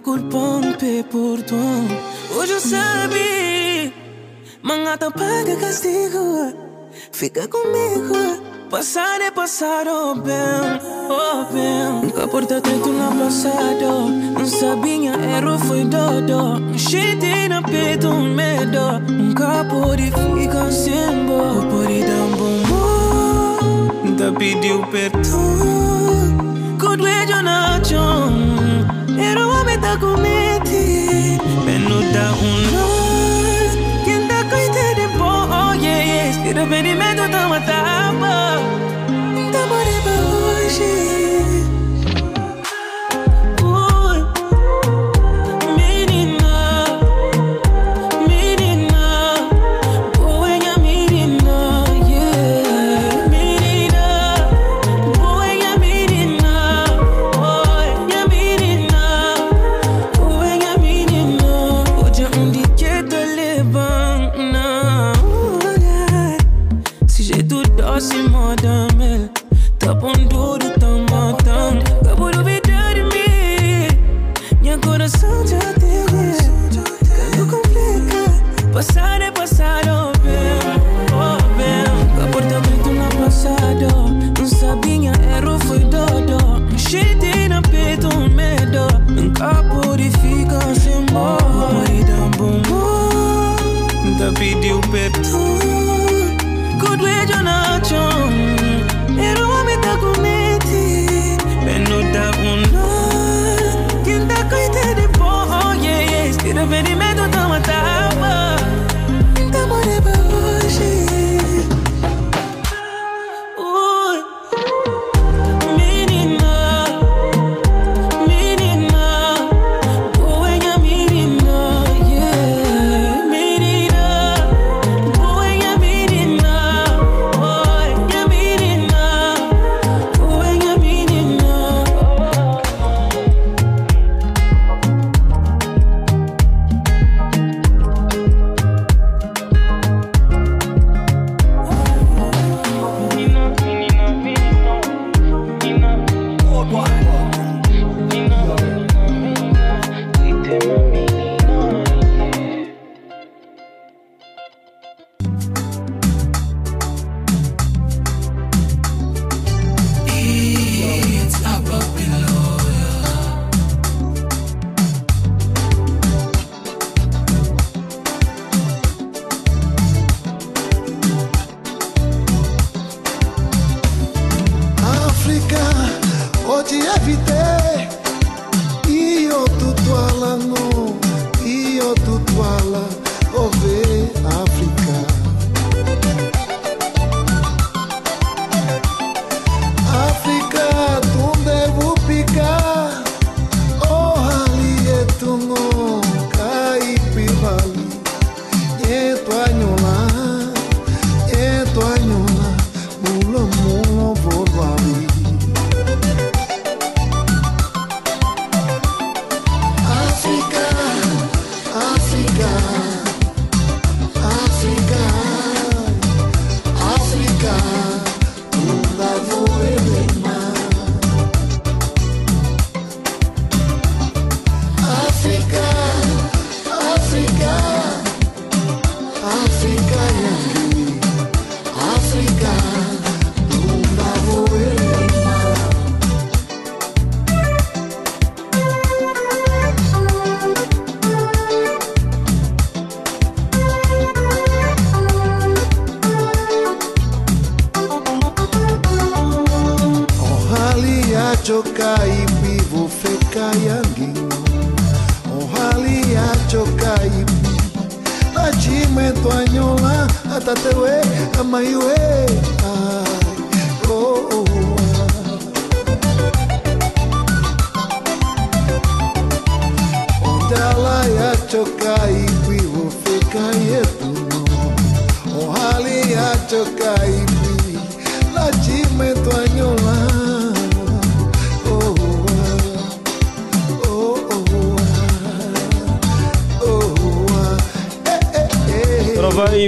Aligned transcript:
pe 0.00 1.02
por 1.10 1.42
tom 1.42 1.88
Hoje 2.36 2.52
eu 2.52 2.60
sabe 2.60 3.92
Mangata 4.62 5.10
paga 5.10 5.56
castigo 5.56 6.52
Fica 7.12 7.48
comigo 7.48 8.14
Passar 8.70 9.20
é 9.20 9.30
passar, 9.30 9.86
oh 9.86 10.14
bem, 10.16 10.34
oh 11.08 11.44
bem 11.52 12.02
Nunca 12.02 12.28
porta 12.28 12.60
tanto 12.60 12.88
no 12.88 13.24
passado 13.24 14.10
Não 14.36 14.46
sabia, 14.46 15.12
erro 15.12 15.58
foi 15.60 15.84
dodo. 15.84 16.76
Cheio 16.76 17.48
na 17.48 17.62
peito, 17.62 18.10
medo. 18.10 18.98
Nunca 19.08 19.64
pode 19.64 20.10
ficar 20.10 20.72
sem 20.72 21.26
boa 21.26 21.64
Pode 21.70 22.04
dar 22.04 22.24
um 22.24 22.36
bom 22.36 24.04
Nunca 24.04 24.32
pediu 24.38 24.84
perdão 24.88 25.86
way, 27.06 27.26
Jonathan 27.26 28.45
Era 28.45 28.45
o 30.02 30.14
homem 30.14 30.32
da 30.32 30.60
comete 30.60 31.38
Peno 31.64 32.00
da 32.12 32.32
um 32.32 32.60
nó 32.72 34.04
Quem 34.04 34.26
tá 34.26 34.44
coitado 34.44 34.94
de 34.94 35.06
bom, 35.18 35.48
oh 35.48 35.74
yeah, 35.74 36.04
yeah. 36.04 36.32
Se 36.32 36.50
arrependimento 36.50 37.28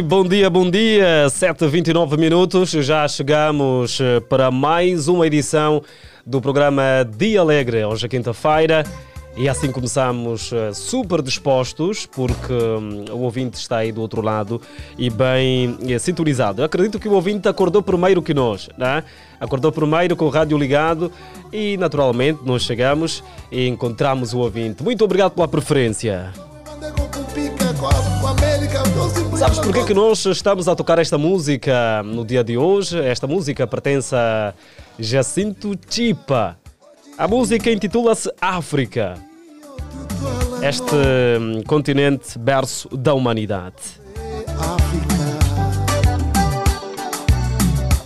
bom 0.03 0.25
dia, 0.25 0.49
bom 0.49 0.71
dia. 0.71 1.27
7h29 1.29 2.17
minutos, 2.19 2.71
já 2.71 3.07
chegamos 3.09 4.01
eh, 4.01 4.21
para 4.21 4.51
mais 4.51 5.09
uma 5.09 5.27
edição 5.27 5.83
do 6.25 6.41
programa 6.41 6.83
Dia 7.17 7.41
Alegre, 7.41 7.85
hoje 7.85 8.07
é 8.07 8.09
quinta-feira. 8.09 8.85
E 9.37 9.49
assim 9.49 9.71
começamos 9.71 10.51
uh, 10.51 10.75
super 10.75 11.23
dispostos, 11.23 12.07
porque 12.07 12.53
um, 12.53 13.05
o 13.13 13.21
ouvinte 13.21 13.57
está 13.57 13.77
aí 13.79 13.93
do 13.93 14.01
outro 14.01 14.21
lado 14.21 14.61
e 14.99 15.09
bem 15.09 15.79
uh, 15.81 15.99
sintonizado. 16.01 16.61
Eu 16.61 16.67
acredito 16.67 16.99
que 16.99 17.09
o 17.09 17.13
ouvinte 17.13 17.49
acordou 17.49 17.81
primeiro 17.81 18.21
que 18.21 18.35
nós, 18.35 18.69
né? 18.77 19.05
acordou 19.39 19.71
primeiro 19.71 20.17
com 20.17 20.25
o 20.25 20.29
rádio 20.29 20.59
ligado 20.59 21.13
e, 21.53 21.77
naturalmente, 21.77 22.41
nós 22.45 22.63
chegamos 22.63 23.23
e 23.51 23.69
encontramos 23.69 24.35
o 24.35 24.39
ouvinte. 24.39 24.83
Muito 24.83 25.05
obrigado 25.05 25.33
pela 25.33 25.47
preferência. 25.47 26.33
Sabes 29.39 29.61
porquê 29.61 29.85
que 29.85 29.95
nós 29.95 30.27
estamos 30.27 30.67
a 30.67 30.75
tocar 30.75 30.99
esta 30.99 31.17
música 31.17 32.03
no 32.03 32.25
dia 32.25 32.43
de 32.43 32.59
hoje? 32.59 32.99
Esta 32.99 33.25
música 33.25 33.69
pertence 33.69 34.13
a 34.13 34.53
Jacinto 34.99 35.79
Chipa. 35.89 36.59
A 37.17 37.29
música 37.29 37.71
intitula-se 37.71 38.29
África. 38.41 39.15
Este 40.61 40.93
hum, 41.41 41.63
continente 41.65 42.37
berço 42.37 42.89
da 42.89 43.15
humanidade. 43.15 43.77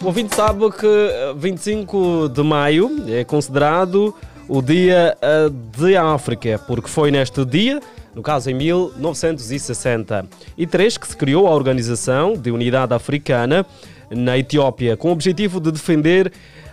O 0.02 0.06
ouvinte 0.08 0.36
sabe 0.36 0.70
que 0.70 1.32
25 1.38 2.28
de 2.28 2.42
maio 2.42 3.06
é 3.08 3.24
considerado 3.24 4.14
o 4.46 4.60
Dia 4.60 5.16
eh, 5.22 5.48
de 5.78 5.96
África, 5.96 6.60
porque 6.66 6.90
foi 6.90 7.10
neste 7.10 7.42
dia 7.46 7.80
no 8.14 8.22
caso 8.22 8.50
em 8.50 8.54
1963, 8.54 10.98
que 10.98 11.08
se 11.08 11.16
criou 11.16 11.46
a 11.46 11.50
Organização 11.50 12.34
de 12.34 12.50
Unidade 12.50 12.92
Africana 12.94 13.64
na 14.10 14.36
Etiópia, 14.36 14.94
com 14.96 15.08
o 15.08 15.12
objetivo 15.12 15.60
de 15.60 15.72
defender 15.72 16.30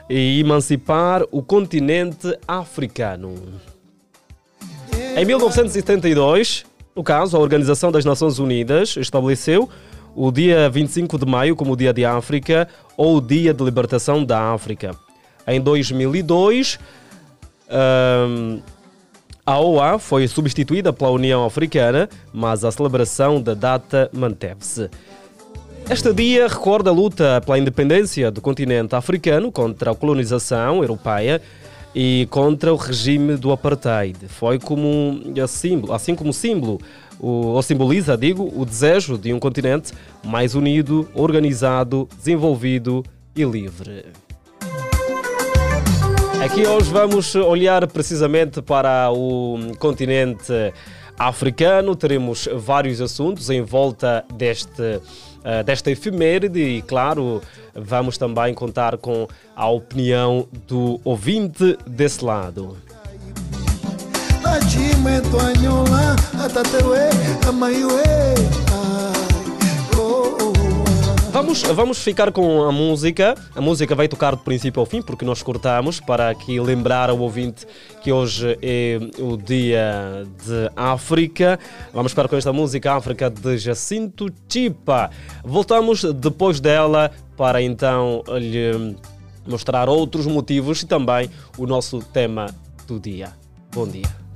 e 0.10 0.40
emancipar 0.40 1.24
o 1.32 1.42
continente 1.42 2.38
africano. 2.48 3.36
Em 5.16 5.26
1972, 5.26 6.66
no 6.96 7.04
caso, 7.04 7.38
a 7.38 7.40
Organização 7.40 7.92
das 7.92 8.04
Nações 8.04 8.40
Unidas 8.40 8.98
estabeleceu 8.98 9.70
o 10.16 10.32
dia 10.32 10.70
25 10.70 11.18
de 11.18 11.26
maio 11.26 11.56
como 11.56 11.74
o 11.74 11.78
Dia 11.78 11.94
de 11.94 12.04
África 12.04 12.68
ou 12.98 13.18
o 13.18 13.22
Dia 13.22 13.54
de 13.54 13.64
Libertação 13.64 14.26
da 14.26 14.52
África. 14.52 14.96
Em 15.48 15.62
2002, 15.62 16.80
um, 17.70 18.62
a 19.50 19.60
OA 19.60 19.98
foi 19.98 20.28
substituída 20.28 20.94
pela 20.94 21.10
União 21.10 21.44
Africana, 21.44 22.08
mas 22.32 22.64
a 22.64 22.72
celebração 22.72 23.42
da 23.42 23.56
data 23.56 24.08
manteve-se. 24.14 24.92
Este 25.90 26.14
dia 26.14 26.48
recorda 26.48 26.92
a 26.92 26.94
luta 26.94 27.42
pela 27.44 27.58
independência 27.58 28.30
do 28.30 28.42
continente 28.42 28.94
africano 28.94 29.52
contra 29.52 29.90
a 29.90 29.96
colonização 29.96 30.84
europeia 30.84 31.42
e 31.96 32.28
contra 32.30 32.72
o 32.72 32.76
regime 32.76 33.38
do 33.38 33.52
apartheid. 33.52 34.28
Foi 34.28 34.60
como 34.60 35.20
símbolo, 35.48 35.94
assim 35.94 36.14
como 36.14 36.32
símbolo, 36.32 36.80
ou 37.20 37.60
simboliza, 37.64 38.16
digo, 38.16 38.54
o 38.56 38.64
desejo 38.64 39.18
de 39.18 39.34
um 39.34 39.40
continente 39.40 39.94
mais 40.24 40.54
unido, 40.54 41.10
organizado, 41.16 42.08
desenvolvido 42.20 43.04
e 43.36 43.44
livre. 43.44 44.29
Aqui 46.42 46.66
hoje 46.66 46.90
vamos 46.90 47.36
olhar 47.36 47.86
precisamente 47.88 48.62
para 48.62 49.12
o 49.12 49.58
continente 49.78 50.74
africano. 51.18 51.96
Teremos 51.98 52.48
vários 52.56 53.02
assuntos 53.02 53.50
em 53.50 53.62
volta 53.62 54.24
deste, 54.34 54.82
uh, 54.82 55.64
desta 55.66 55.92
efeméride 55.92 56.60
e, 56.60 56.82
claro, 56.82 57.42
vamos 57.76 58.18
também 58.18 58.54
contar 58.54 58.98
com 58.98 59.28
a 59.54 59.70
opinião 59.70 60.48
do 60.66 61.02
ouvinte 61.04 61.78
desse 61.86 62.24
lado. 62.24 62.78
Vamos, 71.40 71.62
vamos 71.64 72.00
ficar 72.00 72.34
com 72.34 72.64
a 72.64 72.72
música. 72.72 73.34
A 73.56 73.62
música 73.62 73.96
vai 73.96 74.10
tocar 74.10 74.32
do 74.32 74.40
princípio 74.40 74.82
ao 74.82 74.86
fim, 74.86 75.02
porque 75.02 75.24
nós 75.24 75.42
cortamos 75.42 75.98
para 75.98 76.30
aqui 76.30 76.60
lembrar 76.60 77.10
ao 77.10 77.18
ouvinte 77.18 77.66
que 78.04 78.12
hoje 78.12 78.60
é 78.62 79.00
o 79.18 79.38
dia 79.38 80.28
de 80.46 80.70
África. 80.76 81.58
Vamos 81.94 82.12
ficar 82.12 82.28
com 82.28 82.36
esta 82.36 82.52
música 82.52 82.94
África 82.94 83.30
de 83.30 83.58
Jacinto 83.58 84.28
Chipa. 84.50 85.12
Voltamos 85.42 86.04
depois 86.14 86.60
dela 86.60 87.10
para 87.38 87.62
então 87.62 88.22
lhe 88.38 88.98
mostrar 89.48 89.88
outros 89.88 90.26
motivos 90.26 90.82
e 90.82 90.88
também 90.88 91.30
o 91.58 91.66
nosso 91.66 92.00
tema 92.00 92.54
do 92.86 93.00
dia. 93.00 93.32
Bom 93.74 93.88
dia. 93.88 94.29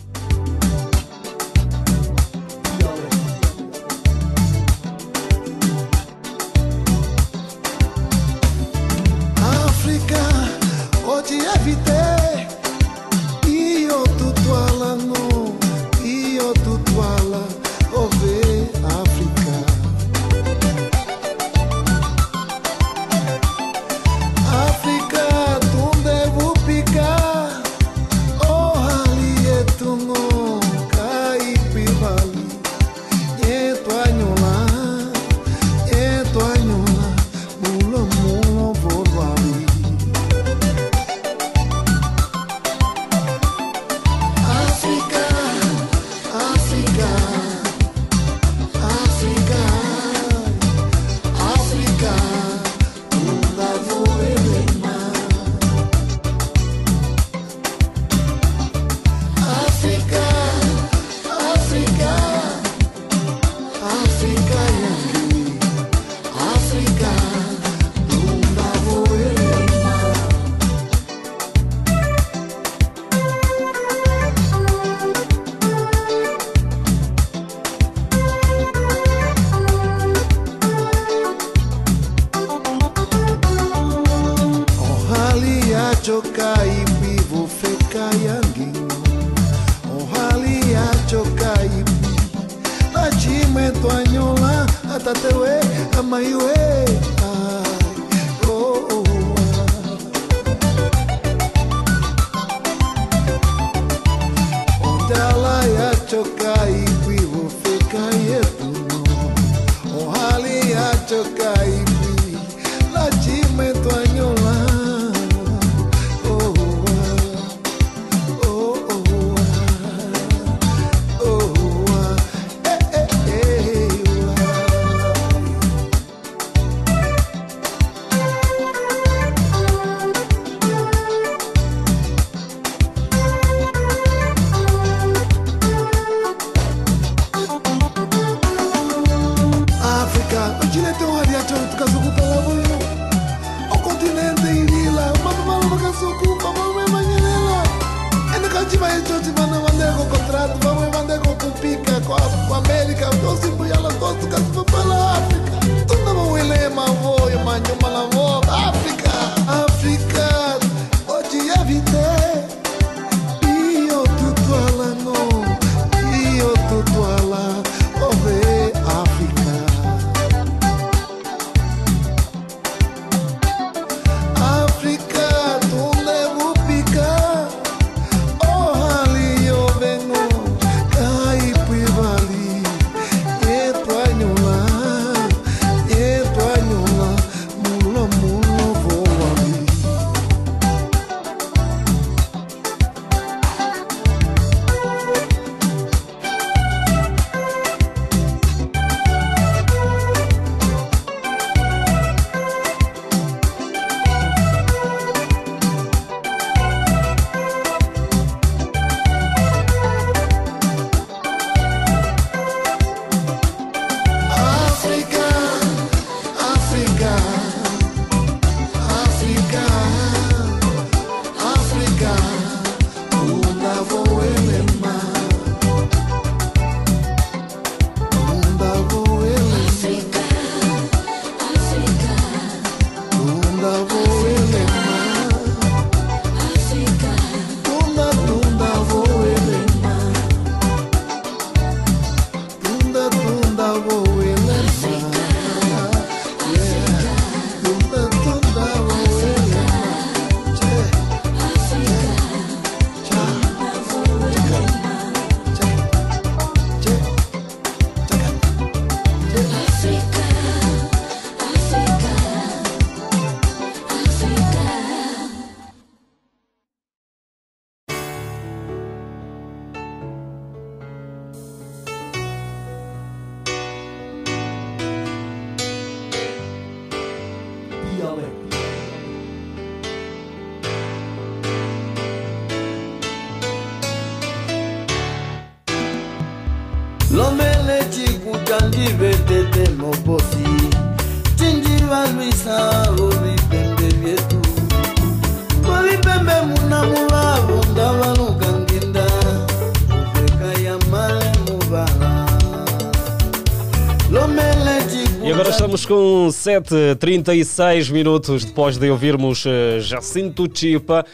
7, 306.43 306.95
36 306.99 307.89
minutos 307.89 308.43
depois 308.43 308.77
de 308.77 308.89
ouvirmos 308.89 309.45
eh, 309.45 309.79
Jacinto 309.79 310.45
Chipa. 310.53 311.05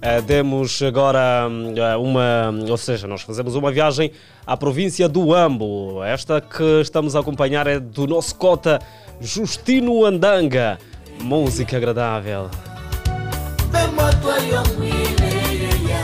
Eh, 0.00 0.20
demos 0.20 0.80
agora 0.82 1.48
eh, 1.76 1.96
uma, 1.96 2.54
ou 2.70 2.76
seja, 2.76 3.08
nós 3.08 3.22
fazemos 3.22 3.56
uma 3.56 3.72
viagem 3.72 4.12
à 4.46 4.56
província 4.56 5.08
do 5.08 5.34
Ambo. 5.34 6.04
Esta 6.04 6.40
que 6.40 6.80
estamos 6.80 7.16
a 7.16 7.18
acompanhar 7.18 7.66
é 7.66 7.80
do 7.80 8.06
nosso 8.06 8.36
cota 8.36 8.78
Justino 9.20 10.04
Andanga. 10.04 10.78
Música 11.20 11.76
agradável. 11.76 12.48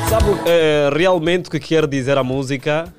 Sabe 0.08 0.98
realmente 0.98 1.46
o 1.46 1.50
que 1.52 1.60
quer 1.60 1.86
dizer 1.86 2.18
a 2.18 2.24
música? 2.24 2.92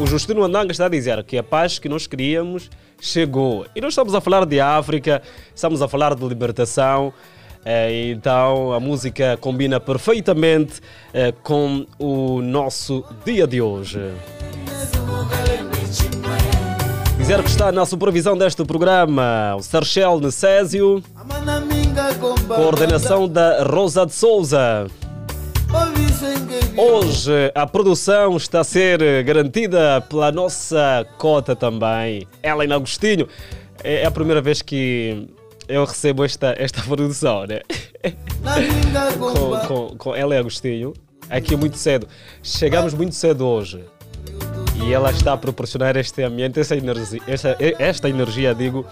O 0.00 0.06
Justino 0.06 0.44
Andanga 0.44 0.70
está 0.70 0.86
a 0.86 0.88
dizer 0.88 1.24
que 1.24 1.36
a 1.36 1.42
paz 1.42 1.78
que 1.78 1.88
nós 1.88 2.06
queríamos 2.06 2.70
chegou. 3.00 3.66
E 3.74 3.80
nós 3.80 3.92
estamos 3.92 4.14
a 4.14 4.20
falar 4.20 4.46
de 4.46 4.60
África, 4.60 5.20
estamos 5.54 5.82
a 5.82 5.88
falar 5.88 6.14
de 6.14 6.24
libertação. 6.24 7.12
eh, 7.64 8.10
Então 8.10 8.72
a 8.72 8.78
música 8.78 9.36
combina 9.40 9.80
perfeitamente 9.80 10.80
eh, 11.12 11.32
com 11.42 11.84
o 11.98 12.40
nosso 12.42 13.04
dia 13.24 13.44
de 13.46 13.60
hoje. 13.60 13.98
Dizer 17.18 17.42
que 17.42 17.48
está 17.48 17.72
na 17.72 17.84
supervisão 17.84 18.38
deste 18.38 18.64
programa 18.64 19.56
o 19.58 19.62
Sarchel 19.62 20.20
Necésio, 20.20 21.02
coordenação 22.46 23.26
da 23.26 23.64
Rosa 23.64 24.06
de 24.06 24.12
Souza. 24.12 24.86
Hoje 26.76 27.52
a 27.54 27.66
produção 27.66 28.36
está 28.36 28.60
a 28.60 28.64
ser 28.64 29.24
garantida 29.24 30.00
pela 30.02 30.30
nossa 30.30 31.06
cota 31.18 31.56
também, 31.56 32.26
Ellen 32.42 32.72
Agostinho. 32.72 33.28
É 33.82 34.02
é 34.02 34.06
a 34.06 34.10
primeira 34.10 34.40
vez 34.40 34.62
que 34.62 35.28
eu 35.68 35.84
recebo 35.84 36.24
esta, 36.24 36.54
esta 36.58 36.82
produção, 36.82 37.46
né? 37.46 37.60
Com, 39.18 39.66
com, 39.66 39.96
com 39.96 40.16
Ellen 40.16 40.38
Agostinho, 40.38 40.92
aqui 41.28 41.56
muito 41.56 41.76
cedo. 41.76 42.06
Chegamos 42.42 42.94
muito 42.94 43.14
cedo 43.14 43.46
hoje. 43.46 43.84
E 44.84 44.92
ela 44.92 45.10
está 45.10 45.32
a 45.32 45.36
proporcionar 45.36 45.96
este 45.96 46.22
ambiente, 46.22 46.60
essa 46.60 46.76
energia, 46.76 47.20
esta, 47.26 47.56
esta 47.78 48.08
energia, 48.08 48.54
digo, 48.54 48.86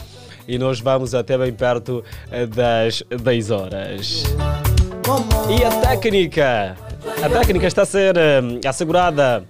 e 0.48 0.58
nós 0.58 0.80
vamos 0.80 1.14
até 1.14 1.36
bem 1.36 1.52
perto 1.52 2.02
eh, 2.30 2.46
das 2.46 3.02
10 3.22 3.50
horas. 3.50 4.24
E 5.50 5.62
a 5.62 5.70
técnica? 5.80 6.76
A 7.22 7.28
técnica 7.28 7.66
está 7.66 7.82
a 7.82 7.86
ser 7.86 8.16
eh, 8.16 8.40
assegurada 8.66 9.44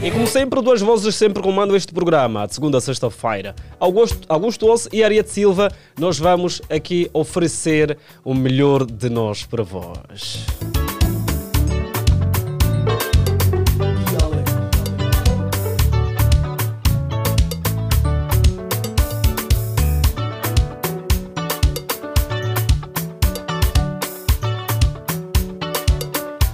E 0.03 0.11
como 0.11 0.27
sempre, 0.27 0.61
duas 0.61 0.81
vozes 0.81 1.15
sempre 1.15 1.41
comandam 1.41 1.77
este 1.77 1.93
programa, 1.93 2.45
de 2.45 2.53
segunda 2.53 2.77
a 2.77 2.81
sexta-feira. 2.81 3.55
Augusto, 3.79 4.19
Augusto 4.27 4.69
Osso 4.69 4.89
e 4.91 5.01
Ariete 5.01 5.31
Silva, 5.31 5.71
nós 5.97 6.19
vamos 6.19 6.61
aqui 6.69 7.09
oferecer 7.13 7.97
o 8.21 8.33
melhor 8.33 8.85
de 8.85 9.09
nós 9.09 9.45
para 9.45 9.63
vós. 9.63 10.45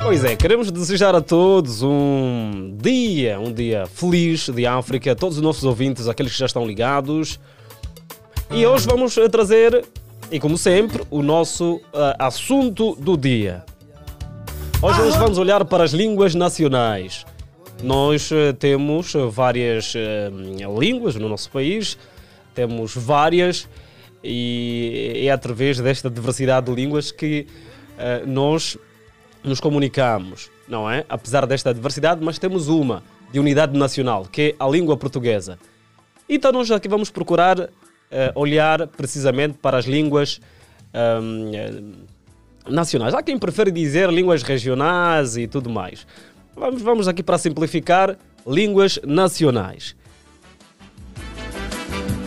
Pois 0.09 0.23
é, 0.23 0.35
queremos 0.35 0.71
desejar 0.71 1.13
a 1.13 1.21
todos 1.21 1.83
um 1.83 2.75
dia, 2.81 3.39
um 3.39 3.53
dia 3.53 3.85
feliz 3.85 4.49
de 4.49 4.65
África, 4.65 5.11
a 5.11 5.15
todos 5.15 5.37
os 5.37 5.43
nossos 5.43 5.63
ouvintes, 5.63 6.07
aqueles 6.07 6.31
que 6.31 6.39
já 6.39 6.47
estão 6.47 6.65
ligados. 6.65 7.39
E 8.49 8.65
hoje 8.65 8.87
vamos 8.87 9.13
trazer, 9.31 9.85
e 10.31 10.39
como 10.39 10.57
sempre, 10.57 11.03
o 11.11 11.21
nosso 11.21 11.79
ah, 11.93 12.25
assunto 12.25 12.95
do 12.95 13.15
dia. 13.15 13.63
Hoje 14.81 14.99
nós 14.99 15.15
vamos 15.15 15.37
olhar 15.37 15.63
para 15.65 15.83
as 15.83 15.91
línguas 15.91 16.33
nacionais. 16.33 17.23
Nós 17.83 18.31
eh, 18.31 18.51
temos 18.53 19.13
várias 19.29 19.93
eh, 19.95 20.31
línguas 20.75 21.13
no 21.17 21.29
nosso 21.29 21.51
país, 21.51 21.99
temos 22.55 22.95
várias, 22.95 23.69
e 24.23 25.21
é 25.27 25.29
através 25.29 25.79
desta 25.79 26.09
diversidade 26.09 26.65
de 26.65 26.73
línguas 26.73 27.11
que 27.11 27.45
nós 28.25 28.75
nos 29.49 29.59
comunicamos, 29.59 30.49
não 30.67 30.89
é? 30.89 31.05
Apesar 31.09 31.45
desta 31.45 31.73
diversidade, 31.73 32.23
mas 32.23 32.39
temos 32.39 32.67
uma 32.67 33.03
de 33.31 33.39
unidade 33.39 33.77
nacional, 33.77 34.25
que 34.31 34.41
é 34.41 34.63
a 34.63 34.67
língua 34.67 34.95
portuguesa. 34.95 35.59
Então 36.27 36.51
nós 36.51 36.69
aqui 36.71 36.87
vamos 36.87 37.09
procurar 37.09 37.69
eh, 38.11 38.31
olhar 38.35 38.87
precisamente 38.87 39.57
para 39.57 39.77
as 39.77 39.85
línguas 39.85 40.39
ahm, 40.93 41.51
eh, 41.53 41.81
nacionais. 42.69 43.13
Há 43.13 43.21
quem 43.21 43.37
prefere 43.37 43.71
dizer 43.71 44.09
línguas 44.09 44.43
regionais 44.43 45.37
e 45.37 45.47
tudo 45.47 45.69
mais. 45.69 46.07
Vamos, 46.55 46.81
vamos 46.81 47.07
aqui 47.07 47.23
para 47.23 47.37
simplificar, 47.37 48.17
línguas 48.45 48.99
nacionais. 49.03 49.95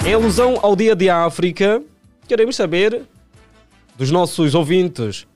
Em 0.06 0.14
alusão 0.14 0.58
ao 0.62 0.74
Dia 0.74 0.96
de 0.96 1.08
África, 1.08 1.82
queremos 2.26 2.56
saber 2.56 3.02
dos 3.96 4.10
nossos 4.10 4.54
ouvintes 4.54 5.26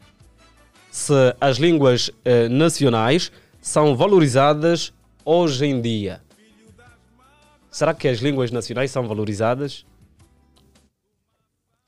se 0.96 1.36
as 1.38 1.58
línguas 1.58 2.10
eh, 2.24 2.48
nacionais 2.48 3.30
são 3.60 3.94
valorizadas 3.94 4.94
hoje 5.26 5.66
em 5.66 5.78
dia. 5.78 6.22
Será 7.70 7.92
que 7.92 8.08
as 8.08 8.20
línguas 8.20 8.50
nacionais 8.50 8.90
são 8.90 9.06
valorizadas? 9.06 9.84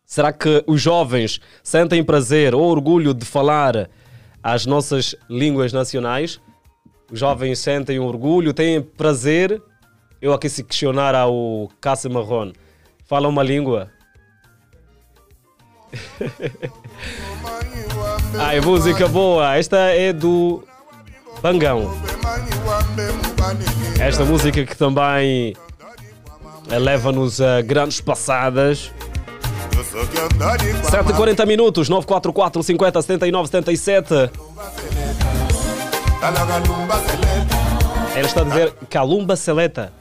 Será 0.05 0.31
que 0.31 0.63
os 0.67 0.83
jovens 0.83 1.41
sentem 1.63 2.05
prazer 2.05 2.55
ou 2.55 2.61
orgulho 2.61 3.15
de 3.15 3.25
falar 3.25 3.89
as 4.43 4.67
nossas 4.67 5.15
línguas 5.27 5.73
nacionais? 5.73 6.39
Os 7.11 7.19
jovens 7.19 7.61
sentem 7.61 7.99
orgulho, 7.99 8.53
têm 8.53 8.83
prazer? 8.83 9.63
Eu 10.21 10.35
aqui 10.35 10.51
se 10.51 10.63
questionar 10.63 11.15
ao 11.15 11.71
Cássio 11.81 12.11
Marron, 12.11 12.53
fala 13.07 13.27
uma 13.27 13.43
língua? 13.43 13.91
Ai, 18.37 18.61
música 18.61 19.09
boa. 19.09 19.57
Esta 19.57 19.77
é 19.77 20.13
do 20.13 20.63
Bangão. 21.41 21.95
Esta 23.99 24.25
música 24.25 24.65
que 24.65 24.77
também 24.77 25.55
eh, 26.71 26.79
leva-nos 26.79 27.41
a 27.41 27.63
grandes 27.63 28.01
passadas. 28.01 28.91
7h40 30.91 31.47
minutos, 31.47 31.89
944 31.89 32.63
50 32.63 33.03
79 33.03 33.49
77. 33.49 34.15
Ela 38.15 38.27
está 38.27 38.41
a 38.41 38.45
dizer 38.45 38.73
Calumba 38.91 39.37
Seleta. 39.37 39.93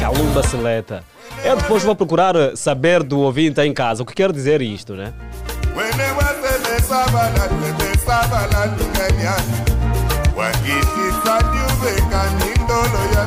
Calumba 0.00 0.42
Seleta. 0.42 1.04
Eu 1.42 1.56
depois 1.56 1.82
vou 1.82 1.96
procurar 1.96 2.34
saber 2.56 3.02
do 3.02 3.20
ouvinte 3.20 3.60
em 3.62 3.72
casa 3.72 4.02
o 4.02 4.06
que 4.06 4.14
quer 4.14 4.30
dizer 4.30 4.60
isto, 4.60 4.94
né? 4.94 5.14
saba 6.90 7.30
la 7.36 7.46
tuete 7.48 7.98
saba 8.04 8.40
la 8.52 8.66
nikanya 8.66 9.34
wangitisa 10.36 11.34
nyuveka 11.52 12.22
nindolo 12.38 13.02
ya 13.14 13.24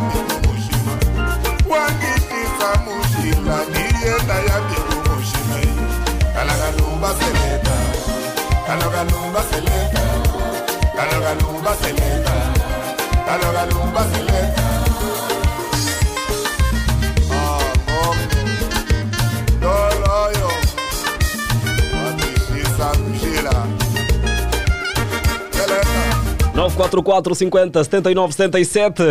944 26.54 27.34
50 27.36 27.84
79 27.84 28.34
77. 28.34 29.04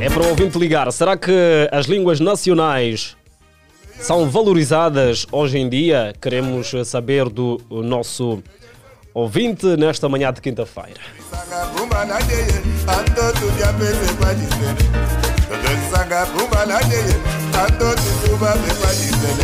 É 0.00 0.08
para 0.08 0.22
o 0.22 0.28
ouvinte 0.30 0.58
ligar. 0.58 0.90
Será 0.90 1.16
que 1.16 1.32
as 1.70 1.86
línguas 1.86 2.18
nacionais 2.18 3.14
são 4.00 4.28
valorizadas 4.28 5.26
hoje 5.30 5.58
em 5.58 5.68
dia? 5.68 6.14
Queremos 6.20 6.72
saber 6.86 7.28
do 7.28 7.60
nosso 7.70 8.42
ouvinte 9.12 9.66
nesta 9.76 10.08
manhã 10.08 10.32
de 10.32 10.40
quinta-feira. 10.40 11.00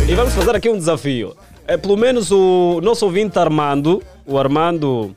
E 0.09 0.15
vamos 0.15 0.33
fazer 0.33 0.57
aqui 0.57 0.71
um 0.71 0.79
desafio. 0.79 1.37
É, 1.67 1.77
pelo 1.77 1.97
menos 1.97 2.31
o 2.31 2.81
nosso 2.83 3.05
ouvinte 3.05 3.39
Armando, 3.39 4.03
o 4.27 4.39
Armando 4.39 5.15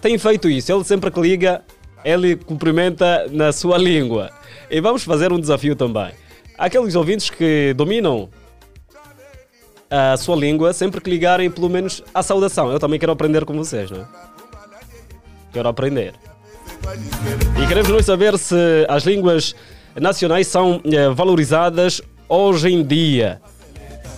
tem 0.00 0.16
feito 0.18 0.48
isso. 0.48 0.72
Ele 0.72 0.84
sempre 0.84 1.10
que 1.10 1.20
liga, 1.20 1.62
ele 2.04 2.36
cumprimenta 2.36 3.26
na 3.30 3.52
sua 3.52 3.76
língua. 3.78 4.30
E 4.70 4.80
vamos 4.80 5.04
fazer 5.04 5.32
um 5.32 5.40
desafio 5.40 5.74
também. 5.74 6.10
Aqueles 6.56 6.94
ouvintes 6.94 7.30
que 7.30 7.72
dominam 7.74 8.28
a 9.90 10.16
sua 10.16 10.36
língua, 10.36 10.72
sempre 10.72 11.00
que 11.00 11.08
ligarem, 11.08 11.50
pelo 11.50 11.68
menos 11.68 12.02
a 12.12 12.22
saudação. 12.22 12.70
Eu 12.70 12.78
também 12.78 12.98
quero 12.98 13.12
aprender 13.12 13.44
com 13.44 13.54
vocês, 13.54 13.90
não 13.90 14.00
é? 14.00 14.06
Quero 15.52 15.68
aprender. 15.68 16.14
E 17.62 17.66
queremos 17.66 17.90
nós 17.90 18.04
saber 18.04 18.38
se 18.38 18.54
as 18.88 19.04
línguas 19.04 19.54
nacionais 19.96 20.46
são 20.46 20.80
eh, 20.84 21.08
valorizadas 21.10 22.02
hoje 22.28 22.68
em 22.68 22.82
dia. 22.82 23.40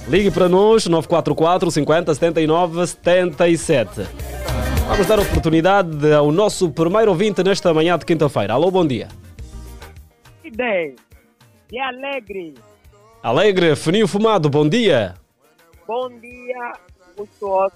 Ligue 0.09 0.31
para 0.31 0.49
nós, 0.49 0.87
944 0.87 1.71
50 1.71 2.15
79 2.15 2.87
77. 2.87 3.91
Vamos 4.89 5.07
dar 5.07 5.21
oportunidade 5.21 6.13
ao 6.13 6.33
nosso 6.33 6.71
primeiro 6.71 7.11
ouvinte 7.13 7.43
nesta 7.45 7.73
manhã 7.73 7.97
de 7.97 8.05
quinta-feira. 8.05 8.55
Alô, 8.55 8.71
bom 8.71 8.85
dia. 8.87 9.09
Ideia. 10.45 10.95
E 11.71 11.79
alegre. 11.79 12.55
Alegre, 13.23 13.77
fininho 13.77 14.09
fumado, 14.09 14.51
bom 14.51 14.69
dia. 14.69 15.15
Bom 15.87 16.09
dia, 16.21 16.73
gostoso. 17.17 17.73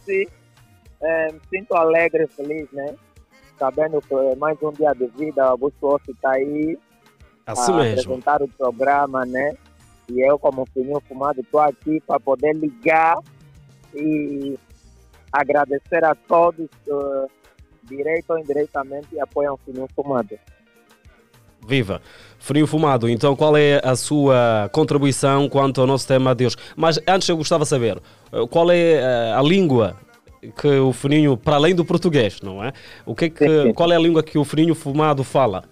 É, 1.01 1.33
me 1.33 1.41
sinto 1.51 1.75
alegre, 1.75 2.27
feliz, 2.29 2.67
né? 2.73 2.95
Sabendo 3.59 4.01
que 4.01 4.13
é 4.15 4.35
mais 4.37 4.61
um 4.63 4.73
dia 4.73 4.93
de 4.95 5.07
vida, 5.17 5.53
o 5.55 5.59
gostoso 5.59 6.03
está 6.09 6.33
aí 6.33 6.77
Assim 7.47 7.73
a 7.73 7.77
mesmo. 7.77 8.01
apresentar 8.15 8.43
o 8.43 8.49
programa, 8.49 9.25
né? 9.25 9.55
E 10.09 10.21
eu, 10.21 10.39
como 10.39 10.67
fininho 10.73 11.01
fumado, 11.09 11.41
estou 11.41 11.61
aqui 11.61 12.01
para 12.07 12.21
poder 12.21 12.55
ligar 12.55 13.17
e 13.95 14.59
agradecer 15.33 16.05
a 16.05 16.15
todos 16.15 16.69
que, 16.85 16.93
direito 17.85 18.31
ou 18.31 18.39
indiretamente, 18.39 19.19
apoiam 19.19 19.55
o 19.55 19.59
fininho 19.59 19.89
fumado. 19.95 20.39
Viva! 21.67 22.01
Frio 22.39 22.67
fumado, 22.67 23.09
então 23.09 23.35
qual 23.35 23.57
é 23.57 23.81
a 23.83 23.97
sua 23.97 24.69
contribuição 24.71 25.49
quanto 25.49 25.81
ao 25.81 25.87
nosso 25.87 26.07
tema 26.07 26.35
de 26.35 26.45
hoje? 26.45 26.57
Mas 26.77 27.01
antes 27.09 27.27
eu 27.27 27.39
gostava 27.39 27.65
de 27.65 27.71
saber, 27.71 28.03
eh, 28.31 28.47
qual 28.51 28.71
é 28.71 28.97
eh, 28.97 29.35
a 29.35 29.41
língua 29.41 29.97
que 30.61 30.69
o 30.69 30.93
Fininho, 30.93 31.39
para 31.39 31.57
além 31.57 31.75
do 31.75 31.83
português, 31.83 32.43
não 32.43 32.63
é? 32.63 32.71
O 33.07 33.15
que 33.15 33.25
é 33.25 33.31
que, 33.31 33.73
qual 33.73 33.91
é 33.91 33.97
a 33.97 33.99
língua 33.99 34.23
que 34.23 34.37
o 34.37 34.45
Fininho 34.45 34.75
fumado 34.75 35.25
fala? 35.25 35.65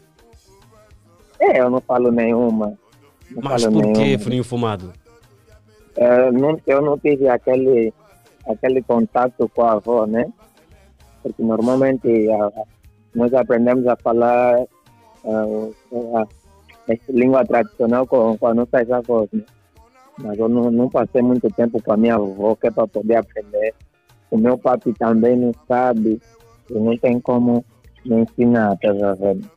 É, 1.38 1.60
eu 1.60 1.68
não 1.68 1.80
falo 1.80 2.10
nenhuma. 2.10 2.78
Mas 3.42 3.64
por 3.66 3.92
que. 3.92 4.18
Fininho 4.18 4.44
fumado? 4.44 4.92
É, 5.96 6.30
não- 6.32 6.58
eu 6.66 6.80
não 6.82 6.98
tive 6.98 7.28
aquele, 7.28 7.92
aquele 8.48 8.82
contato 8.82 9.48
com 9.54 9.62
a 9.62 9.72
avó, 9.72 10.06
né? 10.06 10.24
Porque 11.22 11.42
normalmente 11.42 12.08
a- 12.30 12.46
a- 12.46 12.64
nós 13.14 13.32
aprendemos 13.34 13.86
a 13.86 13.96
falar 13.96 14.56
a, 15.24 16.26
essa 16.88 17.12
língua 17.12 17.44
tradicional 17.44 18.06
com, 18.06 18.36
com 18.36 18.46
as 18.46 18.56
nossas 18.56 18.90
avós, 18.90 19.28
né? 19.32 19.42
Mas 20.18 20.38
eu 20.38 20.48
não, 20.48 20.70
não 20.70 20.88
passei 20.88 21.22
muito 21.22 21.48
tempo 21.50 21.82
com 21.82 21.92
a 21.92 21.96
minha 21.96 22.14
avó, 22.16 22.54
que 22.54 22.66
é 22.66 22.70
para 22.70 22.86
poder 22.86 23.16
aprender. 23.16 23.74
O 24.30 24.36
meu 24.38 24.56
papi 24.58 24.92
também 24.94 25.36
não 25.36 25.52
sabe, 25.68 26.20
e 26.70 26.74
não 26.74 26.96
tem 26.96 27.20
como 27.20 27.64
me 28.04 28.16
ensinar, 28.22 28.76
tá 28.78 28.92
vendo? 28.92 29.48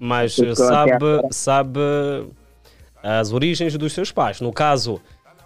Mas 0.00 0.34
Porque 0.36 0.56
sabe, 0.56 0.98
sabe 1.30 1.80
as 3.02 3.32
origens 3.32 3.76
dos 3.76 3.92
seus 3.92 4.12
pais. 4.12 4.40
No 4.40 4.52
caso, 4.52 5.00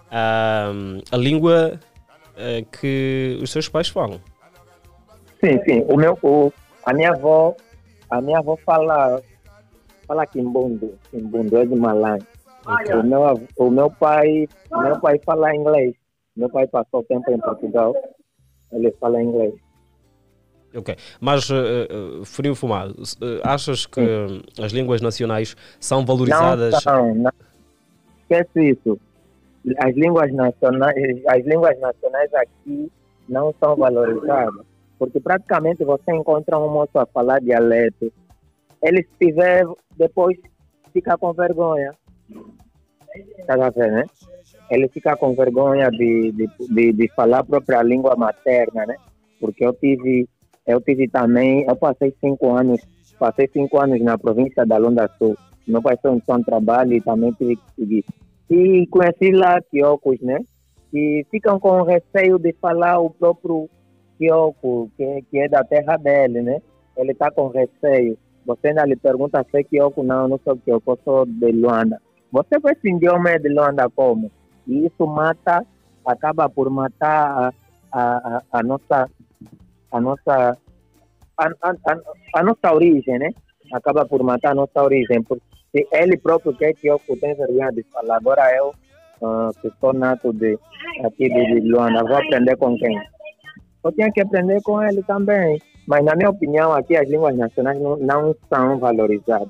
a, 0.09 0.71
a 1.11 1.17
língua 1.17 1.79
eh, 2.35 2.65
que 2.71 3.39
os 3.41 3.51
seus 3.51 3.69
pais 3.69 3.87
falam. 3.87 4.19
Sim, 5.43 5.61
sim. 5.63 5.85
O 5.87 5.97
meu, 5.97 6.17
o, 6.23 6.51
a 6.85 6.93
minha 6.93 7.11
avó, 7.11 7.55
a 8.09 8.21
minha 8.21 8.39
avó 8.39 8.57
fala, 8.65 9.21
fala 10.07 10.25
quimbundo, 10.25 10.97
quimbundo 11.11 11.57
é 11.57 11.65
de 11.65 11.75
Malã. 11.75 12.17
Ok. 12.65 12.95
O 12.95 13.03
meu, 13.03 13.47
o 13.57 13.69
meu 13.69 13.91
pai, 13.91 14.47
o 14.71 14.81
meu 14.81 14.99
pai 14.99 15.19
fala 15.25 15.55
inglês. 15.55 15.95
Meu 16.35 16.49
pai 16.49 16.65
passou 16.67 17.03
tempo 17.03 17.29
em 17.29 17.39
Portugal. 17.39 17.93
Ele 18.71 18.91
fala 18.99 19.21
inglês. 19.21 19.53
Ok, 20.75 20.95
mas 21.21 21.49
uh, 21.49 22.25
frio 22.25 22.55
fumado, 22.55 22.93
uh, 22.93 23.41
achas 23.43 23.85
que 23.85 24.01
as 24.61 24.71
línguas 24.71 25.01
nacionais 25.01 25.55
são 25.79 26.05
valorizadas? 26.05 26.73
Não 26.73 26.79
são, 26.79 27.15
não. 27.15 27.31
Esquece 28.21 28.71
isso. 28.71 28.99
As 29.77 29.95
línguas 29.95 30.33
nacionais, 30.33 30.95
as 31.27 31.45
línguas 31.45 31.79
nacionais 31.79 32.33
aqui 32.33 32.91
não 33.29 33.53
são 33.59 33.75
valorizadas, 33.75 34.65
porque 34.97 35.19
praticamente 35.19 35.83
você 35.83 36.11
encontra 36.11 36.57
um 36.59 36.69
moço 36.69 36.97
a 36.97 37.05
falar 37.05 37.39
dialeto, 37.39 38.11
ele 38.81 39.03
se 39.03 39.27
tiver 39.27 39.65
depois 39.97 40.37
fica 40.91 41.17
com 41.17 41.33
vergonha, 41.33 41.93
tá 43.47 43.53
a 43.53 43.69
ver, 43.69 43.91
né? 43.91 44.05
Ele 44.69 44.87
fica 44.87 45.15
com 45.15 45.33
vergonha 45.33 45.89
de, 45.89 46.31
de, 46.31 46.49
de, 46.69 46.93
de 46.93 47.07
falar 47.15 47.39
a 47.39 47.43
própria 47.43 47.81
língua 47.81 48.15
materna, 48.15 48.85
né? 48.85 48.95
Porque 49.39 49.65
eu 49.65 49.73
tive, 49.73 50.27
eu 50.65 50.79
tive 50.81 51.07
também, 51.07 51.65
eu 51.67 51.75
passei 51.75 52.13
cinco 52.19 52.51
anos, 52.55 52.81
passei 53.19 53.49
cinco 53.51 53.79
anos 53.79 54.01
na 54.01 54.17
província 54.17 54.65
da 54.65 54.77
Londa 54.77 55.09
Sul. 55.17 55.35
Meu 55.67 55.81
pai 55.81 55.97
foi 56.01 56.11
um 56.11 56.17
de 56.17 56.45
trabalho 56.45 56.93
e 56.93 57.01
também 57.01 57.31
tive 57.33 57.55
que 57.55 57.63
seguir. 57.75 58.05
E 58.49 58.87
conheci 58.87 59.31
lá 59.31 59.61
quiocos, 59.61 60.19
né? 60.21 60.39
Que 60.91 61.25
ficam 61.31 61.59
com 61.59 61.83
receio 61.83 62.37
de 62.37 62.53
falar 62.61 62.99
o 62.99 63.09
próprio 63.09 63.69
quioco, 64.17 64.91
que, 64.97 65.23
que 65.29 65.39
é 65.39 65.47
da 65.47 65.63
terra 65.63 65.97
dele, 65.97 66.41
né? 66.41 66.61
Ele 66.97 67.11
está 67.11 67.31
com 67.31 67.47
receio. 67.47 68.17
Você 68.45 68.67
ainda 68.67 68.85
lhe 68.85 68.95
pergunta 68.95 69.45
se 69.49 69.57
é 69.57 69.63
quioco, 69.63 70.03
não, 70.03 70.27
não 70.27 70.39
sou 70.43 70.57
quioco, 70.57 70.91
eu 70.91 70.99
sou 71.03 71.25
de 71.25 71.51
Luanda. 71.51 72.01
Você 72.31 72.59
vai 72.59 72.73
esse 72.73 72.89
idioma 72.89 73.39
de 73.39 73.49
Luanda 73.49 73.89
como? 73.89 74.29
E 74.67 74.85
isso 74.85 75.05
mata, 75.07 75.65
acaba 76.05 76.49
por 76.49 76.69
matar 76.69 77.53
a, 77.91 77.99
a, 77.99 78.17
a, 78.17 78.43
a 78.51 78.63
nossa, 78.63 79.09
a 79.93 80.01
nossa, 80.01 80.57
a, 81.37 81.45
a, 81.45 81.69
a, 81.71 81.97
a 82.35 82.43
nossa 82.43 82.73
origem, 82.73 83.19
né? 83.19 83.29
Acaba 83.71 84.05
por 84.05 84.21
matar 84.23 84.51
a 84.51 84.55
nossa 84.55 84.83
origem, 84.83 85.23
porque 85.23 85.87
ele 85.93 86.17
próprio 86.17 86.53
quer 86.55 86.73
que 86.73 86.87
eu 86.87 86.99
tenha 87.21 87.35
vergonha 87.35 87.71
de 87.71 87.83
falar. 87.83 88.17
Agora 88.17 88.55
eu, 88.57 88.73
ah, 89.23 89.51
que 89.61 89.71
sou 89.79 89.93
nato 89.93 90.33
de, 90.33 90.57
aqui 91.05 91.29
de, 91.29 91.61
de 91.61 91.69
Luanda, 91.69 92.03
vou 92.03 92.17
aprender 92.17 92.57
com 92.57 92.75
quem? 92.77 92.99
Eu 93.83 93.91
tinha 93.91 94.11
que 94.11 94.21
aprender 94.21 94.61
com 94.63 94.81
ele 94.81 95.01
também. 95.03 95.61
Mas, 95.87 96.03
na 96.03 96.15
minha 96.15 96.29
opinião, 96.29 96.71
aqui 96.71 96.95
as 96.95 97.07
línguas 97.09 97.35
nacionais 97.35 97.79
não, 97.79 97.97
não 97.97 98.35
são 98.49 98.79
valorizadas. 98.79 99.49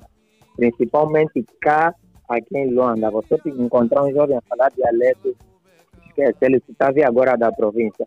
Principalmente 0.55 1.45
cá, 1.61 1.93
aqui 2.27 2.57
em 2.57 2.73
Luanda. 2.73 3.11
Você 3.11 3.37
encontrar 3.45 4.03
um 4.03 4.11
jovem 4.11 4.37
a 4.37 4.41
falar 4.41 4.69
dialeto, 4.69 5.35
esquece, 6.07 6.37
ele 6.41 6.59
se 6.65 6.71
está 6.71 6.91
vendo 6.91 7.07
agora 7.07 7.37
da 7.37 7.51
província. 7.51 8.05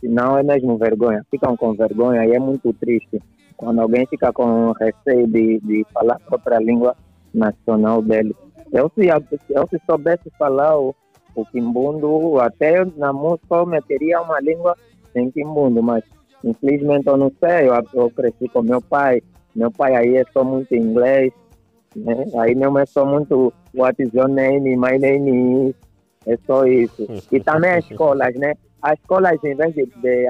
Senão 0.00 0.38
é 0.38 0.42
mesmo 0.42 0.78
vergonha. 0.78 1.24
Ficam 1.30 1.56
com 1.56 1.74
vergonha 1.74 2.26
e 2.26 2.32
é 2.32 2.38
muito 2.38 2.72
triste 2.74 3.20
quando 3.56 3.80
alguém 3.80 4.06
fica 4.06 4.32
com 4.32 4.72
receio 4.72 5.26
de, 5.26 5.60
de 5.60 5.86
falar 5.92 6.14
a 6.14 6.20
própria 6.20 6.58
língua 6.58 6.96
nacional 7.32 8.00
dele. 8.00 8.34
Eu 8.72 8.90
se, 8.94 9.06
eu 9.06 9.68
se 9.68 9.78
soubesse 9.84 10.30
falar 10.38 10.78
o, 10.78 10.94
o 11.34 11.44
quimbundo, 11.44 12.40
até 12.40 12.84
na 12.96 13.12
música 13.12 13.56
eu 13.56 13.66
meteria 13.66 14.22
uma 14.22 14.40
língua 14.40 14.74
em 15.14 15.30
quimbundo, 15.30 15.82
mas 15.82 16.02
infelizmente 16.42 17.06
eu 17.06 17.16
não 17.16 17.30
sei, 17.38 17.68
eu, 17.68 17.74
eu 17.92 18.10
cresci 18.10 18.48
com 18.48 18.62
meu 18.62 18.80
pai, 18.80 19.22
meu 19.54 19.70
pai 19.70 19.94
aí 19.94 20.16
é 20.16 20.24
só 20.32 20.42
muito 20.42 20.74
inglês, 20.74 21.32
né? 21.94 22.24
aí 22.38 22.54
mesmo 22.54 22.78
é 22.78 22.86
só 22.86 23.04
muito 23.04 23.52
what 23.74 24.00
is 24.02 24.12
your 24.14 24.28
name, 24.28 24.76
my 24.76 24.98
name 24.98 25.68
is, 25.68 25.74
é 26.26 26.36
só 26.46 26.66
isso. 26.66 27.06
E 27.32 27.40
também 27.40 27.72
as 27.72 27.90
escolas, 27.90 28.34
né? 28.34 28.54
As 28.82 28.98
escolas, 28.98 29.42
em 29.44 29.54
vez 29.54 29.74
de, 29.74 29.86
de, 29.86 30.26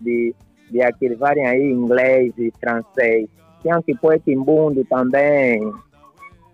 de, 0.00 0.34
de 0.70 0.82
aí 0.82 1.70
inglês 1.70 2.32
e 2.38 2.52
francês, 2.60 3.28
tinham 3.62 3.82
que 3.82 3.94
pôr 3.96 4.18
quimbundo 4.20 4.84
também. 4.84 5.72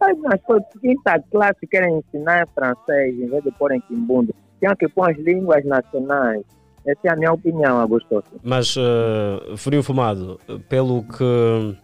Mas 0.01 0.19
nas 0.21 0.41
quinta 0.81 1.23
classe 1.31 1.67
querem 1.67 1.99
ensinar 1.99 2.47
francês 2.55 3.19
em 3.19 3.27
vez 3.29 3.43
de 3.43 3.51
pôr 3.53 3.73
em 3.73 3.81
quimbundo. 3.81 4.35
Tinham 4.59 4.77
que 4.77 4.89
pôr 4.89 5.11
as 5.11 5.17
línguas 5.19 5.65
nacionais. 5.65 6.43
Essa 6.87 7.09
é 7.09 7.11
a 7.11 7.17
minha 7.17 7.33
opinião, 7.33 7.81
Augusto. 7.81 8.23
Mas, 8.45 8.77
uh, 8.77 9.57
Frio 9.57 9.83
Fumado, 9.83 10.39
pelo 10.69 11.03
que 11.03 11.77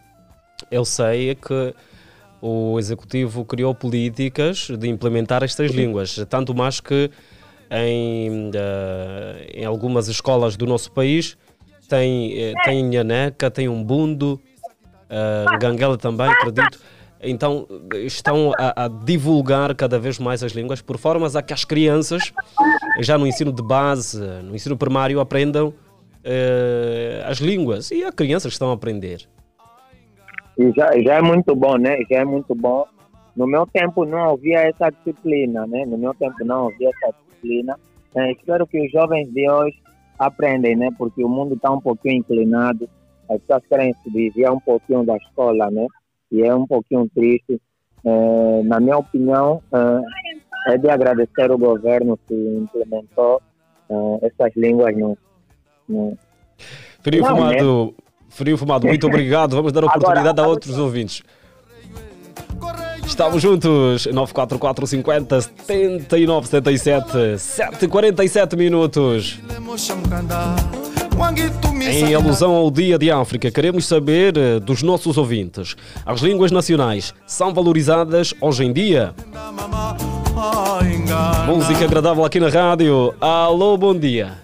eu 0.70 0.84
sei, 0.84 1.30
é 1.30 1.34
que 1.34 1.74
o 2.42 2.76
Executivo 2.76 3.44
criou 3.44 3.72
políticas 3.72 4.66
de 4.76 4.88
implementar 4.88 5.44
estas 5.44 5.70
línguas, 5.70 6.16
tanto 6.28 6.52
mais 6.52 6.80
que 6.80 7.08
em, 7.70 8.48
uh, 8.48 8.52
em 9.54 9.64
algumas 9.64 10.08
escolas 10.08 10.56
do 10.56 10.66
nosso 10.66 10.90
país 10.90 11.38
tem, 11.88 12.36
eh, 12.36 12.52
tem 12.64 12.82
Nhaneca, 12.82 13.50
tem 13.50 13.68
Umbundo, 13.68 14.40
uh, 15.08 15.58
Ganguela 15.58 15.96
também, 15.96 16.26
acredito. 16.26 16.80
Então 17.22 17.68
estão 17.92 18.52
a, 18.58 18.86
a, 18.86 18.88
divulgar 18.88 19.74
cada 19.76 19.98
vez 19.98 20.18
mais 20.18 20.42
as 20.42 20.52
línguas 20.52 20.82
por 20.82 20.98
formas 20.98 21.36
a 21.36 21.42
que 21.42 21.52
as 21.52 21.64
crianças, 21.64 22.32
já 23.00 23.16
no 23.16 23.26
ensino 23.26 23.52
de 23.52 23.62
base, 23.62 24.18
no 24.18 24.54
ensino 24.56 24.76
primário, 24.76 25.20
aprendam 25.20 25.68
uh, 25.68 27.24
as 27.26 27.38
línguas. 27.38 27.92
E 27.92 28.02
há 28.02 28.10
crianças 28.10 28.52
estão 28.52 28.70
a 28.70 28.74
aprender. 28.74 29.28
E 30.58 30.70
já, 30.72 30.90
já 31.00 31.14
é 31.14 31.22
muito 31.22 31.54
bom, 31.54 31.76
né? 31.76 31.98
Já 32.10 32.18
é 32.18 32.24
muito 32.24 32.54
bom. 32.54 32.86
No 33.34 33.46
meu 33.46 33.66
tempo 33.66 34.04
não 34.04 34.30
havia 34.30 34.60
essa 34.60 34.90
disciplina, 34.90 35.66
né? 35.66 35.86
No 35.86 35.96
meu 35.96 36.14
tempo 36.14 36.44
não 36.44 36.68
havia 36.68 36.90
essa 36.90 37.14
disciplina. 37.18 37.78
É, 38.14 38.32
espero 38.32 38.66
que 38.66 38.84
os 38.84 38.92
jovens 38.92 39.28
de 39.32 39.48
hoje 39.50 39.76
aprendem, 40.18 40.76
né? 40.76 40.90
Porque 40.98 41.24
o 41.24 41.28
mundo 41.28 41.54
está 41.54 41.70
um 41.70 41.80
pouquinho 41.80 42.16
inclinado. 42.16 42.88
As 43.30 43.40
pessoas 43.40 43.62
querem 43.66 43.94
se 44.02 44.10
desviar 44.10 44.52
um 44.52 44.60
pouquinho 44.60 45.04
da 45.04 45.16
escola, 45.16 45.70
né? 45.70 45.86
E 46.30 46.42
é 46.42 46.54
um 46.54 46.66
pouquinho 46.66 47.08
triste. 47.14 47.60
É, 48.04 48.62
na 48.64 48.80
minha 48.80 48.98
opinião, 48.98 49.62
é, 49.72 50.74
é, 50.74 50.78
de 50.78 50.90
agradecer 50.90 51.50
o 51.50 51.58
governo 51.58 52.18
que 52.28 52.34
implementou 52.34 53.40
é, 53.88 54.26
essas 54.26 54.54
línguas 54.56 54.94
no, 54.96 55.16
no... 55.88 56.18
Não, 57.06 57.26
Fumado? 57.26 57.94
Frio 58.34 58.56
Fumado, 58.56 58.86
muito 58.86 59.06
obrigado. 59.06 59.54
Vamos 59.54 59.72
dar 59.72 59.84
oportunidade 59.84 60.28
agora, 60.28 60.42
a 60.42 60.48
outros 60.48 60.78
ouvintes. 60.78 61.22
Estamos 63.06 63.42
juntos, 63.42 64.06
944 64.06 64.86
50 64.86 65.40
79 65.40 66.46
77, 66.48 67.38
747 67.38 68.56
minutos. 68.56 69.38
Em 71.90 72.14
alusão 72.14 72.54
ao 72.54 72.70
Dia 72.70 72.98
de 72.98 73.10
África, 73.10 73.50
queremos 73.50 73.84
saber 73.84 74.36
eh, 74.38 74.58
dos 74.58 74.82
nossos 74.82 75.18
ouvintes: 75.18 75.76
as 76.06 76.20
línguas 76.20 76.50
nacionais 76.50 77.12
são 77.26 77.52
valorizadas 77.52 78.32
hoje 78.40 78.64
em 78.64 78.72
dia? 78.72 79.14
Música 81.46 81.84
agradável 81.84 82.24
aqui 82.24 82.40
na 82.40 82.48
rádio. 82.48 83.14
Alô, 83.20 83.76
bom 83.76 83.94
dia. 83.94 84.38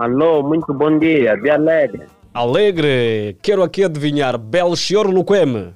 Alô, 0.00 0.42
muito 0.42 0.72
bom 0.72 0.98
dia, 0.98 1.36
de 1.36 1.50
alegre. 1.50 2.06
Alegre, 2.32 3.36
quero 3.42 3.62
aqui 3.62 3.84
adivinhar, 3.84 4.38
Belchior 4.38 5.06
Luqueme. 5.06 5.74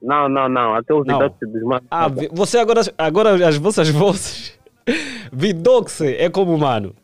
Não, 0.00 0.26
não, 0.26 0.48
não. 0.48 0.74
Até 0.74 0.94
os 0.94 1.06
Vidox 1.06 1.36
desmatam. 1.52 1.86
Ah, 1.90 2.06
você 2.32 2.56
agora, 2.56 2.80
agora 2.96 3.46
as 3.46 3.58
vossas 3.58 3.90
vozes. 3.90 4.58
Vidox 5.30 6.00
é 6.00 6.30
como 6.30 6.54
humano. 6.54 6.94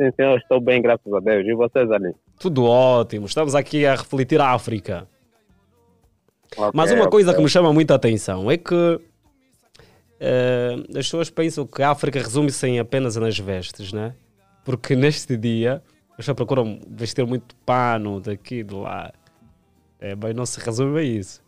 Sim, 0.00 0.10
eu 0.18 0.36
estou 0.36 0.60
bem, 0.60 0.82
graças 0.82 1.12
a 1.12 1.20
Deus. 1.20 1.46
E 1.46 1.54
vocês 1.54 1.88
ali? 1.92 2.12
Tudo 2.40 2.64
ótimo. 2.64 3.26
Estamos 3.26 3.54
aqui 3.54 3.86
a 3.86 3.94
refletir 3.94 4.40
a 4.40 4.50
África. 4.50 5.06
Okay, 6.56 6.70
Mas 6.74 6.90
uma 6.90 7.08
coisa 7.08 7.30
okay. 7.30 7.38
que 7.38 7.44
me 7.44 7.48
chama 7.48 7.72
muita 7.72 7.94
atenção 7.94 8.50
é 8.50 8.56
que 8.56 8.74
uh, 8.74 9.00
as 10.90 11.06
pessoas 11.06 11.30
pensam 11.30 11.64
que 11.64 11.84
a 11.84 11.90
África 11.92 12.18
resume-se 12.18 12.80
apenas 12.80 13.14
nas 13.14 13.38
vestes, 13.38 13.92
né? 13.92 14.12
Porque 14.64 14.94
neste 14.94 15.36
dia 15.36 15.82
as 16.10 16.16
pessoas 16.16 16.36
procuram 16.36 16.80
vestir 16.88 17.26
muito 17.26 17.54
pano 17.64 18.20
daqui 18.20 18.62
de 18.62 18.74
lá. 18.74 19.12
É, 20.00 20.14
mas 20.14 20.34
não 20.34 20.46
se 20.46 20.60
resume 20.60 20.98
a 20.98 21.02
isso. 21.02 21.42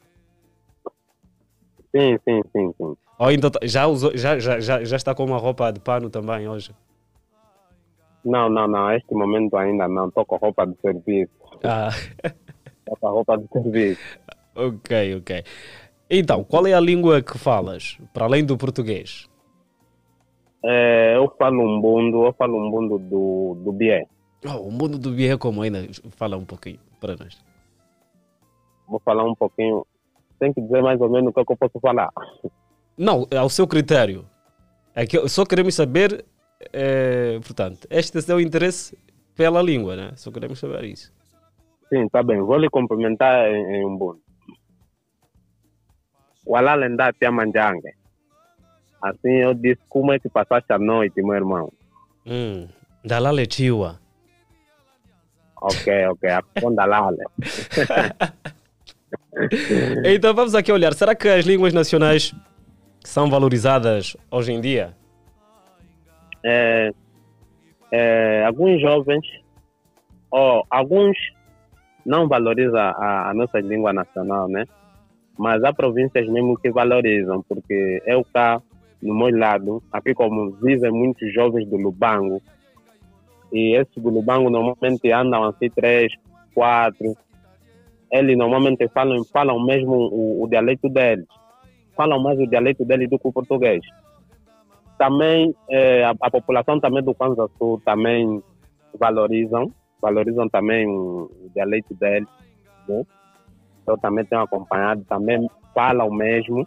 Sim, 1.95 2.19
sim, 2.25 2.43
sim, 2.53 2.75
sim. 2.77 2.97
Ou 3.19 3.27
ainda 3.27 3.51
tá, 3.51 3.61
já, 3.63 3.87
usou, 3.87 4.17
já, 4.17 4.39
já, 4.39 4.61
já, 4.61 4.85
já 4.85 4.97
está 4.97 5.15
com 5.15 5.25
uma 5.25 5.39
roupa 5.39 5.73
de 5.73 5.81
pano 5.81 6.09
também 6.09 6.49
hoje? 6.49 6.75
Não, 8.25 8.49
não, 8.49 8.67
não. 8.67 8.93
Este 8.93 9.15
momento 9.15 9.57
ainda 9.57 9.89
não. 9.89 10.09
Estou 10.09 10.25
com 10.25 10.37
roupa 10.37 10.67
de 10.67 10.75
serviço. 10.81 11.33
Ah. 11.65 11.91
Estou 12.81 12.97
com 13.01 13.09
roupa 13.09 13.39
de 13.39 13.47
serviço. 13.49 14.01
ok, 14.55 15.17
ok. 15.17 15.45
Então, 16.09 16.43
qual 16.43 16.67
é 16.67 16.73
a 16.73 16.81
língua 16.81 17.23
que 17.23 17.39
falas, 17.39 17.99
para 18.13 18.25
além 18.25 18.45
do 18.45 18.57
português? 18.57 19.30
É, 20.65 21.17
eu 21.17 21.33
falo 21.39 21.63
um 21.63 21.81
bundo, 21.81 22.27
eu 22.27 22.33
falo 22.33 22.59
um 22.59 22.71
bundo 22.71 22.99
do, 22.99 23.57
do 23.65 23.73
Bié. 23.73 24.07
Oh, 24.47 24.69
um 24.69 24.77
bundo 24.77 24.99
do 24.99 25.11
Bié 25.11 25.37
como 25.37 25.63
ainda? 25.63 25.87
Fala 26.11 26.37
um 26.37 26.45
pouquinho 26.45 26.79
para 27.01 27.17
nós. 27.17 27.39
Vou 28.87 29.01
falar 29.01 29.25
um 29.25 29.35
pouquinho 29.35 29.87
tem 30.41 30.53
que 30.53 30.61
dizer 30.63 30.83
mais 30.83 31.01
ou 31.01 31.11
menos 31.11 31.31
o 31.31 31.33
que, 31.33 31.41
é 31.41 31.45
que 31.45 31.53
eu 31.53 31.57
posso 31.57 31.79
falar. 31.79 32.11
Não, 32.97 33.27
é 33.31 33.37
ao 33.37 33.51
seu 33.51 33.69
critério. 33.69 34.25
É 34.95 35.07
que 35.07 35.29
só 35.29 35.45
queremos 35.45 35.75
saber, 35.75 36.25
é, 36.73 37.39
portanto, 37.41 37.87
este 37.91 38.17
é 38.17 38.21
o 38.21 38.23
seu 38.23 38.41
interesse 38.41 38.99
pela 39.37 39.63
língua, 39.63 39.95
né? 39.95 40.13
Só 40.17 40.33
queremos 40.33 40.59
saber 40.59 40.85
isso. 40.85 41.13
Sim, 41.89 42.09
tá 42.09 42.23
bem. 42.23 42.41
Vou 42.41 42.57
lhe 42.57 42.69
cumprimentar 42.71 43.49
em, 43.49 43.77
em 43.77 43.87
um 43.87 43.97
bom. 43.97 44.17
Wala 46.47 46.75
lenda 46.75 47.13
tia 47.13 47.31
manjangue. 47.31 47.93
Assim 49.03 49.37
eu 49.37 49.55
disse, 49.55 49.81
como 49.89 50.13
é 50.13 50.19
que 50.19 50.29
passaste 50.29 50.73
a 50.73 50.79
noite, 50.79 51.23
meu 51.23 51.35
irmão? 51.35 51.73
Hum, 52.27 52.69
dalale 53.05 53.47
tiwa. 53.47 53.99
Ok, 55.63 56.07
ok, 56.07 56.31
a 56.31 56.43
dalale. 56.75 57.19
então 60.05 60.35
vamos 60.35 60.55
aqui 60.55 60.73
olhar. 60.73 60.95
Será 60.95 61.15
que 61.15 61.29
as 61.29 61.45
línguas 61.45 61.73
nacionais 61.73 62.35
são 63.05 63.29
valorizadas 63.29 64.17
hoje 64.31 64.53
em 64.53 64.61
dia? 64.61 64.95
É, 66.45 66.91
é, 67.91 68.45
alguns 68.45 68.81
jovens, 68.81 69.27
ou 70.31 70.65
alguns 70.71 71.17
não 72.05 72.29
valorizam 72.29 72.81
a, 72.81 73.31
a, 73.31 73.35
nossa 73.35 73.61
língua 73.61 73.93
nacional, 73.93 74.49
né? 74.49 74.65
Mas 75.39 75.63
há 75.65 75.73
províncias 75.73 76.27
mesmo 76.29 76.57
que 76.57 76.71
valorizam, 76.71 77.43
porque 77.49 78.03
eu 78.07 78.25
cá, 78.33 78.61
no 79.03 79.15
meu 79.15 79.37
lado, 79.37 79.83
aqui 79.93 80.15
como 80.15 80.53
vivem 80.53 80.91
muitos 80.91 81.33
jovens 81.33 81.69
do 81.69 81.77
Lubango, 81.77 82.41
e 83.53 83.77
esses 83.77 84.03
do 84.03 84.11
Lubango 84.11 84.51
normalmente 84.51 85.11
andam 85.11 85.45
assim 85.45 85.69
três, 85.71 86.13
quatro, 86.55 87.17
eles 88.11 88.37
normalmente 88.37 88.89
falam, 88.89 89.25
falam 89.25 89.65
mesmo 89.65 89.93
o, 89.93 90.43
o 90.43 90.49
dialeto 90.49 90.89
deles. 90.89 91.27
Falam 91.97 92.21
mais 92.21 92.39
o 92.39 92.47
dialeto 92.47 92.85
deles 92.85 93.09
do 93.09 93.19
que 93.19 93.29
o 93.29 93.33
português. 93.33 93.81
Também 94.99 95.55
eh, 95.71 96.05
a, 96.05 96.11
a, 96.21 96.31
população 96.31 96.81
também 96.81 97.03
do 97.03 97.15
Kwanza 97.15 97.49
Sul 97.57 97.81
também 97.85 98.43
valorizam, 98.99 99.73
valorizam 100.01 100.49
também 100.49 100.87
o, 100.87 101.31
o 101.45 101.51
dialeto 101.55 101.95
deles. 101.95 102.29
Né? 102.89 103.05
Eu 103.87 103.97
também 103.99 104.25
tenho 104.25 104.43
acompanhado, 104.43 105.05
também 105.09 105.49
falam 105.75 106.11
mesmo. 106.11 106.67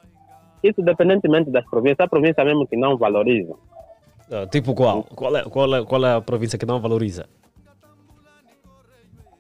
Isso 0.63 0.81
independentemente 0.81 1.51
das 1.51 1.65
províncias. 1.65 1.99
Há 1.99 2.07
província 2.07 2.43
mesmo 2.45 2.65
que 2.65 2.77
não 2.77 2.97
valorizam. 2.97 3.57
Ah, 4.31 4.47
tipo 4.47 4.73
qual? 4.73 5.03
Qual 5.03 5.35
é, 5.35 5.43
qual, 5.43 5.75
é, 5.75 5.85
qual 5.85 6.05
é 6.05 6.13
a 6.13 6.21
província 6.21 6.57
que 6.57 6.65
não 6.65 6.79
valoriza? 6.79 7.27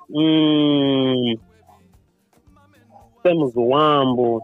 Hum, 0.09 1.35
temos 3.23 3.53
o 3.55 3.75
Ambo, 3.75 4.41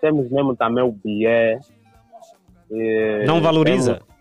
temos 0.00 0.30
mesmo 0.30 0.54
também 0.56 0.84
o 0.84 0.92
Bié. 0.92 1.58
Não 3.24 3.40
valoriza? 3.40 3.94
Temos... 3.94 4.16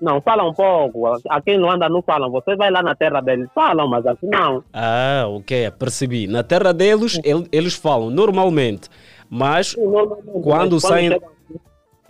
Não, 0.00 0.20
fala 0.20 0.48
um 0.48 0.54
pouco. 0.54 1.06
Aqui 1.28 1.52
em 1.52 1.58
Luanda 1.58 1.88
não 1.88 2.00
falam. 2.02 2.30
Você 2.30 2.56
vai 2.56 2.70
lá 2.70 2.82
na 2.82 2.94
terra 2.94 3.20
deles, 3.20 3.48
falam, 3.54 3.86
mas 3.86 4.06
aqui 4.06 4.26
não. 4.26 4.64
Ah, 4.72 5.26
ok, 5.28 5.70
percebi. 5.72 6.26
Na 6.26 6.42
terra 6.42 6.72
deles, 6.72 7.20
eles 7.52 7.74
falam 7.74 8.10
normalmente. 8.10 8.88
Mas 9.30 9.74
quando, 10.42 10.74
mas 10.74 10.82
saem. 10.82 11.10
Chegam, 11.10 11.28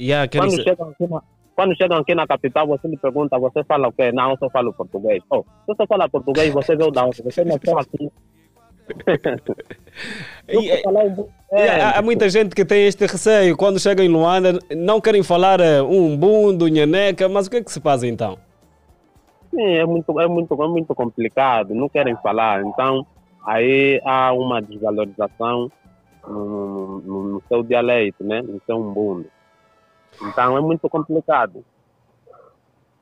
yeah, 0.01 0.27
quando, 0.27 0.63
chegam 0.63 0.89
aqui 0.89 1.07
na, 1.07 1.23
quando 1.55 1.77
chegam 1.77 1.99
aqui 1.99 2.15
na 2.15 2.27
capital, 2.27 2.67
você 2.67 2.89
me 2.89 2.97
pergunta, 2.97 3.39
você 3.39 3.63
fala 3.65 3.89
o 3.89 3.93
quê? 3.93 4.11
Não, 4.11 4.31
eu 4.31 4.39
só 4.39 4.49
falo 4.49 4.73
português. 4.73 5.23
Oh, 5.29 5.43
se 5.43 5.67
você 5.67 5.87
fala 5.87 6.09
português, 6.09 6.53
você 6.53 6.75
veio 6.75 6.91
da 6.91 7.05
onde? 7.05 7.23
Você 7.23 7.45
não 7.45 7.59
fala 7.63 7.83
aqui 7.83 8.11
e, 10.49 10.71
é, 10.71 10.83
é, 11.53 11.83
há 11.97 12.03
muita 12.03 12.29
gente 12.29 12.55
que 12.55 12.65
tem 12.65 12.87
este 12.87 13.07
receio 13.07 13.57
quando 13.57 13.79
chegam 13.79 14.05
em 14.05 14.09
Luanda, 14.09 14.59
não 14.77 15.01
querem 15.01 15.23
falar 15.23 15.61
uh, 15.61 15.85
um 15.89 16.17
bundo, 16.17 16.69
nhaneca, 16.69 17.29
mas 17.29 17.47
o 17.47 17.51
que 17.51 17.59
é 17.59 17.63
que 17.63 17.71
se 17.71 17.81
faz 17.81 18.03
então? 18.03 18.37
Sim, 19.51 19.75
é 19.75 19.85
muito, 19.85 20.21
é 20.21 20.27
muito, 20.27 20.63
é 20.63 20.69
muito 20.69 20.95
complicado, 20.95 21.75
não 21.75 21.89
querem 21.89 22.17
falar, 22.17 22.63
então 22.65 23.07
aí 23.47 24.01
há 24.05 24.33
uma 24.33 24.61
desvalorização 24.61 25.71
no, 26.27 27.01
no, 27.01 27.29
no 27.29 27.43
seu 27.49 27.63
dialeto, 27.63 28.25
né? 28.25 28.43
no 28.43 28.61
seu 28.67 28.77
umbundo. 28.77 29.27
Então 30.23 30.57
é 30.57 30.61
muito 30.61 30.89
complicado. 30.89 31.65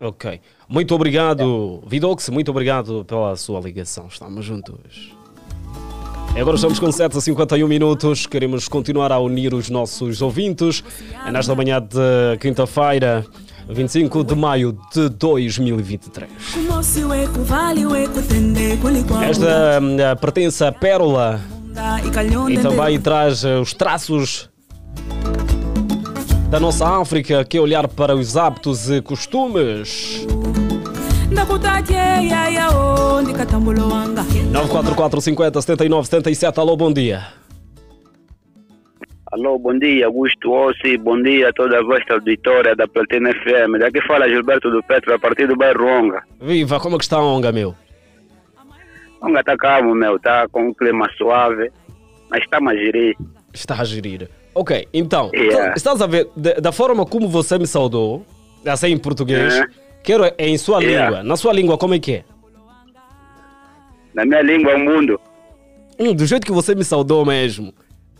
Ok. 0.00 0.40
Muito 0.68 0.94
obrigado, 0.94 1.82
Vidox, 1.86 2.28
muito 2.28 2.50
obrigado 2.50 3.04
pela 3.04 3.34
sua 3.36 3.60
ligação. 3.60 4.06
Estamos 4.06 4.44
juntos. 4.44 5.16
Agora 6.40 6.54
estamos 6.54 6.78
com 6.78 6.92
7 6.92 7.18
a 7.18 7.20
51 7.20 7.66
minutos. 7.66 8.24
Queremos 8.24 8.68
continuar 8.68 9.10
a 9.10 9.18
unir 9.18 9.52
os 9.52 9.68
nossos 9.68 10.22
ouvintes. 10.22 10.84
É 11.26 11.32
nesta 11.32 11.52
manhã 11.52 11.80
de 11.80 12.38
quinta-feira, 12.38 13.26
25 13.68 14.22
de 14.22 14.36
maio 14.36 14.78
de 14.94 15.08
2023. 15.08 16.30
Kumosi 16.54 17.04
weku 17.04 17.42
vali 17.42 17.84
weku 17.84 18.22
tende 18.22 18.76
kulikwa 18.76 19.24
Esta 19.24 19.80
hum, 19.80 19.96
pertence 20.20 20.64
a 20.64 20.70
Pérola 20.70 21.40
ikalnyonde 22.04 22.54
e 22.54 22.58
também 22.58 23.00
traz 23.00 23.44
eh, 23.44 23.58
os 23.58 23.72
traços 23.72 24.50
da 26.50 26.58
nossa 26.58 26.88
África, 27.00 27.44
que 27.44 27.58
é 27.58 27.60
olhar 27.60 27.86
para 27.88 28.14
os 28.14 28.36
hábitos 28.36 28.90
e 28.90 29.02
costumes. 29.02 30.26
ndakutatie 31.30 31.94
yaya 31.94 32.70
o 32.70 33.20
ndikatambulo 33.20 33.88
wanga 33.88 34.22
944 34.22 35.20
50 35.20 35.60
79 35.62 36.06
77. 36.08 36.58
Alô, 36.60 36.76
bom 36.76 36.92
dia. 36.92 37.26
Alô, 39.30 39.58
bom 39.58 39.78
dia, 39.78 40.06
Augusto 40.06 40.50
Ossi, 40.50 40.96
bom 40.96 41.20
dia 41.22 41.50
a 41.50 41.52
toda 41.52 41.78
a 41.78 41.82
vossa 41.82 42.14
auditória 42.14 42.74
da 42.74 42.88
Platina 42.88 43.30
FM. 43.30 43.78
Daqui 43.78 44.00
fala 44.06 44.26
Gilberto 44.26 44.70
do 44.70 44.82
Petro, 44.82 45.14
a 45.14 45.18
partir 45.18 45.46
do 45.46 45.54
bairro 45.54 45.86
Onga. 45.86 46.22
Viva, 46.40 46.80
como 46.80 46.96
é 46.96 46.98
que 46.98 47.04
está 47.04 47.18
a 47.18 47.22
Onga, 47.22 47.52
meu? 47.52 47.74
Onga 49.20 49.42
tá 49.42 49.56
calmo, 49.56 49.94
meu, 49.94 50.18
tá 50.18 50.46
com 50.48 50.68
um 50.68 50.74
clima 50.74 51.08
suave, 51.16 51.70
mas 52.30 52.42
está 52.42 52.58
a 52.58 52.74
gerir. 52.74 53.16
Está 53.52 53.74
a 53.80 53.84
gerir. 53.84 54.28
Ok, 54.54 54.88
então, 54.92 55.30
Yeah. 55.34 55.74
estás 55.76 56.00
a 56.00 56.06
ver, 56.06 56.28
da, 56.36 56.72
forma 56.72 57.04
como 57.04 57.28
você 57.28 57.58
me 57.58 57.66
saudou, 57.66 58.24
assim 58.66 58.88
em 58.88 58.98
português, 58.98 59.54
Yeah. 59.54 59.72
quero 60.02 60.24
é 60.24 60.34
em 60.38 60.58
sua 60.58 60.82
Yeah. 60.82 61.08
língua. 61.10 61.22
Na 61.24 61.36
sua 61.36 61.52
língua, 61.52 61.76
como 61.78 61.94
é 61.94 61.98
que 61.98 62.12
é? 62.16 62.24
Na 64.14 64.24
minha 64.24 64.42
língua, 64.42 64.74
o 64.74 64.78
mundo. 64.78 65.20
Hum, 65.98 66.14
do 66.14 66.26
jeito 66.26 66.46
que 66.46 66.52
você 66.52 66.74
me 66.74 66.84
saudou 66.84 67.24
mesmo. 67.24 67.72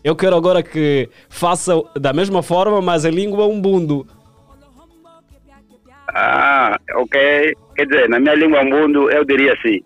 Eu 0.05 0.15
quero 0.15 0.37
agora 0.37 0.63
que 0.63 1.09
faça 1.29 1.75
da 1.99 2.13
mesma 2.13 2.43
forma, 2.43 2.81
mas 2.81 3.05
em 3.05 3.11
língua 3.11 3.47
umbundo. 3.47 4.07
Ah, 6.15 6.79
ok. 6.97 7.53
Quer 7.77 7.87
dizer, 7.87 8.09
na 8.09 8.19
minha 8.19 8.35
língua, 8.35 8.63
o 8.63 8.65
mundo, 8.65 9.11
eu 9.11 9.25
diria 9.25 9.53
assim. 9.55 9.81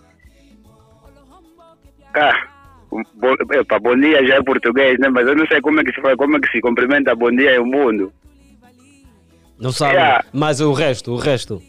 Ah, 2.14 2.46
bo, 2.90 3.34
epa, 3.54 3.78
bom 3.78 3.96
dia 3.96 4.24
já 4.26 4.36
é 4.36 4.42
português, 4.42 4.98
né? 4.98 5.08
Mas 5.08 5.26
eu 5.26 5.36
não 5.36 5.46
sei 5.46 5.60
como 5.60 5.80
é 5.80 5.84
que 5.84 5.92
se 5.92 6.00
faz, 6.00 6.16
como 6.16 6.36
é 6.36 6.40
que 6.40 6.50
se 6.50 6.60
cumprimenta 6.60 7.14
bom 7.14 7.30
dia 7.30 7.56
em 7.56 7.64
mundo. 7.64 8.12
Não 9.58 9.72
sabe? 9.72 9.94
Yeah. 9.94 10.24
Mas 10.32 10.60
o 10.60 10.72
resto, 10.72 11.12
o 11.12 11.16
resto. 11.16 11.62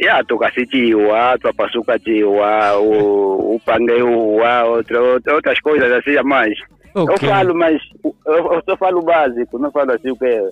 Ya, 0.00 0.24
tukasitiwa, 0.24 1.38
twapasukatiwa, 1.38 2.78
o, 2.78 3.54
o 3.54 3.60
pangueiwa, 3.64 4.64
outra, 4.64 5.00
outra, 5.00 5.34
outras 5.34 5.60
coisas 5.60 5.92
assim 5.92 6.16
a 6.16 6.22
mais. 6.24 6.58
Ok. 6.94 7.14
Eu 7.14 7.30
falo, 7.30 7.54
mas 7.54 7.80
eu, 8.04 8.52
eu 8.54 8.62
só 8.64 8.76
falo 8.76 9.02
básico, 9.02 9.58
não 9.58 9.70
falo 9.70 9.92
assim 9.92 10.10
o 10.10 10.16
que 10.16 10.26
é. 10.26 10.50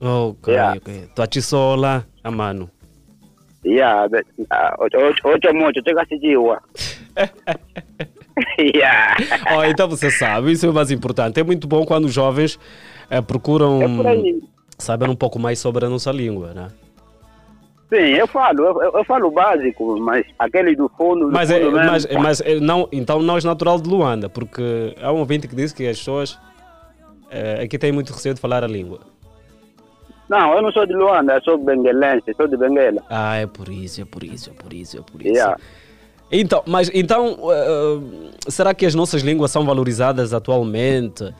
Ok, 0.00 0.52
Yeah. 0.52 0.76
ok. 0.76 1.08
Tua 1.14 1.26
tisola, 1.26 2.06
a 2.22 2.30
mano. 2.30 2.70
Ya, 3.64 4.06
ah, 4.50 4.76
ocho 4.78 5.54
mocho, 5.54 5.82
tukasitiwa. 5.82 6.62
Ya, 8.74 9.16
Oh, 9.56 9.64
então 9.64 9.88
você 9.88 10.10
sabe, 10.10 10.52
isso 10.52 10.64
é 10.64 10.70
o 10.70 10.72
mais 10.72 10.90
importante. 10.90 11.38
É 11.40 11.44
muito 11.44 11.66
bom 11.66 11.84
quando 11.84 12.06
os 12.06 12.12
jovens 12.12 12.58
eh, 13.10 13.20
procuram 13.20 13.80
é 13.82 14.34
saber 14.78 15.08
um 15.10 15.16
pouco 15.16 15.38
mais 15.38 15.58
sobre 15.58 15.84
a 15.84 15.88
nossa 15.90 16.10
língua, 16.10 16.54
né? 16.54 16.68
Sim, 17.92 18.12
eu 18.14 18.26
falo, 18.28 18.62
eu, 18.64 18.92
eu- 18.98 19.04
falo 19.04 19.30
básico, 19.32 19.98
mas 20.00 20.24
aquele 20.38 20.76
do 20.76 20.88
fundo, 20.96 21.26
do 21.26 21.32
Mas, 21.32 21.50
é, 21.50 21.58
fundo 21.60 21.72
mesmo, 21.72 21.90
mas, 21.90 22.06
mas 22.06 22.40
é, 22.40 22.60
não, 22.60 22.88
então 22.92 23.20
não 23.20 23.34
és 23.34 23.44
natural 23.44 23.80
de 23.80 23.88
Luanda, 23.90 24.28
porque 24.28 24.94
há 25.02 25.12
um 25.12 25.18
ouvinte 25.18 25.48
que 25.48 25.56
disse 25.56 25.74
que 25.74 25.86
as 25.88 25.98
pessoas 25.98 26.38
eh, 27.30 27.62
aqui 27.64 27.76
têm 27.78 27.90
muito 27.92 28.12
receio 28.12 28.34
de 28.34 28.40
falar 28.40 28.62
a 28.62 28.68
língua. 28.68 29.00
Não, 30.28 30.54
eu 30.54 30.62
não 30.62 30.70
sou 30.70 30.86
de 30.86 30.92
Luanda, 30.94 31.34
eu 31.34 31.42
sou 31.42 31.58
benguelense, 31.58 32.32
sou 32.36 32.46
de 32.46 32.56
Benguela. 32.56 33.02
Ah, 33.10 33.34
é 33.38 33.46
por 33.48 33.68
isso, 33.68 34.00
é 34.00 34.04
por 34.04 34.22
isso, 34.22 34.50
é 34.50 34.52
por 34.52 34.72
isso, 34.72 34.96
é 34.98 35.02
por 35.02 35.20
isso. 35.20 35.32
Yeah. 35.34 35.56
Então, 36.32 36.62
mas 36.66 36.90
então, 36.94 37.36
eh, 37.50 38.30
será 38.48 38.72
que 38.72 38.86
as 38.86 38.94
nossas 38.94 39.22
línguas 39.22 39.50
são 39.50 39.64
valorizadas 39.64 40.32
atualmente? 40.32 41.34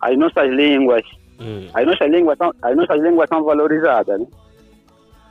As 0.00 0.16
nossas 0.18 0.50
línguas, 0.50 1.02
Hum. 1.40 1.66
as 1.72 1.86
nossas 1.86 2.10
línguas 2.10 2.36
são, 2.38 2.52
as 2.62 2.76
nossas 2.76 3.00
línguas 3.02 3.28
são 3.28 3.42
valorizadas. 3.42 4.20
Né? 4.20 4.26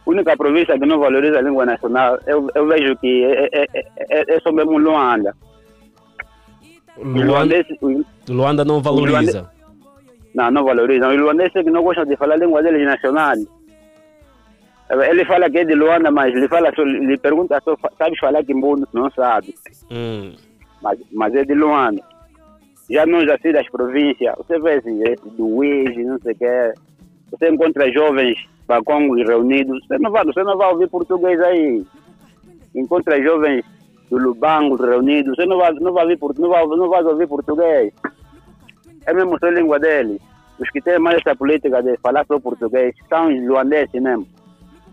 A 0.06 0.10
única 0.10 0.36
província 0.36 0.80
que 0.80 0.86
não 0.86 1.00
valoriza 1.00 1.38
a 1.38 1.42
língua 1.42 1.66
nacional, 1.66 2.18
eu, 2.26 2.48
eu 2.56 2.68
vejo 2.68 2.96
que 2.98 3.24
é, 3.24 3.50
é, 3.54 3.66
é, 3.74 3.86
é, 4.10 4.36
é 4.36 4.40
só 4.40 4.52
mesmo 4.52 4.78
Luanda. 4.80 5.36
Luanda, 6.98 7.56
Luanda 8.28 8.66
não 8.66 8.82
valoriza. 8.82 9.50
não, 10.34 10.52
não 10.52 10.64
valorizam. 10.66 11.12
Os 11.12 11.22
luandeses 11.22 11.54
que 11.54 11.70
não 11.72 11.84
gostam 11.84 12.06
de 12.06 12.18
falar 12.18 12.34
a 12.34 12.38
língua 12.38 12.62
deles 12.62 12.86
nacional. 12.86 13.36
Ele 14.90 15.24
fala 15.26 15.50
que 15.50 15.60
é 15.60 15.64
de 15.66 15.76
Luanda, 15.76 16.10
mas 16.10 16.34
ele 16.36 16.48
fala, 16.48 16.74
só- 16.76 16.84
lhe 16.84 17.18
pergunta, 17.18 17.62
só, 17.64 17.76
sabes 17.98 18.18
falar 18.20 18.44
Kimbundo? 18.44 18.88
Não 18.92 19.10
sabe, 19.12 19.54
Hum. 19.92 20.34
mas, 20.82 21.00
mas 21.12 21.36
é 21.36 21.44
de 21.46 21.54
Luanda. 21.54 22.02
Já 22.90 23.06
nós 23.06 23.30
assim 23.30 23.52
das 23.52 23.70
províncias, 23.70 24.36
você 24.38 24.60
vê 24.60 24.74
assim, 24.74 25.00
esse 25.04 25.30
do 25.30 25.46
Uige, 25.58 26.04
não 26.04 26.18
sei 26.20 26.34
o 26.34 26.36
que, 26.36 26.74
você 27.32 27.50
encontra 27.52 27.92
jovens 27.92 28.36
bacongos 28.68 29.22
reunidos, 29.28 29.80
você 29.86 30.00
não 30.00 30.10
vai, 30.12 30.26
você 30.26 30.42
não 30.44 30.58
vai 30.58 30.72
ouvir 30.72 30.90
português 30.90 31.40
aí. 31.40 31.86
Encontra 32.74 33.22
jovens 33.22 33.64
do 34.10 34.18
Lubango 34.18 34.76
reunidos, 34.76 35.36
você 35.36 35.46
não 35.46 35.58
vai, 35.60 35.72
não 35.74 35.94
vai, 35.94 36.04
ouvir, 36.06 36.20
não 36.40 36.50
vai, 36.50 36.66
não 36.66 36.90
vai 36.90 37.04
ouvir 37.04 37.28
português. 37.28 37.94
É 39.06 39.14
mesmo 39.14 39.38
a 39.40 39.50
língua 39.52 39.80
deles. 39.80 40.20
Os 40.60 40.70
que 40.72 40.82
têm 40.82 40.98
mais 41.00 41.18
essa 41.20 41.36
política 41.36 41.82
de 41.84 41.96
falar 41.98 42.26
só 42.26 42.40
português 42.40 42.94
são 43.08 43.28
os 43.28 43.48
luandeses 43.48 44.02
mesmo. 44.02 44.28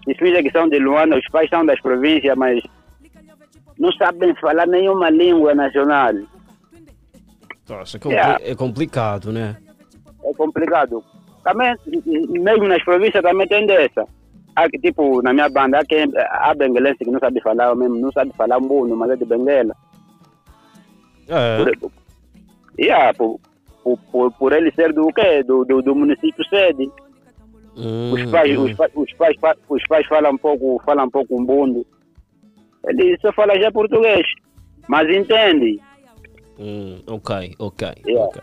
Os 0.07 0.17
filhos 0.17 0.43
que 0.43 0.51
são 0.51 0.69
de 0.69 0.79
Luanda, 0.79 1.17
os 1.17 1.29
pais 1.29 1.51
são 1.51 1.67
das 1.67 1.81
províncias, 1.81 2.37
mas 2.37 2.63
não 3.79 3.93
sabem 3.93 4.35
falar 4.37 4.67
nenhuma 4.67 5.11
língua 5.11 5.55
nacional. 5.55 6.15
Poxa, 7.67 7.99
é 8.05 8.09
Yeah. 8.09 8.39
é 8.43 8.55
complicado, 8.55 9.33
né? 9.33 9.57
é 10.27 10.35
complicado. 10.35 11.03
Também, 11.43 11.75
mesmo 12.05 12.69
nas 12.69 12.83
províncias, 12.83 13.23
também 13.23 13.47
tem 13.47 13.67
dessa. 13.67 14.07
Há, 14.55 14.69
que, 14.69 14.79
tipo, 14.79 15.23
na 15.23 15.33
minha 15.33 15.49
banda, 15.49 15.79
há, 15.79 15.85
quem, 15.85 16.07
há 16.17 16.55
benguelense 16.55 16.99
que 16.99 17.11
não 17.11 17.21
sabe 17.21 17.41
falar 17.41 17.75
mesmo, 17.75 17.99
não 17.99 18.11
sabe 18.11 18.33
falar 18.37 18.59
mbuno, 18.59 18.97
mas 18.97 19.11
é 19.11 19.17
de 19.17 19.25
Benguela. 19.25 19.75
É. 21.29 21.59
Por, 21.79 21.93
yeah, 22.79 23.13
por, 23.15 23.39
por, 23.85 23.99
por, 24.11 24.33
por 24.33 24.53
ele 24.53 24.73
ser 24.73 24.93
do 24.93 25.09
quê? 25.09 25.43
Do, 25.43 25.65
do, 25.65 25.83
do 25.83 25.95
município 25.95 26.45
sede. 26.49 26.91
Hum, 27.77 28.13
Os 28.13 28.31
pais, 28.31 28.59
hum. 28.59 28.65
os, 28.65 28.75
pais, 28.75 28.93
os, 28.95 29.13
pais, 29.15 29.37
os 29.69 29.87
pais 29.87 30.07
falam 30.07 30.37
pouco, 30.39 30.81
falam 30.85 31.07
um 31.07 31.11
pouco 31.11 31.41
mbundo. 31.41 31.87
Ele 32.87 33.19
só 33.21 33.33
fala 33.33 33.59
já 33.61 33.71
português, 33.71 34.27
mas 34.89 35.09
entende. 35.15 35.81
Hum, 36.59 37.01
ok, 37.07 37.55
ok, 37.59 37.89
Yeah. 38.07 38.27
ok. 38.27 38.43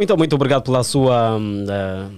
Então, 0.00 0.16
muito 0.16 0.34
obrigado 0.34 0.64
pela 0.64 0.82
sua 0.84 1.38
eh, 1.68 2.08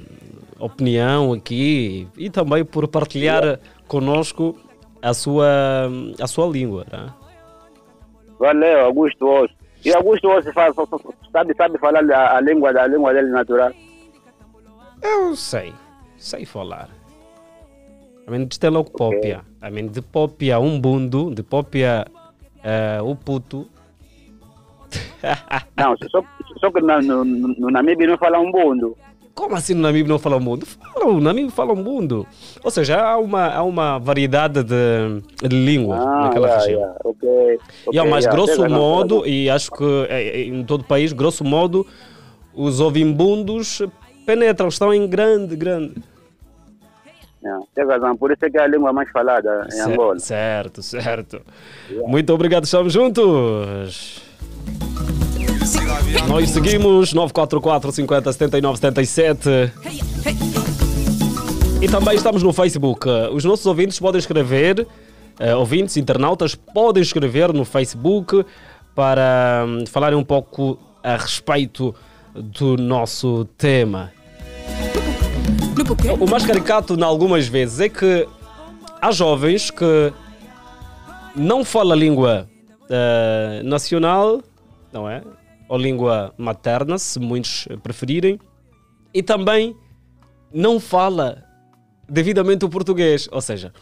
opinião 0.58 1.32
aqui 1.32 2.06
e 2.16 2.28
também 2.30 2.64
por 2.64 2.86
partilhar 2.88 3.58
conosco 3.88 4.58
a 5.02 5.12
sua, 5.14 5.88
hum, 5.90 6.14
a 6.20 6.26
sua 6.26 6.46
língua. 6.46 6.86
Né? 6.92 7.06
Valeu, 8.38 8.84
Augusto 8.86 9.26
Osso. 9.26 9.54
E 9.84 9.92
Augusto 9.94 10.28
Osso 10.28 10.52
fa- 10.52 10.72
fa- 10.74 10.86
fa- 10.86 10.98
sabe, 11.32 11.54
sabe 11.56 11.78
falar 11.78 12.04
a, 12.10 12.36
a 12.36 12.40
língua 12.40 12.72
da 12.72 12.84
a 12.84 12.86
língua 12.86 13.12
dele 13.14 13.28
natural. 13.30 13.72
Eu 15.02 15.34
sei, 15.34 15.72
sei 16.20 16.44
falar. 16.44 16.88
A 18.26 18.30
mim 18.30 18.46
de 18.46 18.68
logo 18.68 18.90
popia. 18.90 19.40
A 19.61 19.70
mim 19.70 19.88
de 19.88 20.00
popia 20.02 20.61
um 20.61 20.78
bundo, 20.78 21.35
de 21.35 21.42
popia 21.42 22.06
eh, 22.62 23.00
o 23.02 23.16
puto. 23.16 23.66
Não, 25.76 25.96
só, 26.11 26.22
só 26.61 26.70
que 26.70 26.80
no, 26.80 27.00
no, 27.00 27.24
no 27.24 27.70
Namíbia 27.70 28.06
não 28.06 28.18
fala 28.18 28.38
um 28.38 28.52
bundo. 28.52 28.96
Como 29.35 29.54
assim 29.54 29.74
no 29.74 29.80
Namíbio 29.80 30.09
não 30.09 30.18
fala 30.18 30.37
um 30.37 30.40
mundo? 30.40 30.66
Falam, 30.66 31.14
no 31.14 31.20
Namíbio 31.20 31.50
falam 31.50 31.74
um 31.74 31.83
mundo. 31.83 32.26
Ou 32.62 32.70
seja, 32.70 33.00
há 33.00 33.16
uma, 33.16 33.46
há 33.46 33.62
uma 33.62 33.98
variedade 33.98 34.62
de, 34.62 35.48
de 35.48 35.56
línguas 35.56 36.04
naquela 36.04 36.46
yeah, 36.48 36.61
região. 36.61 36.80
yeah, 36.80 37.00
ok. 37.04 37.28
Yeah, 37.28 37.62
ok, 37.87 38.11
mas 38.11 38.24
yeah, 38.24 38.37
grosso 38.37 38.68
modo, 38.68 39.14
fala- 39.20 39.28
e 39.28 39.48
acho 39.48 39.70
que 39.70 40.06
eh, 40.11 40.42
em 40.42 40.64
todo 40.64 40.83
o 40.83 40.85
país, 40.85 41.12
grosso 41.12 41.42
modo, 41.44 41.87
os 42.54 42.80
ovimbundos 42.80 43.80
penetram, 44.26 44.68
estão 44.68 44.92
em 44.92 45.06
grande, 45.06 45.56
grande. 45.56 45.94
Yeah, 47.42 47.64
tem 47.74 47.87
razão, 47.87 48.16
por 48.16 48.30
isso 48.30 48.44
é 48.44 48.50
que 48.50 48.59
é 48.59 48.62
a 48.62 48.66
língua 48.66 48.92
mais 48.92 49.11
falada 49.11 49.66
em 49.66 49.70
Cer- 49.70 49.87
Angola. 49.88 50.18
Certo, 50.18 50.83
certo. 50.83 51.40
Muito 52.06 52.33
obrigado, 52.35 52.64
estamos 52.64 52.92
juntos. 52.92 54.22
Nós 56.28 56.50
seguimos 56.50 57.12
944 57.14 57.92
50 57.92 58.33
79 58.33 58.78
77. 58.78 59.48
E 61.80 61.88
também 61.88 62.14
estamos 62.14 62.42
no 62.42 62.52
Facebook. 62.52 63.09
Os 63.33 63.44
nossos 63.44 63.64
ouvintes 63.64 63.98
podem 63.98 64.18
escrever, 64.18 64.80
uh, 65.40 65.56
ouvintes, 65.56 65.96
internautas, 65.96 66.54
podem 66.54 67.02
escrever 67.02 67.52
no 67.54 67.64
Facebook 67.64 68.44
para 68.94 69.64
hum, 69.66 69.85
falarem 69.87 70.18
um 70.18 70.24
pouco 70.24 70.78
a 71.02 71.16
respeito 71.16 71.94
do 72.35 72.77
nosso 72.77 73.45
tema. 73.57 74.12
O 76.21 76.27
mais 76.29 76.45
caricato, 76.45 76.95
em 76.95 77.03
algumas 77.03 77.49
vezes, 77.49 77.81
é 77.81 77.88
que 77.88 78.27
há 79.01 79.11
jovens 79.11 79.71
que 79.71 80.12
não 81.35 81.64
falam 81.64 81.93
a 81.93 81.97
língua 81.97 82.49
eh, 82.88 83.62
nacional, 83.64 84.43
não 84.93 85.09
é? 85.09 85.23
Ou 85.69 85.79
língua 85.79 86.35
materna, 86.37 86.99
se 86.99 87.19
muitos 87.19 87.66
preferirem, 87.83 88.38
e 89.14 89.23
também 89.23 89.77
não 90.53 90.81
fala 90.81 91.45
devidamente 92.09 92.64
o 92.64 92.69
português, 92.69 93.29
ou 93.31 93.40
seja, 93.40 93.73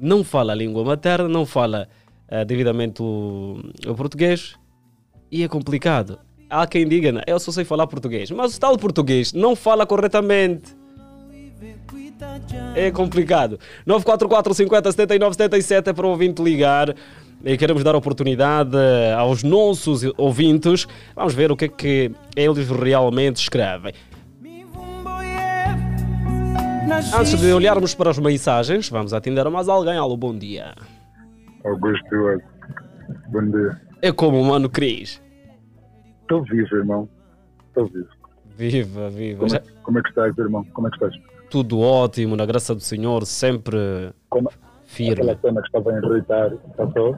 não 0.00 0.24
fala 0.24 0.52
a 0.52 0.56
língua 0.56 0.84
materna, 0.84 1.28
não 1.28 1.44
fala 1.44 1.88
eh, 2.28 2.44
devidamente 2.44 3.02
o, 3.02 3.60
o 3.86 3.94
português, 3.94 4.56
e 5.30 5.42
é 5.42 5.48
complicado. 5.48 6.18
Há 6.54 6.68
quem 6.68 6.86
diga, 6.86 7.10
"Não, 7.10 7.20
eu 7.26 7.36
só 7.40 7.50
sei 7.50 7.64
falar 7.64 7.84
português, 7.88 8.30
mas 8.30 8.56
o 8.56 8.60
tal 8.60 8.78
português 8.78 9.32
não 9.32 9.56
fala 9.56 9.84
corretamente. 9.84 10.76
É 12.76 12.90
complicado. 12.92 13.58
944 13.84 14.54
50 14.54 14.92
79 14.92 15.34
77 15.34 15.90
é 15.90 15.92
para 15.92 16.06
o 16.06 16.10
ouvinte 16.10 16.40
ligar. 16.40 16.94
E 17.44 17.56
queremos 17.58 17.82
dar 17.82 17.96
oportunidade 17.96 18.76
aos 19.18 19.42
nossos 19.42 20.02
ouvintes. 20.16 20.86
Vamos 21.16 21.34
ver 21.34 21.50
o 21.50 21.56
que 21.56 21.64
é 21.64 21.68
que 21.68 22.12
eles 22.36 22.70
realmente 22.70 23.36
escrevem. 23.36 23.92
Antes 27.18 27.40
de 27.40 27.52
olharmos 27.52 27.96
para 27.96 28.10
as 28.10 28.18
mensagens, 28.18 28.88
vamos 28.88 29.12
atender 29.12 29.44
a 29.44 29.50
mais 29.50 29.68
alguém. 29.68 29.96
Alô, 29.96 30.16
bom 30.16 30.36
dia. 30.36 30.72
Augusto. 31.64 32.40
Bom 33.32 33.50
dia. 33.50 33.80
É 34.00 34.12
como 34.12 34.40
o 34.40 34.44
mano 34.44 34.68
Cris. 34.70 35.20
Estou 36.24 36.42
vivo, 36.44 36.76
irmão. 36.76 37.08
Estou 37.68 37.86
vivo. 37.86 38.08
Viva, 38.56 39.10
viva. 39.10 39.40
Como, 39.40 39.54
é- 39.56 39.62
como 39.82 39.98
é 39.98 40.02
que 40.02 40.08
estás, 40.08 40.38
irmão? 40.38 40.64
Como 40.72 40.86
é 40.88 40.90
que 40.90 40.96
estás? 40.96 41.14
Tudo 41.50 41.80
ótimo, 41.80 42.34
na 42.36 42.46
graça 42.46 42.74
do 42.74 42.80
Senhor, 42.80 43.24
sempre 43.26 44.10
Como, 44.30 44.50
firme. 44.84 45.12
aquela 45.12 45.38
cena 45.38 45.60
que 45.60 45.66
estava 45.68 45.90
a 45.92 45.98
irritar, 45.98 46.50
passou? 46.76 47.16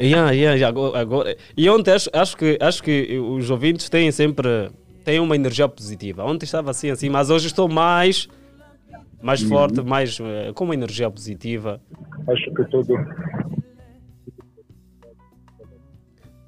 Yeah, 0.00 0.30
yeah, 0.32 0.66
agora, 0.68 0.98
agora- 1.00 1.36
E 1.56 1.68
ontem 1.70 1.92
acho, 1.92 2.10
acho, 2.12 2.36
que, 2.36 2.58
acho 2.60 2.82
que 2.82 3.18
os 3.18 3.50
ouvintes 3.50 3.88
têm 3.88 4.10
sempre 4.10 4.70
têm 5.04 5.20
uma 5.20 5.34
energia 5.36 5.68
positiva. 5.68 6.24
Ontem 6.24 6.44
estava 6.44 6.70
assim, 6.70 6.90
assim, 6.90 7.08
mas 7.08 7.30
hoje 7.30 7.46
estou 7.46 7.68
mais, 7.68 8.28
mais 9.22 9.40
forte, 9.42 9.80
mais 9.82 10.18
eh, 10.20 10.52
com 10.54 10.64
uma 10.64 10.74
energia 10.74 11.10
positiva. 11.10 11.80
Acho 12.28 12.50
que 12.54 12.64
tudo. 12.70 12.94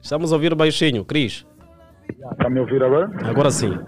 Estamos 0.02 0.32
a 0.32 0.36
ouvir 0.36 0.54
baixinho, 0.54 1.04
Cris. 1.04 1.46
Está 2.32 2.48
me 2.50 2.60
ouvir 2.60 2.82
agora? 2.82 3.10
Agora 3.24 3.50
sim, 3.50 3.78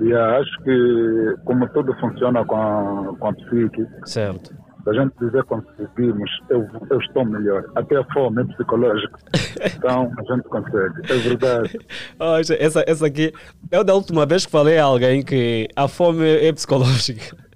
Yeah, 0.00 0.38
acho 0.38 0.62
que 0.62 1.34
como 1.44 1.68
tudo 1.70 1.92
funciona 1.98 2.44
com 2.44 2.54
a, 2.56 3.16
com 3.18 3.26
a 3.28 3.32
psique, 3.32 3.84
certo. 4.04 4.54
se 4.84 4.90
a 4.90 4.92
gente 4.92 5.12
dizer 5.20 5.42
conseguimos, 5.42 6.30
eu, 6.48 6.64
eu 6.88 7.00
estou 7.00 7.24
melhor. 7.24 7.64
Até 7.74 7.96
a 7.96 8.04
fome 8.12 8.42
é 8.42 8.44
psicológica. 8.44 9.18
Então 9.76 10.08
a 10.16 10.34
gente 10.36 10.44
consegue. 10.44 11.12
É 11.12 11.16
verdade. 11.16 11.78
Ah, 12.20 12.38
essa- 12.38 12.54
essa, 12.54 12.84
essa 12.86 13.06
aqui, 13.06 13.32
eu 13.72 13.82
da 13.82 13.92
última 13.94 14.24
vez 14.24 14.46
que 14.46 14.52
falei 14.52 14.78
a 14.78 14.84
alguém 14.84 15.20
que 15.24 15.66
a 15.74 15.88
fome 15.88 16.24
é 16.46 16.52
psicológica. 16.52 17.36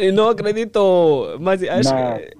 Eu 0.00 0.12
Não 0.14 0.28
acredito, 0.30 1.36
mas 1.40 1.62
acho 1.62 1.94
Não. 1.94 2.16
que 2.18 2.30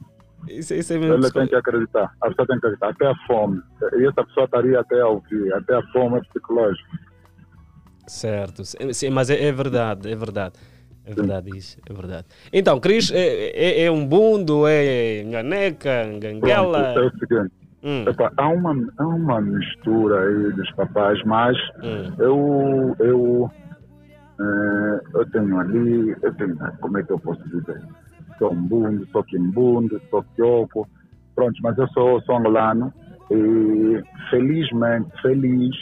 isso, 0.49 0.75
isso 0.75 0.93
é 0.93 0.99
mesmo 0.99 1.15
Ele 1.15 1.31
tem 1.31 1.47
que 1.47 1.55
acreditar. 1.55 2.13
A 2.21 2.29
pessoa 2.29 2.47
tem 2.47 2.61
que 2.61 2.67
acreditar. 2.67 2.89
Até 2.91 3.07
a 3.07 3.15
fome. 3.27 3.61
E 3.99 4.07
essa 4.07 4.25
pessoa 4.25 4.45
estaria 4.45 4.81
até 4.81 5.01
a 5.01 5.09
ouvir. 5.09 5.53
Até 5.55 5.75
a 5.77 5.83
fome 5.93 6.19
é 6.19 6.21
psicológica. 6.23 6.89
Certo, 8.07 8.65
sim, 8.65 9.09
mas 9.11 9.31
é, 9.31 9.45
é 9.45 9.53
verdade, 9.53 10.11
é 10.11 10.17
verdade. 10.17 10.55
É 11.07 11.15
verdade 11.15 11.57
isso, 11.57 11.79
é 11.89 11.93
verdade. 11.93 12.27
Então, 12.53 12.79
Cris, 12.79 13.11
é, 13.11 13.51
é, 13.51 13.85
é 13.85 13.91
um 13.91 14.07
bundo, 14.07 14.67
é 14.67 15.23
nhaneca, 15.25 16.03
Pronto, 16.05 16.21
ganguela. 16.21 16.79
é 16.95 17.01
o 17.01 17.11
seguinte. 17.11 17.53
Hum, 17.83 18.05
Epá, 18.07 18.31
há, 18.37 18.49
uma, 18.49 18.77
há 18.99 19.07
uma 19.07 19.41
mistura 19.41 20.21
aí 20.21 20.53
dos 20.53 20.71
papais, 20.73 21.19
mas 21.25 21.57
hum, 21.83 22.15
eu, 22.19 22.97
eu, 22.99 23.51
eh, 24.39 25.01
eu 25.15 25.31
tenho 25.31 25.59
ali, 25.59 26.15
eu 26.23 26.35
tenho, 26.35 26.59
como 26.81 26.99
é 26.99 27.03
que 27.03 27.11
eu 27.11 27.19
posso 27.19 27.43
dizer? 27.49 27.81
Sou 28.41 28.53
um 28.53 28.67
bundo, 28.67 29.07
sou 29.13 29.23
quimbundo, 29.23 30.03
sou 30.11 30.25
quioco, 30.35 30.89
pronto, 31.37 31.55
mas 31.63 31.79
eu 31.79 31.87
sou, 31.89 32.21
sou 32.23 32.39
angolano 32.39 32.93
e 33.31 34.03
felizmente, 34.31 35.09
feliz, 35.23 35.77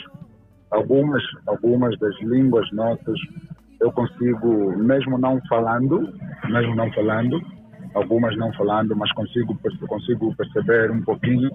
algumas, 0.69 1.23
algumas 1.47 1.97
das 1.97 2.15
línguas 2.21 2.71
nossas 2.71 3.17
eu 3.81 3.91
consigo, 3.93 4.77
mesmo 4.77 5.17
não 5.17 5.39
falando, 5.47 6.13
mesmo 6.49 6.75
não 6.75 6.91
falando, 6.91 7.41
algumas 7.93 8.35
não 8.37 8.51
falando, 8.53 8.95
mas 8.95 9.11
consigo, 9.13 9.57
consigo 9.87 10.35
perceber 10.35 10.91
um 10.91 11.01
pouquinho 11.01 11.49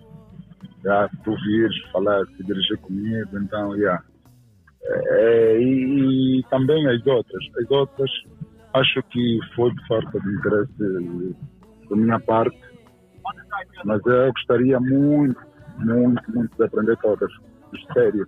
já, 0.82 1.08
se 1.08 1.16
tu 1.22 1.34
vires 1.34 1.76
falar, 1.92 2.26
se 2.26 2.44
dirigir 2.44 2.78
comigo, 2.78 3.38
então, 3.38 3.76
já. 3.78 4.02
É, 4.86 5.58
e, 5.58 6.40
e 6.40 6.42
também 6.50 6.86
as 6.88 7.06
outras. 7.06 7.42
As 7.58 7.70
outras, 7.70 8.10
acho 8.74 9.02
que 9.04 9.38
foi 9.54 9.72
por 9.74 9.86
falta 9.86 10.20
de 10.20 10.34
interesse 10.34 10.72
da 11.88 11.96
minha 11.96 12.20
parte, 12.20 12.58
mas 13.84 14.00
eu 14.06 14.32
gostaria 14.32 14.78
muito, 14.80 15.40
muito, 15.78 16.22
muito 16.32 16.56
de 16.56 16.64
aprender 16.64 16.96
todas. 16.98 17.30
Sério. 17.92 18.26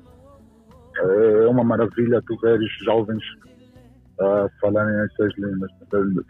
É 0.99 1.47
uma 1.47 1.63
maravilha 1.63 2.23
tu 2.23 2.37
veres 2.41 2.71
jovens 2.85 3.23
a 4.21 4.49
falarem 4.61 4.99
as 5.01 5.13
suas 5.15 5.33
línguas. 5.37 5.71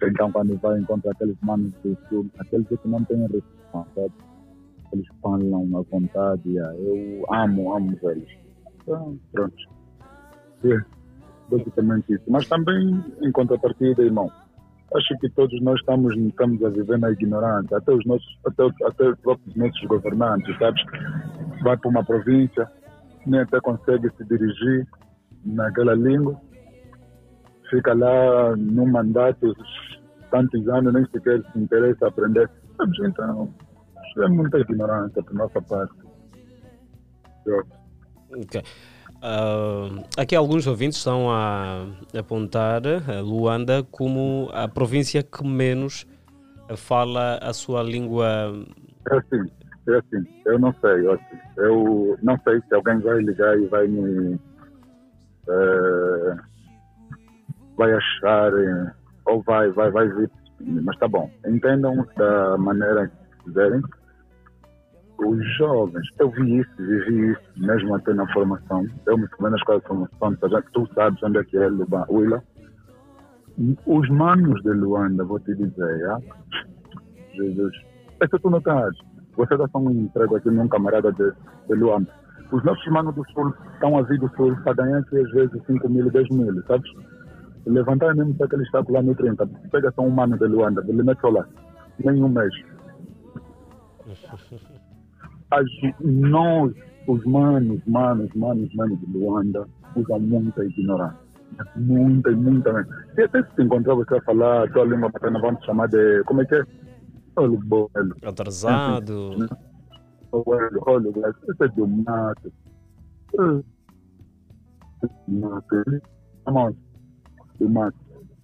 Então, 0.02 0.32
quando 0.32 0.58
vai 0.58 0.78
encontrar 0.78 1.12
aqueles 1.12 1.36
manos 1.42 1.72
do 1.84 1.96
sul, 2.08 2.28
aqueles 2.38 2.66
que 2.68 2.88
não 2.88 3.04
têm 3.04 3.20
restrição? 3.20 3.86
Eles 4.92 5.06
falam 5.22 5.76
à 5.76 5.82
vontade. 5.82 6.58
ah, 6.58 6.74
Eu 6.78 7.24
amo, 7.32 7.76
amo 7.76 7.98
eles. 8.02 8.28
Então, 8.82 9.18
pronto. 9.32 9.56
É, 10.64 10.95
basicamente 11.50 12.12
isso. 12.12 12.24
Mas 12.28 12.46
também, 12.48 13.04
em 13.22 13.32
contrapartida, 13.32 14.02
irmão, 14.02 14.30
acho 14.94 15.18
que 15.18 15.28
todos 15.30 15.60
nós 15.62 15.78
estamos, 15.80 16.16
estamos 16.16 16.62
a 16.64 16.68
viver 16.68 16.98
na 16.98 17.10
ignorância. 17.10 17.76
Até 17.76 17.92
os 17.92 18.04
nossos, 18.04 18.38
até, 18.46 18.64
até 18.84 19.08
os 19.10 19.18
próprios 19.20 19.56
nossos 19.56 19.82
governantes, 19.84 20.56
sabes? 20.58 20.82
Vai 21.62 21.76
para 21.76 21.90
uma 21.90 22.04
província, 22.04 22.70
nem 23.26 23.40
até 23.40 23.60
consegue 23.60 24.10
se 24.16 24.24
dirigir 24.24 24.86
naquela 25.44 25.94
língua. 25.94 26.40
Fica 27.70 27.94
lá 27.94 28.54
num 28.56 28.86
mandato 28.86 29.54
tantos 30.30 30.68
anos, 30.68 30.92
nem 30.92 31.04
sequer 31.06 31.42
se 31.52 31.58
interessa 31.58 32.06
aprender. 32.06 32.48
Sabes? 32.76 32.98
Então, 33.04 33.52
é 34.18 34.28
muita 34.28 34.58
ignorância 34.58 35.22
por 35.22 35.34
nossa 35.34 35.60
parte. 35.62 35.94
Ok. 38.32 38.62
Ah, 39.22 39.88
aqui 40.16 40.34
alguns 40.34 40.66
ouvintes 40.66 40.98
estão 40.98 41.30
a 41.30 41.86
apontar 42.18 42.82
a 42.86 43.20
Luanda 43.20 43.82
como 43.90 44.48
a 44.52 44.68
província 44.68 45.22
que 45.22 45.44
menos 45.44 46.06
fala 46.76 47.38
a 47.42 47.52
sua 47.52 47.82
língua. 47.82 48.26
É 49.10 49.16
assim, 49.16 49.50
é 49.88 49.96
assim, 49.96 50.26
eu 50.46 50.58
não 50.58 50.74
sei, 50.80 51.06
eu, 51.06 51.18
eu 51.56 52.18
não 52.22 52.38
sei 52.44 52.60
se 52.68 52.74
alguém 52.74 52.98
vai 53.00 53.18
ligar 53.18 53.58
e 53.58 53.66
vai 53.66 53.86
me 53.86 54.38
eh, 55.48 56.36
vai 57.76 57.92
achar 57.92 58.52
ou 59.26 59.42
vai, 59.42 59.70
vai, 59.70 59.90
vai 59.90 60.08
vir, 60.08 60.30
mas 60.60 60.96
tá 60.98 61.06
bom. 61.08 61.30
Entendam 61.46 62.06
da 62.16 62.56
maneira 62.58 63.08
que 63.08 63.44
quiserem. 63.44 63.82
Os 65.18 65.56
jovens, 65.56 66.06
eu 66.18 66.30
vi 66.30 66.58
isso, 66.58 66.70
vivi 66.78 67.30
isso, 67.30 67.40
mesmo 67.56 67.94
até 67.94 68.12
na 68.12 68.30
formação. 68.32 68.84
Eu 69.06 69.16
me 69.16 69.26
formei 69.28 69.50
na 69.50 69.56
escola 69.56 69.80
de 69.80 69.86
formação, 69.86 70.50
já 70.50 70.62
que 70.62 70.72
tu 70.72 70.86
sabes 70.94 71.22
onde 71.22 71.38
é 71.38 71.44
que 71.44 71.56
é 71.56 71.68
Willa. 72.10 72.42
Os 73.86 74.08
manos 74.10 74.62
de 74.62 74.70
Luanda, 74.70 75.24
vou 75.24 75.40
te 75.40 75.54
dizer, 75.54 76.10
ah, 76.10 76.20
Jesus. 77.34 77.72
É 78.20 78.28
que 78.28 78.38
tu 78.38 78.50
não 78.50 78.58
estás. 78.58 78.94
Você 79.36 79.56
dá 79.56 79.66
só 79.68 79.78
um 79.78 79.90
emprego 79.90 80.36
aqui 80.36 80.50
num 80.50 80.68
camarada 80.68 81.12
de, 81.12 81.32
de 81.68 81.74
Luanda. 81.74 82.10
Os 82.52 82.62
nossos 82.64 82.86
manos 82.92 83.14
do 83.14 83.24
Sul 83.32 83.54
estão 83.74 83.98
a 83.98 84.02
vir 84.02 84.18
do 84.18 84.28
Sul 84.36 84.56
para 84.62 84.74
ganhar 84.74 84.98
aqui 84.98 85.18
às 85.18 85.30
vezes 85.32 85.62
5 85.66 85.88
mil, 85.88 86.10
10 86.10 86.28
mil, 86.30 86.62
sabes? 86.66 86.90
Levantar 87.66 88.14
mesmo 88.14 88.34
para 88.34 88.46
aquele 88.46 88.62
estáculo 88.62 88.94
lá 88.94 89.02
no 89.02 89.14
30, 89.14 89.46
pega 89.70 89.90
só 89.92 90.02
um 90.02 90.10
mano 90.10 90.38
de 90.38 90.46
Luanda, 90.46 90.84
ele 90.86 91.02
mete 91.02 91.22
lá. 91.24 91.46
Nem 91.98 92.22
um 92.22 92.28
mês. 92.28 92.54
As, 95.50 95.64
nós, 96.00 96.72
os 97.06 97.24
manos, 97.24 97.80
manos, 97.86 98.32
manos, 98.34 98.74
manos 98.74 98.98
de 99.00 99.06
Luanda, 99.18 99.66
usam 99.94 100.20
muita 100.20 100.64
ignorância. 100.64 101.26
Muita, 101.76 102.30
muita. 102.32 102.86
E 103.16 103.22
até 103.22 103.42
se 103.42 103.54
te 103.54 103.62
encontrar 103.62 103.94
você 103.94 104.16
a 104.16 104.22
falar 104.22 104.64
a 104.64 104.72
tua 104.72 104.84
língua 104.84 105.10
materna, 105.12 105.40
vamos 105.40 105.64
chamar 105.64 105.88
de. 105.88 106.22
Como 106.24 106.42
é 106.42 106.46
que 106.46 106.56
é? 106.56 106.64
Olho, 107.36 107.58
bolo. 107.64 107.90
Atrasado. 108.24 109.48
Olho, 110.32 110.82
olho, 110.86 111.12
isso 111.48 111.64
é 111.64 111.68
do 111.68 111.86
mato. 111.86 112.52
É. 113.38 113.62
Mato. 115.28 115.84
Vamos. 116.44 116.76
Do 117.60 117.70
mato. 117.70 117.96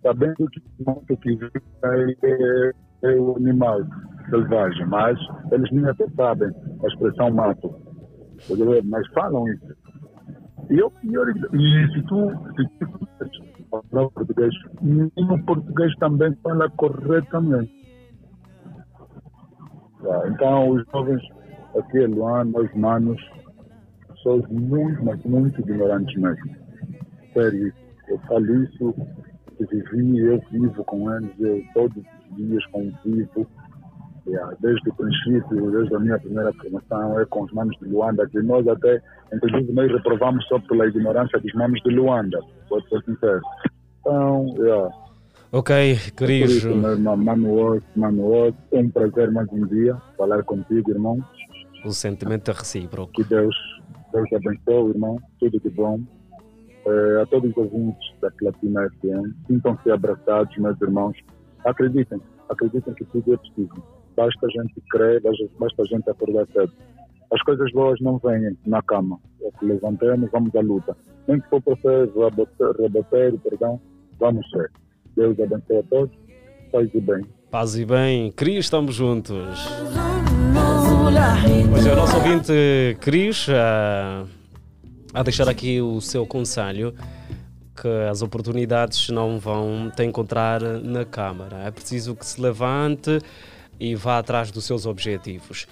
Sabendo 0.02 0.48
que 0.50 0.62
o 0.80 0.84
mato 0.84 1.16
que 1.16 1.36
vive 1.36 1.50
é, 1.84 2.72
é 3.02 3.20
o 3.20 3.36
animal 3.36 3.80
selvagem, 4.28 4.86
mas 4.86 5.18
eles 5.50 5.70
nem 5.72 5.86
até 5.86 6.06
sabem 6.10 6.50
a 6.82 6.86
expressão 6.86 7.30
mato. 7.30 7.74
Mas 8.84 9.06
falam 9.08 9.48
isso. 9.48 9.74
E 10.70 10.78
eu, 10.78 10.92
e 11.04 11.92
se 11.92 12.02
tu, 12.06 12.30
falar 13.70 14.10
português, 14.10 14.54
o 15.16 15.44
português 15.44 15.94
também 15.96 16.34
fala 16.42 16.70
corretamente. 16.70 17.72
Tá, 20.02 20.28
Então, 20.28 20.70
os 20.70 20.84
jovens 20.92 21.22
aqui 21.76 21.98
em 21.98 22.06
Luanda, 22.06 22.60
os 22.60 22.74
manos, 22.74 23.20
são 24.22 24.42
muito, 24.50 25.04
mas 25.04 25.22
muito 25.24 25.60
ignorantes 25.60 26.14
mesmo. 26.20 26.56
Sério, 27.32 27.72
eu 28.08 28.18
falo 28.20 28.62
isso, 28.62 28.94
eu 29.58 29.66
vivi, 29.68 30.18
eu 30.18 30.40
vivo 30.50 30.84
com 30.84 31.10
eles, 31.12 31.32
eu 31.40 31.62
todos 31.74 31.96
os 31.96 32.36
dias 32.36 32.64
convivo. 32.66 33.46
Yeah, 34.26 34.56
desde 34.60 34.88
o 34.88 34.94
princípio, 34.94 35.70
desde 35.72 35.96
a 35.96 35.98
minha 35.98 36.18
primeira 36.18 36.52
formação, 36.52 37.18
é 37.18 37.24
com 37.26 37.42
os 37.42 37.52
manos 37.52 37.76
de 37.80 37.88
Luanda, 37.88 38.28
que 38.28 38.40
nós 38.40 38.66
até, 38.68 39.02
inclusive, 39.32 39.72
nós 39.72 39.90
reprovamos 39.90 40.46
só 40.46 40.60
pela 40.60 40.86
ignorância 40.86 41.40
dos 41.40 41.52
manos 41.54 41.80
de 41.82 41.90
Luanda, 41.90 42.38
pode 42.68 42.88
ser 42.88 43.02
sincero. 43.02 43.40
Então, 44.00 44.46
yeah, 44.58 44.88
Ok, 45.54 45.70
por 46.16 46.30
isso, 46.30 46.66
Cris. 46.66 46.76
meu 46.76 46.92
irmão, 46.92 47.14
Mano 47.14 47.52
Osso, 47.52 47.84
Mano 47.94 48.24
Osso, 48.26 48.56
é 48.72 48.78
um 48.78 48.88
prazer 48.88 49.30
mais 49.30 49.46
um 49.52 49.66
dia 49.66 49.94
falar 50.16 50.42
contigo, 50.44 50.90
irmão. 50.90 51.22
O 51.84 51.90
sentimento 51.90 52.50
é 52.50 52.54
recíproco. 52.54 53.12
Que 53.12 53.22
Deus, 53.24 53.54
Deus 54.14 54.26
te 54.30 54.36
abençoe, 54.36 54.92
irmão. 54.92 55.18
Tudo 55.38 55.60
de 55.60 55.68
bom. 55.68 56.00
Eh, 56.86 57.20
a 57.22 57.26
todos 57.26 57.50
os 57.50 57.56
ouvintes 57.58 58.14
da 58.22 58.30
Platina 58.30 58.88
FM, 58.88 59.46
sintam-se 59.46 59.90
abraçados, 59.90 60.56
meus 60.56 60.80
irmãos. 60.80 61.18
Acreditem, 61.66 62.18
acreditem 62.48 62.94
que 62.94 63.04
tudo 63.04 63.34
é 63.34 63.36
possível. 63.36 63.82
Basta 64.16 64.46
a 64.46 64.50
gente 64.50 64.80
crer, 64.90 65.22
basta 65.22 65.44
basta 65.58 65.82
a 65.82 65.86
gente 65.86 66.10
acordar 66.10 66.46
cedo. 66.52 66.72
As 67.32 67.42
coisas 67.42 67.72
boas 67.72 67.98
não 68.00 68.18
vêm 68.18 68.56
na 68.66 68.82
cama. 68.82 69.18
É 69.42 69.50
que 69.58 69.64
levantemos, 69.64 70.30
vamos 70.30 70.54
à 70.54 70.60
luta. 70.60 70.96
Nem 71.26 71.40
que 71.40 71.48
for 71.48 71.62
para 71.62 71.76
ser 71.76 72.10
raboteiro, 72.80 73.38
perdão, 73.38 73.80
vamos 74.18 74.48
ser. 74.50 74.70
Deus 75.16 75.38
abençoe 75.40 75.78
a 75.78 75.82
todos. 75.84 76.14
Paz 76.70 76.90
e 76.94 77.00
bem. 77.00 77.24
Paz 77.50 77.76
e 77.76 77.84
bem. 77.84 78.32
Cris, 78.32 78.66
estamos 78.66 78.94
juntos. 78.94 79.68
Pois 81.70 81.86
é, 81.86 81.92
o 81.92 81.96
nosso 81.96 82.16
ouvinte 82.16 82.96
Cris 83.00 83.46
ah, 83.50 84.24
a 85.14 85.22
deixar 85.22 85.48
aqui 85.48 85.80
o 85.80 86.00
seu 86.00 86.26
conselho 86.26 86.94
que 87.74 87.88
as 88.10 88.22
oportunidades 88.22 89.08
não 89.08 89.38
vão 89.38 89.90
te 89.94 90.04
encontrar 90.04 90.60
na 90.62 91.04
Câmara. 91.04 91.58
É 91.66 91.70
preciso 91.70 92.14
que 92.14 92.24
se 92.24 92.40
levante 92.40 93.18
e 93.82 93.96
vá 93.96 94.18
atrás 94.18 94.52
dos 94.52 94.64
seus 94.64 94.86
objetivos. 94.86 95.66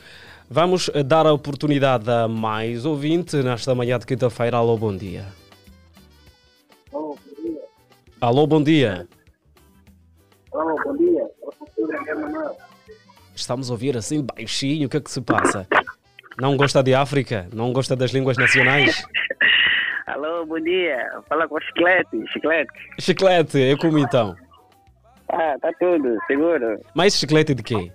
Vamos 0.50 0.90
eh, 0.92 1.04
dar 1.04 1.26
a 1.26 1.32
oportunidade 1.32 2.10
a 2.10 2.26
mais 2.26 2.84
ouvinte 2.84 3.36
nesta 3.36 3.72
manhã 3.72 4.00
de 4.00 4.04
quinta-feira. 4.04 4.56
Alô, 4.56 4.76
bom 4.76 4.96
dia. 4.96 5.26
Alô, 8.20 8.46
bom 8.48 8.60
dia. 8.60 9.06
Alô, 10.52 10.74
bom 10.84 10.96
dia. 10.96 11.24
Estamos 13.32 13.70
a 13.70 13.74
ouvir 13.74 13.96
assim 13.96 14.20
baixinho. 14.22 14.88
O 14.88 14.90
que 14.90 14.96
é 14.96 15.00
que 15.00 15.10
se 15.10 15.20
passa? 15.20 15.68
Não 16.36 16.56
gosta 16.56 16.82
de 16.82 16.92
África? 16.92 17.48
Não 17.54 17.72
gosta 17.72 17.94
das 17.94 18.10
línguas 18.10 18.36
nacionais? 18.36 19.06
Alô, 20.06 20.44
bom 20.44 20.58
dia. 20.58 20.98
Fala 21.28 21.46
com 21.46 21.54
o 21.54 21.60
Chiclete. 21.60 22.26
Chiclete. 22.32 22.72
Chiclete, 22.98 23.62
é 23.62 23.76
como 23.76 24.00
então? 24.00 24.34
Ah, 25.28 25.56
tá 25.62 25.72
tudo, 25.78 26.18
seguro. 26.26 26.80
Mais 26.92 27.14
chiclete 27.14 27.54
de 27.54 27.62
quê? 27.62 27.92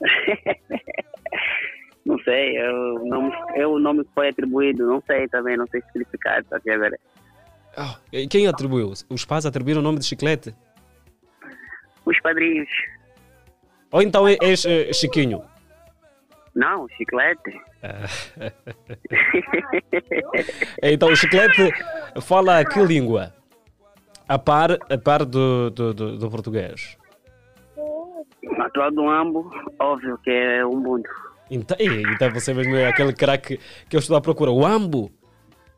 Não 2.04 2.18
sei, 2.20 2.56
é 2.56 2.70
o 2.72 3.06
nome, 3.06 3.32
é 3.54 3.66
o 3.66 3.78
nome 3.78 4.04
que 4.04 4.10
foi 4.14 4.28
atribuído. 4.30 4.86
Não 4.86 5.02
sei 5.06 5.28
também, 5.28 5.56
não 5.56 5.66
sei 5.66 5.82
explicar. 5.96 6.42
Tá 6.44 6.56
aqui 6.56 6.70
agora. 6.70 6.98
Ah, 7.76 7.96
quem 8.28 8.46
atribuiu? 8.46 8.92
Os 9.08 9.24
pais 9.24 9.46
atribuíram 9.46 9.80
o 9.80 9.84
nome 9.84 9.98
de 9.98 10.06
chiclete? 10.06 10.54
Os 12.04 12.18
padrinhos. 12.20 12.68
Ou 13.92 14.02
então 14.02 14.26
é- 14.26 14.38
és 14.40 14.64
eh, 14.64 14.92
Chiquinho? 14.92 15.42
Não, 16.54 16.88
Chiclete. 16.96 17.60
então 20.82 21.10
o 21.10 21.16
chiclete 21.16 21.70
fala 22.20 22.64
que 22.64 22.80
língua? 22.82 23.32
A 24.28 24.38
par, 24.38 24.72
a 24.72 24.98
par 24.98 25.24
do, 25.24 25.70
do, 25.70 25.94
do, 25.94 26.18
do 26.18 26.30
português. 26.30 26.96
Natural 28.42 28.90
do 28.90 29.08
Ambo, 29.08 29.50
óbvio 29.78 30.18
que 30.24 30.30
é 30.30 30.64
um 30.64 30.76
mundo. 30.76 31.08
Então, 31.50 31.76
então 31.80 32.30
você 32.32 32.54
mesmo 32.54 32.76
é 32.76 32.88
aquele 32.88 33.12
craque 33.12 33.58
que 33.88 33.96
eu 33.96 34.00
estou 34.00 34.16
à 34.16 34.20
procura. 34.20 34.50
O 34.50 34.64
Ambo. 34.64 35.10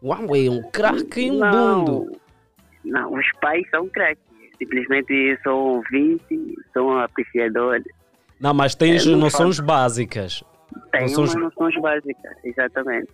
O 0.00 0.12
Ambo 0.12 0.36
é 0.36 0.50
um 0.50 0.62
craque 0.70 1.30
um 1.30 1.40
mundo. 1.40 2.12
Não, 2.84 3.14
os 3.14 3.24
pais 3.40 3.62
são 3.70 3.88
craques. 3.88 4.22
Simplesmente 4.58 5.38
são 5.42 5.54
ouvintes, 5.56 6.54
são 6.72 6.98
apreciadores. 6.98 7.84
Não, 8.40 8.52
mas 8.54 8.74
tens 8.74 9.06
É, 9.06 9.10
noções 9.16 9.58
básicas. 9.60 10.42
Tem 10.90 11.02
Noções- 11.02 11.34
noções 11.34 11.74
básicas, 11.80 12.32
exatamente. 12.44 13.08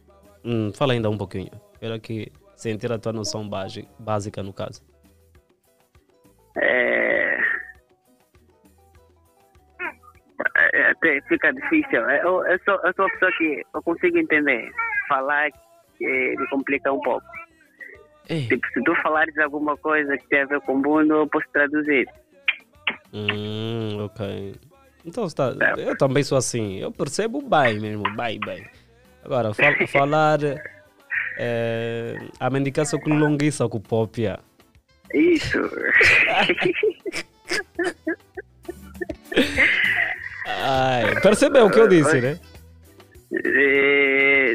Hum, 0.44 0.70
fala 0.74 0.92
ainda 0.94 1.08
um 1.10 1.16
pouquinho. 1.18 1.50
Quero 1.80 1.94
aqui 1.94 2.30
sentir 2.56 2.90
a 2.92 2.98
tua 2.98 3.12
noção 3.12 3.48
básica 3.98 4.42
no 4.42 4.52
caso. 4.52 4.82
É... 6.56 7.07
Até 10.90 11.20
fica 11.22 11.52
difícil. 11.52 12.00
Eu, 12.10 12.44
eu, 12.46 12.58
sou, 12.64 12.74
eu 12.84 12.92
sou 12.94 13.04
uma 13.04 13.10
pessoa 13.12 13.32
que 13.38 13.62
eu 13.74 13.82
consigo 13.82 14.18
entender. 14.18 14.70
Falar 15.08 15.50
que 15.96 16.06
me 16.36 16.46
complica 16.48 16.92
um 16.92 17.00
pouco. 17.00 17.26
Tipo, 18.26 18.66
se 18.74 18.82
tu 18.84 18.94
falares 18.96 19.36
alguma 19.38 19.76
coisa 19.78 20.16
que 20.18 20.28
tem 20.28 20.42
a 20.42 20.46
ver 20.46 20.60
com 20.60 20.74
o 20.74 20.78
mundo, 20.78 21.14
eu 21.14 21.26
posso 21.26 21.46
traduzir. 21.52 22.06
Hum, 23.12 24.04
ok. 24.04 24.54
Então 25.04 25.24
está. 25.24 25.54
Eu 25.78 25.96
também 25.96 26.22
sou 26.22 26.36
assim. 26.36 26.78
Eu 26.78 26.92
percebo 26.92 27.40
bem 27.40 27.80
mesmo, 27.80 28.02
bem, 28.14 28.38
bem. 28.38 28.66
Agora, 29.24 29.52
fal- 29.54 29.74
falar. 29.88 30.38
É, 31.40 32.16
a 32.38 32.50
mendicação 32.50 32.98
com 33.00 33.14
longuiça 33.14 33.68
com 33.68 33.80
popia. 33.80 34.38
Isso. 35.14 35.58
Ai, 40.48 41.20
percebeu 41.20 41.66
o 41.66 41.70
que 41.70 41.78
eu 41.78 41.88
disse, 41.88 42.20
né? 42.20 42.38
É... 43.44 44.54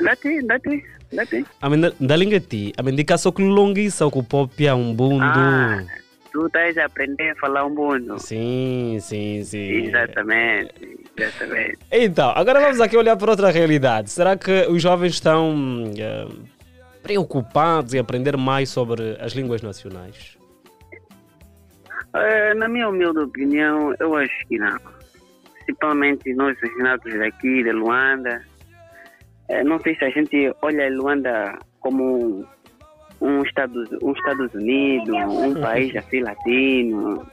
Dá-te. 0.00 1.44
A 1.60 1.68
men- 1.70 1.92
da 2.00 2.40
ti, 2.40 2.72
a 2.76 2.82
mendicação 2.82 3.30
com 3.32 3.42
longuiça 3.42 4.08
com 4.10 4.22
popia 4.22 4.74
um 4.74 4.94
bundo. 4.94 5.22
Ah. 5.24 5.84
Tu 6.32 6.46
estás 6.46 6.76
a 6.78 6.86
aprender 6.86 7.30
a 7.30 7.36
falar 7.36 7.64
um 7.64 7.70
mundo. 7.70 8.18
Sim, 8.18 8.98
sim, 9.00 9.44
sim. 9.44 9.86
Exatamente, 9.86 10.98
exatamente. 11.16 11.78
Então, 11.92 12.30
agora 12.34 12.60
vamos 12.60 12.80
aqui 12.80 12.96
olhar 12.96 13.16
para 13.16 13.30
outra 13.30 13.50
realidade. 13.52 14.10
Será 14.10 14.36
que 14.36 14.66
os 14.68 14.82
jovens 14.82 15.14
estão 15.14 15.92
eh, 15.96 16.26
preocupados 17.04 17.94
em 17.94 18.00
aprender 18.00 18.36
mais 18.36 18.68
sobre 18.68 19.16
as 19.20 19.32
línguas 19.32 19.62
nacionais? 19.62 20.36
Eh, 22.14 22.54
na 22.54 22.68
minha 22.68 22.88
humilde 22.88 23.20
opinião, 23.20 23.94
eu 24.00 24.16
acho 24.16 24.46
que 24.48 24.58
não. 24.58 24.76
Principalmente 25.64 26.34
nós, 26.34 26.56
os 26.62 26.78
natos 26.78 27.12
daqui, 27.18 27.62
de 27.62 27.72
Luanda. 27.72 28.42
Eh, 29.48 29.64
não 29.64 29.78
sei 29.80 29.94
se 29.96 30.04
a 30.04 30.10
gente 30.10 30.52
olha 30.62 30.90
Luanda 30.90 31.58
como 31.80 32.46
um 33.20 33.42
Estados, 33.42 33.88
um 34.02 34.12
Estados 34.12 34.52
Unidos, 34.54 35.14
um 35.14 35.54
país 35.60 35.94
assim 35.96 36.20
latino. 36.20 37.26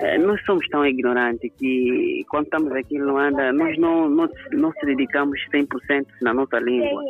Eh, 0.00 0.18
nós 0.18 0.40
somos 0.44 0.68
tão 0.68 0.86
ignorantes 0.86 1.50
que 1.58 2.24
quando 2.28 2.44
estamos 2.44 2.72
aqui 2.72 2.96
em 2.96 3.02
Luanda, 3.02 3.52
nós 3.52 3.76
não, 3.78 4.08
não, 4.08 4.28
não 4.52 4.72
se 4.72 4.86
dedicamos 4.86 5.40
100% 5.52 6.06
na 6.22 6.32
nossa 6.32 6.58
língua 6.58 7.02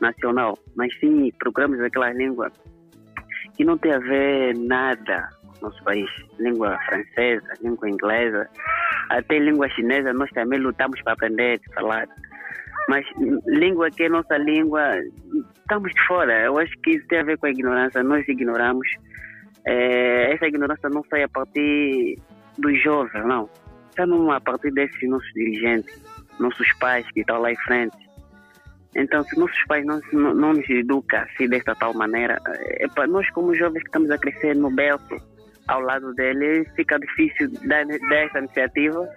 nacional, 0.00 0.58
mas 0.74 0.94
sim 0.98 1.30
procuramos 1.38 1.80
aquela 1.80 2.12
língua 2.12 2.50
que 3.56 3.64
não 3.64 3.76
tem 3.76 3.92
a 3.92 3.98
ver 3.98 4.56
nada 4.56 5.28
nosso 5.60 5.82
país. 5.84 6.08
Língua 6.38 6.78
francesa, 6.86 7.46
língua 7.62 7.88
inglesa, 7.88 8.48
até 9.10 9.38
língua 9.38 9.68
chinesa, 9.70 10.12
nós 10.12 10.30
também 10.30 10.58
lutamos 10.58 11.00
para 11.02 11.14
aprender 11.14 11.60
a 11.70 11.74
falar. 11.74 12.08
Mas 12.88 13.04
língua 13.46 13.90
que 13.90 14.04
é 14.04 14.08
nossa 14.08 14.36
língua, 14.38 14.94
estamos 15.60 15.92
de 15.92 16.06
fora. 16.06 16.44
Eu 16.44 16.58
acho 16.58 16.72
que 16.82 16.90
isso 16.92 17.06
tem 17.08 17.20
a 17.20 17.24
ver 17.24 17.38
com 17.38 17.46
a 17.46 17.50
ignorância. 17.50 18.02
Nós 18.02 18.26
ignoramos. 18.26 18.88
Eh, 19.66 20.32
essa 20.32 20.46
ignorância 20.46 20.88
não 20.88 21.04
sai 21.10 21.24
a 21.24 21.28
partir 21.28 22.18
dos 22.56 22.82
jovens, 22.82 23.26
não. 23.26 23.48
Mesmo 23.98 24.30
a 24.32 24.40
partir 24.40 24.70
desses 24.72 25.08
nossos 25.08 25.30
dirigentes, 25.34 26.02
nossos 26.38 26.72
pais 26.74 27.04
que 27.12 27.20
estão 27.20 27.40
lá 27.40 27.52
em 27.52 27.56
frente. 27.56 27.96
Então, 28.96 29.22
se 29.24 29.38
nossos 29.38 29.62
pais 29.66 29.84
não, 29.84 30.00
não, 30.12 30.34
não 30.34 30.52
nos 30.54 30.68
educam 30.70 31.20
assim 31.20 31.46
desta 31.48 31.74
tal 31.74 31.92
maneira, 31.92 32.40
é 32.80 32.88
para 32.88 33.06
nós 33.06 33.28
como 33.30 33.54
jovens 33.54 33.82
que 33.82 33.88
estamos 33.88 34.10
a 34.10 34.18
crescer 34.18 34.56
no 34.56 34.70
berço 34.70 35.20
ao 35.68 35.80
lado 35.80 36.14
dele, 36.14 36.64
fica 36.74 36.98
difícil 36.98 37.50
dar, 37.66 37.84
essa 37.88 38.38
iniciativa 38.38 39.08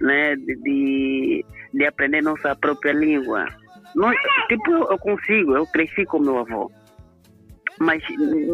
né, 0.00 0.34
de, 0.36 0.56
de, 0.56 1.44
de 1.72 1.86
aprender 1.86 2.22
nossa 2.22 2.56
própria 2.56 2.92
língua. 2.92 3.46
Nós, 3.94 4.16
tipo, 4.48 4.70
eu 4.70 4.98
consigo, 4.98 5.56
eu 5.56 5.66
cresci 5.66 6.04
com 6.06 6.18
meu 6.18 6.38
avô, 6.38 6.70
mas 7.78 8.02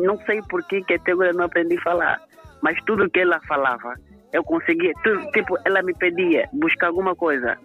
não 0.03 0.17
sei 0.19 0.41
por 0.43 0.63
que 0.67 0.85
até 0.93 1.13
agora 1.13 1.33
não 1.33 1.45
aprendi 1.45 1.77
a 1.79 1.83
falar. 1.83 2.21
Mas 2.63 2.79
tudo 2.85 3.11
que 3.11 3.21
ela 3.21 3.41
falava, 3.47 3.95
eu 4.33 4.43
conseguia, 4.43 4.93
tudo, 5.05 5.31
tipo, 5.31 5.57
ela 5.65 5.83
me 5.83 5.95
pedia 5.95 6.49
buscar 6.53 6.89
alguma 6.89 7.15
coisa 7.15 7.57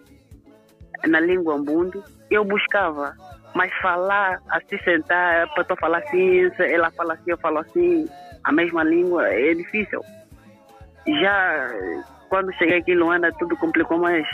na 1.06 1.20
língua 1.20 1.54
ambundo, 1.54 2.02
eu 2.30 2.44
buscava. 2.44 3.14
Mas 3.54 3.72
falar, 3.80 4.40
assim, 4.50 4.78
sentar, 4.82 5.46
para 5.54 5.64
tu 5.64 5.76
falar 5.76 5.98
assim, 5.98 6.50
ela 6.58 6.90
fala 6.90 7.14
assim, 7.14 7.30
eu 7.30 7.38
falo 7.38 7.58
assim, 7.58 8.06
a 8.44 8.52
mesma 8.52 8.82
língua, 8.84 9.28
é 9.28 9.54
difícil. 9.54 10.00
Já 11.06 11.68
quando 12.28 12.52
cheguei 12.54 12.78
aqui 12.78 12.92
em 12.92 12.96
Luanda, 12.96 13.30
tudo 13.38 13.56
complicou 13.56 13.98
mais. 13.98 14.26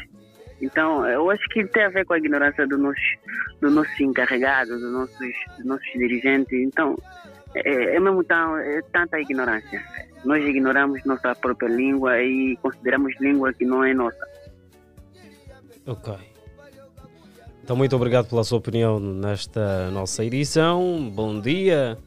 Então, 0.61 1.07
eu 1.07 1.31
acho 1.31 1.49
que 1.49 1.65
tem 1.67 1.85
a 1.85 1.89
ver 1.89 2.05
com 2.05 2.15
a 2.15 2.19
ignorância 2.19 2.67
dos 2.67 2.79
nossos, 2.79 3.19
do 3.61 3.71
nossos 3.71 4.01
encarregados, 4.01 4.81
dos 4.81 4.93
nossos, 4.93 5.35
dos 5.57 5.67
nossos 5.67 5.93
dirigentes. 5.95 6.53
Então, 6.53 6.97
é, 7.55 7.97
é 7.97 8.01
mesmo 8.01 8.23
tão, 8.25 8.57
é 8.59 8.83
tanta 8.93 9.21
ignorância. 9.21 9.83
Nós 10.25 10.45
ignoramos 10.45 11.03
nossa 11.05 11.35
própria 11.35 11.69
língua 11.69 12.21
e 12.21 12.57
consideramos 12.63 13.15
língua 13.21 13.53
que 13.53 13.65
não 13.65 13.85
é 13.85 13.95
nossa. 13.95 14.29
Ok. 15.87 16.15
Então, 17.63 17.77
muito 17.77 17.95
obrigado 17.97 18.29
pela 18.29 18.45
sua 18.45 18.59
opinião 18.59 18.99
nesta 18.99 19.91
nossa 19.91 20.25
edição. 20.25 21.11
Bom 21.13 21.41
dia. 21.41 21.99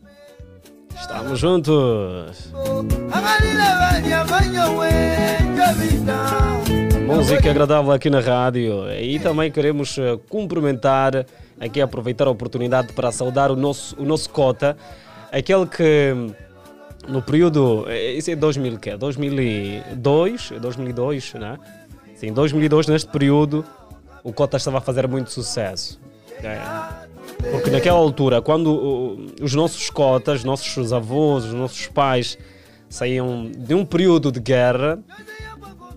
Estamos 1.01 1.39
juntos. 1.39 2.53
Música 7.07 7.49
agradável 7.49 7.91
aqui 7.91 8.09
na 8.09 8.19
rádio. 8.19 8.91
E 8.93 9.19
também 9.19 9.51
queremos 9.51 9.97
eh, 9.97 10.19
cumprimentar, 10.29 11.25
aqui 11.59 11.81
aproveitar 11.81 12.27
a 12.27 12.29
oportunidade 12.29 12.93
para 12.93 13.11
saudar 13.11 13.51
o 13.51 13.55
nosso, 13.55 13.99
o 13.99 14.05
nosso 14.05 14.29
cota, 14.29 14.77
aquele 15.31 15.65
que 15.65 16.13
no 17.07 17.21
período, 17.21 17.85
eh, 17.87 18.13
isso 18.13 18.29
é 18.29 18.35
2000 18.35 18.77
que 18.77 18.95
2002, 18.95 20.53
2002, 20.61 21.33
né? 21.33 21.57
Sim, 22.15 22.31
2002 22.31 22.87
neste 22.87 23.09
período 23.09 23.65
o 24.23 24.31
cota 24.31 24.55
estava 24.57 24.77
a 24.77 24.81
fazer 24.81 25.07
muito 25.07 25.31
sucesso. 25.31 25.99
É. 26.43 27.10
Porque 27.49 27.69
naquela 27.69 27.97
altura, 27.97 28.41
quando 28.41 29.17
os 29.41 29.53
nossos 29.53 29.89
cotas, 29.89 30.43
nossos 30.43 30.93
avós, 30.93 31.45
os 31.45 31.53
nossos 31.53 31.87
pais 31.87 32.37
saíam 32.89 33.49
de 33.49 33.73
um 33.73 33.85
período 33.85 34.31
de 34.31 34.39
guerra 34.39 34.99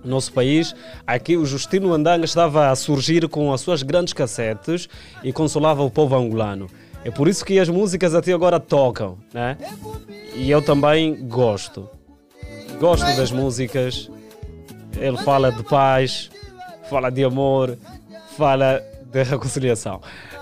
no 0.03 0.11
nosso 0.11 0.33
país, 0.33 0.75
aqui 1.07 1.37
o 1.37 1.45
Justino 1.45 1.93
Andanga 1.93 2.25
estava 2.25 2.71
a 2.71 2.77
surgir 2.77 3.29
com 3.29 3.53
as 3.53 3.61
suas 3.61 3.83
grandes 3.83 4.13
cassetes 4.13 4.89
e 5.23 5.33
consolava 5.33 5.83
o 5.83 5.91
povo 5.91 6.15
angolano. 6.15 6.69
É 7.05 7.11
por 7.11 7.29
isso 7.29 7.45
que 7.45 7.59
as 7.59 7.69
músicas 7.69 8.15
até 8.15 8.33
agora 8.33 8.59
tocam, 8.59 9.19
né? 9.33 9.59
E 10.35 10.51
eu 10.51 10.63
também 10.63 11.27
gosto. 11.29 11.89
Gosto 12.81 13.05
das 13.17 13.31
músicas. 13.31 14.11
Ele 14.99 15.19
fala 15.19 15.51
de 15.51 15.63
paz, 15.65 16.31
fala 16.89 17.11
de 17.11 17.25
amor, 17.25 17.77
fala 18.37 18.83
de 19.13 19.23
reconciliação. 19.23 20.01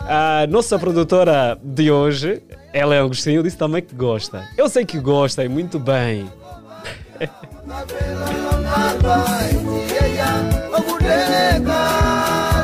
A 0.09 0.47
nossa 0.49 0.79
produtora 0.79 1.59
de 1.63 1.91
hoje, 1.91 2.43
ela 2.73 2.95
é 2.95 3.01
Agostinho, 3.01 3.43
disse 3.43 3.57
também 3.57 3.83
que 3.83 3.95
gosta. 3.95 4.49
Eu 4.57 4.69
sei 4.69 4.85
que 4.85 4.99
gosta 4.99 5.45
e 5.45 5.49
muito 5.49 5.79
bem. 5.79 6.31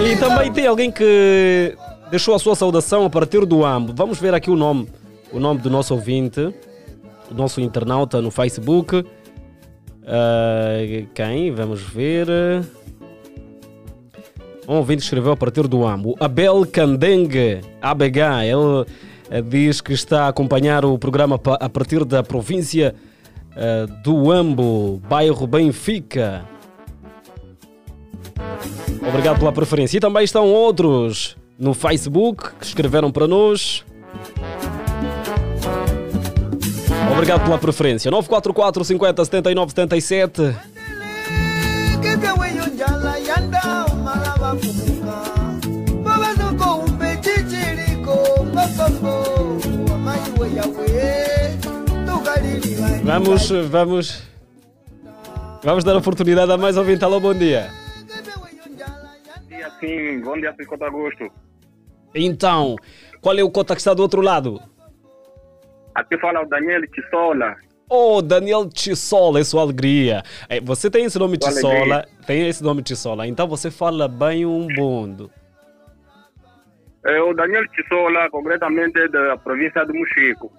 e 0.01 0.17
também 0.17 0.53
tem 0.53 0.67
alguém 0.67 0.91
que 0.91 1.77
deixou 2.11 2.35
a 2.35 2.39
sua 2.39 2.57
saudação 2.57 3.05
a 3.05 3.11
partir 3.11 3.45
do 3.47 3.65
AMBO. 3.65 3.93
Vamos 3.95 4.19
ver 4.19 4.35
aqui 4.35 4.51
o 4.51 4.57
nome, 4.57 4.89
o 5.33 5.39
nome 5.39 5.61
do 5.61 5.71
nosso 5.71 5.95
ouvinte, 5.95 6.53
o 7.31 7.35
nosso 7.35 7.61
internauta 7.61 8.21
no 8.21 8.31
Facebook. 8.31 8.97
Uh, 8.97 9.05
quem? 11.15 11.53
Vamos 11.53 11.83
ver. 11.83 12.27
Um 14.69 14.75
ouvinte 14.75 15.03
escreveu 15.03 15.33
a 15.33 15.37
partir 15.37 15.67
do 15.67 15.87
AMBO. 15.87 16.15
Abel 16.21 16.67
Candengue, 16.71 17.63
ABH, 17.81 18.45
ele 18.45 18.55
uh, 18.55 18.87
diz 19.49 19.81
que 19.81 19.95
está 19.95 20.25
a 20.25 20.29
acompanhar 20.29 20.85
o 20.85 20.99
programa 20.99 21.41
a 21.59 21.69
partir 21.71 22.05
da 22.05 22.23
província 22.23 22.95
uh, 23.53 24.03
do 24.03 24.31
Ambo, 24.31 25.01
bairro 25.09 25.47
Benfica. 25.47 26.45
Obrigado 29.09 29.39
pela 29.39 29.53
preferência. 29.53 29.97
E 29.97 30.01
também 30.01 30.25
estão 30.25 30.53
outros 30.53 31.35
no 31.59 31.73
Facebook 31.73 32.51
que 32.59 32.67
escreveram 32.67 33.11
para 33.11 33.27
nós. 33.27 33.83
Obrigado 37.11 37.43
pela 37.45 37.57
preferência. 37.57 38.11
944 38.11 38.85
50 38.85 39.25
79 39.25 39.71
77. 39.71 40.43
Vamos, 53.05 53.51
vamos. 53.69 54.29
Vamos 55.63 55.83
dar 55.85 55.97
oportunidade 55.97 56.53
a 56.53 56.57
mais 56.57 56.77
ouvinte. 56.77 57.05
Alô, 57.05 57.19
bom 57.19 57.35
dia. 57.35 57.71
Bom 58.07 59.49
dia, 59.49 59.71
sim. 59.81 60.21
Bom 60.21 60.39
dia, 60.39 60.53
Piscota 60.53 60.85
Augusto. 60.87 61.29
Então, 62.15 62.77
qual 63.21 63.37
é 63.37 63.43
o 63.43 63.51
cota 63.51 63.75
que 63.75 63.81
está 63.81 63.95
do 63.95 64.03
outro 64.03 64.21
lado? 64.21 64.61
Aqui 65.95 66.17
fala 66.19 66.43
o 66.43 66.49
Daniel 66.49 66.83
Tissola. 66.93 67.57
Oh, 67.91 68.21
Daniel 68.23 68.69
Tissola, 68.69 69.41
é 69.41 69.45
sua 69.45 69.63
alegria. 69.63 70.23
É, 70.49 70.61
Você 70.61 70.91
tem 70.91 71.05
esse 71.05 71.19
nome 71.19 71.39
Tissola, 71.39 72.07
tem 72.27 72.47
esse 72.47 72.63
nome 72.63 72.83
Tissola, 72.83 73.27
então 73.27 73.49
você 73.49 73.71
fala 73.71 74.07
bem 74.07 74.45
um 74.45 74.67
bundo. 74.69 75.31
É 77.05 77.21
o 77.23 77.33
Daniel 77.33 77.67
Tissola, 77.69 78.29
concretamente 78.31 79.09
da 79.09 79.37
província 79.37 79.85
de 79.85 79.93
Muxico. 79.93 80.53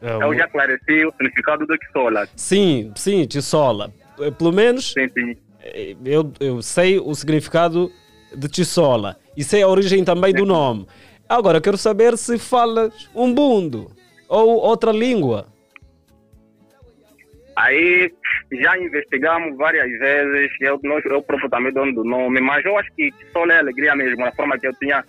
É, 0.00 0.14
Eu 0.22 0.34
já 0.34 0.46
esclareci 0.46 1.06
o 1.06 1.12
significado 1.12 1.66
do 1.66 1.76
Tissola. 1.78 2.26
Sim, 2.36 2.92
sim, 2.96 3.26
Tissola. 3.26 3.92
Eh, 4.20 4.30
Pelo 4.30 4.52
menos 4.52 4.92
Sim, 4.92 5.08
sim. 5.08 5.36
eh, 5.62 5.96
eu, 6.04 6.32
eu 6.40 6.62
sei 6.62 6.98
o 6.98 7.14
significado 7.14 7.90
de 8.34 8.48
Tissola 8.48 9.16
e 9.36 9.44
sei 9.44 9.62
a 9.62 9.68
origem 9.68 10.04
também 10.04 10.32
do 10.32 10.44
nome. 10.44 10.86
Agora, 11.28 11.60
quero 11.60 11.76
saber 11.78 12.16
se 12.18 12.38
falas 12.38 13.08
um 13.14 13.32
bundo 13.32 13.90
ou 14.28 14.56
outra 14.58 14.92
língua. 14.92 15.46
Aí 17.56 18.12
já 18.52 18.76
investigamos 18.78 19.56
várias 19.56 19.88
vezes, 19.98 20.50
eu, 20.60 20.78
nós, 20.82 21.04
eu 21.04 21.22
próprio 21.22 21.48
também 21.48 21.72
dono 21.72 21.94
do 21.94 22.04
nome, 22.04 22.40
mas 22.40 22.64
eu 22.64 22.76
acho 22.76 22.90
que 22.94 23.12
Tissola 23.12 23.52
é 23.52 23.58
alegria 23.60 23.94
mesmo, 23.94 24.24
a 24.24 24.32
forma 24.32 24.58
que 24.58 24.66
eu 24.66 24.72
tinha 24.74 25.04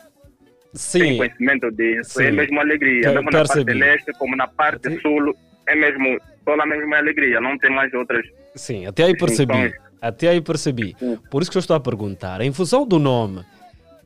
Sim, 0.75 1.17
conhecimento 1.17 1.71
disso, 1.71 2.19
Sim. 2.19 2.25
é 2.25 2.31
mesmo 2.31 2.59
alegria. 2.59 3.11
Mesmo 3.11 3.31
na 3.31 3.43
parte 3.45 3.63
leste 3.63 4.11
como 4.19 4.35
na 4.35 4.47
parte 4.47 5.01
sul, 5.01 5.35
é 5.67 5.75
mesmo, 5.75 6.19
só 6.43 6.55
na 6.57 6.65
mesma 6.65 6.97
alegria, 6.97 7.39
não 7.41 7.57
tem 7.57 7.71
mais 7.71 7.93
outras. 7.93 8.25
sim, 8.55 8.85
até 8.85 9.03
aí 9.05 9.17
percebi. 9.17 9.73
Até 10.01 10.27
aí 10.29 10.41
percebi. 10.41 10.95
Por 11.31 11.41
isso 11.41 11.49
que 11.49 11.57
eu 11.57 11.61
estou 11.61 11.75
a 11.75 11.79
perguntar. 11.79 12.41
Em 12.41 12.51
função 12.53 12.85
do 12.85 12.99
nome, 12.99 13.43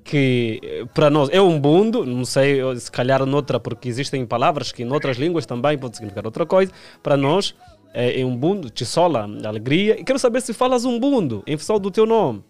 que 0.03 0.59
eh, 0.63 0.85
para 0.93 1.09
nós 1.09 1.29
é 1.31 1.41
um 1.41 1.59
bundo, 1.59 2.05
não 2.05 2.23
sei, 2.23 2.61
eu- 2.61 2.75
se 2.77 2.89
calhar 2.89 3.25
noutra, 3.25 3.59
porque 3.59 3.89
existem 3.89 4.25
palavras 4.25 4.71
que 4.71 4.81
em 4.83 4.91
outras 4.91 5.17
línguas 5.17 5.45
também 5.45 5.77
pode 5.77 5.97
significar 5.97 6.25
outra 6.25 6.45
coisa. 6.45 6.71
Para 7.03 7.17
nós 7.17 7.53
é, 7.93 8.21
é 8.21 8.25
um 8.25 8.35
bundo, 8.37 8.69
tissola, 8.69 9.27
alegria. 9.45 9.99
E 9.99 10.03
quero 10.03 10.17
saber 10.19 10.41
se 10.41 10.53
falas 10.53 10.85
um 10.85 10.97
bundo 10.99 11.43
em 11.45 11.57
função 11.57 11.77
do 11.79 11.91
teu 11.91 12.05
nome. 12.05 12.43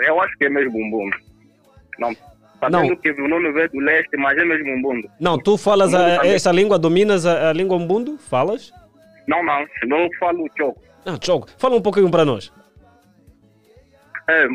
Eu 0.00 0.20
acho 0.20 0.36
que 0.36 0.44
é 0.44 0.50
mesmo 0.50 0.78
um 0.78 0.90
bundo. 0.90 1.16
Não. 1.98 2.10
Não. 2.10 2.80
Sabendo 2.80 2.96
que 2.96 3.10
o 3.12 3.28
nome 3.28 3.52
veio 3.52 3.70
do 3.70 3.78
leste, 3.78 4.16
mas 4.16 4.36
é 4.36 4.44
mesmo 4.44 4.72
um 4.72 4.82
bundo. 4.82 5.08
Não, 5.20 5.38
tu 5.38 5.56
falas 5.56 5.94
a, 5.94 6.14
Umbundo 6.14 6.26
essa 6.26 6.50
língua, 6.50 6.78
dominas 6.78 7.24
a, 7.24 7.50
a 7.50 7.52
língua 7.52 7.76
umbundo? 7.76 8.18
Falas? 8.18 8.72
Não, 9.28 9.44
não, 9.44 9.64
senão 9.78 9.98
eu 9.98 10.08
falo 10.18 10.48
choco. 10.58 10.82
Ah, 11.06 11.16
choco. 11.22 11.48
Fala 11.56 11.76
um 11.76 11.82
pouquinho 11.82 12.10
para 12.10 12.24
nós. 12.24 12.52
É, 14.28 14.48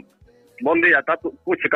Bom 0.64 0.80
dia, 0.80 1.04
tá 1.04 1.18
tu, 1.18 1.30
Puchi 1.44 1.68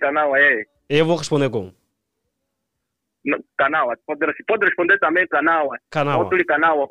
Kanawa. 0.00 0.38
É. 0.38 0.64
Eu 0.88 1.04
vou 1.04 1.16
responder 1.16 1.50
com 1.50 1.72
Kanawa. 3.58 3.98
Pode, 4.06 4.24
pode 4.46 4.64
responder 4.64 4.96
também 5.00 5.26
Kanawa. 5.26 5.76
Kanawa. 5.90 6.22
Outro 6.22 6.44
Kanawa. 6.46 6.88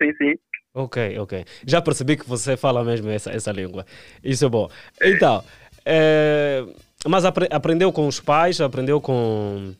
Sim, 0.00 0.12
sim. 0.14 0.34
Ok, 0.74 1.18
ok. 1.20 1.44
Já 1.64 1.80
percebi 1.80 2.16
que 2.16 2.28
você 2.28 2.56
fala 2.56 2.82
mesmo 2.82 3.08
essa, 3.08 3.30
essa 3.30 3.52
língua. 3.52 3.86
Isso 4.24 4.44
é 4.44 4.48
bom. 4.48 4.68
Então, 5.00 5.42
eh, 5.86 6.64
mas 7.06 7.24
apre- 7.24 7.48
aprendeu 7.50 7.92
com 7.92 8.08
os 8.08 8.18
pais, 8.18 8.60
aprendeu 8.60 9.00
com 9.00 9.72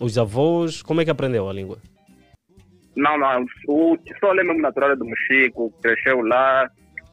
os 0.00 0.18
avós? 0.18 0.82
Como 0.82 1.00
é 1.00 1.04
que 1.04 1.10
aprendeu 1.10 1.48
a 1.48 1.52
língua? 1.52 1.78
Não, 2.96 3.16
não. 3.16 3.46
O 3.68 3.96
Tissol 3.98 4.38
é 4.40 4.42
mesmo 4.42 4.60
natural 4.60 4.96
do 4.96 5.04
Mexico. 5.04 5.72
Cresceu 5.80 6.20
lá. 6.22 6.68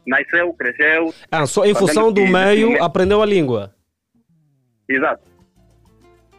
Nasceu, 0.07 0.51
cresceu. 0.53 1.13
Ah, 1.31 1.45
só 1.45 1.63
em 1.63 1.75
função 1.75 2.11
do 2.11 2.23
que- 2.23 2.31
meio 2.31 2.83
aprendeu 2.83 3.21
a 3.21 3.25
língua. 3.25 3.71
Exato. 4.89 5.29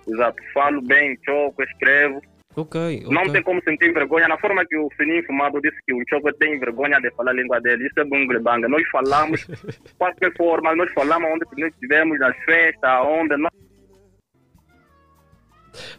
Exato. 0.08 0.42
Falo 0.52 0.82
bem, 0.82 1.16
choco, 1.24 1.62
escrevo. 1.62 2.20
Ok, 2.54 3.04
Não 3.08 3.32
tem 3.32 3.42
como 3.42 3.62
sentir 3.62 3.92
vergonha. 3.92 4.28
Na 4.28 4.38
forma 4.38 4.64
que 4.66 4.76
o 4.76 4.88
Fininho 4.96 5.24
Fumado 5.24 5.60
disse 5.62 5.76
que 5.86 5.94
o 5.94 6.02
Choco 6.08 6.30
tem 6.34 6.58
vergonha 6.58 7.00
de 7.00 7.10
falar 7.12 7.30
a 7.30 7.34
língua 7.34 7.60
dele. 7.60 7.86
Isso 7.86 7.98
é 7.98 8.04
bunglebanga. 8.04 8.68
Nós 8.68 8.86
falamos, 8.90 9.46
qualquer 9.96 10.32
forma, 10.36 10.76
nós 10.76 10.92
falamos 10.92 11.30
onde 11.32 11.46
nós 11.58 11.72
estivemos, 11.72 12.18
nas 12.18 12.36
festas, 12.44 13.06
onde 13.06 13.36
nós 13.38 13.52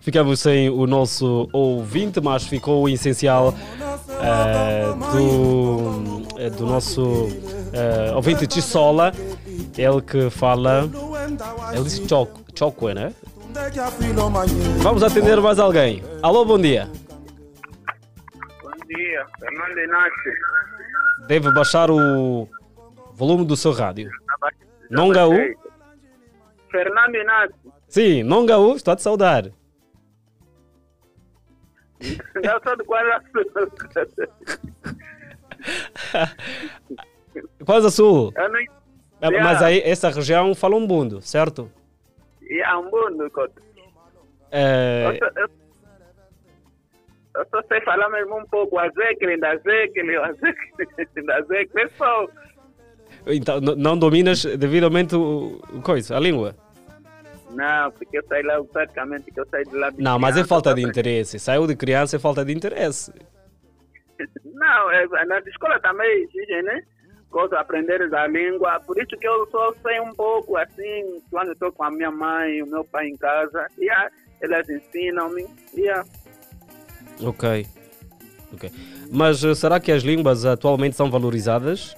Ficamos 0.01 0.39
sem 0.39 0.69
o 0.69 0.85
nosso 0.85 1.49
ouvinte, 1.51 2.21
mas 2.21 2.45
ficou 2.45 2.83
o 2.83 2.89
essencial 2.89 3.53
eh, 4.21 4.85
do, 5.11 6.23
eh, 6.37 6.49
do 6.51 6.65
nosso 6.65 7.27
eh, 7.73 8.13
ouvinte 8.13 8.45
Tissola. 8.45 9.11
Ele 9.77 10.01
que 10.01 10.29
fala. 10.29 10.87
Ele 11.73 11.83
disse 11.83 12.07
choco, 12.07 12.41
choco, 12.55 12.89
né? 12.89 13.11
Vamos 14.81 15.03
atender 15.03 15.39
mais 15.39 15.59
alguém. 15.59 16.03
Alô, 16.23 16.43
bom 16.43 16.57
dia. 16.59 16.89
Bom 18.63 18.71
dia, 18.87 19.25
Fernando 19.39 19.77
Inácio. 19.77 20.33
Deve 21.27 21.53
baixar 21.53 21.91
o 21.91 22.47
volume 23.13 23.45
do 23.45 23.55
seu 23.55 23.71
rádio. 23.71 24.09
Não 24.89 25.09
gaú? 25.09 25.33
Fernando 26.71 27.15
Inácio. 27.15 27.55
Sim, 27.87 28.23
não 28.23 28.45
gaú, 28.45 28.75
estou 28.75 28.91
a 28.91 28.95
te 28.95 29.03
saudar. 29.03 29.45
Eu 32.01 32.61
sou 32.63 32.75
do 32.75 32.83
Guarda 32.83 33.23
Quase 37.63 37.91
sul. 37.91 38.33
Não. 38.35 38.43
Ah, 39.21 39.43
Mas 39.43 39.61
aí, 39.61 39.79
essa 39.85 40.09
região 40.09 40.53
fala 40.55 40.75
um 40.75 40.85
bundo, 40.85 41.21
certo? 41.21 41.71
Um 42.79 42.83
mundo, 42.83 43.29
Cota. 43.31 43.61
Eh, 44.51 45.17
Eu, 47.35 47.45
só- 47.49 47.61
sei 47.67 47.81
falar 47.81 48.09
mesmo 48.09 48.37
um 48.37 48.45
pouco. 48.45 48.77
A 48.77 48.87
Zecle, 48.89 49.39
da 49.39 49.55
Zecle, 49.57 50.15
a 50.17 50.31
Zecle, 50.33 51.23
da 51.25 51.41
Zecle. 51.41 51.81
É 51.81 51.87
só. 51.89 52.27
então, 53.27 53.59
não 53.59 53.97
dominas 53.97 54.43
devidamente 54.45 55.15
o, 55.15 55.59
o 55.73 55.81
coisa, 55.81 56.15
a 56.15 56.19
língua? 56.19 56.55
Não, 57.49 57.91
porque 57.91 58.17
eu 58.17 58.23
saí 58.27 58.43
lá 58.43 58.63
praticamente 58.63 59.31
que 59.31 59.39
eu 59.39 59.45
saí 59.47 59.63
de 59.63 59.75
lá. 59.75 59.89
de 59.89 60.01
Não, 60.01 60.19
mas 60.19 60.37
é 60.37 60.43
falta 60.43 60.73
de 60.73 60.81
pra- 60.81 60.89
interesse. 60.89 61.39
Saiu 61.39 61.65
de 61.67 61.75
criança 61.75 62.15
é 62.15 62.19
falta 62.19 62.43
de 62.45 62.53
interesse. 62.53 63.11
Não, 64.45 64.91
é, 64.91 65.25
na 65.25 65.39
escola 65.39 65.79
também 65.79 66.23
exige, 66.23 66.61
né? 66.63 66.83
Coisa 67.33 67.59
aprender 67.59 68.13
a 68.13 68.27
língua. 68.27 68.79
Por 68.81 68.95
isso 69.01 69.17
que 69.17 69.27
eu 69.27 69.47
só 69.49 69.73
sei 69.81 69.99
um 69.99 70.13
pouco 70.13 70.55
assim, 70.55 71.19
quando 71.31 71.51
estou 71.51 71.71
com 71.71 71.83
a 71.83 71.89
minha 71.89 72.11
mãe 72.11 72.57
e 72.57 72.61
o 72.61 72.67
meu 72.67 72.83
pai 72.83 73.07
em 73.07 73.17
casa. 73.17 73.65
E 73.79 73.89
ah, 73.89 74.07
elas 74.39 74.69
ensinam-me. 74.69 75.47
E 75.73 75.89
ah, 75.89 76.05
Ok. 77.23 77.65
ok. 78.53 78.71
Mas 79.11 79.43
eh, 79.43 79.55
será 79.55 79.79
que 79.79 79.91
as 79.91 80.03
línguas 80.03 80.45
atualmente 80.45 80.95
são 80.95 81.09
valorizadas? 81.09 81.97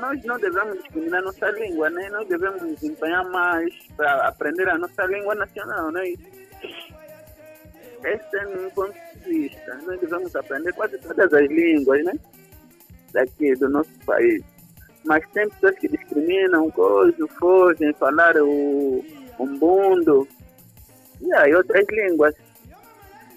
nós 0.00 0.24
não 0.24 0.38
devemos 0.40 0.78
discriminar 0.78 1.20
a 1.20 1.26
nossa 1.26 1.50
língua, 1.50 1.88
né? 1.90 2.08
Nós 2.10 2.26
devemos 2.26 2.62
nos 2.62 2.82
empenhar 2.82 3.24
mais 3.30 3.72
para 3.96 4.26
aprender 4.26 4.68
a 4.68 4.78
nossa 4.78 5.04
língua 5.04 5.36
nacional, 5.36 5.92
né? 5.92 6.14
Esse 8.02 8.36
é 8.38 8.46
o 8.46 8.58
meu 8.58 8.70
ponto 8.72 8.92
de 8.92 9.30
vista. 9.30 9.74
Nós 9.86 10.00
devemos 10.00 10.34
aprender 10.34 10.72
quase 10.72 10.98
todas 10.98 11.32
as 11.32 11.48
línguas, 11.48 12.04
né? 12.04 12.12
Daqui 13.16 13.54
do 13.56 13.68
nosso 13.70 13.90
país. 14.04 14.42
Mas 15.06 15.24
tem 15.32 15.48
pessoas 15.48 15.78
que 15.78 15.88
discriminam, 15.88 16.70
coisas, 16.70 17.30
fogem, 17.38 17.92
falar 17.94 18.36
o 18.36 19.02
umbundo 19.38 20.28
e 21.20 21.32
aí 21.34 21.54
outras 21.54 21.86
línguas. 21.90 22.34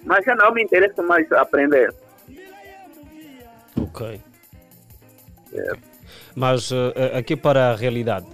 Mas 0.03 0.25
já 0.25 0.35
não 0.35 0.53
me 0.53 0.63
interessa 0.63 1.01
mais 1.01 1.31
aprender. 1.31 1.93
Ok. 3.81 4.21
Mas 6.35 6.71
eh, 6.71 7.17
aqui 7.17 7.35
para 7.35 7.71
a 7.71 7.75
realidade. 7.75 8.25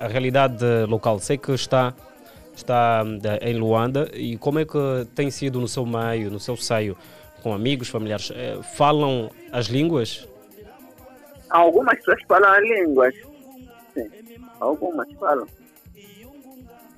A 0.00 0.06
realidade 0.06 0.64
local. 0.88 1.18
Sei 1.18 1.36
que 1.36 1.52
está, 1.52 1.94
está 2.54 3.02
eh, 3.24 3.50
em 3.50 3.58
Luanda 3.58 4.10
e 4.14 4.36
como 4.38 4.58
é 4.58 4.64
que 4.64 5.06
tem 5.14 5.30
sido 5.30 5.60
no 5.60 5.68
seu 5.68 5.84
meio, 5.84 6.30
no 6.30 6.40
seu 6.40 6.56
seio, 6.56 6.96
com 7.42 7.52
amigos, 7.52 7.88
familiares? 7.88 8.30
Eh, 8.34 8.58
Falam 8.76 9.30
as 9.50 9.66
línguas? 9.66 10.28
Algumas 11.50 11.98
pessoas 11.98 12.22
falam 12.26 12.50
as 12.50 12.62
línguas. 12.62 13.14
Sim, 13.92 14.08
algumas 14.60 15.06
falam. 15.18 15.46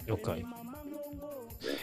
Ok. 0.09 0.45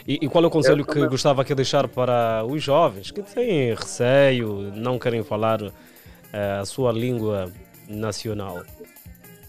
E, 0.06 0.18
e 0.22 0.28
qual 0.28 0.44
é 0.44 0.46
o 0.46 0.50
conselho 0.50 0.86
que 0.86 1.06
gostava 1.06 1.44
que 1.44 1.54
deixar 1.54 1.88
para 1.88 2.44
os 2.44 2.62
jovens 2.62 3.10
que 3.10 3.20
têm 3.22 3.74
receio, 3.74 4.72
não 4.74 4.98
querem 4.98 5.24
falar 5.24 5.60
eh, 6.32 6.58
a 6.60 6.64
sua 6.64 6.92
língua 6.92 7.50
nacional? 7.88 8.62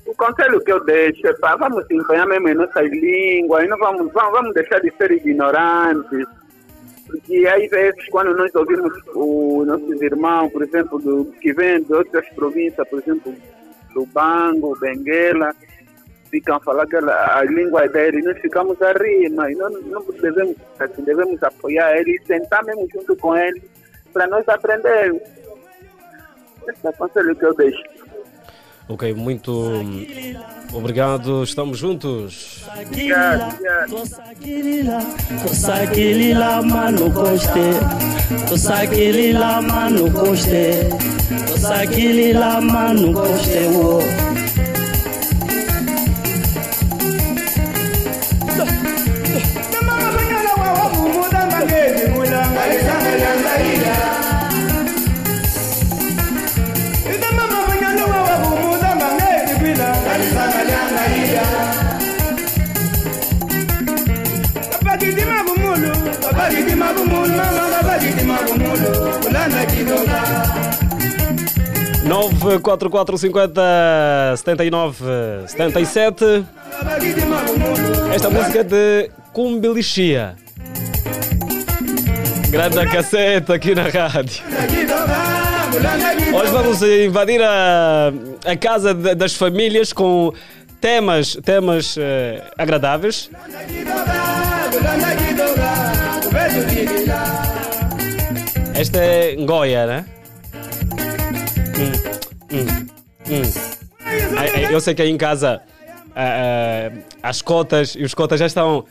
O 0.05 0.13
conselho 0.15 0.59
que 0.61 0.71
eu 0.71 0.83
deixo 0.83 1.25
é 1.27 1.33
para 1.33 1.55
vamos 1.55 1.85
empenhar 1.89 2.27
mesmo 2.27 2.49
em 2.49 2.55
nossas 2.55 2.89
línguas, 2.89 3.69
não 3.69 3.77
vamos, 3.77 4.11
vamos 4.11 4.53
deixar 4.53 4.79
de 4.81 4.91
ser 4.97 5.11
ignorantes. 5.11 6.27
Porque 7.13 7.45
às 7.45 7.69
vezes 7.69 8.09
quando 8.09 8.35
nós 8.35 8.53
ouvimos 8.55 8.91
os 9.13 9.67
nossos 9.67 10.01
irmãos, 10.01 10.51
por 10.51 10.63
exemplo, 10.63 10.97
do, 10.97 11.25
que 11.39 11.53
vêm 11.53 11.83
de 11.83 11.93
outras 11.93 12.27
províncias, 12.29 12.89
por 12.89 12.99
exemplo, 12.99 13.35
do 13.93 14.03
Bango, 14.07 14.75
Benguela, 14.79 15.53
ficam 16.31 16.55
a 16.55 16.59
falar 16.59 16.83
aquela, 16.83 17.37
a 17.37 17.43
língua 17.43 17.87
deles, 17.87 18.25
nós 18.25 18.39
ficamos 18.39 18.81
a 18.81 18.93
rir, 18.93 19.29
mas 19.29 19.55
não, 19.55 19.69
não 19.69 20.03
devemos, 20.19 20.55
assim, 20.79 21.03
devemos 21.03 21.43
apoiar 21.43 21.95
eles, 21.99 22.25
sentar 22.25 22.65
mesmo 22.65 22.87
junto 22.91 23.15
com 23.17 23.37
eles, 23.37 23.61
para 24.11 24.25
nós 24.25 24.49
aprendermos. 24.49 25.21
Esse 26.67 26.87
é 26.87 26.89
o 26.89 26.93
conselho 26.93 27.35
que 27.35 27.45
eu 27.45 27.53
deixo. 27.53 27.83
Ok, 28.87 29.13
muito 29.13 29.81
obrigado. 30.73 31.43
Estamos 31.43 31.79
juntos. 31.79 32.63
Obrigado, 32.87 33.47
obrigado. 33.47 34.73
Nove 72.05 72.59
quatro 72.59 72.89
quatro 72.89 73.17
cinquenta 73.17 73.61
setenta 74.37 74.65
e 74.65 74.69
nove 74.69 75.03
setenta 75.47 75.79
e 75.79 75.85
sete 75.85 76.43
Esta 78.13 78.29
música 78.29 78.59
é 78.59 78.63
de 78.63 79.09
Cumbilichia. 79.31 80.35
Grande 82.49 82.85
caceta 82.87 83.55
aqui 83.55 83.73
na 83.73 83.83
rádio. 83.83 84.43
Hoje 86.33 86.51
vamos 86.51 86.81
invadir 86.83 87.41
a, 87.41 88.11
a 88.45 88.55
casa 88.55 88.93
de- 88.93 89.15
das 89.15 89.33
famílias 89.33 89.91
com 89.91 90.31
temas, 90.79 91.35
temas 91.43 91.95
eh, 91.97 92.43
agradáveis. 92.57 93.29
Esta 98.75 98.99
é 98.99 99.35
Ngoia, 99.35 99.85
né? 99.85 100.05
Hum. 101.79 102.87
Hum. 103.29 103.41
Ai, 104.37 104.73
Eu 104.73 104.81
sei 104.81 104.93
que 104.93 105.01
aí 105.01 105.09
em 105.09 105.17
casa 105.17 105.61
ah, 106.15 106.91
ah, 106.91 106.91
as 107.21 107.41
cotas 107.41 107.95
e 107.95 108.03
os 108.03 108.13
cotas 108.13 108.39
já 108.39 108.45
estão. 108.45 108.85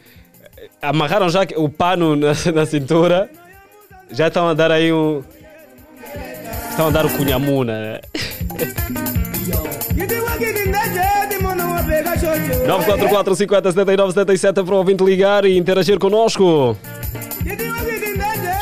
Amarraram 0.80 1.28
já 1.28 1.40
o 1.57 1.68
pano 1.68 2.16
na, 2.16 2.32
na 2.55 2.66
cintura. 2.66 3.30
Já 4.11 4.28
estão 4.28 4.49
a 4.49 4.55
dar 4.55 4.70
aí 4.70 4.93
um. 4.93 5.22
Estão 6.70 6.88
a 6.88 6.90
dar 6.90 7.07
o 7.07 7.11
cunhamuna. 7.11 7.80
né? 7.80 8.01
944 12.66 13.34
50 13.36 13.72
79 13.72 14.12
77 14.12 14.62
para 14.64 14.74
o 14.74 14.78
ouvinte 14.78 15.05
ligar 15.05 15.45
e 15.45 15.57
interagir 15.57 15.99
connosco. 15.99 16.76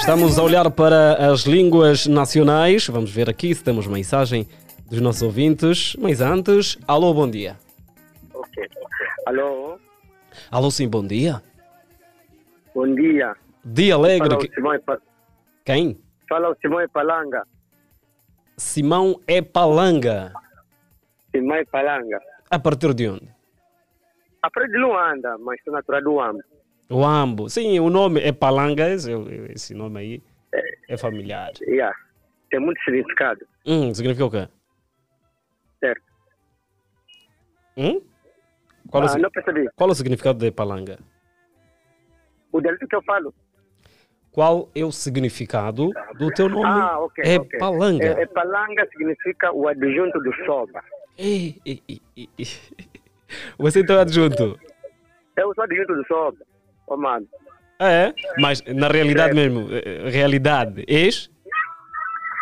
Estamos 0.00 0.38
a 0.38 0.42
olhar 0.42 0.70
para 0.70 1.30
as 1.30 1.42
línguas 1.42 2.06
nacionais. 2.06 2.86
Vamos 2.88 3.10
ver 3.12 3.28
aqui 3.28 3.54
se 3.54 3.62
temos 3.62 3.86
mensagem 3.86 4.46
dos 4.88 5.00
nossos 5.00 5.22
ouvintes. 5.22 5.94
Mas 5.96 6.20
antes, 6.20 6.78
alô, 6.86 7.12
bom 7.14 7.28
dia. 7.30 7.56
Ok. 8.34 8.68
Alô, 9.26 9.78
Alô, 10.50 10.70
sim, 10.70 10.88
bom 10.88 11.06
dia. 11.06 11.42
bom 12.74 12.92
dia. 12.94 13.34
Dia 13.64 13.94
alegre. 13.94 14.30
Fala 14.30 14.48
Simão, 14.54 14.80
Pa- 14.80 14.98
Quem? 15.64 15.98
fala 16.28 16.50
o 16.50 16.56
Simão 16.60 16.88
Palanga. 16.88 17.42
Simão 18.56 19.20
é 19.26 19.42
Palanga. 19.42 20.32
Simão 21.30 21.62
Palanga. 21.70 22.18
A 22.50 22.58
partir 22.58 22.94
de 22.94 23.08
onde? 23.08 23.28
A 24.42 24.48
frente 24.50 24.72
de 24.72 24.78
Luanda, 24.78 25.36
mas 25.38 25.60
sou 25.62 25.72
natural 25.72 26.02
do 26.02 26.20
Ambo. 26.20 26.40
O 26.90 27.04
Ambo. 27.04 27.48
Sim, 27.48 27.78
o 27.80 27.88
nome 27.88 28.20
é 28.20 28.32
Palanga. 28.32 28.88
Esse, 28.90 29.74
nome 29.74 30.00
aí 30.00 30.22
é 30.88 30.96
familiar. 30.96 31.52
Yeah. 31.62 31.96
Tem 32.50 32.58
muito 32.60 32.80
significado. 32.82 33.46
Hum, 33.64 33.94
significa 33.94 34.24
o 34.26 34.30
quê? 34.30 34.48
Certo. 35.78 36.02
Hum? 37.76 38.00
Qual, 38.90 39.02
é 39.02 39.06
o, 39.06 39.08
Ah, 39.08 39.12
si- 39.12 39.18
não 39.20 39.30
percebi. 39.30 39.68
qual 39.76 39.88
é 39.88 39.92
o 39.92 39.94
significado 39.94 40.38
de 40.40 40.50
Palanga? 40.50 40.98
O 42.52 42.60
delito 42.60 42.88
que 42.88 42.96
eu 42.96 43.02
falo. 43.02 43.32
Qual 44.32 44.68
é 44.74 44.84
o 44.84 44.90
significado 44.92 45.92
do 46.18 46.30
teu 46.32 46.48
nome? 46.48 46.66
Ah, 46.66 46.98
ok. 47.00 47.24
é 47.24 47.38
ok. 47.38 47.58
Palanga. 47.58 48.04
É, 48.04 48.22
é 48.22 48.26
Palanga 48.26 48.88
significa 48.90 49.52
o 49.52 49.68
adjunto 49.68 50.18
do 50.20 50.34
Soba. 50.44 50.82
Ei, 51.16 51.60
ei, 51.64 51.80
ei, 51.88 52.00
ei, 52.16 52.28
ei. 52.38 52.46
Você 53.58 53.80
então 53.80 53.96
é 53.96 54.00
adjunto? 54.00 54.58
Eu 55.36 55.54
sou 55.54 55.62
adjunto 55.64 55.94
do 55.94 56.04
Soba. 56.06 56.38
Mano. 56.96 57.26
Ah, 57.78 57.90
é? 57.90 58.14
Mas 58.38 58.62
na 58.66 58.88
realidade 58.88 59.34
mesmo, 59.34 59.68
eh, 59.72 60.10
realidade, 60.10 60.84
és? 60.86 61.30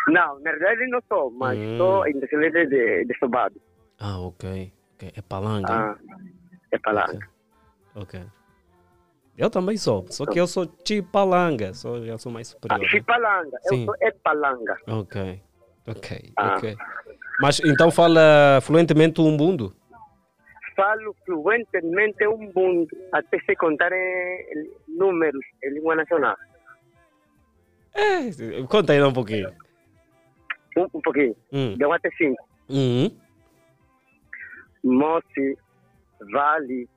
Não, 0.07 0.39
na 0.39 0.51
verdade 0.51 0.87
não 0.87 0.99
sou, 1.07 1.31
mas 1.31 1.57
Hum. 1.57 1.77
sou 1.77 2.07
independente 2.07 2.67
de, 2.67 3.05
de 3.05 3.17
Sobado. 3.19 3.55
Ah, 3.99 4.19
ok. 4.19 4.71
ok. 4.95 5.11
É 5.15 5.21
Palanga. 5.21 5.73
Ah, 5.73 5.95
é 6.71 6.77
Palanga. 6.79 7.29
Ok. 7.95 8.19
Eu 9.37 9.49
também 9.49 9.77
sou, 9.77 10.05
só 10.09 10.25
que 10.25 10.37
eu 10.39 10.45
sou 10.47 10.67
Chipalanga, 10.85 11.73
sou, 11.73 12.03
já 12.05 12.17
sou 12.17 12.29
mais 12.31 12.49
superior. 12.49 12.81
Ah, 12.85 12.89
Chipalanga. 12.89 13.57
Eu 13.65 13.69
Sim. 13.73 13.85
sou 13.85 13.95
Epalanga. 14.01 14.77
Ok, 14.87 15.41
ok, 15.87 16.33
Ah. 16.35 16.57
ok. 16.57 16.75
Mas 17.41 17.61
então 17.61 17.89
fala 17.89 18.59
fluentemente 18.61 19.21
o 19.21 19.25
umbundo? 19.25 19.73
Falo 20.79 21.13
fluentemente 21.25 22.25
um 22.25 22.49
mundo, 22.55 22.87
até 23.11 23.37
se 23.39 23.53
contar 23.57 23.91
em 23.91 24.71
números 24.87 25.43
em 25.61 25.73
língua 25.73 25.93
nacional. 25.93 26.37
É, 27.93 28.63
conta 28.69 28.93
aí 28.93 29.03
um 29.03 29.11
pouquinho. 29.11 29.51
Um, 30.77 30.83
um 30.83 31.01
pouquinho. 31.01 31.35
Hum. 31.51 31.75
De 31.77 31.85
1 31.85 31.91
até 31.91 32.09
5. 32.11 32.49
Uhum. 32.69 33.11
Moci, 34.85 35.57
Vale, 36.31 36.87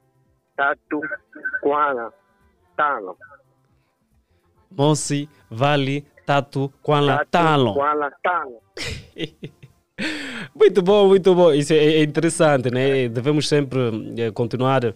Tatu, 0.57 1.01
Kuala, 1.61 2.15
Talo. 2.77 3.19
Mosi, 4.71 5.29
Vale, 5.51 6.03
Tatu, 6.25 6.73
Kuala, 6.85 7.17
Tatu, 7.19 7.31
Talo. 7.33 7.75
Kuala, 7.75 8.13
Talo. 8.23 8.63
Muito 10.55 10.83
bom, 10.83 11.09
muito 11.09 11.35
bom. 11.35 11.53
Isso 11.53 11.73
é, 11.73 11.77
é 11.77 12.03
interessante, 12.03 12.71
né? 12.71 13.09
Devemos 13.09 13.49
sempre 13.49 13.81
eh, 14.19 14.31
continuar 14.31 14.95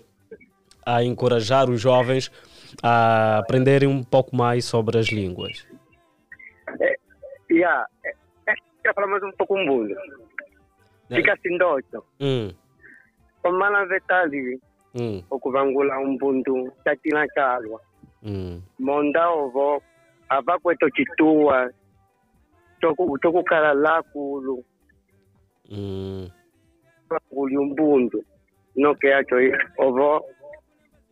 a 0.85 1.03
encorajar 1.03 1.69
os 1.71 1.81
jovens 1.81 2.31
a 2.83 3.39
aprenderem 3.39 3.89
um 3.89 4.03
pouco 4.03 4.37
mais 4.37 4.65
sobre 4.65 4.99
as 4.99 5.07
línguas. 5.09 5.67
Yeah. 7.51 7.87
É, 8.05 8.11
é, 8.49 8.55
quero 8.83 8.95
falar 8.95 9.07
mais 9.07 9.23
um 9.23 9.33
pouco 9.33 9.57
um 9.57 9.65
mundo. 9.65 9.95
Fica 11.09 11.33
assim 11.33 11.57
doido. 11.59 12.05
Hum, 12.21 12.51
O 13.45 13.53
mala 13.53 13.87
vetali, 13.87 14.59
hum, 14.95 15.23
o 15.31 15.39
kuvangula 15.39 15.99
um 16.01 16.19
bundu, 16.19 16.73
tatina 16.85 17.25
chalwa. 17.35 17.81
hum. 18.23 18.61
Monda 18.79 19.31
ovo, 19.31 19.81
avakweto 20.29 20.89
chitua, 20.95 21.71
toku 22.81 23.17
toku 23.21 23.45
kala 23.45 23.73
lakulu, 23.73 24.57
hum. 24.57 24.57
kuli 24.57 24.57
umbundu. 24.57 24.57
No 24.57 24.65
que 24.65 24.76
Mm. 25.71 26.31
vnl 27.11 27.59
umbundu 27.59 28.25
noke 28.77 29.09
nokeacho 29.09 29.37
ovo 29.79 30.25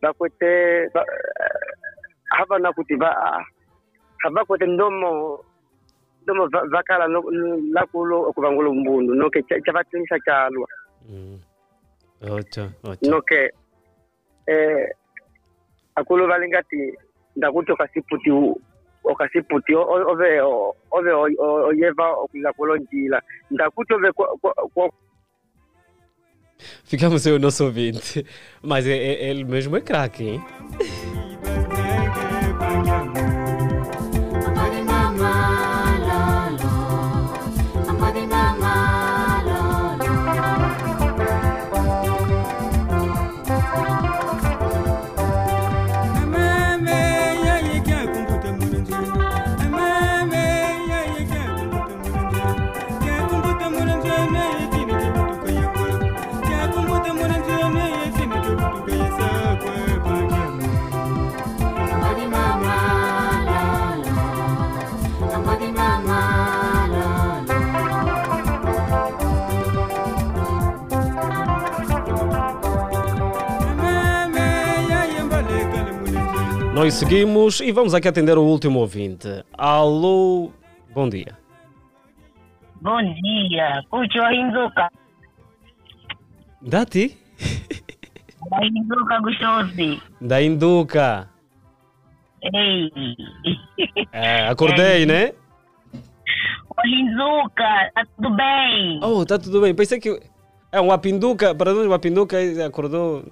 vakwete 0.01 0.89
havana 2.29 2.73
kuti 2.73 2.95
va 2.95 3.43
havakwete 4.17 4.65
ndomo 4.65 5.39
ndomo 6.23 6.47
vakala 6.47 7.07
lakulo 7.71 8.29
okuvangula 8.29 8.69
umbundu 8.69 9.13
noke 9.15 9.43
cavatingisa 9.43 10.19
calwa 10.19 10.67
mm. 11.09 11.39
noke 13.01 13.51
eh, 14.47 14.89
akulu 15.95 16.27
valingati 16.27 16.97
ndakuti 17.35 17.71
okasiputi 17.71 18.31
okasiputi 19.05 19.75
ove 19.75 20.41
ove 20.91 21.11
oyeva 21.69 22.07
okuza 22.23 22.53
kulo 22.53 22.77
njila 22.77 23.21
ndakuti 23.51 23.93
ove 23.93 24.11
Ficamos 26.85 27.21
sem 27.21 27.33
o 27.33 27.39
nosso 27.39 27.65
ouvinte. 27.65 28.25
Mas 28.61 28.87
é, 28.87 28.95
é- 28.95 29.29
ele 29.29 29.43
mesmo 29.43 29.75
é 29.75 29.81
craque, 29.81 30.23
hein? 30.23 30.41
Nós 76.75 76.95
seguimos 76.95 77.61
e 77.61 77.71
vamos 77.71 77.93
aqui 77.93 78.05
atender 78.05 78.37
o 78.37 78.43
último 78.43 78.79
ouvinte. 78.79 79.45
Alô, 79.57 80.51
bom 80.93 81.07
dia. 81.07 81.37
Bom 82.81 83.01
dia, 83.01 83.81
Cucho 83.89 84.19
Hinduka. 84.29 84.91
Dati? 86.61 87.17
Hinduka 88.61 89.19
gostoso. 89.21 90.01
Da 90.19 90.41
Induca. 90.41 91.29
Ei. 92.43 92.91
É, 94.11 94.45
acordei, 94.49 95.05
né? 95.05 95.31
Ô 95.93 96.85
Hinduka, 96.85 97.91
tá 97.95 98.05
tudo 98.17 98.35
bem? 98.35 98.99
Oh, 99.01 99.25
tá 99.25 99.39
tudo 99.39 99.61
bem. 99.61 99.73
Pensei 99.73 99.97
que 99.97 100.21
é 100.73 100.81
uma 100.81 100.97
pinduca. 100.97 101.55
Para 101.55 101.73
nós, 101.73 101.85
uma 101.87 101.99
pinduca 101.99 102.35
acordou. 102.67 103.23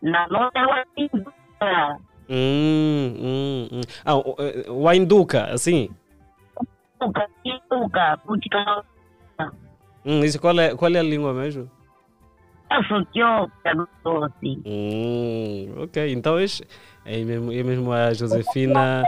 Não, 0.00 0.28
não 0.28 0.48
é 0.54 0.64
uma 0.64 0.84
Hinduka. 0.96 2.05
Hum, 2.28 3.14
hum, 3.20 3.68
hum. 3.72 3.80
Ah, 4.04 4.16
o, 4.16 4.34
eh, 4.38 4.64
o 4.70 4.88
Ainduca, 4.88 5.44
assim. 5.52 5.88
Hinduka, 7.00 7.26
Hinduka, 7.44 8.18
Cucho. 8.26 8.84
Hum, 10.04 10.24
isso 10.24 10.40
qual 10.40 10.58
é, 10.58 10.74
qual 10.74 10.92
é 10.92 10.98
a 10.98 11.02
língua 11.02 11.32
mesmo? 11.32 11.70
Eu 12.70 12.82
sou 12.84 13.04
Kyoka 13.06 13.74
gostoso. 13.74 14.32
Hum, 14.66 15.74
ok, 15.84 16.12
então 16.12 16.36
é, 16.38 16.44
é, 17.04 17.24
mesmo, 17.24 17.52
é 17.52 17.62
mesmo 17.62 17.92
a 17.92 18.12
Josefina. 18.12 19.04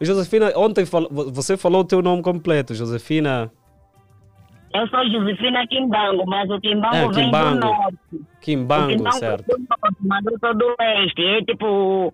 Josefina, 0.00 0.52
ontem 0.56 0.84
fal- 0.84 1.08
você 1.10 1.56
falou 1.56 1.80
o 1.82 1.84
teu 1.84 2.02
nome 2.02 2.22
completo, 2.22 2.74
Josefina. 2.74 3.50
Eu 4.74 4.86
sou 4.88 5.08
Josefina 5.08 5.66
Quimbango, 5.68 6.24
mas 6.26 6.50
o 6.50 6.60
Quimbango 6.60 6.96
É, 6.96 7.08
vem 7.08 7.24
Quimbango. 7.26 7.60
do 7.60 7.66
norte. 7.66 7.96
Quimbango, 8.42 8.88
Quimbango 8.96 9.18
certo. 9.18 9.50
é 9.50 9.54
do 9.56 9.58
norte, 9.58 9.96
mas 10.00 10.24
eu 10.26 10.38
sou 10.38 10.54
do 10.54 10.74
leste. 10.78 11.24
É 11.24 11.42
tipo 11.44 12.12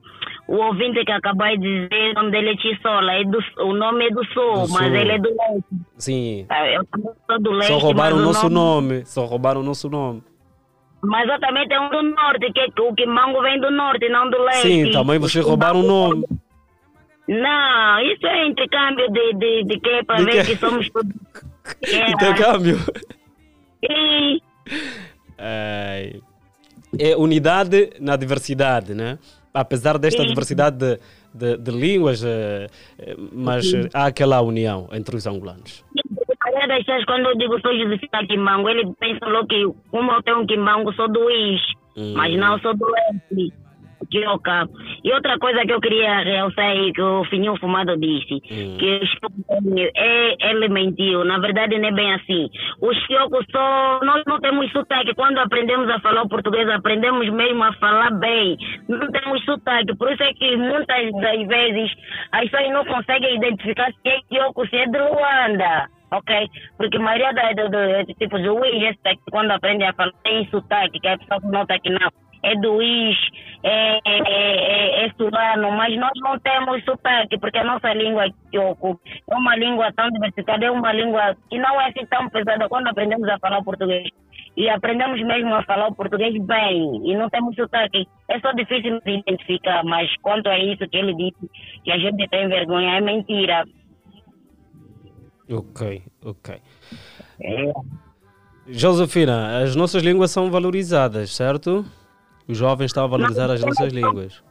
o 0.55 0.57
ouvinte 0.67 1.03
que 1.05 1.13
acabou 1.13 1.47
de 1.57 1.89
dizer, 1.89 2.11
o 2.11 2.15
nome 2.15 2.31
dele 2.31 2.51
é 2.51 2.57
Tissola. 2.57 3.13
É 3.15 3.25
do, 3.25 3.39
o 3.65 3.73
nome 3.73 4.07
é 4.07 4.11
do 4.11 4.25
sul, 4.27 4.53
Do 4.67 4.73
mas 4.73 4.87
sul. 4.87 4.95
ele 4.97 5.13
é 5.13 5.19
do 5.19 5.29
leste. 5.31 5.65
Sim. 5.97 6.47
Ah, 6.51 6.67
Eu 6.69 6.87
sou 7.27 7.41
do 7.41 7.51
leste, 7.53 7.73
Só 7.73 7.79
roubaram 7.79 8.17
o 8.19 8.21
nosso 8.21 8.51
nome... 8.51 8.89
nome. 8.95 9.07
Só 9.07 9.25
roubaram 9.25 9.61
o 9.61 9.65
nosso 9.65 9.89
nome. 9.89 10.23
Mas 11.03 11.29
eu 11.29 11.41
também 11.41 11.67
tenho 11.67 11.83
um 11.85 11.89
do 11.91 12.03
norte, 12.03 12.53
que 12.53 12.81
o 12.83 12.95
Quimbango 12.95 13.41
vem 13.43 13.59
do 13.61 13.71
norte, 13.71 14.09
não 14.11 14.29
do 14.31 14.39
leste. 14.43 14.63
Sim, 14.69 14.91
também 14.91 15.19
vocês 15.19 15.45
roubaram 15.45 15.81
o 15.81 15.83
nome. 15.83 16.25
Não, 17.29 18.01
isso 18.01 18.27
é 18.27 18.47
intercâmbio 18.47 19.11
de, 19.11 19.33
de, 19.35 19.65
de 19.65 19.81
quê? 19.81 20.03
Para 20.07 20.23
ver 20.25 20.45
que 20.45 20.57
somos 20.57 20.89
todos. 20.91 21.13
É, 21.87 22.11
Intercâmbio. 22.13 22.77
Sim. 23.87 24.41
Ai. 25.39 26.21
É 26.99 27.17
unidade 27.17 27.91
na 28.01 28.17
diversidade, 28.17 28.95
né? 28.95 29.19
Apesar 29.55 29.99
desta 29.99 30.23
Sim. 30.23 30.29
diversidade 30.29 30.79
de, 30.79 30.99
de, 31.35 31.57
de 31.59 31.71
línguas, 31.71 32.25
eh, 32.25 32.69
eh, 32.99 33.15
mas 33.33 33.69
Sim. 33.69 33.89
há 33.93 34.07
aquela 34.07 34.41
união 34.41 34.89
entre 34.93 35.15
os 35.15 35.27
angolanos. 35.27 35.85
Das 36.69 36.79
pessoas, 36.79 37.05
quando 37.05 37.27
eu 37.27 37.37
digo 37.37 37.61
sou 37.61 37.75
Josefina 37.77 38.27
Quimbango, 38.27 38.69
ele 38.69 38.93
pensa 38.99 39.27
logo 39.27 39.47
que, 39.47 39.65
como 39.91 40.11
eu 40.13 40.23
tenho 40.23 40.41
um 40.41 40.47
Quimbango, 40.47 40.93
sou 40.95 41.09
do 41.11 41.31
Is. 41.31 41.61
Hum. 41.97 42.15
Mas 42.17 42.35
não, 42.37 42.59
sou 42.61 42.75
do 42.75 42.87
Quioca. 44.11 44.67
E 45.05 45.13
outra 45.13 45.39
coisa 45.39 45.63
que 45.63 45.73
eu 45.73 45.81
queria 45.81 46.21
realçar 46.21 46.67
aí, 46.67 46.93
que 46.93 47.03
o 47.03 47.25
Fininho 47.25 47.57
Fumado 47.59 47.97
disse, 47.99 48.41
que 48.41 49.01
o 49.03 49.07
Choco 49.07 49.35
é, 49.97 50.51
ele 50.51 50.69
mentiu. 50.69 51.25
Na 51.25 51.39
verdade, 51.39 51.79
não 51.79 51.89
é 51.89 51.93
bem 51.93 52.13
assim. 52.15 52.49
O 52.81 52.93
Choco 52.95 53.45
só. 53.51 54.01
Nós 54.03 54.23
não 54.27 54.41
temos 54.41 54.71
sotaque. 54.73 55.15
Quando 55.15 55.39
aprendemos 55.39 55.89
a 55.91 56.01
falar 56.01 56.27
português, 56.29 56.69
aprendemos 56.69 57.29
mesmo 57.31 57.63
a 57.65 57.73
falar 57.75 58.11
bem. 58.19 58.57
Não 58.89 59.11
temos 59.11 59.45
sotaque. 59.45 59.97
Por 59.97 60.13
isso 60.13 60.23
é 60.23 60.33
que 60.35 60.57
muitas 60.57 61.13
das 61.13 61.47
vezes 61.47 61.93
as 62.33 62.49
pessoas 62.51 62.73
não 62.73 62.85
conseguem 62.85 63.37
identificar 63.37 63.93
se 63.93 64.09
é 64.09 64.19
Choco, 64.33 64.67
se 64.69 64.77
é 64.77 64.87
de 64.87 64.99
Luanda. 64.99 65.89
Ok? 66.13 66.47
Porque 66.77 66.99
a 66.99 67.01
maioria 67.01 67.33
da, 67.33 67.53
do, 67.53 67.71
do, 67.71 68.43
do 68.43 68.55
Wish, 68.57 68.99
quando 69.31 69.51
aprende 69.51 69.85
a 69.85 69.95
falar, 69.95 70.13
tem 70.23 70.47
sotaque, 70.51 71.01
que 71.01 71.09
a 71.09 71.17
pessoa 71.17 71.41
nota 71.45 71.79
que 71.81 71.89
não 71.89 72.11
é 72.43 72.55
do 72.57 72.75
Wish, 72.75 73.19
é, 73.63 73.99
é, 74.05 74.19
é, 74.27 75.07
é 75.07 75.13
sulano, 75.17 75.71
mas 75.73 75.97
nós 75.97 76.13
não 76.17 76.39
temos 76.41 76.85
sotaque, 76.85 77.39
porque 77.39 77.59
a 77.59 77.65
nossa 77.65 77.93
língua 77.95 78.27
Kyoko 78.51 79.01
é 79.31 79.35
uma 79.35 79.57
língua 79.57 79.93
tão 79.93 80.11
diversificada, 80.11 80.67
é 80.67 80.71
uma 80.71 80.93
língua 80.93 81.37
que 81.49 81.59
não 81.59 81.81
é 81.81 81.89
assim 81.89 82.05
tão 82.07 82.29
pesada 82.29 82.69
quando 82.69 82.89
aprendemos 82.89 83.29
a 83.29 83.39
falar 83.39 83.59
o 83.59 83.65
português. 83.65 84.09
E 84.57 84.69
aprendemos 84.69 85.23
mesmo 85.23 85.55
a 85.55 85.63
falar 85.63 85.89
o 85.89 85.95
português 85.95 86.35
bem, 86.45 87.11
e 87.11 87.17
não 87.17 87.31
temos 87.31 87.55
sotaque. 87.55 88.07
É 88.29 88.39
só 88.41 88.53
difícil 88.53 89.01
de 89.01 89.19
identificar, 89.19 89.83
mas 89.85 90.15
quanto 90.21 90.49
a 90.49 90.59
isso 90.59 90.87
que 90.89 90.97
ele 90.97 91.15
disse, 91.15 91.51
que 91.85 91.93
a 91.93 91.99
gente 91.99 92.29
tem 92.29 92.49
vergonha, 92.49 92.97
é 92.97 93.01
mentira. 93.01 93.65
Ok, 95.51 96.03
ok. 96.25 96.57
É. 97.41 97.73
Josefina, 98.69 99.63
as 99.63 99.75
nossas 99.75 100.03
línguas 100.03 100.31
são 100.31 100.51
valorizadas, 100.51 101.31
certo? 101.31 101.85
Os 102.49 102.59
jovens 102.59 102.87
estão 102.87 103.05
a 103.05 103.07
valorizar 103.07 103.51
as 103.51 103.63
nossas 103.65 103.93
línguas. 103.93 104.43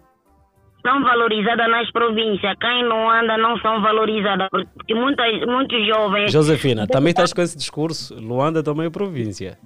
são 0.86 1.04
valorizadas 1.04 1.70
nas 1.70 1.92
províncias. 1.92 2.56
Quem 2.60 2.84
não 2.86 3.10
anda 3.10 3.38
não 3.38 3.58
são 3.60 3.82
valorizadas. 3.82 4.48
Porque 4.76 4.96
muitas, 4.96 5.46
muitos 5.46 5.86
jovens. 5.88 6.32
Josefina, 6.32 6.88
também 6.88 7.12
estás 7.12 7.34
com 7.34 7.42
esse 7.42 7.58
discurso? 7.58 8.16
Luanda 8.20 8.64
também 8.64 8.88
é 8.88 8.90
província. 8.90 9.58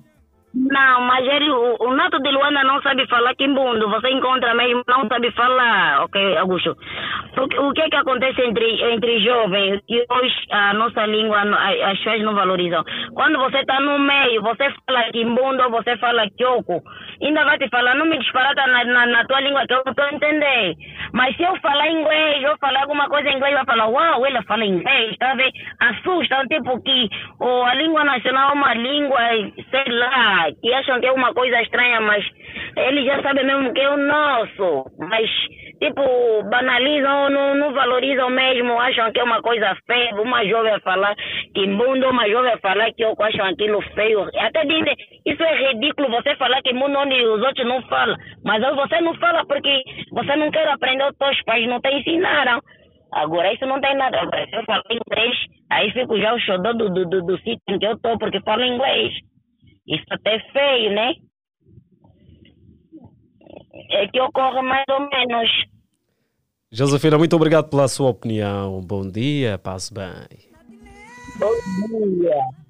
Não, 0.57 1.01
mas 1.01 1.27
ele, 1.27 1.49
o, 1.51 1.75
o 1.81 1.93
nato 1.95 2.17
de 2.21 2.31
Luanda 2.31 2.63
não 2.63 2.81
sabe 2.81 3.05
falar 3.09 3.35
quimbundo. 3.35 3.89
Você 3.89 4.09
encontra 4.09 4.53
mesmo, 4.55 4.83
não 4.87 5.05
sabe 5.09 5.29
falar, 5.31 6.05
ok, 6.05 6.37
Augusto? 6.37 6.77
Porque, 7.35 7.59
o 7.59 7.73
que 7.73 7.81
é 7.81 7.89
que 7.89 7.95
acontece 7.97 8.41
entre, 8.41 8.81
entre 8.93 9.19
jovens? 9.19 9.81
Que 9.85 10.05
hoje 10.09 10.33
a 10.51 10.73
nossa 10.73 11.05
língua, 11.07 11.41
as 11.41 11.97
pessoas 11.97 12.21
não 12.21 12.33
valorizam. 12.33 12.85
Quando 13.13 13.37
você 13.39 13.57
está 13.57 13.81
no 13.81 13.99
meio, 13.99 14.41
você 14.41 14.73
fala 14.87 15.11
quimbundo 15.11 15.61
ou 15.63 15.71
você 15.71 15.97
fala 15.97 16.29
kyoku, 16.37 16.81
ainda 17.21 17.43
vai 17.43 17.57
te 17.57 17.69
falar, 17.69 17.95
não 17.95 18.05
me 18.05 18.17
disparata 18.17 18.65
na, 18.67 18.83
na, 18.83 19.05
na 19.05 19.25
tua 19.25 19.41
língua 19.41 19.65
que 19.67 19.73
eu 19.73 19.83
estou 19.85 20.07
entendendo. 20.11 20.75
Mas 21.13 21.35
se 21.35 21.43
eu 21.43 21.55
falar 21.61 21.89
inglês, 21.89 22.43
eu 22.43 22.57
falar 22.57 22.81
alguma 22.81 23.07
coisa 23.07 23.29
em 23.29 23.35
inglês, 23.35 23.53
vai 23.53 23.65
falar, 23.65 23.87
uau, 23.87 24.25
ele 24.25 24.41
fala 24.43 24.65
inglês, 24.65 25.15
tá 25.17 25.33
vendo? 25.35 25.51
Assusta, 25.79 26.45
tipo 26.47 26.81
que 26.83 27.09
oh, 27.39 27.63
a 27.63 27.73
língua 27.73 28.03
nacional 28.03 28.49
é 28.49 28.53
uma 28.53 28.73
língua, 28.73 29.19
sei 29.71 29.93
lá, 29.93 30.47
que 30.61 30.73
acham 30.73 30.99
que 30.99 31.07
é 31.07 31.11
uma 31.11 31.33
coisa 31.33 31.61
estranha, 31.61 32.01
mas 32.01 32.25
eles 32.77 33.05
já 33.05 33.21
sabem 33.21 33.45
mesmo 33.45 33.73
que 33.73 33.81
é 33.81 33.89
o 33.89 33.97
nosso. 33.97 34.91
Mas, 34.99 35.29
tipo, 35.79 36.43
banalizam, 36.49 37.29
não, 37.29 37.55
não 37.55 37.73
valorizam 37.73 38.29
mesmo, 38.29 38.79
acham 38.79 39.11
que 39.11 39.19
é 39.19 39.23
uma 39.23 39.41
coisa 39.41 39.75
feia. 39.85 40.15
Uma 40.15 40.45
jovem 40.45 40.73
a 40.73 40.79
falar 40.79 41.15
quimbundo, 41.53 42.09
uma 42.09 42.27
jovem 42.29 42.53
a 42.53 42.57
falar 42.57 42.91
que 42.93 43.03
eu 43.03 43.15
acham 43.19 43.45
aquilo 43.45 43.81
feio. 43.93 44.29
Até 44.39 44.65
dizem, 44.65 44.95
isso 45.25 45.43
é 45.43 45.69
ridículo 45.69 46.09
você 46.09 46.35
falar 46.35 46.61
quimbundo 46.61 46.97
onde 47.05 47.23
os 47.23 47.41
outros 47.41 47.67
não 47.67 47.81
falam. 47.83 48.17
Mas 48.43 48.61
você 48.75 48.99
não 49.01 49.13
fala 49.15 49.45
porque 49.45 49.83
você 50.11 50.35
não 50.35 50.51
quer 50.51 50.67
aprender, 50.67 51.07
os 51.07 51.17
teus 51.17 51.41
pais 51.43 51.67
não 51.67 51.79
te 51.79 51.89
ensinaram. 51.89 52.59
Agora, 53.13 53.53
isso 53.53 53.65
não 53.65 53.79
tem 53.79 53.95
nada. 53.95 54.19
Agora, 54.19 54.45
se 54.47 54.55
eu 54.55 54.65
falo 54.65 54.83
inglês, 54.89 55.37
aí 55.71 55.91
fico 55.91 56.17
já 56.19 56.33
o 56.33 56.39
xodó 56.39 56.73
do, 56.73 56.89
do, 56.89 57.05
do, 57.05 57.21
do 57.21 57.37
sítio 57.37 57.61
em 57.69 57.79
que 57.79 57.85
eu 57.85 57.97
tô, 57.99 58.17
porque 58.17 58.41
falo 58.41 58.63
inglês. 58.63 59.13
Isso 59.87 60.03
até 60.09 60.35
é 60.35 60.39
feio, 60.51 60.93
né? 60.93 61.13
É 63.91 64.07
que 64.07 64.19
ocorre 64.19 64.61
mais 64.61 64.85
ou 64.89 65.07
menos. 65.07 65.49
Josefina, 66.71 67.17
muito 67.17 67.35
obrigado 67.35 67.69
pela 67.69 67.87
sua 67.87 68.09
opinião. 68.09 68.81
Bom 68.81 69.07
dia, 69.07 69.57
passe 69.57 69.93
bem. 69.93 70.49
Bom 71.39 71.53
dia. 72.19 72.65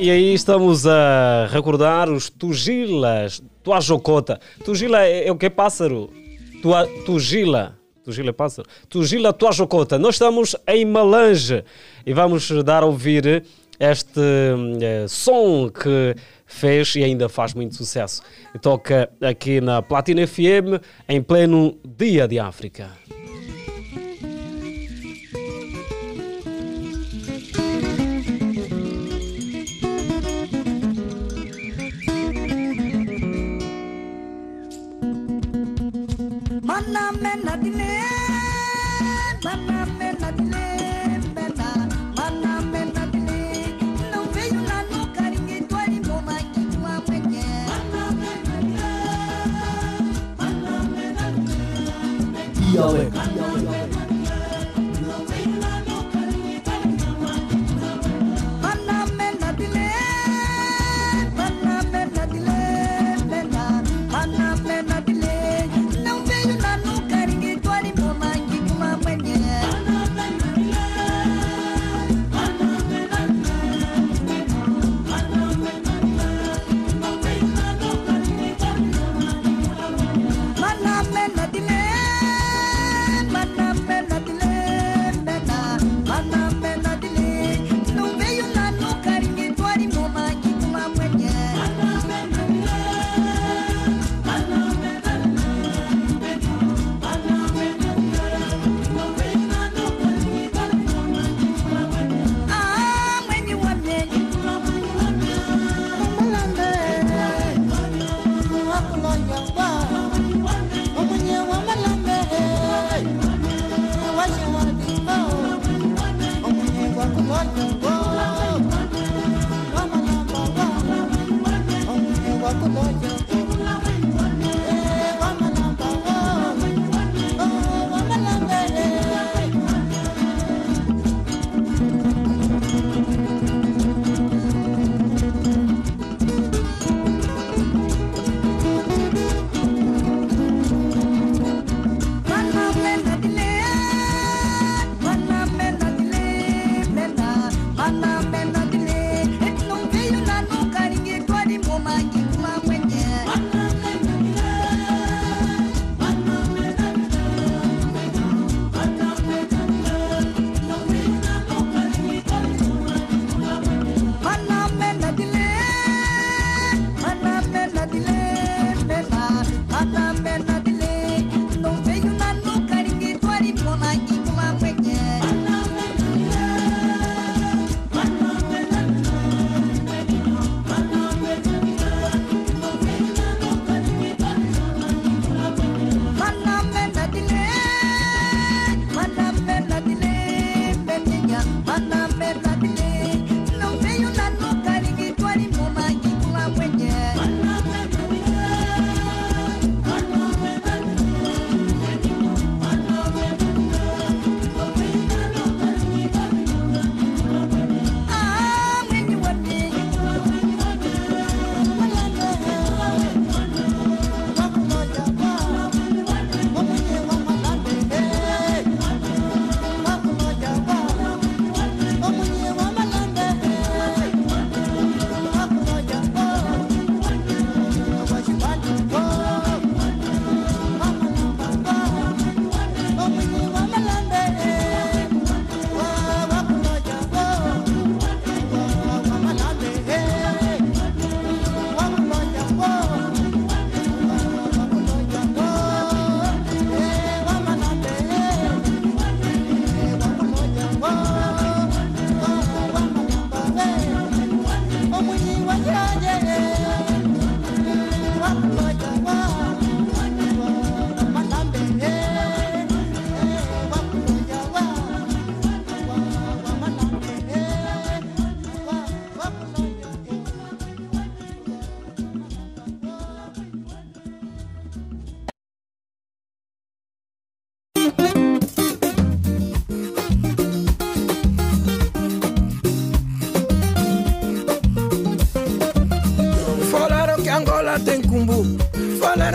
E 0.00 0.12
aí 0.12 0.32
estamos 0.32 0.86
a 0.86 1.48
recordar 1.50 2.08
os 2.08 2.30
tugilas, 2.30 3.42
tuajocota. 3.64 4.38
Tugila 4.64 5.04
é, 5.04 5.26
é 5.26 5.32
o 5.32 5.36
que? 5.36 5.50
Pássaro? 5.50 6.08
Tua, 6.62 6.86
tugila. 7.04 7.76
Tugila 8.04 8.30
é 8.30 8.32
pássaro. 8.32 8.68
Tugila 8.88 9.32
tuajocota. 9.32 9.98
Nós 9.98 10.14
estamos 10.14 10.54
em 10.68 10.84
Malange 10.84 11.64
e 12.06 12.12
vamos 12.12 12.48
dar 12.62 12.84
a 12.84 12.86
ouvir 12.86 13.42
este 13.80 14.20
eh, 14.80 15.06
som 15.08 15.68
que 15.68 16.14
fez 16.46 16.94
e 16.94 17.02
ainda 17.02 17.28
faz 17.28 17.52
muito 17.52 17.74
sucesso. 17.74 18.22
E 18.54 18.58
toca 18.60 19.10
aqui 19.20 19.60
na 19.60 19.82
Platina 19.82 20.24
FM 20.24 20.80
em 21.08 21.20
pleno 21.20 21.76
Dia 21.84 22.28
de 22.28 22.38
África. 22.38 22.88
Mana 36.78 37.10
mena 37.10 37.56
dine, 37.56 38.02
mana 39.42 39.84
mena 39.98 40.30
dine, 40.30 40.66
mena, 41.34 41.68
mana 42.16 42.60
mena 42.72 43.02
dine. 43.12 43.42
Não 44.12 44.22
veio 44.32 44.62
lá 44.62 44.84
no 44.84 45.00
carinho 45.12 45.66
do 45.66 45.76
animal, 45.76 46.22
mas 46.24 46.44
que 46.52 46.60
uma 46.76 47.00
mulher. 47.00 47.66
Mana 47.68 48.02
mena 48.20 48.56
dine, 48.62 48.90
mana 50.38 50.74
mena 50.94 51.26
dine. 51.32 52.76
Yahweh. 52.76 53.10
Mana 53.10 53.77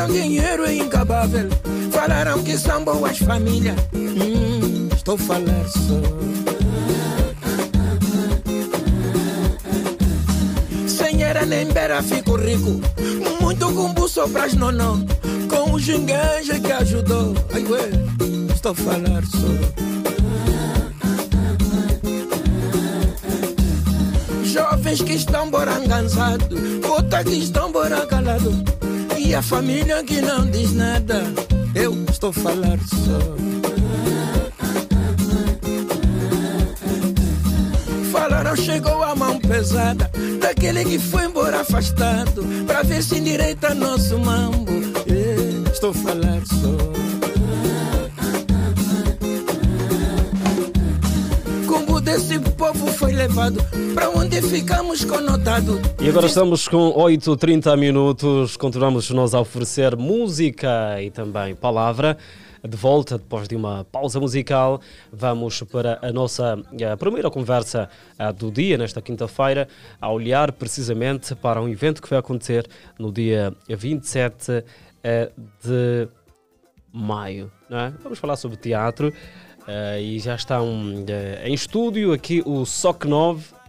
Falaram 0.03 0.21
dinheiro 0.21 0.65
é 0.65 0.75
incabável. 0.75 1.49
Falaram 1.89 2.43
que 2.43 2.57
são 2.57 2.83
boas 2.83 3.17
famílias. 3.19 3.77
Hum, 3.93 4.89
estou 4.93 5.17
falar 5.17 5.65
só. 5.69 6.01
Sem 10.85 11.23
era 11.23 11.45
nem 11.45 11.67
beira 11.67 12.03
fico 12.03 12.35
rico. 12.35 12.81
Muito 13.39 13.71
cumbu 13.71 14.09
só 14.09 14.27
pras 14.27 14.53
nonó. 14.55 14.97
Com 15.49 15.71
o 15.71 15.79
gingueja 15.79 16.59
que 16.59 16.71
ajudou. 16.73 17.33
Ai, 17.53 17.63
ué, 17.63 17.89
estou 18.53 18.75
falar 18.75 19.23
só. 19.23 19.53
Jovens 24.43 25.01
que 25.01 25.13
estão 25.13 25.49
borangançados, 25.49 26.59
puta 26.81 27.23
que 27.23 27.35
estão 27.35 27.71
boracalados. 27.71 28.82
E 29.25 29.33
a 29.33 29.41
família 29.41 30.03
que 30.03 30.19
não 30.21 30.45
diz 30.45 30.73
nada, 30.73 31.23
eu 31.73 31.93
estou 32.09 32.31
a 32.31 32.33
falar 32.33 32.77
só. 32.89 33.19
Falaram, 38.11 38.55
chegou 38.55 39.01
a 39.01 39.15
mão 39.15 39.39
pesada 39.39 40.11
daquele 40.41 40.83
que 40.83 40.99
foi 40.99 41.25
embora 41.25 41.61
afastado 41.61 42.43
pra 42.67 42.83
ver 42.83 43.01
se 43.01 43.17
endireita 43.17 43.73
nosso 43.73 44.19
mambo. 44.19 44.73
Eh, 45.07 45.71
estou 45.71 45.91
a 45.91 45.93
falar 45.93 46.41
só. 46.45 46.93
Desse 52.03 52.37
povo 52.37 52.85
foi 52.93 53.11
levado 53.11 53.57
pra 53.95 54.09
onde 54.11 54.39
ficamos 54.41 55.03
conotado. 55.03 55.81
E 56.03 56.09
agora 56.09 56.27
estamos 56.27 56.67
com 56.67 56.91
8h30 56.91 57.77
minutos. 57.77 58.57
Continuamos 58.57 59.09
nós 59.11 59.33
a 59.33 59.39
oferecer 59.39 59.95
música 59.95 61.01
e 61.01 61.09
também 61.09 61.55
palavra. 61.55 62.17
De 62.61 62.75
volta, 62.75 63.17
depois 63.17 63.47
de 63.47 63.55
uma 63.55 63.85
pausa 63.85 64.19
musical, 64.19 64.81
vamos 65.13 65.63
para 65.63 65.99
a 66.01 66.11
nossa 66.11 66.61
eh, 66.77 66.93
primeira 66.97 67.31
conversa 67.31 67.89
eh, 68.19 68.33
do 68.33 68.51
dia, 68.51 68.77
nesta 68.77 69.01
quinta-feira, 69.01 69.65
a 70.01 70.11
olhar 70.11 70.51
precisamente 70.51 71.35
para 71.35 71.61
um 71.61 71.69
evento 71.69 72.01
que 72.01 72.09
vai 72.09 72.19
acontecer 72.19 72.67
no 72.99 73.09
dia 73.09 73.55
27 73.69 74.63
eh, 75.03 75.31
de 75.63 76.09
maio. 76.91 77.49
É? 77.71 77.93
Vamos 78.03 78.19
falar 78.19 78.35
sobre 78.35 78.57
teatro 78.57 79.11
e 80.01 80.19
já 80.19 80.35
estão 80.35 81.05
eh, 81.07 81.43
em 81.45 81.53
estúdio 81.53 82.11
aqui 82.11 82.43
o 82.45 82.65
Soc 82.65 83.05
9 83.05 83.62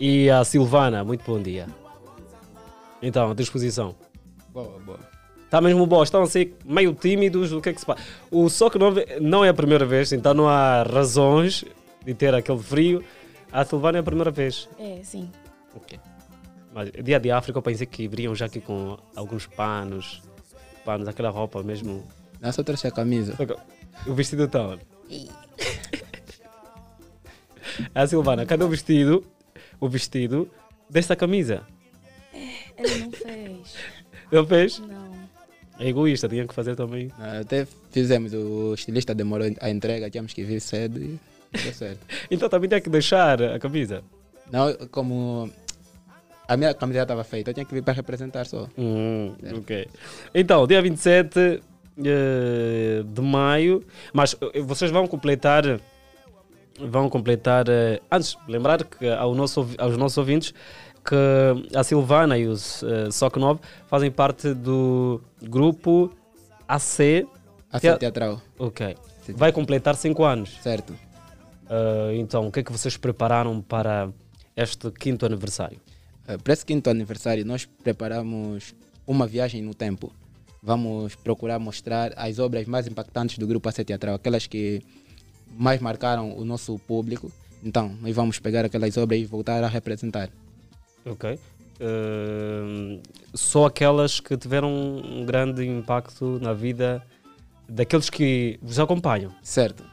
e 0.00 0.30
a 0.30 0.42
Silvana. 0.42 1.04
Muito 1.04 1.22
bom 1.24 1.40
dia. 1.40 1.66
Então, 3.02 3.34
disposição. 3.34 3.94
Boa, 4.48 4.78
boa. 4.80 4.98
Está 5.44 5.60
mesmo 5.60 5.84
bom, 5.84 6.02
estão 6.02 6.22
assim 6.22 6.52
meio 6.64 6.94
tímidos, 6.94 7.52
o 7.52 7.60
que 7.60 7.70
é 7.70 7.72
que 7.72 7.80
se 7.80 7.86
passa? 7.86 8.00
O 8.30 8.48
Soc 8.48 8.76
9 8.76 9.18
não 9.20 9.44
é 9.44 9.48
a 9.48 9.54
primeira 9.54 9.84
vez, 9.84 10.12
então 10.12 10.32
não 10.32 10.48
há 10.48 10.84
razões 10.84 11.64
de 12.04 12.14
ter 12.14 12.32
aquele 12.34 12.58
frio. 12.58 13.04
A 13.50 13.64
Silvana 13.64 13.98
é 13.98 14.00
a 14.00 14.04
primeira 14.04 14.30
vez. 14.30 14.68
É, 14.78 15.00
sim. 15.02 15.28
Ok. 15.74 15.98
Mas 16.72 16.92
dia 16.92 17.18
de 17.18 17.32
África 17.32 17.58
eu 17.58 17.62
pensei 17.62 17.84
que 17.84 18.06
viriam 18.06 18.32
já 18.32 18.46
aqui 18.46 18.60
com 18.60 18.96
alguns 19.16 19.44
panos, 19.46 20.22
panos, 20.84 21.08
aquela 21.08 21.30
roupa 21.30 21.64
mesmo. 21.64 22.06
Não, 22.40 22.52
só 22.52 22.62
trouxe 22.62 22.86
a 22.86 22.92
camisa. 22.92 23.34
O 24.06 24.14
vestido 24.14 24.44
está 24.44 24.62
onde? 24.62 24.82
A 27.94 28.06
Silvana, 28.06 28.46
cadê 28.46 28.64
o 28.64 28.68
vestido? 28.68 29.24
O 29.80 29.88
vestido 29.88 30.48
desta 30.88 31.16
camisa? 31.16 31.62
Ele 32.76 32.98
não 32.98 33.10
fez. 33.10 33.74
Ele 34.30 34.46
fez? 34.46 34.78
Não. 34.78 35.10
É 35.78 35.88
egoísta, 35.88 36.28
tinha 36.28 36.46
que 36.46 36.54
fazer 36.54 36.76
também. 36.76 37.10
Ah, 37.18 37.40
Até 37.40 37.66
fizemos, 37.90 38.34
o 38.34 38.74
estilista 38.74 39.14
demorou 39.14 39.48
a 39.60 39.70
entrega, 39.70 40.10
tínhamos 40.10 40.34
que 40.34 40.44
vir 40.44 40.60
cedo 40.60 41.00
e 41.02 41.18
deu 41.52 41.72
certo. 41.72 42.06
Então 42.30 42.48
também 42.48 42.68
tem 42.68 42.80
que 42.82 42.90
deixar 42.90 43.42
a 43.42 43.58
camisa. 43.58 44.04
Não, 44.52 44.74
como 44.90 45.50
a 46.46 46.56
minha 46.56 46.74
camiseta 46.74 47.04
estava 47.04 47.24
feita, 47.24 47.50
eu 47.50 47.54
tinha 47.54 47.64
que 47.64 47.72
vir 47.72 47.82
para 47.82 47.94
representar 47.94 48.44
só. 48.44 48.68
Hum, 48.76 49.34
ok. 49.58 49.86
Então, 50.34 50.66
dia 50.66 50.82
27 50.82 51.62
eh, 52.04 53.02
de 53.04 53.22
maio, 53.22 53.84
mas 54.12 54.36
eh, 54.54 54.60
vocês 54.60 54.90
vão 54.90 55.06
completar. 55.06 55.80
Vão 56.88 57.08
completar. 57.08 57.68
eh, 57.68 58.00
antes, 58.10 58.36
lembrar 58.48 58.84
que 58.84 59.08
ao 59.08 59.34
nosso, 59.34 59.68
aos 59.78 59.96
nossos 59.96 60.18
ouvintes 60.18 60.54
que 61.04 61.16
a 61.76 61.82
Silvana 61.82 62.36
e 62.38 62.46
os 62.46 62.82
uh, 62.82 63.10
Soc 63.10 63.36
9 63.36 63.58
fazem 63.86 64.10
parte 64.10 64.52
do 64.54 65.20
grupo 65.42 66.10
AC. 66.68 67.26
AC 67.72 67.80
Tea- 67.80 67.96
Teatral. 67.98 68.40
Ok. 68.58 68.96
Vai 69.30 69.52
completar 69.52 69.94
5 69.96 70.22
anos. 70.24 70.58
Certo. 70.62 70.92
Uh, 70.92 72.12
então, 72.14 72.46
o 72.48 72.52
que 72.52 72.60
é 72.60 72.62
que 72.62 72.72
vocês 72.72 72.96
prepararam 72.96 73.60
para 73.62 74.10
este 74.56 74.90
quinto 74.90 75.24
aniversário? 75.24 75.78
Eh, 76.26 76.36
Para 76.36 76.52
esse 76.52 76.66
quinto 76.66 76.90
aniversário, 76.90 77.44
nós 77.46 77.64
preparamos 77.82 78.74
uma 79.06 79.26
viagem 79.26 79.62
no 79.62 79.72
tempo. 79.74 80.12
Vamos 80.62 81.14
procurar 81.14 81.58
mostrar 81.58 82.12
as 82.16 82.38
obras 82.38 82.66
mais 82.66 82.86
impactantes 82.86 83.38
do 83.38 83.46
grupo 83.46 83.68
AC 83.68 83.84
Teatral, 83.84 84.16
aquelas 84.16 84.46
que 84.46 84.82
mais 85.56 85.80
marcaram 85.80 86.36
o 86.36 86.44
nosso 86.44 86.78
público. 86.80 87.30
Então, 87.62 87.94
nós 88.00 88.14
vamos 88.14 88.38
pegar 88.38 88.64
aquelas 88.64 88.96
obras 88.96 89.20
e 89.20 89.24
voltar 89.24 89.62
a 89.62 89.68
representar. 89.68 90.30
Ok. 91.04 91.38
Uh, 91.80 93.00
só 93.34 93.66
aquelas 93.66 94.20
que 94.20 94.36
tiveram 94.36 94.70
um 94.70 95.24
grande 95.24 95.66
impacto 95.66 96.38
na 96.40 96.52
vida 96.52 97.02
daqueles 97.68 98.10
que 98.10 98.58
vos 98.62 98.78
acompanham. 98.78 99.32
Certo. 99.42 99.84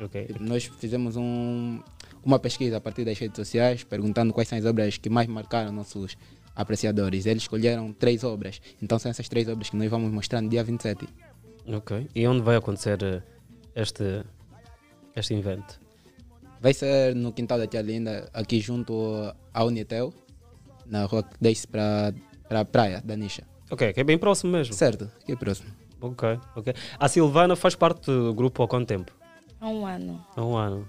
Ok. 0.00 0.28
Nós 0.40 0.64
fizemos 0.78 1.16
um- 1.16 1.80
uma 2.24 2.38
pesquisa 2.38 2.76
a 2.76 2.80
partir 2.80 3.04
das 3.04 3.18
redes 3.18 3.36
sociais, 3.36 3.82
perguntando 3.84 4.32
quais 4.32 4.48
são 4.48 4.58
as 4.58 4.64
obras 4.64 4.98
que 4.98 5.08
mais 5.08 5.26
marcaram 5.28 5.72
nossos 5.72 6.16
apreciadores. 6.54 7.24
Eles 7.26 7.42
escolheram 7.44 7.92
três 7.92 8.22
obras. 8.24 8.60
Então, 8.82 8.98
são 8.98 9.10
essas 9.10 9.28
três 9.28 9.48
obras 9.48 9.70
que 9.70 9.76
nós 9.76 9.90
vamos 9.90 10.10
mostrar 10.12 10.40
no 10.40 10.48
dia 10.48 10.62
27. 10.64 11.06
Ok. 11.66 12.08
E 12.14 12.26
onde 12.26 12.42
vai 12.42 12.56
acontecer 12.56 12.98
uh, 13.02 13.22
este, 13.74 14.22
este 15.16 15.34
evento? 15.34 15.80
Vai 16.60 16.72
ser 16.74 17.14
no 17.14 17.32
quintal 17.32 17.58
da 17.58 17.66
Tia 17.66 17.82
Linda, 17.82 18.28
aqui 18.32 18.60
junto 18.60 19.34
à 19.52 19.64
Unitel, 19.64 20.12
na 20.86 21.04
rua 21.04 21.22
que 21.22 21.36
desce 21.40 21.66
para 21.66 22.12
a 22.50 22.64
praia 22.64 23.00
da 23.04 23.16
Nisha. 23.16 23.44
Ok, 23.70 23.92
que 23.92 24.00
é 24.00 24.04
bem 24.04 24.18
próximo 24.18 24.52
mesmo. 24.52 24.74
Certo, 24.74 25.10
aqui 25.20 25.32
é 25.32 25.36
próximo. 25.36 25.70
Ok, 26.00 26.38
ok. 26.54 26.74
A 26.98 27.08
Silvana 27.08 27.56
faz 27.56 27.74
parte 27.74 28.06
do 28.06 28.32
grupo 28.34 28.62
há 28.62 28.68
quanto 28.68 28.86
tempo? 28.86 29.12
Há 29.60 29.68
um 29.68 29.86
ano. 29.86 30.24
Há 30.36 30.44
um 30.44 30.56
ano. 30.56 30.88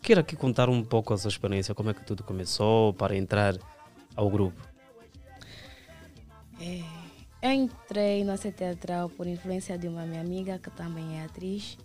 Queira 0.00 0.20
aqui 0.20 0.36
contar 0.36 0.68
um 0.68 0.84
pouco 0.84 1.12
a 1.14 1.18
sua 1.18 1.28
experiência, 1.28 1.74
como 1.74 1.90
é 1.90 1.94
que 1.94 2.04
tudo 2.04 2.22
começou 2.22 2.92
para 2.94 3.16
entrar 3.16 3.56
ao 4.14 4.30
grupo? 4.30 4.60
É, 6.60 6.82
eu 7.42 7.50
entrei 7.50 8.22
no 8.22 8.36
C 8.36 8.52
Teatral 8.52 9.08
por 9.08 9.26
influência 9.26 9.76
de 9.76 9.88
uma 9.88 10.06
minha 10.06 10.20
amiga 10.20 10.58
que 10.58 10.70
também 10.70 11.18
é 11.18 11.24
atriz. 11.24 11.76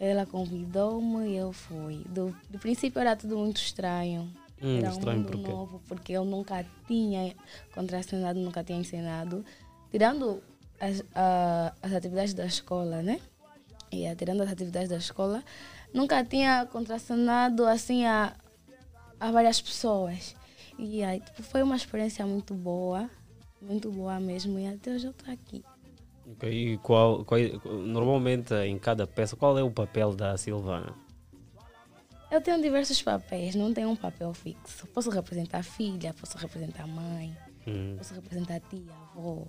Ela 0.00 0.24
convidou-me 0.24 1.28
e 1.28 1.36
eu 1.36 1.52
fui. 1.52 2.02
Do, 2.08 2.34
do 2.48 2.58
princípio 2.58 2.98
era 2.98 3.14
tudo 3.14 3.36
muito 3.36 3.58
estranho. 3.60 4.22
Hum, 4.62 4.78
era 4.78 4.88
estranho 4.88 5.18
um 5.18 5.22
mundo 5.22 5.32
por 5.32 5.40
quê? 5.44 5.52
novo, 5.52 5.82
porque 5.86 6.12
eu 6.14 6.24
nunca 6.24 6.64
tinha 6.86 7.34
contracenado, 7.74 8.40
nunca 8.40 8.64
tinha 8.64 8.78
ensinado. 8.78 9.44
Tirando 9.90 10.42
as, 10.80 11.02
a- 11.14 11.74
as 11.82 11.92
atividades 11.92 12.32
da 12.32 12.46
escola, 12.46 13.02
né? 13.02 13.20
E 13.92 14.12
tirando 14.16 14.40
as 14.42 14.50
atividades 14.50 14.88
da 14.88 14.96
escola, 14.96 15.44
nunca 15.92 16.24
tinha 16.24 16.64
contracenado 16.72 17.66
assim 17.66 18.06
a, 18.06 18.32
a 19.18 19.30
várias 19.30 19.60
pessoas. 19.60 20.34
E 20.78 21.02
aí, 21.02 21.20
tipo, 21.20 21.42
foi 21.42 21.62
uma 21.62 21.76
experiência 21.76 22.26
muito 22.26 22.54
boa, 22.54 23.10
muito 23.60 23.90
boa 23.90 24.18
mesmo. 24.18 24.58
E 24.58 24.66
até 24.66 24.92
hoje 24.92 25.08
eu 25.08 25.10
estou 25.10 25.30
aqui. 25.34 25.62
Ok, 26.32 26.48
E 26.50 26.78
qual, 26.78 27.24
qual, 27.24 27.40
normalmente 27.64 28.54
em 28.54 28.78
cada 28.78 29.06
peça, 29.06 29.36
qual 29.36 29.58
é 29.58 29.62
o 29.62 29.70
papel 29.70 30.14
da 30.14 30.36
Silvana? 30.36 30.94
Eu 32.30 32.40
tenho 32.40 32.62
diversos 32.62 33.02
papéis, 33.02 33.54
não 33.56 33.74
tenho 33.74 33.90
um 33.90 33.96
papel 33.96 34.32
fixo. 34.32 34.86
Posso 34.88 35.10
representar 35.10 35.58
a 35.58 35.62
filha, 35.62 36.14
posso 36.14 36.38
representar 36.38 36.84
a 36.84 36.86
mãe, 36.86 37.36
Hum. 37.66 37.96
posso 37.98 38.14
representar 38.14 38.54
a 38.56 38.60
tia, 38.60 38.82
a 38.92 39.18
avó. 39.18 39.46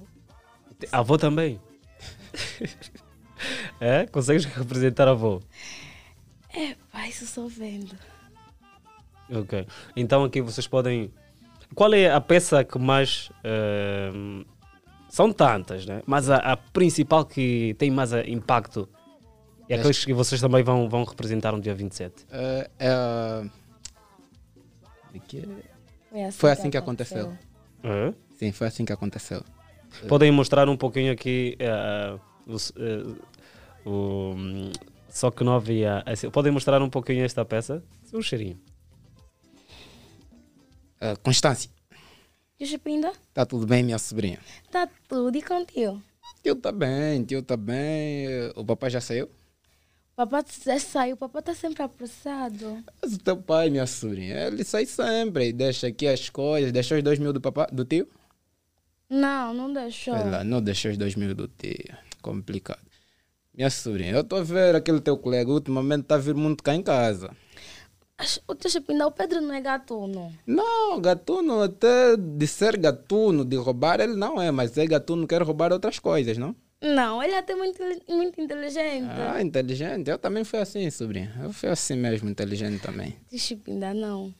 A 0.91 0.97
avó 0.99 1.17
também? 1.17 1.59
é? 3.79 4.07
Consegues 4.07 4.45
representar 4.45 5.07
a 5.07 5.11
avó? 5.11 5.39
É, 6.53 6.75
pai, 6.91 7.09
isso 7.09 7.25
só 7.27 7.47
vendo. 7.47 7.95
Ok. 9.31 9.65
Então 9.95 10.23
aqui 10.23 10.41
vocês 10.41 10.67
podem. 10.67 11.13
Qual 11.75 11.93
é 11.93 12.11
a 12.11 12.19
peça 12.19 12.63
que 12.63 12.77
mais. 12.79 13.31
ehm, 13.43 14.43
são 15.11 15.31
tantas, 15.33 15.85
né? 15.85 16.01
Mas 16.07 16.29
a, 16.29 16.37
a 16.37 16.55
principal 16.57 17.25
que 17.25 17.75
tem 17.77 17.91
mais 17.91 18.13
eh, 18.13 18.23
impacto 18.29 18.87
é 19.69 19.75
aqueles 19.75 20.03
que 20.05 20.13
vocês 20.13 20.39
também 20.39 20.63
vão, 20.63 20.87
vão 20.89 21.03
representar 21.03 21.51
no 21.51 21.59
dia 21.61 21.75
27. 21.75 22.25
É, 22.31 22.69
é 22.79 22.89
a- 22.89 23.43
de 25.13 25.19
que- 25.19 25.41
Foi 26.09 26.21
assim, 26.23 26.37
Foi 26.37 26.51
assim 26.51 26.69
que 26.69 26.77
aconteceu. 26.77 27.37
É? 27.83 28.13
Sim, 28.37 28.51
foi 28.51 28.67
assim 28.67 28.85
que 28.85 28.93
aconteceu. 28.93 29.43
Podem 30.07 30.31
mostrar 30.31 30.67
um 30.69 30.77
pouquinho 30.77 31.11
aqui 31.11 31.55
eh, 31.59 32.17
o 32.47 32.55
eh, 32.55 33.15
o, 33.83 34.33
hum, 34.35 34.71
só 35.09 35.29
que 35.31 35.43
não 35.43 35.55
havia. 35.55 36.03
assim, 36.05 36.29
podem 36.29 36.51
mostrar 36.51 36.81
um 36.81 36.89
pouquinho 36.89 37.25
esta 37.25 37.43
peça? 37.43 37.83
Um 38.13 38.21
cheirinho. 38.21 38.57
Ah, 40.99 41.15
Constância, 41.23 41.69
O 42.61 42.65
Chipinda? 42.65 43.11
tá 43.33 43.43
tudo 43.43 43.65
bem, 43.65 43.81
minha 43.81 43.97
sobrinha? 43.97 44.37
Tá 44.69 44.87
tudo 45.07 45.35
e 45.35 45.41
contigo. 45.41 45.99
Tio 46.43 46.55
tá 46.55 46.71
bem, 46.71 47.23
tio 47.23 47.41
tá 47.41 47.57
bem. 47.57 48.27
O 48.55 48.63
papai 48.63 48.91
já 48.91 49.01
saiu? 49.01 49.27
Papai 50.15 50.43
já 50.63 50.77
saiu, 50.77 51.17
papai 51.17 51.41
tá 51.41 51.55
sempre 51.55 51.81
apressado. 51.81 52.83
Mas 53.01 53.15
o 53.15 53.17
teu 53.17 53.35
pai, 53.35 53.71
minha 53.71 53.87
sobrinha, 53.87 54.35
ele 54.45 54.63
sai 54.63 54.85
sempre 54.85 55.47
e 55.47 55.53
deixa 55.53 55.87
aqui 55.87 56.07
as 56.07 56.29
coisas. 56.29 56.71
Deixou 56.71 56.99
os 56.99 57.03
dois 57.03 57.17
mil 57.17 57.33
do, 57.33 57.41
papai, 57.41 57.65
do 57.71 57.83
tio? 57.83 58.07
Não, 59.09 59.55
não 59.55 59.73
deixou. 59.73 60.13
Lá, 60.13 60.43
não 60.43 60.61
deixou 60.61 60.91
os 60.91 60.97
dois 60.97 61.15
mil 61.15 61.33
do 61.33 61.47
tio. 61.47 61.97
Complicado. 62.21 62.85
Minha 63.55 63.71
sobrinha, 63.71 64.11
eu 64.11 64.23
tô 64.23 64.35
a 64.35 64.43
ver 64.43 64.75
aquele 64.75 65.01
teu 65.01 65.17
colega 65.17 65.49
ultimamente 65.49 66.03
tá 66.03 66.13
a 66.13 66.19
vir 66.19 66.35
muito 66.35 66.63
cá 66.63 66.75
em 66.75 66.83
casa. 66.83 67.35
O 68.47 68.55
teu 68.55 68.69
Chipinda, 68.69 69.07
o 69.07 69.11
Pedro 69.11 69.41
não 69.41 69.53
é 69.53 69.61
gatuno. 69.61 70.31
Não, 70.45 70.99
gatuno, 71.01 71.61
até 71.61 72.15
de 72.17 72.47
ser 72.47 72.77
gatuno, 72.77 73.43
de 73.43 73.55
roubar, 73.55 73.99
ele 73.99 74.15
não 74.15 74.41
é, 74.41 74.51
mas 74.51 74.77
é 74.77 74.85
gatuno, 74.85 75.27
quer 75.27 75.41
roubar 75.41 75.71
outras 75.71 75.99
coisas, 75.99 76.37
não? 76.37 76.55
Não, 76.81 77.21
ele 77.21 77.33
é 77.33 77.37
até 77.37 77.53
muito, 77.53 77.79
muito 78.09 78.41
inteligente. 78.41 79.07
Ah, 79.09 79.39
inteligente. 79.39 80.09
Eu 80.09 80.17
também 80.17 80.43
fui 80.43 80.59
assim, 80.59 80.89
sobrinha. 80.89 81.31
Eu 81.43 81.53
fui 81.53 81.69
assim 81.69 81.95
mesmo, 81.95 82.27
inteligente 82.27 82.81
também. 82.81 83.15
Tio 83.29 83.37
Chipinda, 83.37 83.93
não. 83.93 84.33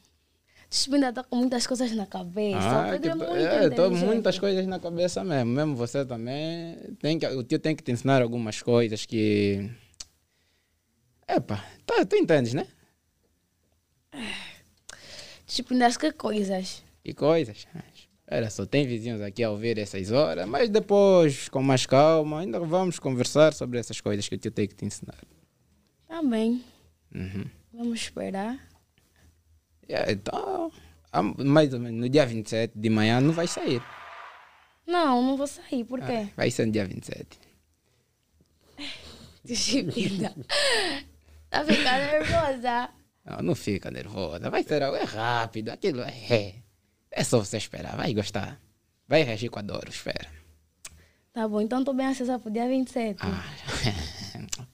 Tio 0.68 0.80
Chipinda 0.80 1.14
tá 1.14 1.24
com 1.24 1.36
muitas 1.36 1.68
coisas 1.68 1.91
na 1.91 2.08
cabeça. 2.08 2.58
Ah, 2.58 2.88
o 2.88 2.91
Pedro 2.91 3.12
é 3.12 3.16
muito 3.16 3.36
é, 3.36 3.70
tô 3.70 3.91
muitas 3.91 4.40
coisas 4.40 4.66
na 4.66 4.80
cabeça 4.80 5.24
mesmo. 5.24 5.52
Mesmo 5.52 5.76
você 5.76 6.03
também. 6.03 6.78
Tem 6.99 7.20
que, 7.20 7.28
o 7.28 7.44
tio 7.44 7.60
tem 7.60 7.76
que 7.76 7.84
te 7.84 7.91
ensinar 7.91 8.24
algumas 8.24 8.60
coisas 8.60 9.06
que. 9.06 9.70
Epa, 11.28 11.64
tá, 11.86 12.03
tu 12.06 12.16
entendes, 12.16 12.56
né? 12.56 12.66
Chipinda, 15.48 15.86
acho 15.88 16.00
que 16.00 16.12
coisas. 16.12 16.84
E 17.04 17.14
coisas. 17.14 17.68
Era 18.28 18.50
só, 18.50 18.66
tem 18.66 18.88
vizinhos 18.88 19.20
aqui 19.22 19.44
a 19.44 19.50
ouvir 19.52 19.78
essas 19.78 20.12
horas, 20.12 20.48
mas 20.48 20.70
depois, 20.70 21.50
com 21.50 21.62
mais 21.62 21.86
calma, 21.86 22.40
ainda 22.40 22.60
vamos 22.62 22.98
conversar 23.00 23.54
sobre 23.54 23.78
essas 23.78 24.00
coisas 24.00 24.28
que 24.30 24.36
o 24.36 24.38
tio 24.38 24.52
tem 24.52 24.68
que 24.68 24.76
te 24.76 24.86
ensinar. 24.86 25.18
Tá 26.08 26.22
bem, 26.24 26.64
Uhum. 27.14 27.46
vamos 27.74 28.00
esperar. 28.02 28.58
É, 29.90 30.14
então, 30.14 30.72
mais 31.38 31.74
ou 31.74 31.80
menos 31.82 32.00
no 32.00 32.08
dia 32.08 32.26
27 32.26 32.72
de 32.78 32.90
manhã 32.90 33.20
não 33.20 33.34
vai 33.34 33.48
sair. 33.48 33.82
Não, 34.88 35.22
não 35.22 35.36
vou 35.36 35.48
sair, 35.48 35.84
por 35.84 36.00
quê? 36.02 36.28
Vai 36.38 36.50
ser 36.50 36.66
no 36.66 36.72
dia 36.72 36.86
27. 36.86 37.38
Tio 39.46 39.56
Chipinda. 39.56 40.34
tá 41.50 41.66
ficando 41.66 41.84
nervosa. 41.84 42.90
Não, 43.26 43.38
não 43.39 43.56
fica 43.56 43.91
nervosa. 43.91 44.49
Vai 44.49 44.64
ser 44.64 44.81
algo 44.84 44.98
é 44.98 45.03
rápido. 45.03 45.69
Aquilo 45.69 46.02
é. 46.02 46.56
É 47.11 47.23
só 47.23 47.39
você 47.39 47.57
esperar. 47.57 47.95
Vai 47.95 48.14
gostar. 48.14 48.60
Vai 49.07 49.23
reagir 49.23 49.49
com 49.49 49.60
a 49.60 49.61
dor, 49.61 49.85
espera. 49.88 50.27
Tá 51.34 51.48
bom, 51.48 51.61
então 51.61 51.84
tô 51.84 51.93
bem 51.93 52.07
acessada 52.07 52.39
pro 52.39 52.52
dia 52.52 52.68
27. 52.68 53.19
Ah. 53.22 53.43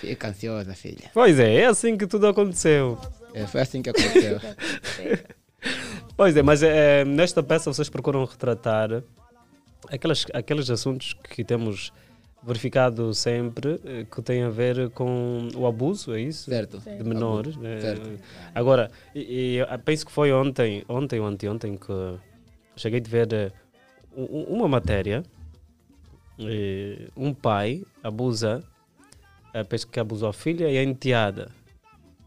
Fica 0.00 0.28
ansiosa, 0.28 0.74
filha. 0.74 1.10
Pois 1.12 1.38
é, 1.38 1.56
é 1.56 1.66
assim 1.66 1.96
que 1.96 2.06
tudo 2.06 2.26
aconteceu. 2.26 2.98
É, 3.32 3.46
foi 3.46 3.60
assim 3.60 3.82
que 3.82 3.90
aconteceu. 3.90 4.40
Pois 6.16 6.36
é, 6.36 6.42
mas 6.42 6.62
é, 6.62 7.04
nesta 7.04 7.42
peça 7.42 7.72
vocês 7.72 7.88
procuram 7.88 8.24
retratar 8.24 9.02
aquelas, 9.88 10.24
aqueles 10.32 10.70
assuntos 10.70 11.14
que 11.24 11.42
temos 11.42 11.92
verificado 12.46 13.12
sempre 13.14 13.80
eh, 13.84 14.04
que 14.10 14.20
têm 14.22 14.42
a 14.42 14.50
ver 14.50 14.90
com 14.90 15.48
o 15.54 15.66
abuso, 15.66 16.12
é 16.14 16.20
isso? 16.20 16.50
Certo. 16.50 16.78
De 16.80 17.02
menores. 17.04 17.56
Eh, 17.62 17.80
certo. 17.80 18.20
Agora, 18.54 18.90
e, 19.14 19.20
e 19.20 19.56
eu 19.56 19.66
penso 19.80 20.04
que 20.06 20.12
foi 20.12 20.32
ontem, 20.32 20.84
ontem 20.88 21.20
ou 21.20 21.26
anteontem 21.26 21.76
que 21.76 22.18
cheguei 22.76 23.00
de 23.00 23.10
ver 23.10 23.32
eh, 23.32 23.52
um- 24.16 24.44
uma 24.56 24.68
matéria. 24.68 25.22
eh, 26.38 27.08
Um 27.16 27.32
pai 27.32 27.82
abusa, 28.02 28.62
penso 29.68 29.86
que 29.88 30.00
abusou 30.00 30.28
a 30.28 30.32
filha 30.32 30.68
e 30.70 30.76
a 30.78 30.82
enteada. 30.82 31.50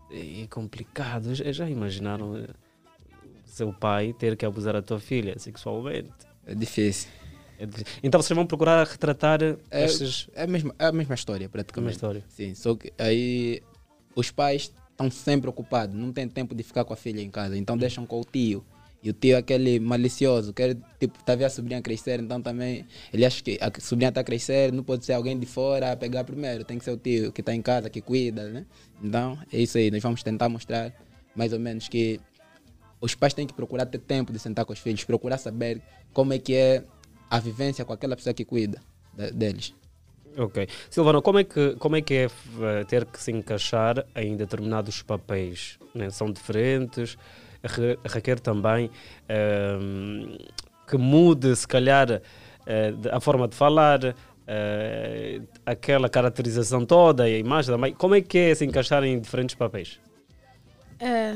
E 0.09 0.43
é 0.43 0.47
complicado. 0.47 1.35
Já 1.35 1.69
imaginaram 1.69 2.45
seu 3.45 3.73
pai 3.73 4.13
ter 4.13 4.37
que 4.37 4.45
abusar 4.45 4.75
a 4.75 4.81
tua 4.81 4.99
filha 4.99 5.37
sexualmente? 5.37 6.09
É 6.45 6.55
difícil. 6.55 7.09
É. 7.59 7.67
Então 8.03 8.21
vocês 8.21 8.35
vão 8.35 8.45
procurar 8.45 8.85
retratar 8.85 9.39
É, 9.71 9.85
estes. 9.85 10.29
é, 10.33 10.43
a 10.43 10.47
mesma, 10.47 10.75
é 10.77 10.85
a 10.85 10.91
mesma 10.91 11.15
história, 11.15 11.49
praticamente. 11.49 11.93
história. 11.95 12.23
Sim, 12.29 12.53
só 12.55 12.75
que 12.75 12.91
aí 12.97 13.61
os 14.15 14.29
pais 14.31 14.71
estão 14.91 15.09
sempre 15.11 15.49
ocupados, 15.49 15.95
não 15.95 16.11
tem 16.11 16.27
tempo 16.27 16.53
de 16.55 16.63
ficar 16.63 16.83
com 16.85 16.93
a 16.93 16.97
filha 16.97 17.21
em 17.21 17.29
casa, 17.29 17.57
então 17.57 17.77
deixam 17.77 18.05
com 18.05 18.19
o 18.19 18.25
tio. 18.25 18.63
E 19.03 19.11
o 19.11 19.13
tio 19.13 19.35
é 19.35 19.37
aquele 19.37 19.79
malicioso, 19.79 20.51
quer 20.51 20.75
tipo, 20.99 21.23
tá 21.23 21.35
vendo 21.35 21.45
a 21.45 21.49
sobrinha 21.51 21.81
crescer, 21.81 22.19
então 22.19 22.41
também 22.41 22.83
ele 23.13 23.23
acha 23.25 23.43
que 23.43 23.57
a 23.61 23.71
sobrinha 23.79 24.09
está 24.09 24.21
a 24.21 24.23
crescer, 24.23 24.71
não 24.73 24.83
pode 24.83 25.05
ser 25.05 25.13
alguém 25.13 25.37
de 25.37 25.45
fora 25.45 25.91
a 25.91 25.95
pegar 25.95 26.23
primeiro, 26.23 26.63
tem 26.63 26.79
que 26.79 26.83
ser 26.83 26.91
o 26.91 26.97
tio 26.97 27.31
que 27.31 27.41
está 27.41 27.53
em 27.53 27.61
casa, 27.61 27.89
que 27.91 28.01
cuida, 28.01 28.49
né? 28.49 28.65
Então 29.01 29.37
é 29.53 29.59
isso 29.59 29.77
aí, 29.77 29.91
nós 29.91 30.01
vamos 30.01 30.23
tentar 30.23 30.49
mostrar 30.49 30.91
mais 31.35 31.53
ou 31.53 31.59
menos 31.59 31.87
que 31.87 32.19
os 32.99 33.13
pais 33.13 33.35
têm 33.35 33.45
que 33.45 33.53
procurar 33.53 33.85
ter 33.85 33.99
tempo 33.99 34.33
de 34.33 34.39
sentar 34.39 34.65
com 34.65 34.73
os 34.73 34.79
filhos, 34.79 35.03
procurar 35.03 35.37
saber 35.37 35.79
como 36.11 36.33
é 36.33 36.39
que 36.39 36.55
é 36.55 36.83
a 37.29 37.39
vivência 37.39 37.83
com 37.85 37.93
aquela 37.93 38.15
pessoa 38.15 38.33
que 38.33 38.45
cuida 38.45 38.81
da- 39.13 39.29
deles. 39.29 39.73
Ok. 40.37 40.67
Silvano, 40.89 41.21
como 41.21 41.39
é 41.39 41.43
que, 41.43 41.75
como 41.77 41.95
é, 41.95 42.01
que 42.01 42.13
é 42.13 42.25
eh, 42.25 42.83
ter 42.85 43.05
que 43.05 43.19
se 43.19 43.31
encaixar 43.31 44.05
em 44.15 44.35
determinados 44.37 45.01
papéis? 45.01 45.79
né? 45.95 46.09
São 46.11 46.31
diferentes, 46.31 47.17
re- 47.63 47.97
requer 48.05 48.39
também 48.39 48.91
ehm, 49.27 50.37
que 50.87 50.95
mude, 50.97 51.55
se 51.55 51.67
calhar, 51.67 52.21
eh, 52.65 52.91
de- 52.91 53.09
a 53.09 53.19
forma 53.19 53.47
de 53.47 53.55
falar, 53.55 54.15
eh, 54.45 55.41
aquela 55.65 56.07
caracterização 56.07 56.85
toda 56.85 57.27
e 57.27 57.35
a 57.35 57.39
imagem 57.39 57.75
mãe. 57.77 57.93
Como 57.93 58.13
é 58.13 58.21
que 58.21 58.37
é 58.37 58.55
se 58.55 58.63
encaixar 58.63 59.03
em 59.03 59.19
diferentes 59.19 59.55
papéis? 59.55 59.99
É, 60.99 61.33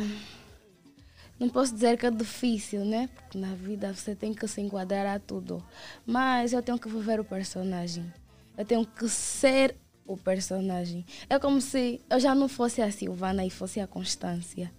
não 1.41 1.49
posso 1.49 1.73
dizer 1.73 1.97
que 1.97 2.05
é 2.05 2.11
difícil, 2.11 2.85
né? 2.85 3.09
Porque 3.15 3.35
na 3.35 3.55
vida 3.55 3.91
você 3.91 4.13
tem 4.13 4.31
que 4.31 4.47
se 4.47 4.61
enquadrar 4.61 5.07
a 5.07 5.17
tudo. 5.17 5.63
Mas 6.05 6.53
eu 6.53 6.61
tenho 6.61 6.77
que 6.77 6.87
viver 6.87 7.19
o 7.19 7.25
personagem. 7.25 8.05
Eu 8.55 8.63
tenho 8.63 8.85
que 8.85 9.09
ser 9.09 9.75
o 10.05 10.15
personagem. 10.15 11.03
É 11.27 11.39
como 11.39 11.59
se 11.59 11.99
eu 12.07 12.19
já 12.19 12.35
não 12.35 12.47
fosse 12.47 12.79
a 12.79 12.91
Silvana 12.91 13.43
e 13.43 13.49
fosse 13.49 13.79
a 13.79 13.87
Constância. 13.87 14.71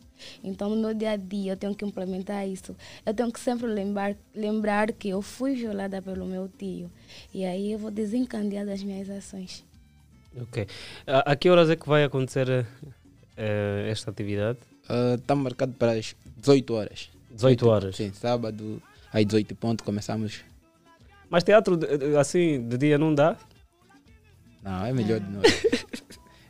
Então, 0.44 0.70
no 0.70 0.76
meu 0.76 0.94
dia 0.94 1.10
a 1.10 1.16
dia, 1.16 1.55
eu 1.55 1.56
tenho 1.56 1.74
que 1.74 1.84
implementar 1.84 2.47
isso. 2.47 2.76
Eu 3.05 3.12
tenho 3.12 3.32
que 3.32 3.40
sempre 3.40 3.66
lembrar, 3.66 4.14
lembrar 4.32 4.93
que 4.93 5.09
eu 5.09 5.20
fui 5.20 5.56
violada 5.56 6.01
pelo 6.01 6.24
meu 6.24 6.48
tio. 6.48 6.89
E 7.34 7.44
aí 7.44 7.72
eu 7.72 7.78
vou 7.80 7.90
desencandear 7.90 8.64
das 8.64 8.84
minhas 8.84 9.10
ações. 9.10 9.64
Ok. 10.40 10.68
A, 11.09 11.32
a 11.32 11.34
que 11.34 11.51
horas 11.51 11.68
é 11.70 11.74
que 11.74 11.89
vai 11.89 12.05
acontecer 12.05 12.48
eh, 12.48 12.64
eh, 13.36 13.89
esta 13.90 14.12
atividade? 14.12 14.60
Está 15.18 15.34
marcado 15.34 15.72
para 15.72 15.93
as 15.93 16.14
18 16.36 16.74
horas. 16.74 17.10
18 17.30 17.68
horas? 17.68 17.96
Sim, 17.96 18.12
sábado, 18.12 18.82
às 19.12 19.24
18 19.24 19.54
ponto 19.54 19.84
começamos. 19.84 20.40
Mas 21.30 21.42
teatro 21.44 21.78
assim 22.20 22.66
de 22.68 22.76
dia 22.76 22.98
não 22.98 23.14
dá? 23.14 23.36
Não, 24.62 24.84
é 24.84 24.92
melhor 24.92 25.18
de 25.20 25.30
noite. 25.30 25.66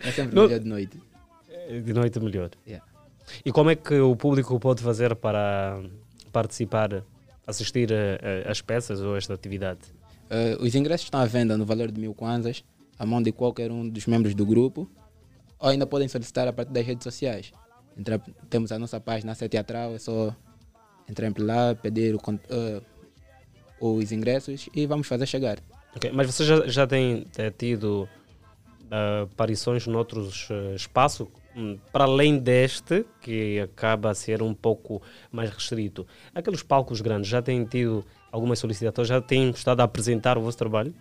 é 0.00 0.10
sempre 0.10 0.34
Não- 0.36 0.44
melhor 0.44 0.58
de 0.60 0.68
noite. 0.68 1.00
Eh, 1.48 1.80
De 1.80 1.92
noite 1.92 2.18
melhor. 2.20 2.50
Yeah. 2.66 2.84
E 3.44 3.52
como 3.52 3.70
é 3.70 3.76
que 3.76 3.94
o 3.94 4.14
público 4.16 4.58
pode 4.58 4.82
fazer 4.82 5.14
para 5.14 5.80
participar, 6.32 7.04
assistir 7.46 7.90
às 8.46 8.60
peças 8.60 9.00
ou 9.00 9.14
a 9.14 9.18
esta 9.18 9.32
atividade? 9.34 9.80
Eh, 10.28 10.56
os 10.60 10.74
ingressos 10.74 11.06
estão 11.06 11.20
à 11.20 11.24
venda 11.26 11.56
no 11.56 11.64
valor 11.64 11.90
de 11.90 12.00
mil 12.00 12.12
kwanzas, 12.14 12.64
à 12.98 13.06
mão 13.06 13.22
de 13.22 13.32
qualquer 13.32 13.70
um 13.70 13.88
dos 13.88 14.06
membros 14.06 14.34
do 14.34 14.44
grupo, 14.44 14.90
ou 15.58 15.68
ainda 15.68 15.86
podem 15.86 16.08
solicitar 16.08 16.46
a 16.48 16.52
partir 16.52 16.72
das 16.72 16.84
redes 16.84 17.04
sociais. 17.04 17.52
Entra- 17.96 18.20
temos 18.48 18.72
a 18.72 18.78
nossa 18.78 19.00
página 19.00 19.34
C 19.34 19.48
Teatral, 19.48 19.94
é 19.94 19.98
só 19.98 20.34
entrar 21.08 21.32
lá, 21.38 21.74
pedir 21.74 22.14
o 22.14 22.20
eh, 22.48 22.80
os 23.80 24.12
ingressos 24.12 24.68
e 24.74 24.86
vamos 24.86 25.06
fazer 25.06 25.26
chegar. 25.26 25.58
Ok, 25.94 26.10
Mas 26.12 26.26
você 26.32 26.44
já, 26.44 26.66
já 26.66 26.86
tem 26.86 27.26
eh, 27.36 27.50
tido 27.50 28.08
ah, 28.90 29.22
aparições 29.22 29.86
noutros 29.86 30.48
eh, 30.50 30.74
espaços, 30.74 31.28
hum, 31.54 31.78
para 31.92 32.04
além 32.04 32.38
deste, 32.38 33.04
que 33.20 33.60
acaba 33.60 34.10
a 34.10 34.14
ser 34.14 34.42
um 34.42 34.54
pouco 34.54 35.02
mais 35.30 35.50
restrito. 35.50 36.06
Aqueles 36.34 36.62
palcos 36.62 37.00
grandes 37.00 37.28
já 37.28 37.42
têm 37.42 37.64
tido 37.64 38.04
algumas 38.30 38.58
solicitações, 38.58 39.08
já 39.08 39.20
têm 39.20 39.50
estado 39.50 39.80
a 39.80 39.84
apresentar 39.84 40.38
o 40.38 40.42
vosso 40.42 40.56
trabalho? 40.56 40.94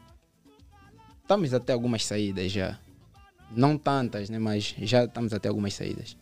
Estamos 1.21 1.53
até 1.53 1.71
algumas 1.71 2.05
saídas 2.05 2.51
já. 2.51 2.77
Não 3.55 3.77
tantas, 3.77 4.29
né? 4.29 4.39
mas 4.39 4.75
já 4.79 5.05
estamos 5.05 5.33
até 5.33 5.47
algumas 5.47 5.73
saídas. 5.73 6.17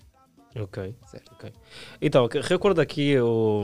Ok. 0.55 0.95
ok. 1.33 1.53
Então, 2.01 2.27
que- 2.27 2.39
recorda 2.41 2.81
aqui 2.81 3.17
o, 3.19 3.61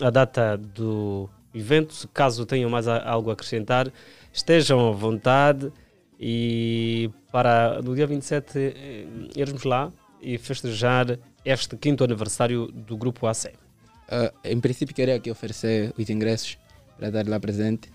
a 0.00 0.10
data 0.10 0.56
do 0.56 1.28
evento. 1.54 1.92
Se 1.94 2.08
caso 2.08 2.46
tenham 2.46 2.70
mais 2.70 2.88
a- 2.88 3.02
algo 3.08 3.30
a 3.30 3.32
acrescentar, 3.34 3.90
estejam 4.32 4.88
à 4.88 4.92
vontade. 4.92 5.72
E 6.18 7.10
para 7.32 7.80
no 7.82 7.94
dia 7.94 8.06
27 8.06 8.58
eh, 8.58 9.06
irmos 9.36 9.64
lá 9.64 9.90
e 10.20 10.36
festejar 10.36 11.18
este 11.44 11.76
quinto 11.76 12.04
aniversário 12.04 12.66
do 12.72 12.94
Grupo 12.96 13.26
AC. 13.26 13.52
Ah, 14.08 14.30
em 14.44 14.60
princípio, 14.60 14.94
queria 14.94 15.16
aqui 15.16 15.30
oferecer 15.30 15.94
os 15.96 16.10
ingressos 16.10 16.58
para 16.98 17.10
dar 17.10 17.26
lá 17.26 17.40
presente. 17.40 17.90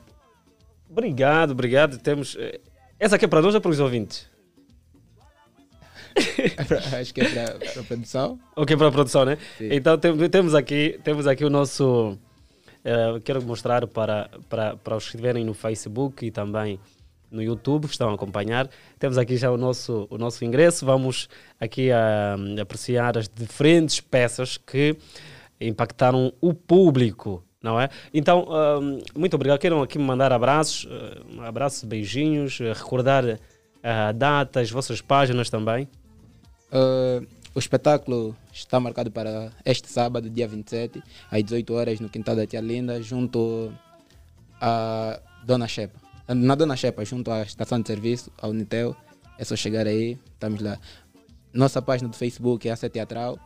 Obrigado, 0.90 1.52
obrigado. 1.52 1.98
Temos. 2.00 2.36
eh, 2.40 2.60
Essa 3.00 3.16
aqui 3.18 3.26
é 3.26 3.28
para 3.28 3.42
nós 3.42 3.54
ou 3.54 3.62
para 3.62 3.72
os 3.72 3.80
ouvintes? 3.80 4.28
Acho 7.00 7.14
que 7.14 7.22
é 7.22 7.30
para, 7.30 7.60
para 7.60 7.82
a 7.82 7.84
produção. 7.84 8.40
Ok, 8.56 8.78
para 8.78 8.88
a 8.88 8.92
produção, 8.92 9.26
né? 9.26 9.38
Sim. 9.58 9.70
Então 9.72 9.98
tem- 9.98 10.30
temos 10.30 10.56
aqui, 10.56 11.00
temos 11.04 11.28
aqui 11.28 11.44
o 11.46 11.50
nosso. 11.50 12.18
eh, 12.84 13.20
quero 13.24 13.42
mostrar 13.44 13.86
para, 13.88 14.30
para, 14.50 14.76
para 14.78 14.96
os 14.96 15.04
que 15.06 15.10
estiverem 15.16 15.44
no 15.44 15.54
Facebook 15.54 16.26
e 16.26 16.32
também 16.32 16.80
no 17.32 17.42
YouTube, 17.44 17.86
que 17.88 17.92
estão 17.94 18.10
a 18.10 18.14
acompanhar. 18.14 18.70
Temos 18.98 19.18
aqui 19.18 19.36
já 19.36 19.52
o 19.52 19.58
nosso, 19.58 20.08
o 20.10 20.18
nosso 20.18 20.46
ingresso. 20.46 20.86
Vamos 20.86 21.28
aqui 21.60 21.92
a, 21.92 22.36
apreciar 22.62 23.18
as 23.18 23.28
diferentes 23.28 24.00
peças 24.00 24.56
que 24.58 24.96
impactaram 25.60 26.32
o 26.40 26.54
público. 26.54 27.44
Não 27.62 27.82
é? 27.82 27.90
Então, 28.14 28.48
hum, 28.80 29.00
muito 29.16 29.34
obrigado. 29.34 29.58
Queiram 29.60 29.82
aqui 29.82 29.98
me 29.98 30.04
mandar 30.06 30.32
abraços, 30.32 30.88
eh, 30.90 31.48
abraços, 31.48 31.84
beijinhos, 31.84 32.60
eh, 32.62 32.72
recordar 32.72 33.40
a 33.82 34.12
data, 34.12 34.60
as 34.60 34.70
vossas 34.70 35.02
páginas 35.02 35.50
também. 35.50 35.88
Ah, 36.76 37.22
o 37.54 37.60
espetáculo 37.60 38.36
está 38.52 38.82
marcado 38.82 39.10
para 39.10 39.50
este 39.64 39.90
sábado, 39.90 40.30
dia 40.30 40.46
27, 40.46 41.02
às 41.32 41.42
18 41.42 41.74
horas, 41.74 42.00
no 42.02 42.10
Quintal 42.10 42.36
da 42.36 42.46
Tia 42.46 42.60
Linda, 42.60 43.02
junto 43.02 43.72
a 44.60 45.22
Dona 45.46 45.66
Shepa. 45.66 45.98
Na 46.28 46.54
Dona 46.54 46.76
Shepa, 46.76 47.06
junto 47.06 47.32
à 47.32 47.44
estação 47.44 47.80
de 47.80 47.88
serviço, 47.88 48.30
a 48.42 48.48
Unitel. 48.50 48.94
É 49.38 49.46
só 49.46 49.56
chegar 49.56 49.88
aí, 49.88 50.20
estamos 50.34 50.60
lá. 50.62 50.78
Nossa 51.54 51.82
página 51.82 52.10
do 52.10 52.16
Facebook 52.18 52.68
é 52.68 52.72
AC 52.74 52.90
Teatral. 52.90 53.40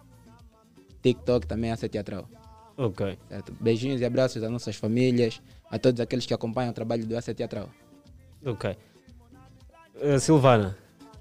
TikTok 1.04 1.46
também 1.46 1.70
é 1.70 1.74
AC 1.74 1.88
Teatral. 1.88 2.28
Ok. 2.78 3.16
Certo? 3.28 3.56
Beijinhos 3.60 4.02
e 4.02 4.06
abraços 4.06 4.42
às 4.42 4.50
nossas 4.52 4.76
famílias, 4.76 5.40
a 5.70 5.78
todos 5.78 6.00
aqueles 6.02 6.26
que 6.26 6.34
acompanham 6.34 6.72
o 6.72 6.74
trabalho 6.74 7.06
do 7.06 7.16
AC 7.16 7.36
Teatral. 7.36 7.70
Ok. 8.44 8.76
Eh, 10.02 10.18
Silvana, 10.18 10.76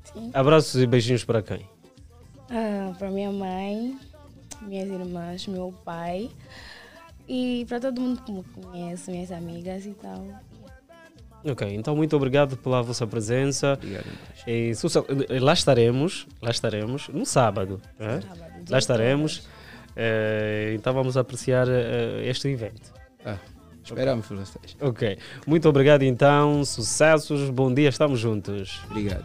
Sim. 0.04 0.30
abraços 0.32 0.80
e 0.80 0.86
beijinhos 0.86 1.24
para 1.24 1.42
quem? 1.42 1.68
Ah, 2.50 2.92
para 2.98 3.10
minha 3.10 3.30
mãe, 3.30 3.98
minhas 4.62 4.88
irmãs, 4.88 5.46
meu 5.46 5.72
pai 5.84 6.30
e 7.28 7.66
para 7.68 7.78
todo 7.80 8.00
mundo 8.00 8.22
que 8.22 8.32
me 8.32 8.42
conhece, 8.42 9.10
minhas 9.10 9.30
amigas 9.30 9.84
e 9.84 9.90
tal. 9.90 10.24
Ok, 11.44 11.72
então 11.72 11.94
muito 11.94 12.16
obrigado 12.16 12.56
pela 12.56 12.82
vossa 12.82 13.06
presença. 13.06 13.78
E, 14.46 14.74
sucesso- 14.74 15.06
eh, 15.28 15.38
lá 15.38 15.52
estaremos, 15.52 16.26
lá 16.42 16.50
estaremos 16.50 17.08
no 17.08 17.24
sábado. 17.24 17.80
né? 17.98 18.20
Lá 18.68 18.78
estaremos. 18.78 19.46
Eh, 19.94 20.72
então 20.74 20.92
vamos 20.94 21.16
apreciar 21.16 21.66
eh, 21.68 22.22
este 22.28 22.48
evento. 22.48 22.92
Ah, 23.24 23.36
esperamos 23.84 24.26
por 24.26 24.36
vocês. 24.36 24.76
Ok, 24.80 25.18
muito 25.46 25.68
obrigado 25.68 26.02
então, 26.02 26.64
sucessos, 26.64 27.50
bom 27.50 27.72
dia, 27.72 27.88
estamos 27.88 28.18
juntos. 28.18 28.80
Obrigado. 28.90 29.24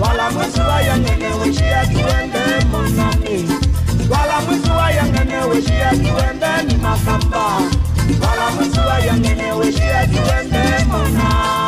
Wala 0.00 0.30
mwisu 0.30 0.60
waya 0.60 0.96
weshia 1.40 1.86
kiwende 1.86 2.66
monaki 2.72 3.44
Wala 4.10 4.40
mwisu 4.40 4.70
waya 4.76 5.02
weshia 5.48 5.90
kiwende 5.90 6.62
ni 6.66 6.74
makamba. 6.74 7.44
Wala 8.28 8.50
mwisu 8.56 8.80
waya 8.88 9.12
weshia 9.52 10.06
kiwende 10.06 10.84
monaki 10.88 11.67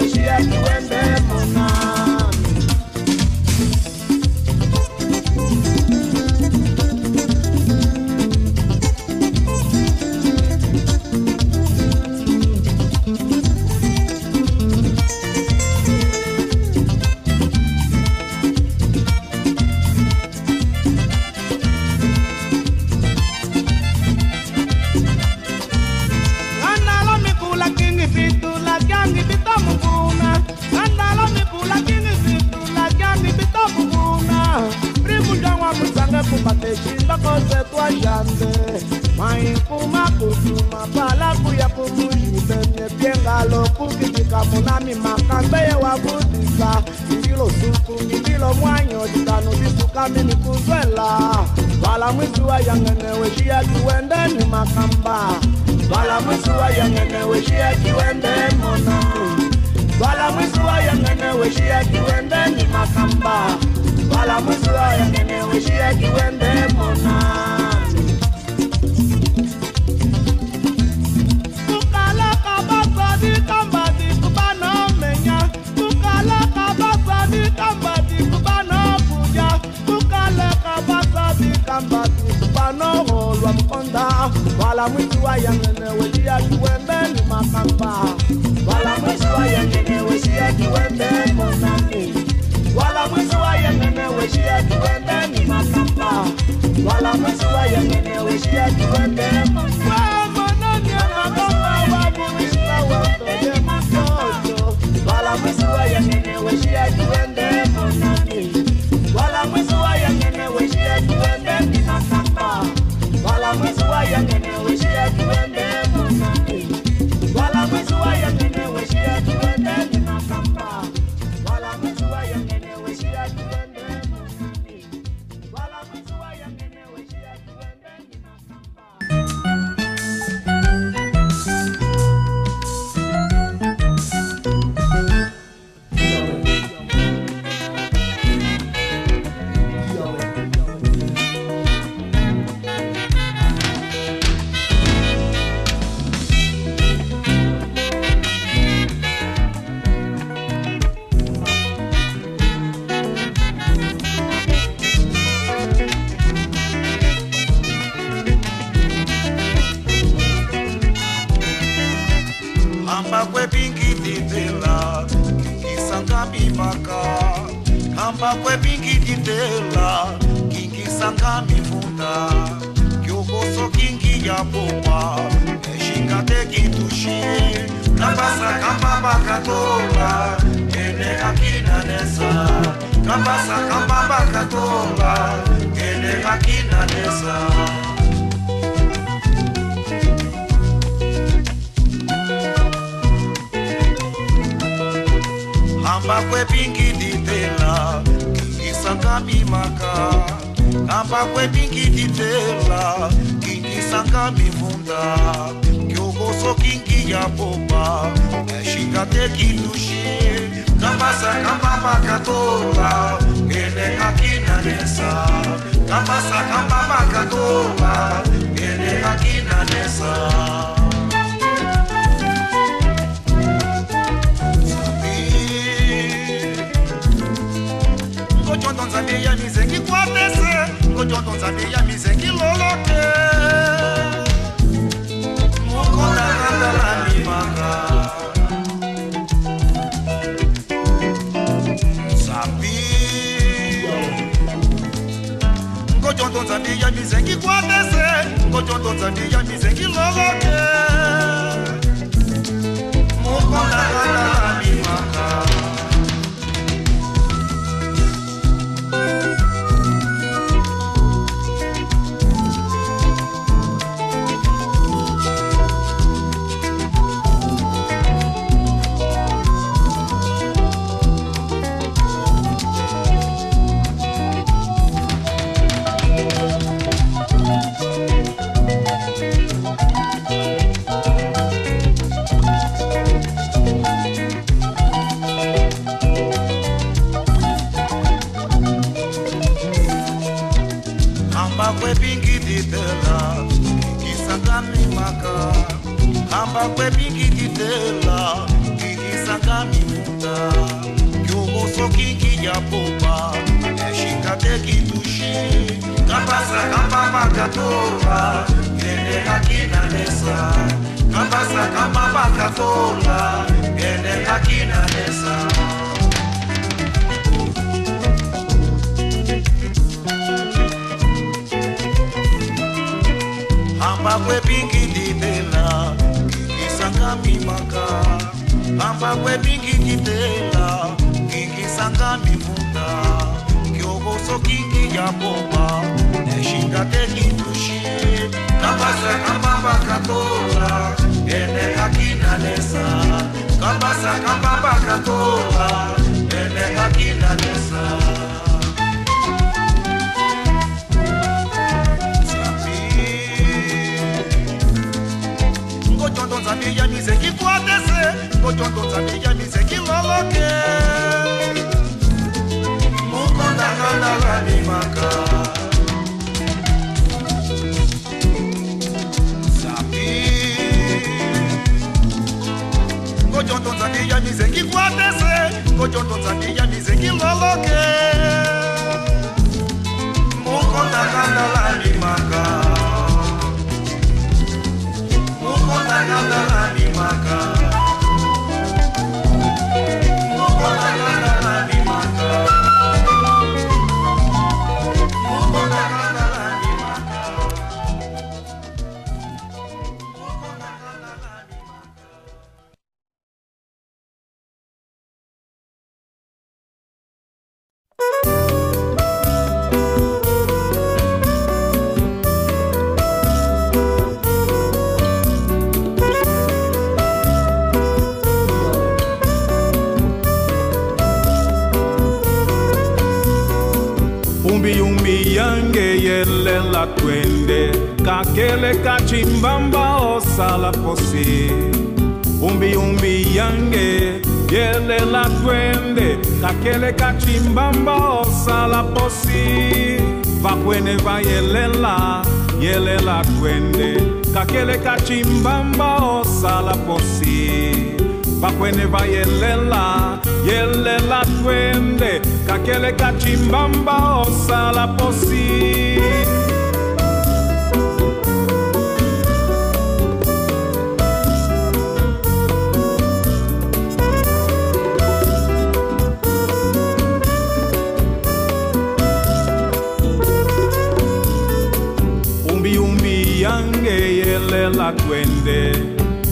nakeleka 436.41 437.13
chimbamba 437.19 437.95
osala 438.21 438.83
posi. 438.83 440.01
Vakwene 440.41 440.97
vayelela 440.97 442.25
yelela 442.59 443.23
twende 443.23 444.01
kakeleka 444.33 444.97
chimbamba 445.05 445.95
osala 445.95 446.73
posi. 446.85 447.95
Vakwene 448.41 448.85
vayelela 448.85 450.19
yelela 450.45 451.21
twende 451.41 452.21
kakeleka 452.47 453.13
chimbamba 453.19 454.25
osala 454.25 454.87
posi. 454.97 455.80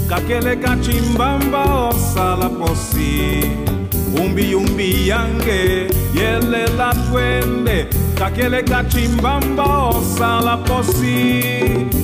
Kakele 0.09 0.55
kachimbamba 0.55 1.89
osala 1.89 2.49
posi. 2.49 3.43
Umbi 4.19 4.55
umbi 4.55 5.07
yange 5.07 5.87
yelela 6.13 6.93
twende. 6.93 7.87
Kakele 8.15 8.63
kachimbamba 8.63 9.89
osala 9.89 10.57
posi. 10.57 11.43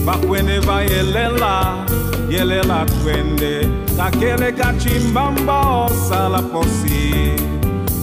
Bakwene 0.05 0.61
bayelela 0.61 1.85
yelela 2.29 2.85
twende. 2.85 3.67
Kakele 3.97 4.51
kachimbamba 4.51 5.85
osala 5.85 6.41
posi. 6.41 7.33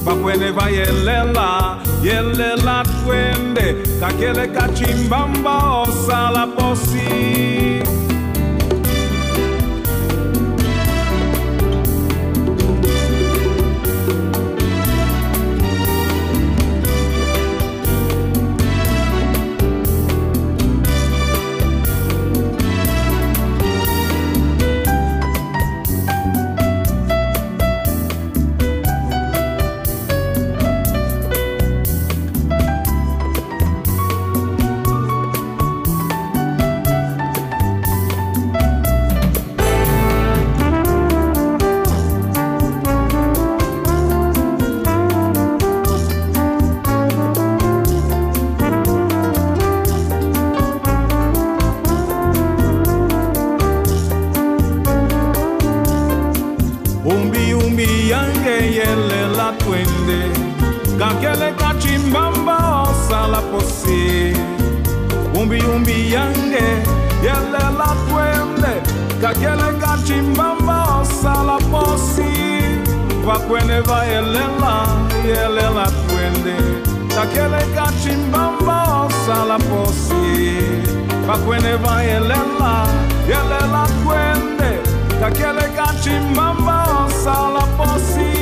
Bakwene 0.04 0.52
bayelela 0.52 1.78
yelela 2.02 2.84
twende. 2.84 3.76
Kakele 4.00 4.46
kachimbamba 4.48 5.82
osala 5.82 6.46
posi 6.46 7.82
kakele 61.02 61.52
kachimbamba 61.52 62.56
osala 62.88 63.40
posi 63.50 64.36
umbi 65.34 65.58
umbi 65.74 66.12
yange 66.12 66.66
yelela 67.24 67.90
twende. 68.06 68.72
Kakele 69.20 69.68
kachimbamba 69.80 70.76
osala 71.00 71.58
posi 71.70 72.30
vakwene 73.26 73.80
vayelela 73.88 74.74
yelela 75.26 75.86
twende. 76.02 76.56
Kakele 77.14 77.62
kachimbamba 77.74 78.78
osala 79.06 79.58
posi 79.58 80.22
vakwene 81.26 81.76
vayelela 81.84 82.86
yelela 83.30 83.84
twende. 84.02 84.70
Kakele 85.20 85.66
kachimbamba 85.76 86.76
osala 87.06 87.66
posi 87.76 88.41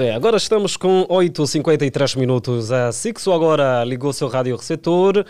É, 0.00 0.14
agora 0.14 0.36
estamos 0.36 0.76
com 0.76 1.06
8h53 1.08 2.18
minutos. 2.18 2.70
A 2.70 2.92
Sixo 2.92 3.32
agora 3.32 3.82
ligou 3.84 4.12
seu 4.12 4.28
rádio 4.28 4.54
receptor. 4.54 5.24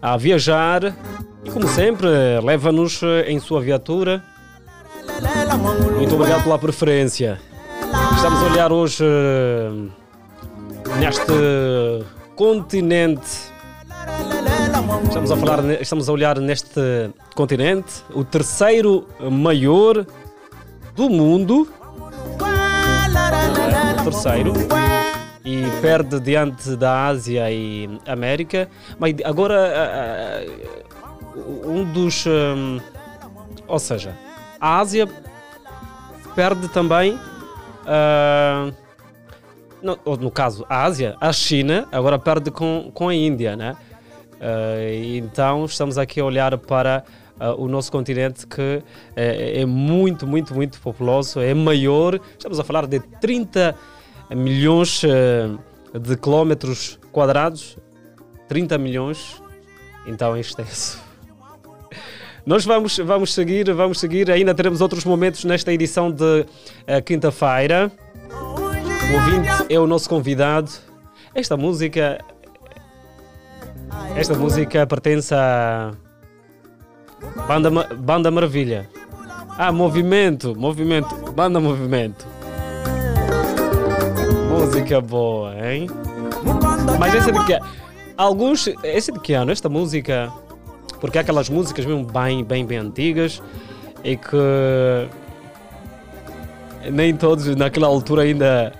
a 0.00 0.16
viajar 0.16 0.96
e, 1.44 1.50
como 1.50 1.68
sempre, 1.68 2.08
leva-nos 2.42 3.02
eh, 3.02 3.30
em 3.30 3.38
sua 3.38 3.60
viatura. 3.60 4.24
Muito 5.96 6.14
obrigado 6.14 6.42
pela 6.42 6.58
preferência. 6.58 7.38
Estamos 8.16 8.42
a 8.42 8.46
olhar 8.46 8.72
hoje 8.72 9.04
eh, 9.04 9.70
neste 10.98 12.04
continente. 12.34 13.52
Estamos 15.06 15.30
a, 15.30 15.36
falar, 15.36 15.70
estamos 15.80 16.08
a 16.08 16.12
olhar 16.12 16.40
neste 16.40 17.10
continente, 17.34 18.02
o 18.14 18.24
terceiro 18.24 19.06
maior 19.30 20.06
do 20.94 21.10
mundo. 21.10 21.68
Terceiro. 24.02 24.54
E 25.44 25.62
perde 25.82 26.18
diante 26.18 26.74
da 26.74 27.06
Ásia 27.08 27.50
e 27.52 28.00
América. 28.06 28.68
Mas 28.98 29.14
agora, 29.24 29.72
ah, 29.76 30.40
ah, 30.40 31.66
um 31.66 31.84
dos. 31.84 32.24
ou 33.68 33.78
seja, 33.78 34.16
a 34.58 34.80
Ásia 34.80 35.06
perde 36.34 36.68
também. 36.68 37.18
Ah, 37.86 38.70
no, 39.82 40.16
no 40.16 40.30
caso, 40.30 40.66
a 40.68 40.84
Ásia, 40.84 41.16
a 41.20 41.32
China, 41.32 41.86
agora 41.92 42.18
perde 42.18 42.50
com, 42.50 42.90
com 42.92 43.08
a 43.08 43.14
Índia, 43.14 43.56
né? 43.56 43.76
E 44.92 45.18
então 45.18 45.64
estamos 45.64 45.96
aqui 45.96 46.20
a 46.20 46.24
olhar 46.24 46.56
para 46.58 47.04
ah, 47.38 47.54
o 47.54 47.68
nosso 47.68 47.92
continente 47.92 48.46
que 48.46 48.82
é, 49.14 49.60
é 49.60 49.66
muito, 49.66 50.26
muito, 50.26 50.54
muito 50.54 50.80
populoso, 50.80 51.40
é 51.40 51.54
maior. 51.54 52.18
Estamos 52.36 52.58
a 52.58 52.64
falar 52.64 52.86
de 52.86 53.00
30 53.00 53.74
milhões 54.30 55.02
ah, 55.04 55.98
de 55.98 56.16
quilómetros 56.16 56.98
quadrados. 57.12 57.78
30 58.48 58.78
milhões, 58.78 59.42
então 60.06 60.36
é 60.36 60.40
extenso. 60.40 61.05
Nós 62.46 62.64
vamos, 62.64 62.96
vamos 62.98 63.34
seguir, 63.34 63.72
vamos 63.74 63.98
seguir. 63.98 64.30
Ainda 64.30 64.54
teremos 64.54 64.80
outros 64.80 65.04
momentos 65.04 65.44
nesta 65.44 65.72
edição 65.72 66.12
de 66.12 66.46
eh, 66.86 67.00
quinta-feira. 67.02 67.90
O 68.30 69.14
ouvinte 69.14 69.66
é 69.68 69.80
o 69.80 69.86
nosso 69.86 70.08
convidado. 70.08 70.70
Esta 71.34 71.56
música. 71.56 72.24
Esta 74.14 74.34
música 74.34 74.86
pertence 74.86 75.34
à 75.34 75.92
Banda, 77.48 77.70
Banda 77.96 78.30
Maravilha. 78.30 78.88
Ah, 79.58 79.72
movimento, 79.72 80.54
movimento, 80.56 81.32
banda 81.32 81.58
movimento. 81.58 82.26
Música 84.48 85.00
boa, 85.00 85.52
hein? 85.66 85.88
Mas 86.98 87.14
essa 87.14 87.32
de 87.32 87.44
que 87.44 87.58
Alguns. 88.16 88.68
Esse 88.82 89.10
de 89.10 89.18
que 89.18 89.32
ano? 89.32 89.50
Esta 89.50 89.68
música. 89.68 90.32
Porque 91.00 91.18
há 91.18 91.20
aquelas 91.20 91.48
músicas 91.48 91.84
mesmo 91.84 92.04
bem, 92.04 92.44
bem, 92.44 92.64
bem 92.64 92.78
antigas 92.78 93.42
e 94.02 94.16
que. 94.16 94.36
Nem 96.90 97.16
todos 97.16 97.46
naquela 97.56 97.88
altura 97.88 98.22
ainda 98.22 98.72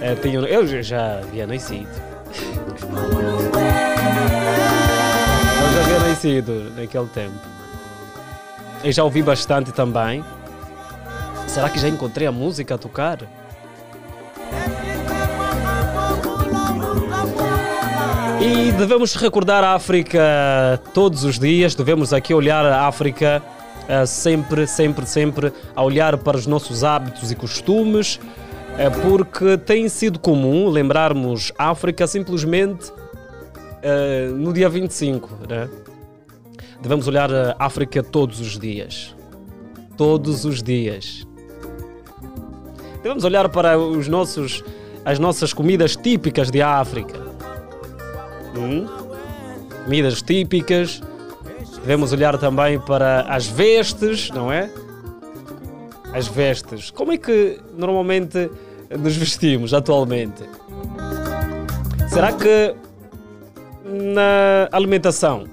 eh, 0.00 0.14
tinham. 0.16 0.44
Eu 0.44 0.66
já 0.82 1.18
havia 1.18 1.46
nascido. 1.46 1.88
Eu 5.62 5.72
já 5.72 5.80
havia 5.80 6.08
nascido 6.08 6.72
naquele 6.76 7.06
tempo. 7.08 7.38
Eu 8.82 8.92
já 8.92 9.04
ouvi 9.04 9.22
bastante 9.22 9.72
também. 9.72 10.24
Será 11.46 11.68
que 11.68 11.78
já 11.78 11.88
encontrei 11.88 12.26
a 12.26 12.32
música 12.32 12.76
a 12.76 12.78
tocar? 12.78 13.18
E 18.40 18.72
devemos 18.72 19.14
recordar 19.14 19.62
a 19.62 19.74
África 19.74 20.80
todos 20.94 21.24
os 21.24 21.38
dias, 21.38 21.74
devemos 21.74 22.14
aqui 22.14 22.32
olhar 22.32 22.64
a 22.64 22.86
África 22.86 23.42
eh, 23.86 24.06
sempre, 24.06 24.66
sempre, 24.66 25.04
sempre, 25.04 25.52
a 25.76 25.82
olhar 25.82 26.16
para 26.16 26.38
os 26.38 26.46
nossos 26.46 26.82
hábitos 26.82 27.30
e 27.30 27.36
costumes, 27.36 28.18
eh, 28.78 28.88
porque 28.88 29.58
tem 29.58 29.90
sido 29.90 30.18
comum 30.18 30.70
lembrarmos 30.70 31.52
a 31.58 31.68
África 31.68 32.06
simplesmente 32.06 32.90
eh, 33.82 34.30
no 34.34 34.54
dia 34.54 34.70
25, 34.70 35.46
né? 35.46 35.68
Devemos 36.80 37.06
olhar 37.06 37.30
a 37.30 37.56
África 37.58 38.02
todos 38.02 38.40
os 38.40 38.58
dias. 38.58 39.14
Todos 39.98 40.46
os 40.46 40.62
dias. 40.62 41.26
Devemos 43.02 43.24
olhar 43.24 43.50
para 43.50 43.78
os 43.78 44.08
nossos, 44.08 44.64
as 45.04 45.18
nossas 45.18 45.52
comidas 45.52 45.94
típicas 45.94 46.50
de 46.50 46.62
África. 46.62 47.29
Hum? 48.56 48.86
Comidas 49.84 50.22
típicas. 50.22 51.00
Devemos 51.80 52.12
olhar 52.12 52.36
também 52.38 52.78
para 52.78 53.22
as 53.22 53.46
vestes, 53.46 54.30
não 54.30 54.52
é? 54.52 54.70
As 56.12 56.28
vestes. 56.28 56.90
Como 56.90 57.12
é 57.12 57.16
que 57.16 57.58
normalmente 57.76 58.50
nos 58.98 59.16
vestimos 59.16 59.72
atualmente? 59.72 60.44
Será 62.08 62.32
que 62.32 62.74
na 63.84 64.68
alimentação 64.72 65.44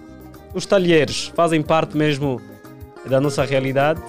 os 0.53 0.65
talheres 0.65 1.31
fazem 1.35 1.61
parte 1.61 1.95
mesmo 1.95 2.41
da 3.05 3.21
nossa 3.21 3.45
realidade? 3.45 4.01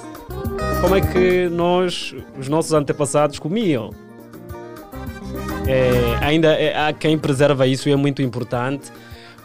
Como 0.80 0.96
é 0.96 1.00
que 1.00 1.48
nós, 1.48 2.14
os 2.38 2.48
nossos 2.48 2.72
antepassados, 2.72 3.38
comiam? 3.38 3.90
É, 5.68 6.24
ainda 6.24 6.52
é- 6.54 6.76
há 6.76 6.92
quem 6.92 7.18
preserva 7.18 7.66
isso 7.66 7.88
e 7.88 7.92
é 7.92 7.96
muito 7.96 8.22
importante. 8.22 8.90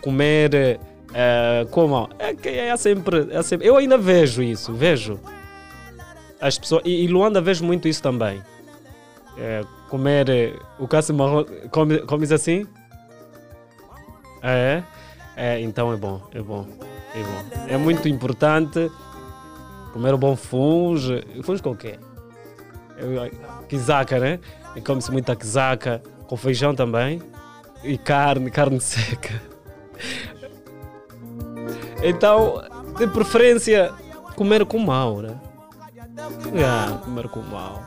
Comer 0.02 0.80
é, 1.14 1.68
como? 1.70 2.10
É, 2.18 2.68
é 2.70 2.78
sempre, 2.78 3.28
é 3.32 3.42
sempre- 3.44 3.68
Eu 3.68 3.76
ainda 3.78 3.98
vejo 3.98 4.42
isso, 4.42 4.74
vejo. 4.74 5.20
As 6.40 6.58
pessoas, 6.58 6.82
e, 6.86 7.04
e 7.04 7.08
Luanda 7.08 7.40
vejo 7.42 7.64
muito 7.64 7.88
isso 7.88 8.02
também. 8.02 8.42
É, 9.38 9.64
comer 9.90 10.30
eh, 10.30 10.54
o 10.80 10.88
caça 10.88 11.12
marrom. 11.14 11.46
Come, 11.72 12.00
comes 12.00 12.32
assim? 12.32 12.66
É? 14.42 14.84
é? 15.36 15.60
Então 15.62 15.92
é 15.94 15.96
bom, 15.96 16.22
é 16.34 16.42
bom, 16.42 16.68
é 17.16 17.20
bom. 17.24 17.66
É 17.70 17.78
muito 17.78 18.08
importante 18.08 18.92
comer 19.94 20.14
um 20.14 20.18
bom 20.18 20.36
funge. 20.36 21.24
Funge 21.44 21.62
o 21.66 21.76
quê? 21.76 21.98
Eu- 22.98 23.32
Quizaca, 23.68 24.20
né? 24.20 24.40
Come-se 24.86 25.12
muita 25.12 25.36
quizaca, 25.36 26.02
com 26.28 26.36
feijão 26.38 26.74
também. 26.76 27.22
E 27.84 27.98
carne, 27.98 28.50
carne 28.50 28.80
seca. 28.82 29.42
Então, 32.02 32.62
de 32.98 33.08
preferência, 33.08 33.92
comer 34.36 34.66
com 34.66 34.80
mal, 34.80 35.18
né? 35.22 35.36
Ah, 36.66 36.98
comer 37.04 37.28
com 37.30 37.42
mal. 37.42 37.82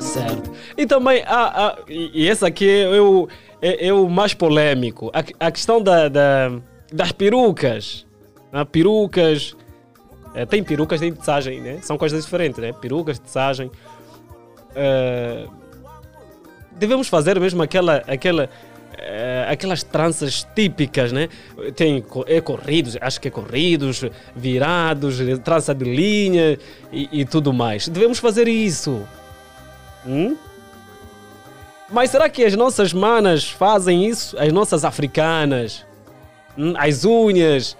Certo. 0.00 0.50
E 0.76 0.86
também, 0.86 1.22
há, 1.26 1.66
há- 1.68 1.78
e 1.88 2.26
esse 2.28 2.44
aqui 2.44 2.68
é 2.82 3.00
o, 3.00 3.28
é, 3.60 3.88
é 3.88 3.92
o 3.92 4.08
mais 4.08 4.34
polêmico. 4.34 5.10
A, 5.12 5.46
a 5.46 5.50
questão 5.50 5.82
da, 5.82 6.08
da- 6.08 6.52
das 6.92 7.12
perucas. 7.12 8.06
né? 8.52 8.64
Perucas. 8.64 9.56
Eh, 10.34 10.44
tem 10.46 10.62
perucas, 10.62 11.00
tem 11.00 11.12
tessagem, 11.12 11.60
né? 11.60 11.78
São 11.82 11.96
coisas 11.98 12.24
diferentes, 12.24 12.60
né? 12.60 12.72
Perucas, 12.72 13.18
tessagem. 13.18 13.70
Eh, 14.76 15.46
devemos 16.72 17.08
fazer 17.08 17.40
mesmo 17.40 17.62
aquela, 17.62 18.04
aquela, 18.06 18.50
eh, 18.98 19.46
aquelas 19.48 19.82
tranças 19.82 20.46
típicas, 20.54 21.12
né? 21.12 21.30
Tem 21.74 22.04
é 22.26 22.40
corridos, 22.42 22.98
acho 23.00 23.18
que 23.18 23.28
é 23.28 23.30
corridos, 23.30 24.04
virados, 24.34 25.16
trança 25.42 25.74
de 25.74 25.84
linha 25.84 26.58
e, 26.92 27.08
e 27.20 27.24
tudo 27.24 27.54
mais. 27.54 27.88
Devemos 27.88 28.18
fazer 28.18 28.46
isso. 28.46 29.02
Hum? 30.06 30.36
Mas 31.90 32.10
será 32.10 32.28
que 32.28 32.44
as 32.44 32.54
nossas 32.54 32.92
manas 32.92 33.48
fazem 33.48 34.06
isso? 34.06 34.38
As 34.38 34.52
nossas 34.52 34.84
africanas? 34.84 35.86
Hum? 36.58 36.74
As 36.76 37.04
unhas? 37.06 37.76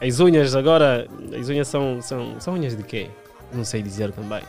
As 0.00 0.20
unhas 0.20 0.54
agora. 0.54 1.08
As 1.36 1.48
unhas 1.48 1.66
são, 1.66 2.00
são, 2.00 2.36
são 2.38 2.54
unhas 2.54 2.76
de 2.76 2.82
quê? 2.84 3.08
Não 3.52 3.64
sei 3.64 3.82
dizer 3.82 4.12
também. 4.12 4.42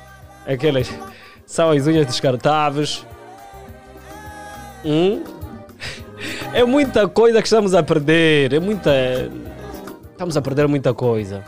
Aquelas. 0.46 0.92
São 1.46 1.72
as 1.72 1.86
unhas 1.88 2.06
descartáveis. 2.06 3.06
Hum? 4.84 5.24
É 6.54 6.64
muita 6.64 7.08
coisa 7.08 7.42
que 7.42 7.48
estamos 7.48 7.74
a 7.74 7.84
perder. 7.84 8.54
É 8.54 8.60
muita. 8.60 8.92
Estamos 10.12 10.38
a 10.38 10.42
perder 10.42 10.68
muita 10.68 10.94
coisa. 10.94 11.44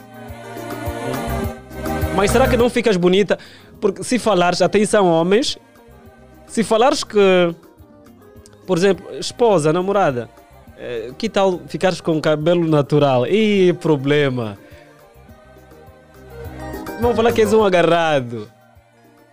Mas 2.15 2.31
será 2.31 2.47
que 2.47 2.57
não 2.57 2.69
ficas 2.69 2.97
bonita? 2.97 3.37
Porque 3.79 4.03
se 4.03 4.17
falares, 4.17 4.61
atenção 4.61 5.05
homens, 5.05 5.57
se 6.47 6.63
falares 6.63 7.03
que, 7.03 7.55
por 8.65 8.77
exemplo, 8.77 9.05
esposa, 9.19 9.71
namorada, 9.71 10.27
eh, 10.77 11.11
que 11.17 11.29
tal 11.29 11.61
ficares 11.67 12.01
com 12.01 12.19
cabelo 12.19 12.67
natural? 12.67 13.27
Ih, 13.27 13.73
problema. 13.73 14.57
Vão 16.99 17.15
falar 17.15 17.31
que 17.31 17.41
és 17.41 17.53
um 17.53 17.63
agarrado. 17.63 18.49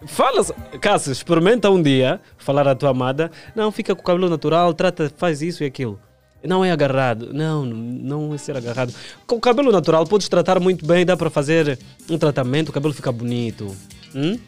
Fala, 0.07 0.45
Cássio, 0.81 1.13
experimenta 1.13 1.71
um 1.71 1.83
dia 1.83 2.21
falar 2.37 2.69
à 2.69 2.75
tua 2.75 2.91
amada. 2.91 3.31
Não, 3.55 3.71
fica 3.73 3.95
com 3.95 4.03
o 4.03 4.05
cabelo 4.05 4.29
natural, 4.29 4.75
trata, 4.75 5.11
faz 5.17 5.43
isso 5.43 5.63
e 5.63 5.67
aquilo. 5.67 5.99
Não 6.43 6.65
é 6.65 6.71
agarrado. 6.71 7.33
Não, 7.33 7.65
não 7.65 8.35
é 8.35 8.39
ser 8.39 8.57
agarrado. 8.57 8.93
Com 9.27 9.37
o 9.37 9.41
cabelo 9.41 9.73
natural 9.73 10.07
podes 10.07 10.29
tratar 10.29 10.61
muito 10.61 10.87
bem, 10.87 11.07
dá 11.07 11.17
para 11.17 11.31
fazer 11.31 11.79
um 12.09 12.19
tratamento, 12.19 12.69
o 12.69 12.73
cabelo 12.73 12.93
fica 12.93 13.11
bonito. 13.11 13.75
Hum? 14.15 14.39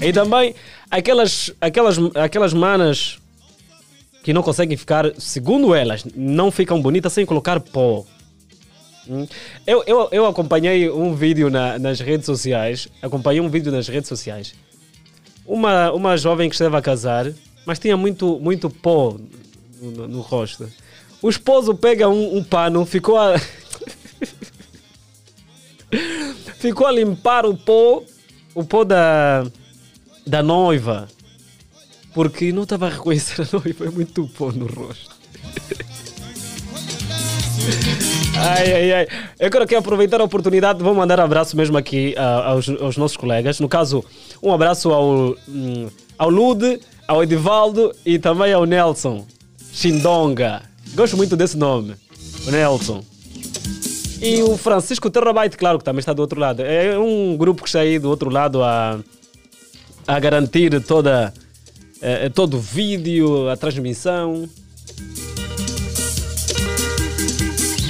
E 0.00 0.12
também 0.12 0.54
aquelas, 0.90 1.52
aquelas, 1.60 1.96
aquelas 2.14 2.54
manas 2.54 3.18
que 4.22 4.32
não 4.32 4.42
conseguem 4.42 4.76
ficar, 4.76 5.12
segundo 5.18 5.74
elas, 5.74 6.04
não 6.14 6.50
ficam 6.50 6.80
bonitas 6.80 7.12
sem 7.12 7.26
colocar 7.26 7.58
pó. 7.58 8.04
Hum. 9.10 9.26
Eu, 9.66 9.82
eu, 9.88 10.08
eu 10.12 10.24
acompanhei 10.26 10.88
um 10.88 11.14
vídeo 11.16 11.50
na- 11.50 11.78
nas 11.80 11.98
redes 11.98 12.26
sociais. 12.26 12.86
Acompanhei 13.02 13.40
um 13.40 13.48
vídeo 13.48 13.72
nas 13.72 13.88
redes 13.88 14.08
sociais. 14.08 14.54
Uma, 15.44 15.90
uma 15.90 16.16
jovem 16.16 16.48
que 16.48 16.54
estava 16.54 16.78
a 16.78 16.82
casar, 16.82 17.32
mas 17.66 17.80
tinha 17.80 17.96
muito, 17.96 18.38
muito 18.38 18.70
pó 18.70 19.16
no, 19.82 19.90
no- 19.90 20.06
no 20.08 20.20
rosto. 20.20 20.70
O 21.20 21.28
esposo 21.28 21.74
pega 21.74 22.08
um, 22.08 22.36
um 22.36 22.44
pano, 22.44 22.86
ficou 22.86 23.18
a. 23.18 23.34
ficou 26.58 26.86
a 26.86 26.92
limpar 26.92 27.44
o 27.44 27.56
pó, 27.56 28.02
o 28.54 28.62
pó 28.64 28.84
da, 28.84 29.44
da 30.26 30.40
noiva. 30.42 31.08
Porque 32.14 32.52
não 32.52 32.62
estava 32.62 32.86
a 32.86 32.90
reconhecer 32.90 33.42
a 33.42 33.48
noiva, 33.52 33.86
é 33.86 33.90
muito 33.90 34.26
pó 34.28 34.52
no 34.52 34.66
rosto. 34.66 35.18
Ai, 38.40 38.72
ai, 38.72 38.92
ai. 38.92 39.08
Eu 39.38 39.50
quero 39.50 39.64
aqui 39.64 39.74
aproveitar 39.74 40.20
a 40.20 40.24
oportunidade, 40.24 40.82
vou 40.82 40.94
mandar 40.94 41.20
abraço 41.20 41.56
mesmo 41.56 41.76
aqui 41.76 42.14
ah, 42.16 42.50
aos, 42.50 42.68
aos 42.68 42.96
nossos 42.96 43.16
colegas. 43.16 43.60
No 43.60 43.68
caso, 43.68 44.02
um 44.42 44.52
abraço 44.52 44.90
ao, 44.90 45.36
hum, 45.46 45.88
ao 46.18 46.30
Lude, 46.30 46.80
ao 47.06 47.22
Edivaldo 47.22 47.94
e 48.04 48.18
também 48.18 48.52
ao 48.52 48.64
Nelson 48.64 49.26
Xindonga. 49.72 50.62
Gosto 50.94 51.16
muito 51.16 51.36
desse 51.36 51.56
nome, 51.56 51.94
o 52.46 52.50
Nelson. 52.50 53.04
E 54.22 54.42
o 54.42 54.56
Francisco 54.56 55.10
Terrabyte, 55.10 55.56
claro, 55.56 55.78
que 55.78 55.84
também 55.84 56.00
está 56.00 56.12
do 56.12 56.20
outro 56.20 56.38
lado. 56.40 56.62
É 56.62 56.98
um 56.98 57.36
grupo 57.36 57.62
que 57.62 57.68
está 57.68 57.80
aí 57.80 57.98
do 57.98 58.08
outro 58.08 58.30
lado 58.30 58.62
a, 58.62 58.98
a 60.06 60.20
garantir 60.20 60.78
toda, 60.82 61.32
eh, 62.02 62.28
todo 62.28 62.58
o 62.58 62.60
vídeo, 62.60 63.48
a 63.48 63.56
transmissão. 63.56 64.48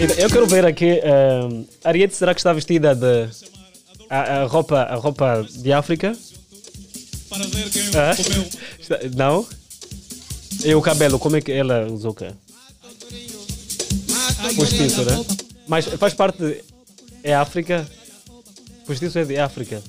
Eu 0.01 0.31
quero 0.31 0.47
ver 0.47 0.65
aqui. 0.65 0.99
Um, 1.05 1.67
Ariete, 1.85 2.17
será 2.17 2.33
que 2.33 2.41
está 2.41 2.53
vestida 2.55 2.95
de. 2.95 3.29
A, 4.09 4.41
a 4.43 4.45
roupa, 4.47 4.81
a 4.81 4.95
roupa 4.95 5.47
de 5.51 5.73
África? 5.73 6.17
Ah? 7.95 8.17
Não? 9.15 9.47
E 10.65 10.75
o 10.75 10.81
cabelo, 10.81 11.19
como 11.19 11.37
é 11.37 11.41
que 11.41 11.53
ela 11.53 11.87
usou 11.87 12.13
o 12.13 12.15
quê? 12.15 12.33
Postiço, 14.57 15.05
né? 15.05 15.25
Mas 15.69 15.85
faz 15.87 16.15
parte. 16.15 16.65
É 17.23 17.35
África? 17.35 17.87
Postiço 18.87 19.19
é 19.19 19.25
de 19.25 19.39
África. 19.39 19.83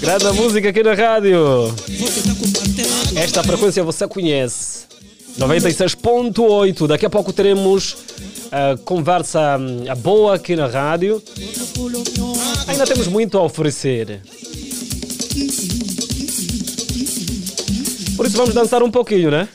Grande 0.00 0.32
música 0.32 0.68
aqui 0.68 0.82
na 0.84 0.94
rádio. 0.94 1.74
Esta 3.16 3.42
frequência 3.42 3.82
você 3.82 4.06
conhece. 4.06 4.75
96.8. 5.38 6.86
Daqui 6.86 7.06
a 7.06 7.10
pouco 7.10 7.32
teremos 7.32 7.96
a 8.50 8.76
conversa 8.84 9.58
hum, 9.58 9.84
boa 9.98 10.34
aqui 10.34 10.56
na 10.56 10.66
rádio. 10.66 11.22
Ainda 12.66 12.86
temos 12.86 13.06
muito 13.06 13.38
a 13.38 13.42
oferecer. 13.42 14.20
Por 18.16 18.26
isso 18.26 18.36
vamos 18.36 18.54
dançar 18.54 18.82
um 18.82 18.90
pouquinho, 18.90 19.30
né? 19.30 19.48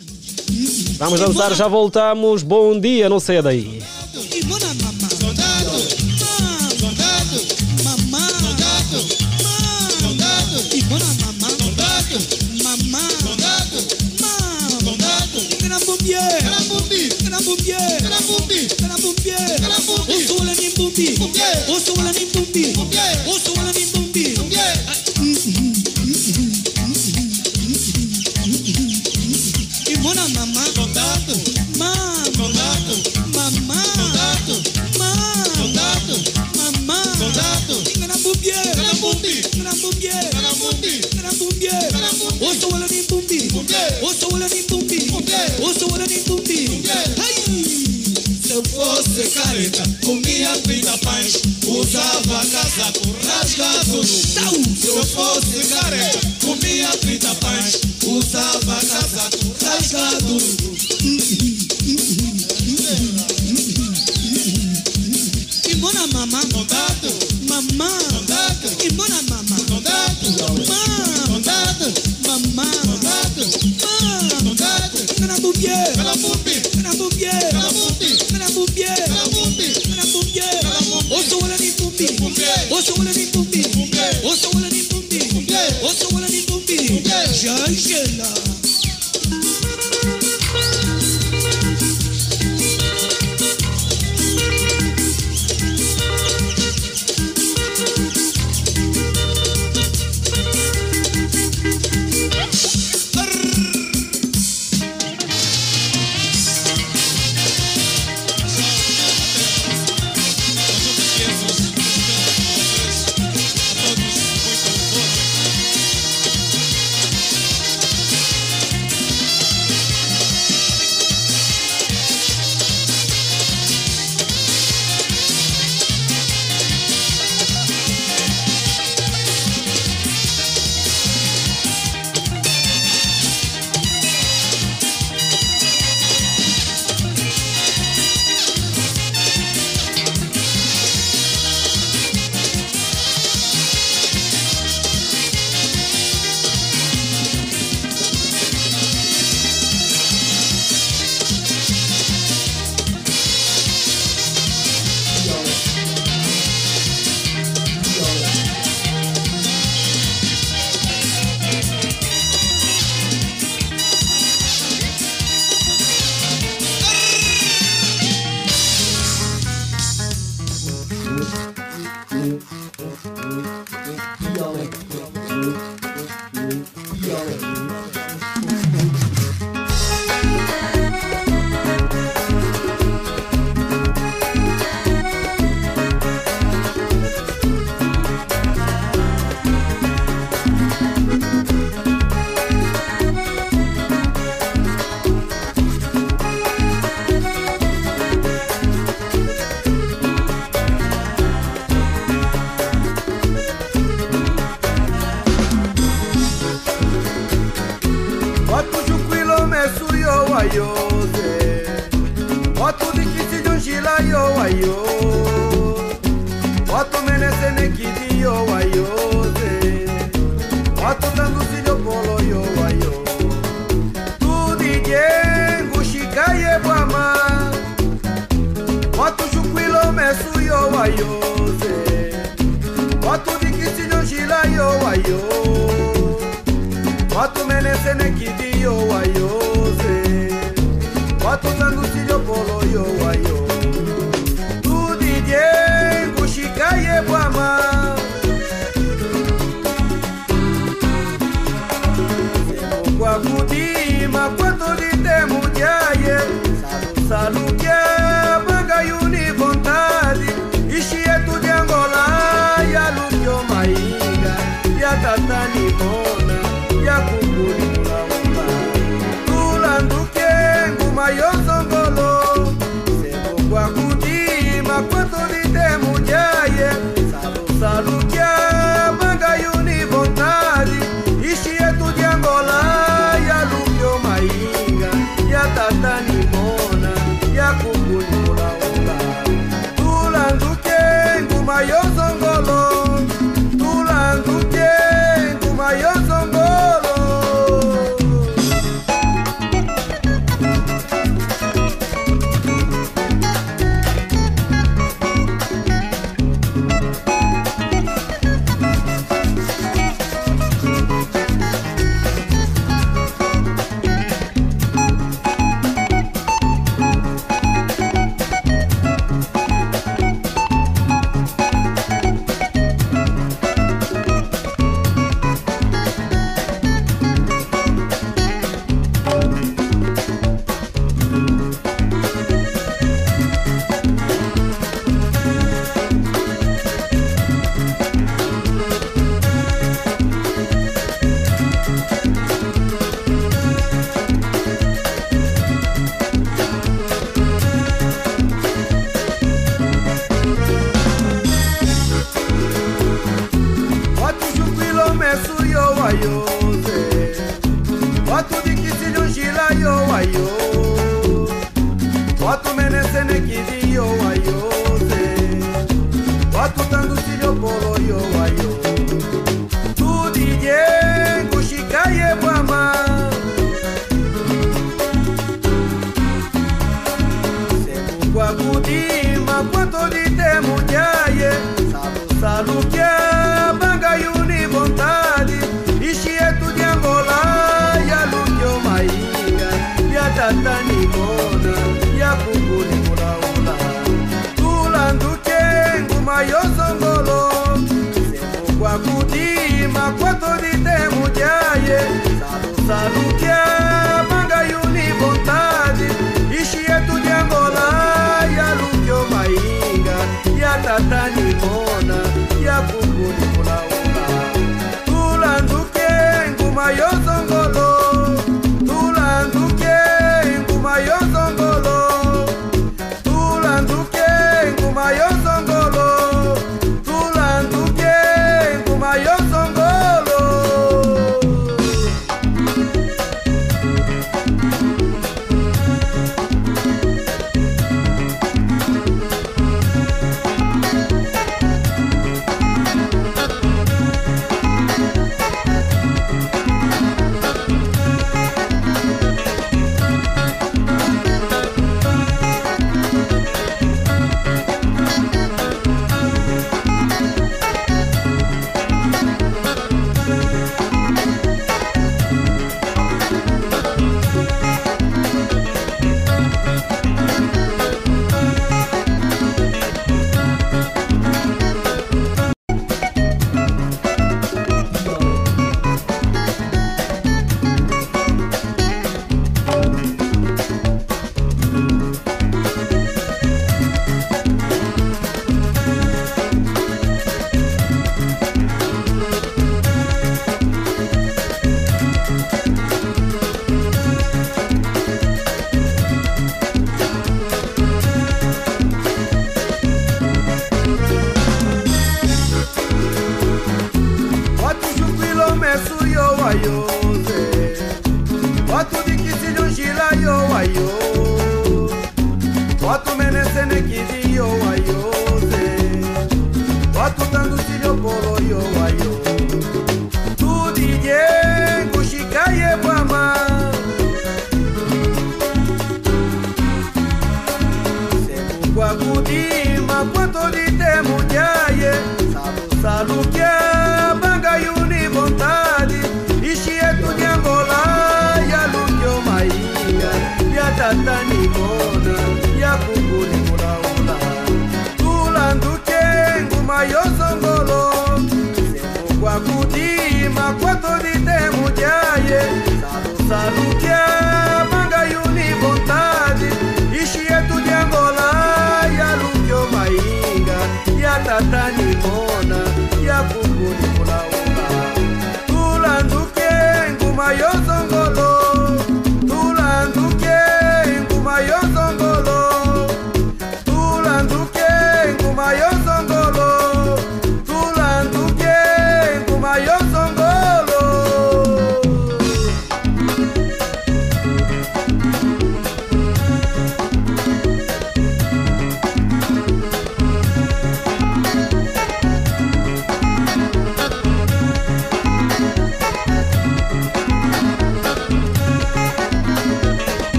Vamos 0.98 1.20
dançar, 1.20 1.54
já 1.56 1.68
voltamos. 1.68 2.44
Bom 2.44 2.80
dia, 2.80 3.10
não 3.10 3.20
saia 3.20 3.42
daí. 3.42 3.81
Wala 44.32 44.48
ni 44.50 44.62
bumbi, 44.64 44.98
oso 45.62 45.88
wala 45.88 46.06
ni 46.08 46.18
bumbi. 46.28 46.84
Hey! 47.18 47.82
Se 48.46 48.54
eu 48.54 48.64
fosse 48.66 49.30
careta, 49.30 49.84
comia 50.06 50.52
30 50.64 50.98
pães, 50.98 51.42
usava 51.66 52.46
casaco 52.52 53.16
rasgado 53.26 54.04
Se 54.04 54.88
eu 54.88 55.06
fosse 55.06 55.68
careta, 55.74 56.20
comia 56.46 56.90
30 56.90 57.36
pães, 57.36 57.80
usava 58.06 58.76
casaco 58.76 59.56
rasgado 59.64 60.71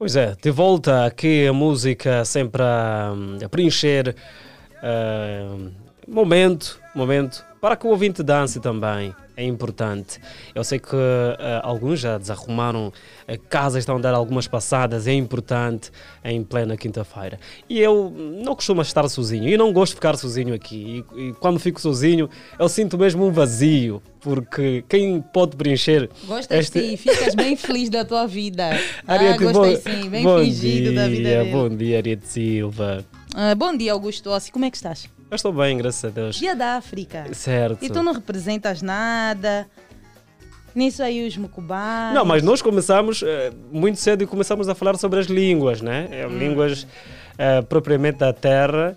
Pois 0.00 0.16
é, 0.16 0.34
de 0.40 0.50
volta 0.50 1.04
aqui 1.04 1.46
a 1.46 1.52
música 1.52 2.24
sempre 2.24 2.62
a, 2.62 3.12
a 3.44 3.48
preencher 3.50 4.16
uh, 4.82 5.70
momento, 6.08 6.80
momento, 6.94 7.44
para 7.60 7.76
que 7.76 7.86
o 7.86 7.90
ouvinte 7.90 8.22
dance 8.22 8.58
também 8.60 9.14
é 9.40 9.44
importante. 9.44 10.20
Eu 10.54 10.62
sei 10.62 10.78
que 10.78 10.94
eh, 10.94 11.60
alguns 11.62 12.00
já 12.00 12.18
desarrumaram 12.18 12.92
eh, 13.26 13.38
casas, 13.48 13.78
estão 13.80 13.96
a 13.96 14.00
dar 14.00 14.14
algumas 14.14 14.46
passadas, 14.46 15.06
é 15.06 15.14
importante 15.14 15.90
em 16.22 16.44
plena 16.44 16.76
quinta-feira. 16.76 17.40
E 17.68 17.80
eu 17.80 18.10
não 18.10 18.54
costumo 18.54 18.82
estar 18.82 19.08
sozinho, 19.08 19.48
e 19.48 19.56
não 19.56 19.72
gosto 19.72 19.92
de 19.92 19.96
ficar 19.96 20.16
sozinho 20.16 20.54
aqui. 20.54 21.04
E, 21.16 21.28
e 21.28 21.32
quando 21.34 21.58
fico 21.58 21.80
sozinho, 21.80 22.28
eu 22.58 22.68
sinto 22.68 22.98
mesmo 22.98 23.24
um 23.24 23.32
vazio, 23.32 24.02
porque 24.20 24.84
quem 24.86 25.22
pode 25.22 25.56
preencher 25.56 26.10
Gostas 26.26 26.66
este... 26.66 26.80
sim, 26.80 26.96
ficas 26.98 27.34
bem 27.34 27.56
feliz 27.56 27.88
da 27.88 28.04
tua 28.04 28.26
vida. 28.26 28.70
Ah, 29.06 29.14
Ariete, 29.14 29.44
gostei 29.44 29.76
bom, 29.76 30.02
sim, 30.02 30.10
bem 30.10 30.22
bom 30.22 30.38
fingido 30.38 30.90
dia, 30.90 30.92
da 30.92 31.08
vida 31.08 31.22
dele. 31.22 31.50
Bom 31.50 31.68
dia, 31.68 31.96
Ariete 31.96 32.28
Silva. 32.28 33.04
Ah, 33.34 33.54
bom 33.54 33.76
dia, 33.76 33.92
Augusto 33.92 34.30
Ossi, 34.30 34.52
como 34.52 34.64
é 34.64 34.70
que 34.70 34.76
estás? 34.76 35.08
Eu 35.30 35.36
estou 35.36 35.52
bem, 35.52 35.76
graças 35.78 36.04
a 36.04 36.08
Deus. 36.12 36.36
Dia 36.36 36.56
da 36.56 36.76
África. 36.76 37.32
Certo. 37.32 37.84
E 37.84 37.88
tu 37.88 38.02
não 38.02 38.12
representas 38.12 38.82
nada. 38.82 39.66
Nisso 40.74 41.02
aí 41.02 41.26
os 41.26 41.36
mucubais. 41.36 42.14
Não, 42.14 42.24
mas 42.24 42.42
nós 42.42 42.60
começamos 42.62 43.22
eh, 43.24 43.52
muito 43.72 43.98
cedo 43.98 44.22
e 44.22 44.26
começamos 44.26 44.68
a 44.68 44.74
falar 44.74 44.96
sobre 44.96 45.18
as 45.20 45.26
línguas, 45.26 45.80
né? 45.80 46.08
Eh, 46.10 46.26
Hum. 46.26 46.38
Línguas 46.38 46.86
eh, 47.38 47.62
propriamente 47.62 48.18
da 48.18 48.32
terra 48.32 48.96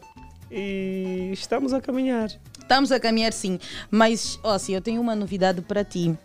e 0.52 1.30
estamos 1.34 1.74
a 1.74 1.82
caminhar. 1.82 2.30
Estamos 2.60 2.92
a 2.92 3.00
caminhar 3.00 3.34
sim. 3.34 3.60
Mas, 3.92 4.40
Ossi, 4.44 4.74
eu 4.74 4.82
tenho 4.82 5.02
uma 5.02 5.16
novidade 5.16 5.62
para 5.62 5.84
ti. 5.84 6.16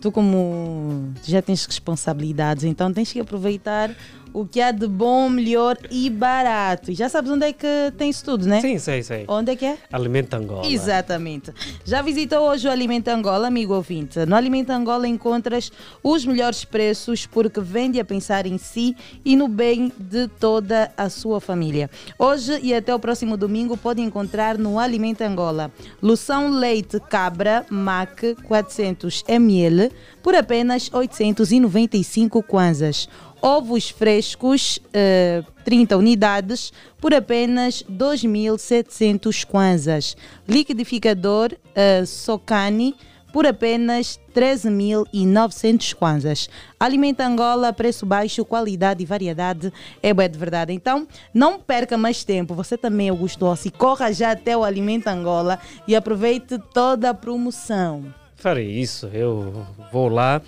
Tu, 0.00 0.12
como 0.12 1.12
já 1.24 1.40
tens 1.40 1.64
responsabilidades, 1.64 2.64
então 2.64 2.92
tens 2.92 3.12
que 3.12 3.18
aproveitar 3.20 3.90
o 4.36 4.44
que 4.44 4.60
há 4.60 4.70
de 4.70 4.86
bom, 4.86 5.30
melhor 5.30 5.78
e 5.90 6.10
barato. 6.10 6.90
E 6.90 6.94
já 6.94 7.08
sabes 7.08 7.30
onde 7.30 7.46
é 7.46 7.54
que 7.54 7.66
tem 7.96 8.10
isso 8.10 8.22
tudo, 8.22 8.46
né? 8.46 8.60
Sim, 8.60 8.78
sei, 8.78 9.02
sei. 9.02 9.24
Onde 9.26 9.52
é 9.52 9.56
que 9.56 9.64
é? 9.64 9.78
Alimenta 9.90 10.36
Angola. 10.36 10.66
Exatamente. 10.66 11.50
Já 11.86 12.02
visitou 12.02 12.40
hoje 12.40 12.68
o 12.68 12.70
Alimento 12.70 13.08
Angola, 13.08 13.48
amigo 13.48 13.72
ouvinte? 13.72 14.26
No 14.26 14.36
Alimento 14.36 14.68
Angola 14.68 15.08
encontras 15.08 15.72
os 16.02 16.26
melhores 16.26 16.66
preços 16.66 17.24
porque 17.24 17.62
vende 17.62 17.98
a 17.98 18.04
pensar 18.04 18.44
em 18.44 18.58
si 18.58 18.94
e 19.24 19.34
no 19.36 19.48
bem 19.48 19.90
de 19.98 20.28
toda 20.28 20.92
a 20.98 21.08
sua 21.08 21.40
família. 21.40 21.88
Hoje 22.18 22.60
e 22.62 22.74
até 22.74 22.94
o 22.94 22.98
próximo 22.98 23.38
domingo 23.38 23.74
pode 23.74 24.02
encontrar 24.02 24.58
no 24.58 24.78
Alimento 24.78 25.22
Angola 25.22 25.72
loção 26.02 26.50
leite 26.50 27.00
cabra 27.00 27.64
MAC 27.70 28.34
400 28.42 29.24
ml 29.28 29.90
por 30.22 30.34
apenas 30.34 30.90
895 30.92 32.42
kwanzas. 32.42 33.08
Ovos 33.40 33.90
frescos, 33.90 34.80
eh, 34.92 35.42
30 35.64 35.96
unidades, 35.96 36.72
por 37.00 37.14
apenas 37.14 37.82
2.700 37.82 39.44
kwanzas. 39.44 40.16
Liquidificador 40.48 41.56
eh, 41.74 42.04
Socani, 42.04 42.94
por 43.36 43.46
apenas 43.46 44.18
13.900 44.34 45.94
kwanzas. 45.94 46.48
Alimenta 46.80 47.26
Angola, 47.26 47.70
preço 47.70 48.06
baixo, 48.06 48.46
qualidade 48.46 49.02
e 49.02 49.06
variedade 49.06 49.70
é 50.02 50.14
bué 50.14 50.26
de 50.26 50.38
verdade. 50.38 50.72
Então, 50.72 51.06
não 51.34 51.60
perca 51.60 51.98
mais 51.98 52.24
tempo. 52.24 52.54
Você 52.54 52.78
também, 52.78 53.10
Augusto 53.10 53.44
Ossi, 53.44 53.70
corra 53.70 54.10
já 54.10 54.30
até 54.30 54.56
o 54.56 54.64
Alimenta 54.64 55.10
Angola 55.10 55.58
e 55.86 55.94
aproveite 55.94 56.58
toda 56.72 57.10
a 57.10 57.14
promoção. 57.14 58.06
Farei 58.46 58.78
isso, 58.78 59.10
eu 59.12 59.66
vou 59.90 60.08
lá 60.08 60.40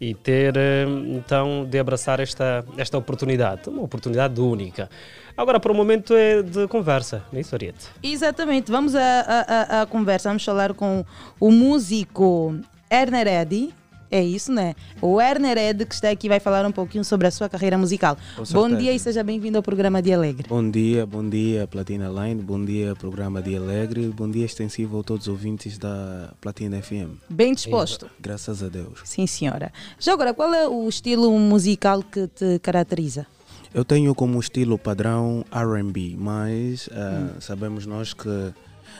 e 0.00 0.12
ter 0.12 0.56
eh, 0.56 0.86
então 1.10 1.64
de 1.64 1.78
abraçar 1.78 2.18
esta, 2.18 2.64
esta 2.76 2.98
oportunidade, 2.98 3.68
uma 3.68 3.82
oportunidade 3.82 4.40
única. 4.40 4.90
Agora, 5.36 5.60
para 5.60 5.70
o 5.70 5.74
momento 5.74 6.16
é 6.16 6.42
de 6.42 6.66
conversa, 6.66 7.22
não 7.30 7.38
é 7.38 7.42
isso, 7.42 7.54
Ariete? 7.54 7.86
Exatamente, 8.02 8.72
vamos 8.72 8.96
à 8.96 9.86
conversa, 9.88 10.30
vamos 10.30 10.44
falar 10.44 10.74
com 10.74 11.04
o 11.38 11.52
músico 11.52 12.58
Erner 12.90 13.28
Eddy. 13.28 13.72
É 14.14 14.22
isso, 14.22 14.52
né? 14.52 14.76
O 15.02 15.20
Erner 15.20 15.58
Ed 15.58 15.84
que 15.84 15.92
está 15.92 16.08
aqui 16.08 16.28
vai 16.28 16.38
falar 16.38 16.64
um 16.64 16.70
pouquinho 16.70 17.04
sobre 17.04 17.26
a 17.26 17.32
sua 17.32 17.48
carreira 17.48 17.76
musical. 17.76 18.16
Bom 18.52 18.68
dia 18.72 18.92
e 18.92 18.98
seja 19.00 19.24
bem-vindo 19.24 19.58
ao 19.58 19.62
programa 19.62 20.00
de 20.00 20.12
Alegre. 20.12 20.46
Bom 20.48 20.70
dia, 20.70 21.04
bom 21.04 21.28
dia 21.28 21.66
Platina 21.66 22.08
Line, 22.08 22.40
bom 22.40 22.64
dia 22.64 22.94
programa 22.94 23.42
de 23.42 23.56
Alegre, 23.56 24.06
bom 24.10 24.30
dia 24.30 24.44
extensivo 24.44 25.00
a 25.00 25.02
todos 25.02 25.26
os 25.26 25.32
ouvintes 25.32 25.78
da 25.78 26.32
Platina 26.40 26.80
FM. 26.80 27.18
Bem 27.28 27.54
disposto. 27.54 28.08
Graças 28.20 28.62
a 28.62 28.68
Deus. 28.68 29.00
Sim, 29.02 29.26
senhora. 29.26 29.72
Já 29.98 30.12
agora, 30.12 30.32
qual 30.32 30.54
é 30.54 30.68
o 30.68 30.88
estilo 30.88 31.36
musical 31.36 32.00
que 32.00 32.28
te 32.28 32.60
caracteriza? 32.60 33.26
Eu 33.74 33.84
tenho 33.84 34.14
como 34.14 34.38
estilo 34.38 34.78
padrão 34.78 35.44
R&B, 35.50 36.14
mas 36.16 36.88
ah, 36.92 37.30
Hum. 37.34 37.40
sabemos 37.40 37.84
nós 37.84 38.14
que 38.14 38.54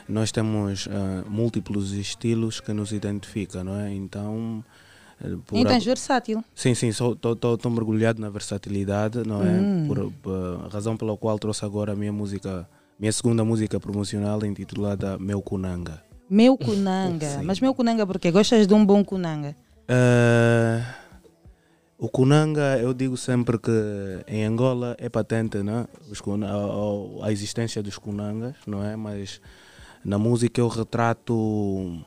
nós 0.09 0.33
temos 0.33 0.89
ah, 0.91 1.23
múltiplos 1.31 1.93
estilos 1.93 2.59
que 2.59 2.73
nos 2.73 2.91
identificam, 2.91 3.63
não 3.63 3.79
é? 3.79 3.95
Então, 3.95 4.65
por 5.47 5.57
Então 5.59 5.73
a- 5.75 5.79
versátil. 5.79 6.45
Sim, 6.55 6.75
sim, 6.75 6.89
estou 6.89 7.71
mergulhado 7.71 8.21
na 8.21 8.29
versatilidade, 8.31 9.19
não 9.27 9.43
é? 9.43 9.51
Hum. 9.61 9.85
Por, 9.87 10.13
por- 10.23 10.69
razão 10.73 10.97
pela 10.97 11.17
qual 11.17 11.39
trouxe 11.39 11.65
agora 11.65 11.93
a 11.93 11.97
minha 11.97 12.13
música, 12.13 12.69
minha 12.99 13.13
segunda 13.13 13.45
música 13.45 13.79
promocional 13.81 14.45
intitulada 14.45 15.19
Meu 15.19 15.41
Kunanga. 15.43 16.03
Meu 16.29 16.57
Kunanga. 16.57 17.41
Mas 17.45 17.61
meu 17.61 17.75
Kunanga 17.75 18.07
por 18.07 18.19
quê? 18.19 18.31
Gostas 18.31 18.67
de 18.67 18.75
um 18.75 18.85
bom 18.85 19.05
Kunanga? 19.05 19.55
Eh, 19.87 20.83
o 21.99 22.09
Kunanga, 22.09 22.79
eu 22.79 22.93
digo 22.95 23.17
sempre 23.17 23.59
que 23.59 23.71
em 24.27 24.45
Angola 24.45 24.97
é 24.99 25.09
patente 25.09 25.63
né? 25.63 25.87
Os 26.11 26.21
a- 26.21 27.27
a 27.27 27.33
existência 27.33 27.83
dos 27.83 27.99
Kunangas, 27.99 28.55
não 28.67 28.83
é? 28.83 28.97
Mas 28.97 29.41
na 30.05 30.19
música 30.19 30.61
eu 30.61 30.69
retrato 30.69 32.03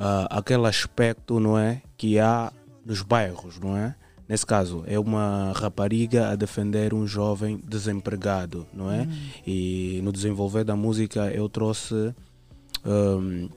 ah, 0.00 0.26
aquele 0.38 0.66
aspecto, 0.66 1.38
não 1.38 1.56
é? 1.58 1.82
Que 1.96 2.18
há 2.18 2.50
nos 2.84 3.02
bairros, 3.02 3.60
não 3.60 3.76
é? 3.76 3.94
Nesse 4.28 4.46
caso, 4.46 4.84
é 4.86 4.98
uma 4.98 5.52
rapariga 5.56 6.30
a 6.30 6.36
defender 6.36 6.94
um 6.94 7.04
jovem 7.06 7.60
desempregado, 7.66 8.66
não 8.72 8.90
é? 8.90 9.06
E 9.46 10.00
no 10.02 10.12
desenvolver 10.12 10.64
da 10.64 10.74
música 10.76 11.30
eu 11.32 11.48
trouxe. 11.48 12.14
hum, 12.84 13.48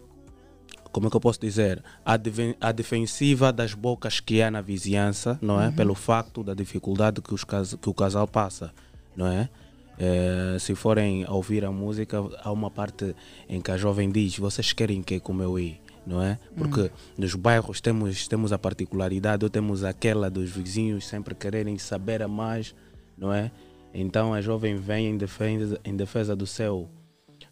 como 0.91 1.07
é 1.07 1.09
que 1.09 1.15
eu 1.15 1.21
posso 1.21 1.39
dizer, 1.39 1.83
a, 2.05 2.17
deven- 2.17 2.55
a 2.61 2.71
defensiva 2.71 3.51
das 3.51 3.73
bocas 3.73 4.19
que 4.19 4.43
há 4.43 4.51
na 4.51 4.61
vizinhança, 4.61 5.39
não 5.41 5.59
é? 5.59 5.67
Uhum. 5.67 5.73
Pelo 5.73 5.95
facto 5.95 6.43
da 6.43 6.53
dificuldade 6.53 7.19
que, 7.19 7.33
os 7.33 7.43
que 7.43 7.89
o 7.89 7.93
casal 7.95 8.27
passa, 8.27 8.71
não 9.15 9.25
é? 9.27 9.49
Eh, 9.97 10.57
se 10.59 10.73
forem 10.75 11.23
a 11.23 11.31
ouvir 11.33 11.65
a 11.65 11.71
música, 11.71 12.17
há 12.43 12.51
uma 12.51 12.69
parte 12.69 13.15
em 13.49 13.59
que 13.61 13.71
a 13.71 13.77
jovem 13.77 14.11
diz: 14.11 14.37
Vocês 14.37 14.71
querem 14.73 15.01
que 15.03 15.19
como 15.19 15.41
eu 15.43 15.57
ir? 15.59 15.79
Não 16.05 16.21
é? 16.21 16.37
Porque 16.55 16.81
Uhum. 16.81 16.89
nos 17.17 17.33
bairros 17.35 17.79
temos, 17.79 18.27
temos 18.27 18.51
a 18.51 18.57
particularidade, 18.57 19.45
ou 19.45 19.49
temos 19.49 19.83
aquela 19.83 20.29
dos 20.29 20.49
vizinhos 20.49 21.07
sempre 21.07 21.33
quererem 21.33 21.77
saber 21.77 22.21
a 22.21 22.27
mais, 22.27 22.75
não 23.17 23.31
é? 23.31 23.51
Então 23.93 24.33
a 24.33 24.41
jovem 24.41 24.75
vem 24.75 25.07
em 25.11 25.17
defesa, 25.17 25.79
em 25.85 25.95
defesa 25.95 26.35
do 26.35 26.45
seu 26.45 26.89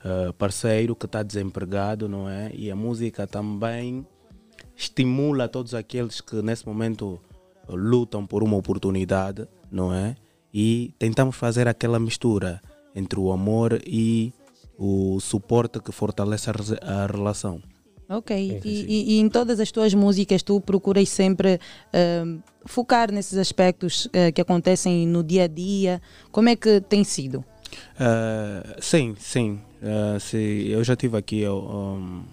uh, 0.03 0.33
parceiro 0.33 0.95
que 0.95 1.05
está 1.05 1.23
desempregado, 1.23 2.09
não 2.09 2.27
é? 2.27 2.51
E 2.53 2.69
a 2.69 2.75
música 2.75 3.25
também 3.25 4.05
estimula 4.75 5.47
todos 5.47 5.73
aqueles 5.73 6.19
que 6.19 6.41
nesse 6.41 6.65
momento 6.67 7.21
uh, 7.69 7.75
lutam 7.75 8.25
por 8.25 8.43
uma 8.43 8.57
oportunidade, 8.57 9.47
não 9.71 9.93
é? 9.93 10.15
E 10.53 10.93
tentamos 10.99 11.35
fazer 11.37 11.67
aquela 11.67 11.99
mistura 11.99 12.61
entre 12.93 13.17
o 13.17 13.31
amor 13.31 13.79
e 13.85 14.33
o 14.77 15.19
suporte 15.21 15.79
que 15.79 15.91
fortalece 15.91 16.49
a, 16.49 17.03
a 17.03 17.05
relação. 17.05 17.61
Ok. 18.11 18.61
E, 18.63 18.69
e- 18.69 19.13
e 19.15 19.19
em 19.19 19.29
todas 19.29 19.59
as 19.59 19.71
tuas 19.71 19.93
músicas 19.93 20.43
tu 20.43 20.59
procuras 20.59 21.07
sempre 21.09 21.59
ahm, 21.93 22.39
focar 22.65 23.11
nesses 23.11 23.37
aspectos 23.37 24.07
eh, 24.11 24.31
que 24.31 24.41
acontecem 24.41 25.07
no 25.07 25.23
dia 25.23 25.45
a 25.45 25.47
dia. 25.47 26.01
Como 26.31 26.49
é 26.49 26.55
que 26.55 26.81
tem 26.81 27.03
sido? 27.03 27.43
Uh, 27.95 28.81
sim, 28.81 29.15
sim. 29.17 29.61
Uh, 29.81 30.19
se, 30.19 30.67
eu 30.69 30.83
já 30.83 30.93
estive 30.93 31.17
aqui 31.17 31.47
um, 31.47 32.23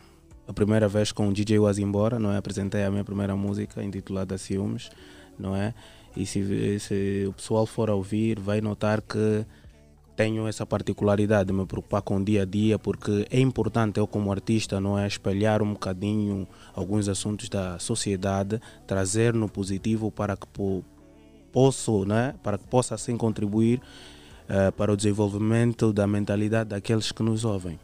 a 0.49 0.53
primeira 0.53 0.89
vez 0.89 1.13
com 1.13 1.29
o 1.29 1.33
DJ 1.33 1.61
Was 1.61 1.79
Embora, 1.79 2.19
não 2.19 2.33
é? 2.33 2.37
Apresentei 2.37 2.83
a 2.83 2.91
minha 2.91 3.05
primeira 3.05 3.37
música 3.37 3.83
intitulada 3.83 4.37
Ciúmes, 4.37 4.91
não 5.39 5.55
é? 5.55 5.73
E 6.17 6.27
se, 6.27 6.81
se 6.81 7.25
o 7.29 7.33
pessoal 7.33 7.67
for 7.67 7.89
ouvir, 7.89 8.41
vai 8.41 8.61
notar 8.61 9.01
que 9.01 9.47
tenho 10.19 10.49
essa 10.49 10.67
particularidade 10.67 11.47
de 11.47 11.53
me 11.53 11.65
preocupar 11.65 12.03
com 12.03 12.17
o 12.17 12.25
dia 12.25 12.43
a 12.43 12.45
dia, 12.45 12.77
porque 12.77 13.25
é 13.31 13.39
importante 13.39 14.01
eu 14.01 14.07
como 14.09 14.33
artista, 14.33 14.81
não 14.81 14.99
é? 14.99 15.07
Espelhar 15.07 15.63
um 15.63 15.75
bocadinho 15.75 16.45
alguns 16.75 17.09
assuntos 17.09 17.49
da 17.49 17.79
sociedade, 17.79 18.61
trazer 18.85 19.33
no 19.33 19.49
positivo 19.49 20.11
para 20.11 20.37
que 20.37 20.45
po, 20.49 20.85
posso, 21.53 22.05
né? 22.05 22.35
Para 22.43 22.59
que 22.59 22.67
possa 22.67 22.97
assim 22.97 23.17
contribuir 23.17 23.81
eh, 24.49 24.73
para 24.73 24.93
o 24.93 24.97
desenvolvimento 24.97 25.93
da 25.93 26.05
mentalidade 26.05 26.71
daqueles 26.71 27.13
que 27.13 27.23
nos 27.23 27.45
ouvem. 27.45 27.79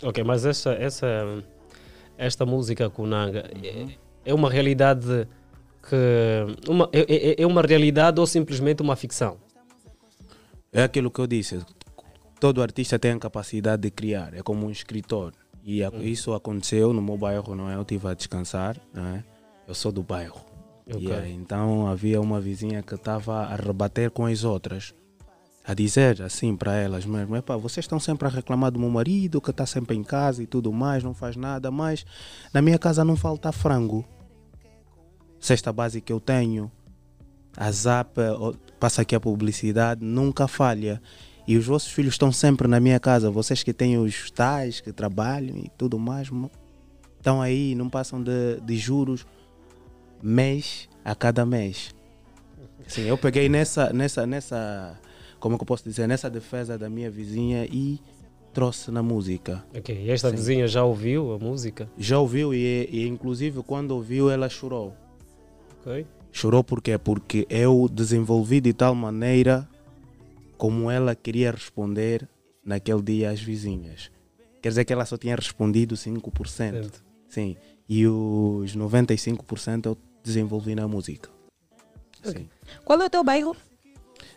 Ok, 0.00 0.22
mas 0.22 0.46
essa, 0.46 0.74
essa, 0.74 1.42
esta 2.16 2.46
música 2.46 2.88
Kunanga 2.88 3.50
é, 3.64 3.86
é 4.24 4.32
uma 4.32 4.48
realidade 4.48 5.26
que. 5.82 6.70
Uma, 6.70 6.88
é, 6.92 7.00
é- 7.00 7.42
é 7.42 7.46
uma 7.46 7.62
realidade 7.62 8.20
ou 8.20 8.28
simplesmente 8.28 8.80
uma 8.80 8.94
ficção? 8.94 9.38
É 10.74 10.82
aquilo 10.82 11.10
que 11.10 11.20
eu 11.20 11.26
disse. 11.26 11.64
Todo 12.40 12.60
artista 12.60 12.98
tem 12.98 13.12
a 13.12 13.18
capacidade 13.18 13.80
de 13.82 13.90
criar, 13.90 14.34
é 14.34 14.42
como 14.42 14.66
um 14.66 14.70
escritor. 14.70 15.32
E 15.62 15.82
a- 15.82 15.88
isso 16.02 16.34
aconteceu 16.34 16.92
no 16.92 17.00
meu 17.00 17.16
bairro, 17.16 17.54
não 17.54 17.70
é? 17.70 17.76
Eu 17.76 17.82
estive 17.82 18.08
a 18.08 18.12
descansar, 18.14 18.76
não 18.92 19.06
é? 19.06 19.24
Eu 19.66 19.74
sou 19.74 19.90
do 19.90 20.02
bairro. 20.02 20.44
Ok. 20.86 21.00
E 21.00 21.10
aí, 21.12 21.32
então 21.32 21.86
havia 21.86 22.20
uma 22.20 22.38
vizinha 22.40 22.82
que 22.82 22.94
estava 22.94 23.44
a 23.44 23.56
rebater 23.56 24.10
com 24.10 24.26
as 24.26 24.44
outras. 24.44 24.92
A 25.66 25.72
dizer 25.72 26.20
assim 26.20 26.54
para 26.54 26.74
elas 26.74 27.06
mesmo, 27.06 27.34
"Epá, 27.36 27.56
vocês 27.56 27.84
estão 27.84 27.98
sempre 27.98 28.28
a 28.28 28.30
reclamar 28.30 28.70
do 28.70 28.78
meu 28.78 28.90
marido, 28.90 29.40
que 29.40 29.48
está 29.50 29.64
sempre 29.64 29.96
em 29.96 30.02
casa 30.04 30.42
e 30.42 30.46
tudo 30.46 30.70
mais, 30.70 31.02
não 31.02 31.14
faz 31.14 31.36
nada, 31.36 31.70
mas 31.70 32.04
na 32.52 32.60
minha 32.60 32.78
casa 32.78 33.02
não 33.02 33.16
falta 33.16 33.50
frango. 33.50 34.04
Cesta 35.40 35.72
básica 35.72 36.12
eu 36.12 36.20
tenho, 36.20 36.70
a 37.56 37.70
Zap, 37.70 38.18
passa 38.78 39.02
aqui 39.02 39.14
a 39.14 39.20
publicidade, 39.20 40.04
nunca 40.04 40.48
falha. 40.48 41.00
E 41.46 41.56
os 41.56 41.66
vossos 41.66 41.92
filhos 41.92 42.14
estão 42.14 42.32
sempre 42.32 42.66
na 42.66 42.80
minha 42.80 42.98
casa, 42.98 43.30
vocês 43.30 43.62
que 43.62 43.72
têm 43.72 43.98
os 43.98 44.30
tais, 44.30 44.80
que 44.80 44.92
trabalham 44.92 45.58
e 45.58 45.70
tudo 45.76 45.98
mais, 45.98 46.30
estão 47.18 47.42
aí, 47.42 47.74
não 47.74 47.90
passam 47.90 48.22
de, 48.22 48.60
de 48.62 48.76
juros 48.76 49.26
mês 50.22 50.88
a 51.04 51.14
cada 51.14 51.44
mês. 51.44 51.94
Sim, 52.86 53.02
eu 53.02 53.18
peguei 53.18 53.48
nessa, 53.48 53.92
nessa, 53.92 54.26
nessa, 54.26 54.98
como 55.38 55.54
é 55.54 55.58
que 55.58 55.62
eu 55.62 55.66
posso 55.66 55.84
dizer, 55.84 56.06
nessa 56.06 56.30
defesa 56.30 56.78
da 56.78 56.88
minha 56.88 57.10
vizinha 57.10 57.66
e 57.66 58.00
trouxe 58.52 58.90
na 58.90 59.02
música. 59.02 59.64
Ok, 59.76 59.94
e 59.94 60.10
esta 60.10 60.30
Sim. 60.30 60.36
vizinha 60.36 60.66
já 60.66 60.84
ouviu 60.84 61.32
a 61.32 61.38
música? 61.38 61.88
Já 61.98 62.18
ouviu 62.18 62.54
e, 62.54 62.88
e 62.90 63.06
inclusive 63.06 63.62
quando 63.62 63.90
ouviu 63.90 64.30
ela 64.30 64.48
chorou. 64.48 64.94
Ok. 65.80 66.06
Chorou 66.34 66.64
por 66.64 66.82
quê? 66.82 66.98
Porque 66.98 67.46
eu 67.48 67.88
desenvolvi 67.88 68.60
de 68.60 68.72
tal 68.72 68.92
maneira 68.92 69.68
como 70.58 70.90
ela 70.90 71.14
queria 71.14 71.52
responder 71.52 72.28
naquele 72.64 73.00
dia 73.00 73.30
às 73.30 73.40
vizinhas. 73.40 74.10
Quer 74.60 74.70
dizer 74.70 74.84
que 74.84 74.92
ela 74.92 75.06
só 75.06 75.16
tinha 75.16 75.36
respondido 75.36 75.94
5%. 75.94 76.46
Certo. 76.48 77.04
Sim. 77.28 77.56
E 77.88 78.04
os 78.08 78.76
95% 78.76 79.86
eu 79.86 79.96
desenvolvi 80.24 80.74
na 80.74 80.88
música. 80.88 81.30
Sim. 82.24 82.48
Qual 82.84 83.00
é 83.00 83.06
o 83.06 83.10
teu 83.10 83.22
bairro? 83.22 83.56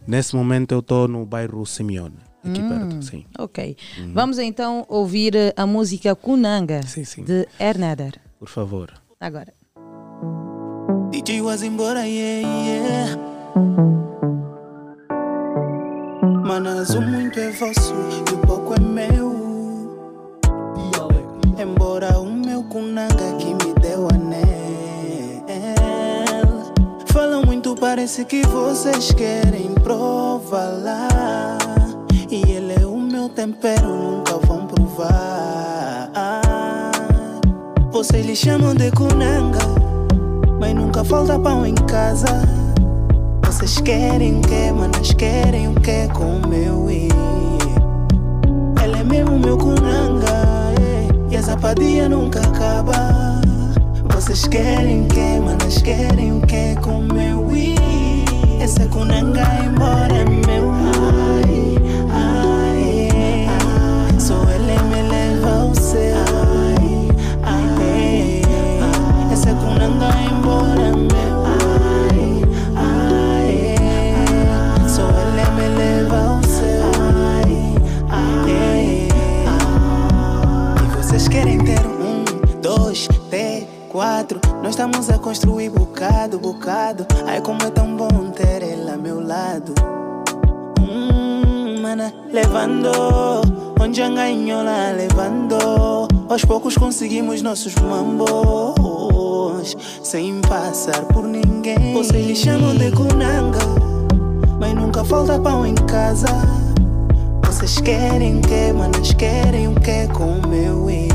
Nesse 0.05 0.35
momento 0.35 0.73
eu 0.73 0.79
estou 0.79 1.07
no 1.07 1.25
bairro 1.25 1.65
Simeone, 1.65 2.17
aqui 2.43 2.61
Hum, 2.61 2.69
perto. 2.69 3.01
Sim. 3.05 3.25
Ok. 3.39 3.75
Uhum. 3.97 4.13
Vamos 4.13 4.37
então 4.37 4.85
ouvir 4.87 5.35
eh, 5.35 5.51
a 5.57 5.65
música 5.65 6.15
Kunanga 6.15 6.81
de 7.25 7.47
Ernader. 7.59 8.21
Por 8.37 8.49
favor. 8.49 8.93
Agora. 9.19 9.51
DJ 11.11 11.41
was 11.41 11.63
embora, 11.63 12.05
yeah, 12.05 12.47
yeah. 12.47 13.15
Manas, 16.43 16.89
o 16.89 17.01
muito 17.01 17.39
é 17.39 17.49
vosso 17.51 17.93
e 17.93 18.33
o 18.33 18.37
pouco 18.39 18.73
é 18.73 18.79
meu. 18.79 19.35
Embora 21.57 22.19
o 22.19 22.25
meu 22.25 22.63
kunanga 22.63 23.33
que 23.39 23.53
me 23.53 23.73
deu 23.81 24.07
anel. 24.13 24.47
Falam 27.07 27.43
muito, 27.43 27.73
parece 27.75 28.25
que 28.25 28.45
vocês 28.47 29.11
querem 29.13 29.73
provar 29.75 30.69
lá. 30.83 31.57
E 32.29 32.41
ele 32.51 32.73
é 32.81 32.85
o 32.85 32.97
meu 32.97 33.29
tempero, 33.29 33.87
nunca 33.87 34.37
vão 34.45 34.67
provar. 34.67 36.11
Vocês 37.91 38.25
lhe 38.25 38.35
chamam 38.35 38.75
de 38.75 38.91
kunanga. 38.91 39.86
Mas 40.59 40.73
nunca 40.73 41.03
falta 41.03 41.37
pão 41.39 41.65
em 41.65 41.75
casa. 41.75 42.27
Vocês 43.45 43.79
querem 43.81 44.39
o 44.39 44.41
que, 44.41 44.71
manas 44.71 45.13
querem 45.13 45.67
o 45.69 45.73
que 45.75 46.07
com 46.13 46.37
o 46.37 46.47
meu 46.47 46.89
i. 46.91 47.07
Ela 48.83 48.99
é 48.99 49.03
mesmo 49.03 49.39
meu 49.39 49.57
kunanga. 49.57 50.73
eh, 50.79 51.07
E 51.31 51.35
essa 51.35 51.55
padia 51.57 52.07
nunca 52.09 52.39
acaba. 52.41 53.41
Vocês 54.13 54.47
querem 54.47 55.03
o 55.03 55.07
que, 55.07 55.39
manas 55.39 55.81
querem 55.81 56.37
o 56.37 56.41
que 56.41 56.75
com 56.81 56.99
o 56.99 57.13
meu 57.13 57.51
i. 57.55 57.75
Essa 58.61 58.85
kunanga 58.87 59.43
embora 59.65 60.13
é 60.15 60.25
meu. 60.25 60.71
Ai, 60.71 61.75
ai, 62.11 63.09
ai. 63.49 64.19
Só 64.19 64.35
ele 64.49 64.81
me 64.83 65.09
leva 65.09 65.61
ao 65.61 65.75
céu. 65.75 66.26
Essa 69.47 69.55
kunanga 69.55 70.09
embora 70.29 70.91
meu. 70.91 71.45
Ai, 71.45 72.43
ai, 72.75 73.75
ai. 73.79 74.89
Só 74.89 75.07
ele 75.07 75.49
me 75.51 75.67
leva 75.77 76.17
ao 76.17 76.43
céu. 76.43 76.91
Ai, 78.09 78.35
ai. 78.69 79.07
E 80.83 80.97
vocês 80.97 81.29
querem 81.29 81.63
ter 81.63 81.79
um, 81.79 82.25
dois, 82.61 83.07
três, 83.29 83.65
quatro. 83.89 84.41
Nós 84.61 84.71
estamos 84.71 85.09
a 85.09 85.17
construir 85.17 85.69
bocado, 85.69 86.37
bocado. 86.39 87.05
Ai, 87.25 87.39
como 87.39 87.63
é 87.63 87.69
tão 87.69 87.95
bom 87.95 88.29
ter 88.31 88.61
ela 88.63 88.95
ao 88.95 88.99
meu 88.99 89.25
lado. 89.25 89.73
Hum, 90.81 91.79
mana, 91.81 92.13
levando. 92.33 92.91
Onde 93.79 94.01
a 94.01 94.09
ganhola 94.09 94.91
levando. 94.91 95.55
Aos 96.27 96.43
poucos 96.43 96.75
conseguimos 96.75 97.41
nossos 97.41 97.73
mambos. 99.57 99.75
Sem 100.03 100.39
passar 100.41 101.03
por 101.05 101.23
ninguém. 101.23 101.93
Vocês 101.93 102.25
lhe 102.25 102.35
chamam 102.35 102.75
de 102.75 102.91
kunanga. 102.91 103.59
Mas 104.59 104.73
nunca 104.73 105.03
falta 105.03 105.39
pão 105.39 105.65
em 105.65 105.75
casa. 105.75 106.27
Vocês 107.45 107.79
querem 107.79 108.41
que, 108.41 108.73
manas 108.73 109.13
querem 109.13 109.67
o 109.67 109.75
que 109.75 110.07
com 110.13 110.39
o 110.39 110.47
meu 110.47 110.89
i. 110.89 111.07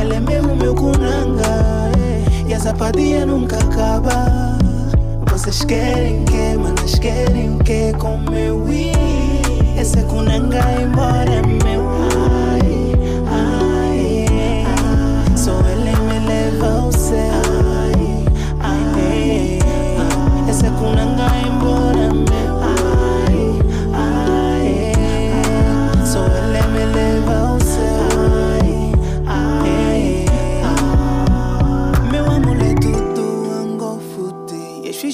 Ela 0.00 0.14
é 0.16 0.20
mesmo 0.20 0.56
meu 0.56 0.74
kunanga. 0.74 1.90
eh, 1.98 2.48
E 2.48 2.52
essa 2.52 2.72
padia 2.74 3.24
nunca 3.24 3.56
acaba. 3.56 4.58
Vocês 5.30 5.64
querem 5.64 6.24
que, 6.24 6.56
manas 6.56 6.98
querem 6.98 7.56
o 7.56 7.58
que 7.58 7.92
com 7.98 8.16
o 8.16 8.30
meu 8.30 8.68
i. 8.68 8.92
Essa 9.76 10.02
kunanga 10.02 10.60
embora 10.82 11.30
é 11.30 11.42
meu. 11.42 12.13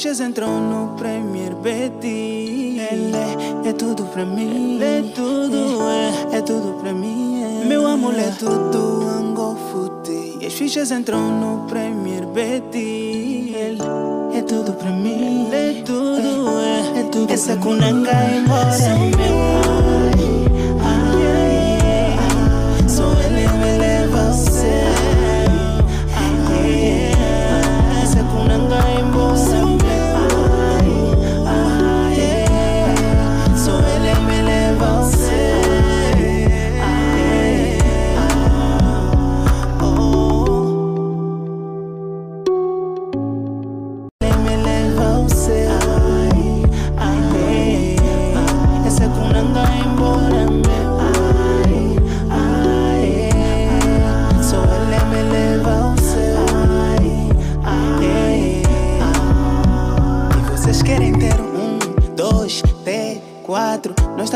Fichas 0.01 0.21
entram 0.21 0.61
no 0.61 0.97
Premier 0.97 1.55
Betty. 1.55 2.81
Ele 2.91 3.15
é, 3.15 3.69
é 3.69 3.73
tudo 3.75 4.05
pra 4.05 4.25
mim. 4.25 4.77
Ele 4.77 4.85
é 4.85 5.03
tudo, 5.15 5.83
é, 5.89 6.39
é 6.39 6.43
tudo 6.43 6.81
pra 6.81 6.93
mim. 6.93 7.43
é. 7.43 7.65
Meu 7.67 7.87
amuleto 7.87 8.47
do 8.47 9.09
Angofuti. 9.09 10.39
E 10.41 10.47
as 10.47 10.55
fichas 10.55 10.91
entram 10.91 11.31
no 11.31 11.67
Premier 11.69 12.25
Betty. 12.27 13.53
Ele 13.55 14.20
é 14.41 14.43
tudo 14.43 14.73
pra 14.73 14.91
mim. 14.91 15.49
É 15.53 15.83
tudo, 15.85 16.49
é, 16.61 17.01
é 17.01 17.03
tudo 17.05 17.33
Essa 17.33 17.57
kunanga 17.57 18.11
embora 18.35 18.75
é 18.75 18.97
meu. 19.17 20.50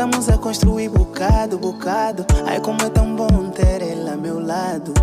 Estamos 0.05 0.29
a 0.29 0.37
construir 0.37 0.89
bocado, 0.89 1.57
bocado. 1.57 2.25
Ai, 2.45 2.59
como 2.59 2.79
é 2.81 2.89
tão 2.89 3.15
bom 3.15 3.49
ter 3.49 3.81
ela 3.81 4.11
ao 4.11 4.17
meu 4.17 4.39
lado. 4.39 4.93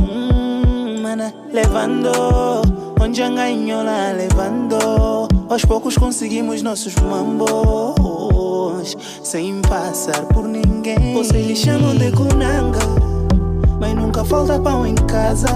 Hum, 0.00 1.02
mana, 1.02 1.34
levando. 1.52 2.10
Onde 3.00 3.22
a 3.22 3.28
ganhola 3.28 4.12
levando. 4.12 4.76
Aos 5.48 5.64
poucos 5.64 5.98
conseguimos 5.98 6.62
nossos 6.62 6.94
mambos. 6.96 8.96
sem 9.24 9.60
passar 9.62 10.24
por 10.26 10.46
ninguém. 10.46 11.12
Vocês 11.12 11.44
lhe 11.44 11.56
chamam 11.56 11.96
de 11.96 12.12
Kunanga, 12.12 12.78
mas 13.80 13.92
nunca 13.94 14.24
falta 14.24 14.58
pão 14.60 14.86
em 14.86 14.94
casa. 14.94 15.48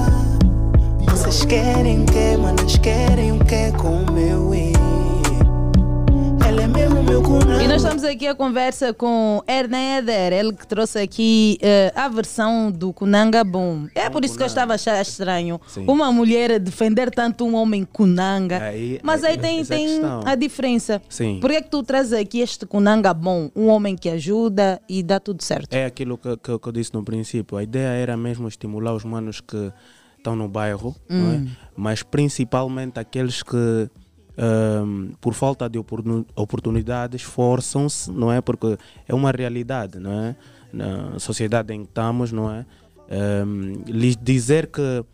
Vocês 1.09 1.44
querem 1.44 2.02
o 2.02 2.06
que, 2.06 2.36
manas 2.36 2.77
querem 2.78 3.31
o 3.31 3.39
que 3.44 3.70
com 3.72 4.02
o 4.02 4.12
meu 4.12 4.52
ex. 4.52 4.90
É 6.61 6.66
mesmo 6.66 7.03
meu. 7.03 7.20
E 7.62 7.66
nós 7.69 7.82
estamos 7.82 8.05
aqui 8.05 8.27
a 8.27 8.35
conversa 8.35 8.93
com 8.93 9.43
Erneder, 9.47 10.32
ele 10.32 10.53
que 10.53 10.66
trouxe 10.66 10.99
aqui 10.99 11.59
eh, 11.62 11.93
a 11.95 12.09
versão 12.09 12.70
do 12.70 12.93
Kunanga 12.93 13.43
Boom. 13.45 13.89
É 13.95 14.09
por 14.11 14.24
isso 14.24 14.37
que 14.37 14.43
eu 14.43 14.47
estava 14.47 14.73
a 14.73 14.74
achar 14.74 15.01
estranho 15.01 15.61
Sim. 15.66 15.85
uma 15.89 16.11
mulher 16.12 16.59
defender 16.59 17.11
tanto 17.11 17.45
um 17.47 17.55
homem 17.55 17.85
Kunanga. 17.85 18.62
Aí- 18.62 19.01
Mas 19.03 19.23
aí 19.24 19.32
aí- 19.32 19.39
tem, 19.39 19.59
é 19.59 19.62
a 19.62 19.66
tem 19.66 19.87
questão. 19.87 20.20
a 20.24 20.35
diferença. 20.35 21.03
Sim. 21.09 21.39
Por 21.41 21.51
que, 21.51 21.57
é 21.57 21.62
que 21.62 21.70
tu 21.70 21.82
traz 21.82 22.12
aqui 22.12 22.41
este 22.41 22.66
Kunanga 22.66 23.12
Bom? 23.15 23.51
Um 23.55 23.69
homem 23.69 23.97
que 23.97 24.09
ajuda 24.09 24.81
e 24.89 25.03
dá 25.03 25.19
tudo 25.20 25.43
certo. 25.43 25.73
É 25.73 25.85
aquilo 25.87 26.19
que, 26.19 26.37
que, 26.37 26.59
que 26.59 26.66
eu 26.69 26.73
disse 26.73 26.93
no 26.95 27.03
princípio. 27.05 27.57
A 27.57 27.62
ideia 27.62 27.89
era 27.89 28.16
mesmo 28.16 28.49
estimular 28.49 28.95
os 28.95 29.05
manos 29.05 29.41
que 29.41 29.73
estão 30.19 30.37
no 30.37 30.49
bairro, 30.49 30.95
não 31.09 31.32
é? 31.32 31.37
Hum. 31.37 31.49
mas 31.74 32.03
principalmente 32.03 32.99
aqueles 33.01 33.43
que, 33.43 33.89
ahm, 34.41 35.11
por 35.21 35.35
falta 35.35 35.69
de 35.69 35.79
oportun- 35.79 36.25
oportunidades, 36.35 37.23
forçam-se, 37.23 38.11
não 38.11 38.33
é? 38.33 38.41
Porque 38.41 38.77
é 39.07 39.15
uma 39.15 39.31
realidade, 39.31 39.99
não 39.99 40.12
é? 40.12 40.37
Na 40.73 41.19
sociedade 41.19 41.75
em 41.75 41.83
que 41.85 41.91
estamos, 41.91 42.33
não 42.33 42.51
é? 42.51 42.65
Ahm, 43.11 43.83
lhes 43.87 44.17
dizer 44.17 44.67
que 44.69 45.05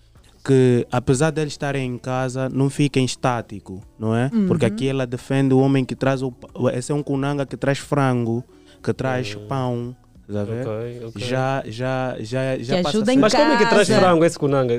que 0.45 0.87
apesar 0.93 1.31
de 1.33 1.41
eles 1.41 1.55
estarem 1.55 1.85
em 1.93 1.99
casa, 1.99 2.49
não 2.49 2.71
fiquem 2.71 3.05
estático, 3.05 3.83
não 3.99 4.15
é? 4.15 4.31
Porque 4.47 4.65
Uhum. 4.65 4.73
aqui 4.73 4.87
ela 4.89 5.05
defende 5.05 5.53
o 5.53 5.59
homem 5.59 5.85
que 5.85 5.97
traz 5.97 6.23
o 6.23 6.33
esse 6.73 6.93
é 6.93 6.95
um 6.95 7.03
kunanga 7.03 7.45
que 7.45 7.57
traz 7.57 7.79
frango, 7.79 8.45
que 8.81 8.93
traz 8.95 9.35
pão, 9.49 9.97
tá 10.33 10.43
a 10.43 10.45
ver? 10.45 10.65
Ok, 10.69 11.05
ok. 11.09 11.27
Já 11.27 11.65
já 11.67 12.17
já 12.21 12.57
já 12.59 12.77
Que 12.77 12.83
passa 12.85 12.99
ajuda 12.99 13.13
em 13.13 13.19
Mas 13.19 13.35
como 13.35 13.51
é 13.51 13.57
que 13.57 13.67
traz 13.67 13.89
frango 13.89 14.25
esse 14.25 14.39
Kunanga? 14.39 14.73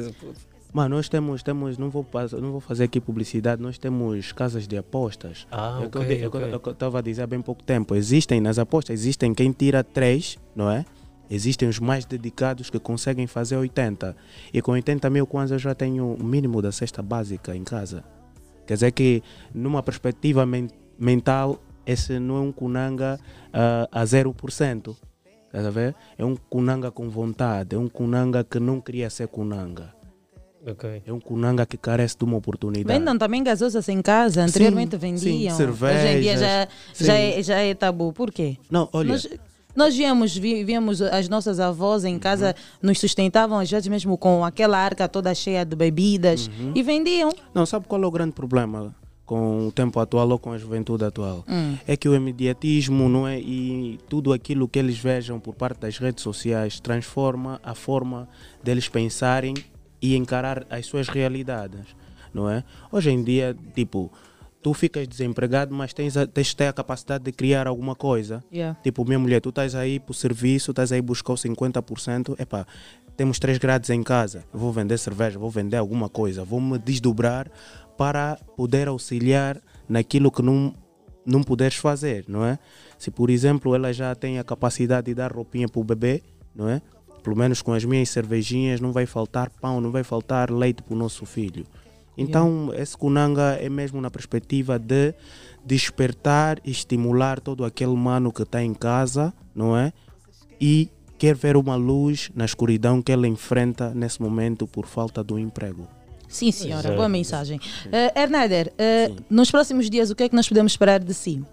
Mano, 0.78 0.96
nós 0.96 1.10
temos, 1.10 1.42
temos 1.42 1.76
não, 1.80 1.90
vou, 1.90 2.06
não 2.40 2.52
vou 2.52 2.60
fazer 2.60 2.84
aqui 2.84 3.02
publicidade, 3.02 3.60
nós 3.60 3.80
temos 3.80 4.32
casas 4.32 4.68
de 4.68 4.78
apostas. 4.78 5.48
Ah, 5.52 5.80
eu 5.82 5.88
ok, 5.88 6.06
di- 6.06 6.28
o 6.28 6.30
que 6.30 6.38
eu- 6.38 6.42
ok. 6.44 6.54
o 6.54 6.60
que 6.60 6.70
eu 6.70 6.74
estava 6.74 7.00
a 7.00 7.02
dizer 7.02 7.24
há 7.24 7.28
bem 7.28 7.42
pouco 7.42 7.64
tempo. 7.64 7.96
Existem 7.96 8.40
nas 8.40 8.60
apostas, 8.60 8.94
existem 9.00 9.34
quem 9.34 9.52
tira 9.52 9.84
três, 9.84 10.38
não 10.56 10.70
é? 10.70 10.86
Existem 11.32 11.68
os 11.68 11.80
mais 11.80 12.06
dedicados 12.06 12.70
que 12.70 12.78
conseguem 12.78 13.26
fazer 13.26 13.58
80. 13.58 14.16
E 14.54 14.62
com 14.62 14.74
80 14.74 15.10
mil 15.10 15.26
kwanzas 15.26 15.54
eu 15.54 15.58
já 15.60 15.74
tenho 15.74 16.14
o 16.14 16.24
mínimo 16.24 16.62
da 16.62 16.72
cesta 16.72 17.02
básica 17.02 17.56
em 17.56 17.64
casa. 17.64 18.04
Quer 18.68 18.76
dizer 18.76 18.92
que, 18.92 19.24
numa 19.56 19.82
perspectiva 19.82 20.46
men- 20.46 20.70
mental, 21.00 21.60
esse 21.88 22.20
não 22.20 22.38
é 22.38 22.42
um 22.42 22.52
kunanga 22.52 23.20
ah, 23.52 23.90
a 23.92 24.04
0%. 24.06 24.96
Estás 25.48 25.66
a 25.66 25.72
ver? 25.72 25.96
É 26.20 26.24
um 26.24 26.36
kunanga 26.36 26.92
com 26.92 27.10
vontade, 27.10 27.76
é 27.76 27.80
um 27.80 27.88
kunanga 27.88 28.44
que 28.44 28.60
não 28.60 28.80
queria 28.80 29.10
ser 29.10 29.28
kunanga. 29.28 29.97
Ok. 30.66 31.02
É 31.06 31.14
um 31.14 31.20
kunanga 31.20 31.66
que 31.66 31.78
carece 31.78 32.18
de 32.18 32.24
uma 32.26 32.38
oportunidade. 32.38 32.98
Vendam 33.00 33.18
também 33.18 33.44
gasosas 33.44 33.88
em 33.90 34.02
casa. 34.02 34.44
Anteriormente 34.44 34.92
Sim, 34.92 34.98
vendiam. 34.98 35.56
sim, 35.56 35.64
Hoje 35.64 36.08
em 36.08 36.22
dia 36.22 36.38
já, 36.38 36.68
cervejas, 36.94 37.06
já, 37.06 37.14
é, 37.14 37.44
já 37.44 37.56
é 37.60 37.74
tabu. 37.74 38.12
Por 38.12 38.32
quê? 38.32 38.58
Não, 38.70 38.90
olha. 38.92 39.10
Nós, 39.10 39.28
nós 39.76 39.96
víamos, 39.96 40.36
víamos 40.36 41.02
as 41.02 41.30
nossas 41.30 41.60
avós 41.60 42.04
em 42.04 42.18
casa, 42.18 42.56
nos 42.82 43.00
sustentavam, 43.00 43.60
às 43.60 43.70
vezes 43.70 43.88
mesmo 43.88 44.18
com 44.18 44.44
aquela 44.44 44.78
arca 44.78 45.08
toda 45.08 45.34
cheia 45.36 45.64
de 45.64 45.76
bebidas 45.76 46.48
Uhum. 46.48 46.72
e 46.76 46.82
vendiam. 46.84 47.32
Não, 47.54 47.66
sabe 47.66 47.86
qual 47.88 48.02
é 48.02 48.06
o 48.08 48.12
grande 48.12 48.32
problema 48.34 48.94
com 49.26 49.68
o 49.68 49.72
tempo 49.72 50.00
atual 50.00 50.28
ou 50.30 50.40
com 50.40 50.52
a 50.52 50.58
juventude 50.58 51.06
atual? 51.06 51.46
Hum. 51.48 51.78
É 51.88 51.96
que 51.96 52.10
o 52.10 52.16
imediatismo 52.16 53.08
não 53.08 53.28
é, 53.28 53.40
e 53.40 54.00
tudo 54.10 54.34
aquilo 54.34 54.68
que 54.68 54.80
eles 54.80 54.98
vejam 54.98 55.40
por 55.40 55.54
parte 55.54 55.82
das 55.82 55.98
redes 56.00 56.24
sociais 56.24 56.80
transforma 56.80 57.60
a 57.64 57.76
forma 57.76 58.28
deles 58.64 58.90
pensarem 58.90 59.54
e 60.02 60.16
encarar 60.16 60.66
as 60.70 60.86
suas 60.86 61.08
realidades, 61.08 61.96
não 62.34 62.50
é? 62.50 62.64
Hoje 62.92 63.10
em 63.10 63.24
dia, 63.24 63.56
tipo, 63.74 64.12
tu 64.62 64.74
ficas 64.74 65.08
desempregado, 65.08 65.74
mas 65.74 65.94
tens, 65.94 66.18
a, 66.18 66.28
tens 66.28 66.48
de 66.48 66.56
ter 66.56 66.68
a 66.68 66.74
capacidade 66.74 67.24
de 67.24 67.32
criar 67.32 67.68
alguma 67.68 67.96
coisa. 67.96 68.44
Yeah. 68.52 68.78
Tipo, 68.84 69.06
minha 69.06 69.20
mulher, 69.20 69.40
tu 69.40 69.50
estás 69.50 69.76
aí 69.76 70.00
para 70.00 70.12
o 70.12 70.14
serviço, 70.14 70.72
estás 70.72 70.92
aí 70.92 71.02
buscar 71.02 71.34
o 71.34 71.36
50%, 71.36 72.40
epá, 72.40 72.66
temos 73.16 73.40
três 73.40 73.58
grades 73.58 73.90
em 73.90 74.04
casa, 74.04 74.44
vou 74.54 74.72
vender 74.72 74.98
cerveja, 74.98 75.40
vou 75.40 75.50
vender 75.50 75.78
alguma 75.78 76.10
coisa, 76.10 76.44
vou 76.44 76.62
me 76.62 76.78
desdobrar 76.78 77.50
para 77.98 78.38
poder 78.56 78.88
auxiliar 78.88 79.60
naquilo 79.90 80.32
que 80.32 80.42
não, 80.42 80.74
não 81.26 81.42
puderes 81.42 81.78
fazer, 81.78 82.26
não 82.28 82.46
é? 82.46 82.60
Se, 82.98 83.10
por 83.10 83.30
exemplo, 83.30 83.74
ela 83.74 83.92
já 83.92 84.14
tem 84.14 84.38
a 84.38 84.44
capacidade 84.44 85.06
de 85.06 85.16
dar 85.16 85.32
roupinha 85.32 85.68
para 85.68 85.82
o 85.82 85.84
bebê, 85.84 86.22
não 86.56 86.70
é? 86.70 86.82
Pelo 87.28 87.36
menos 87.36 87.62
com 87.62 87.74
as 87.74 87.84
minhas 87.84 88.08
cervejinhas 88.08 88.80
não 88.80 88.94
vai 88.94 89.06
faltar 89.06 89.50
pão, 89.50 89.82
não 89.82 89.92
vai 89.92 90.02
faltar 90.02 90.50
leite 90.50 90.82
para 90.82 90.96
o 90.96 90.98
nosso 90.98 91.26
filho. 91.26 91.66
Então, 92.18 92.72
esse 92.74 92.96
Kunanga 92.96 93.58
é 93.60 93.68
mesmo 93.68 94.00
na 94.00 94.10
perspectiva 94.10 94.80
de 94.80 95.14
despertar 95.66 96.58
e 96.64 96.72
estimular 96.72 97.42
todo 97.42 97.66
aquele 97.66 97.98
mano 97.98 98.32
que 98.32 98.44
está 98.44 98.64
em 98.64 98.74
casa, 98.74 99.34
não 99.54 99.76
é? 99.76 99.92
E 100.58 100.90
quer 101.18 101.36
ver 101.36 101.58
uma 101.58 101.76
luz 101.76 102.32
na 102.34 102.46
escuridão 102.46 103.02
que 103.02 103.12
ele 103.12 103.28
enfrenta 103.28 103.94
nesse 103.94 104.22
momento 104.22 104.66
por 104.66 104.88
falta 104.88 105.22
do 105.22 105.38
emprego. 105.38 105.86
Sim, 106.30 106.54
senhora, 106.54 106.96
boa 106.96 107.10
mensagem. 107.10 107.60
Uh, 107.88 109.12
uh, 109.12 109.24
nos 109.30 109.52
próximos 109.52 109.90
dias, 109.90 110.10
o 110.10 110.16
que 110.16 110.24
é 110.24 110.30
que 110.30 110.36
nós 110.36 110.48
podemos 110.48 110.72
esperar 110.72 111.04
de 111.04 111.14
si? 111.14 111.44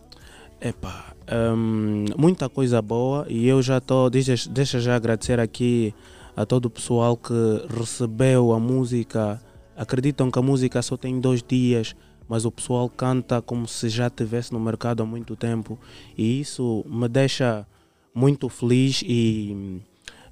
Epá, 0.60 1.13
hum, 1.56 2.04
muita 2.16 2.48
coisa 2.48 2.80
boa 2.82 3.26
e 3.28 3.46
eu 3.46 3.62
já 3.62 3.78
estou, 3.78 4.10
deixa, 4.10 4.48
deixa 4.48 4.80
já 4.80 4.96
agradecer 4.96 5.40
aqui 5.40 5.94
a 6.36 6.44
todo 6.44 6.66
o 6.66 6.70
pessoal 6.70 7.16
que 7.16 7.32
recebeu 7.68 8.52
a 8.52 8.58
música. 8.58 9.40
Acreditam 9.76 10.30
que 10.30 10.38
a 10.38 10.42
música 10.42 10.80
só 10.82 10.96
tem 10.96 11.20
dois 11.20 11.42
dias, 11.42 11.94
mas 12.28 12.44
o 12.44 12.50
pessoal 12.50 12.88
canta 12.88 13.42
como 13.42 13.66
se 13.66 13.88
já 13.88 14.06
estivesse 14.06 14.52
no 14.52 14.60
mercado 14.60 15.02
há 15.02 15.06
muito 15.06 15.36
tempo 15.36 15.78
e 16.16 16.40
isso 16.40 16.84
me 16.88 17.08
deixa 17.08 17.66
muito 18.14 18.48
feliz 18.48 19.02
e 19.04 19.80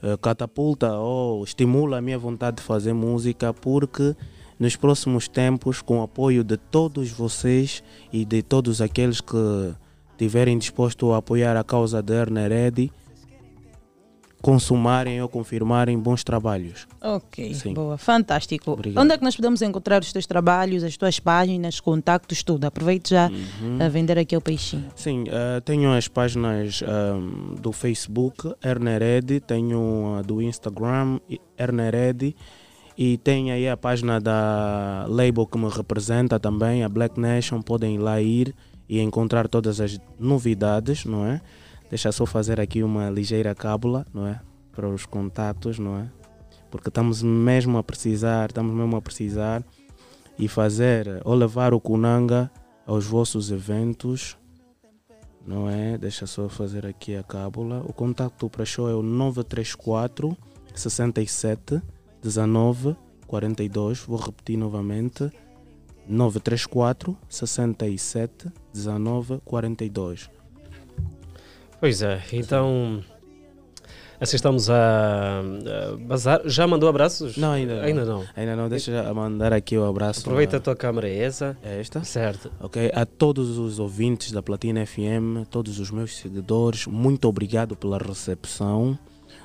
eh, 0.02 0.16
catapulta 0.20 0.92
ou 0.94 1.44
estimula 1.44 1.98
a 1.98 2.00
minha 2.00 2.18
vontade 2.18 2.58
de 2.58 2.62
fazer 2.62 2.92
música 2.92 3.52
porque 3.52 4.14
nos 4.62 4.76
próximos 4.76 5.26
tempos, 5.26 5.82
com 5.82 5.98
o 5.98 6.02
apoio 6.02 6.44
de 6.44 6.56
todos 6.56 7.10
vocês 7.10 7.82
e 8.12 8.24
de 8.24 8.42
todos 8.42 8.80
aqueles 8.80 9.20
que 9.20 9.74
estiverem 10.12 10.56
dispostos 10.58 11.10
a 11.10 11.16
apoiar 11.18 11.56
a 11.56 11.64
causa 11.64 12.00
da 12.02 12.14
Ernered, 12.14 12.90
consumarem 14.40 15.22
ou 15.22 15.28
confirmarem 15.28 15.96
bons 15.96 16.24
trabalhos. 16.24 16.88
Ok, 17.00 17.54
Sim. 17.54 17.74
boa, 17.74 17.96
fantástico. 17.96 18.72
Obrigado. 18.72 19.00
Onde 19.04 19.14
é 19.14 19.18
que 19.18 19.22
nós 19.22 19.36
podemos 19.36 19.62
encontrar 19.62 20.02
os 20.02 20.12
teus 20.12 20.26
trabalhos, 20.26 20.82
as 20.82 20.96
tuas 20.96 21.20
páginas, 21.20 21.78
contactos, 21.78 22.42
tudo? 22.42 22.64
Aproveite 22.64 23.10
já 23.10 23.30
Uhum. 23.30 23.78
a 23.80 23.88
vender 23.88 24.18
aqui 24.18 24.36
o 24.36 24.40
peixinho. 24.40 24.86
Sim, 24.96 25.24
eh, 25.28 25.60
tenho 25.60 25.92
as 25.92 26.08
páginas 26.08 26.82
ahm, 26.82 27.54
do 27.60 27.70
Facebook, 27.70 28.52
Ernered, 28.64 29.38
tenho 29.40 30.16
a 30.18 30.22
do 30.22 30.42
Instagram, 30.42 31.20
Ernered, 31.56 32.34
e 32.98 33.18
tenho 33.18 33.54
aí 33.54 33.68
a 33.68 33.76
página 33.76 34.20
da 34.20 35.06
label 35.08 35.46
que 35.46 35.56
me 35.56 35.68
representa 35.68 36.40
também, 36.40 36.82
a 36.82 36.88
Black 36.88 37.18
Nation, 37.18 37.62
podem 37.62 37.96
lá 37.96 38.20
ir 38.20 38.52
e 38.88 39.00
encontrar 39.00 39.48
todas 39.48 39.80
as 39.80 39.98
novidades, 40.18 41.04
não 41.04 41.26
é? 41.26 41.40
Deixa 41.88 42.10
só 42.10 42.24
fazer 42.24 42.60
aqui 42.60 42.82
uma 42.82 43.10
ligeira 43.10 43.54
cábula, 43.54 44.06
não 44.12 44.26
é? 44.26 44.40
Para 44.72 44.88
os 44.88 45.04
contatos, 45.04 45.78
não 45.78 45.98
é? 45.98 46.10
Porque 46.70 46.88
estamos 46.88 47.22
mesmo 47.22 47.76
a 47.76 47.82
precisar, 47.82 48.48
estamos 48.48 48.74
mesmo 48.74 48.96
a 48.96 49.02
precisar 49.02 49.62
e 50.38 50.48
fazer 50.48 51.20
ou 51.24 51.34
levar 51.34 51.74
o 51.74 51.80
Kunanga 51.80 52.50
aos 52.86 53.04
vossos 53.04 53.50
eventos, 53.50 54.36
não 55.46 55.68
é? 55.68 55.98
Deixa 55.98 56.26
só 56.26 56.48
fazer 56.48 56.86
aqui 56.86 57.14
a 57.14 57.22
cábula. 57.22 57.82
O 57.86 57.92
contato 57.92 58.48
para 58.48 58.64
show 58.64 58.88
é 58.88 58.94
o 58.94 59.02
934 59.02 60.36
67 60.74 61.82
19 62.22 62.96
42. 63.26 64.00
Vou 64.00 64.18
repetir 64.18 64.56
novamente. 64.56 65.30
934 66.08 67.16
67 67.28 68.48
19 68.72 69.40
42. 69.44 70.30
Pois 71.80 72.02
é, 72.02 72.22
então. 72.32 73.02
Assim 74.20 74.36
estamos 74.36 74.70
a, 74.70 75.40
a 75.40 75.96
bazar. 75.96 76.42
Já 76.44 76.64
mandou 76.64 76.88
abraços? 76.88 77.36
Não, 77.36 77.50
ainda 77.50 77.74
não. 77.74 77.82
Ainda 77.82 78.04
não. 78.04 78.24
Ainda 78.36 78.54
não. 78.54 78.68
Deixa 78.68 78.92
eu 78.92 79.14
mandar 79.16 79.52
aqui 79.52 79.76
o 79.76 79.84
abraço. 79.84 80.20
Aproveita 80.20 80.58
a 80.58 80.60
tua 80.60 80.76
câmera, 80.76 81.08
é 81.08 81.18
essa? 81.18 81.58
É 81.60 81.80
esta? 81.80 82.04
Certo. 82.04 82.52
Ok, 82.60 82.92
a 82.94 83.04
todos 83.04 83.58
os 83.58 83.80
ouvintes 83.80 84.30
da 84.30 84.40
Platina 84.40 84.86
FM, 84.86 85.44
todos 85.50 85.80
os 85.80 85.90
meus 85.90 86.16
seguidores, 86.16 86.86
muito 86.86 87.26
obrigado 87.26 87.74
pela 87.74 87.98
recepção, 87.98 88.96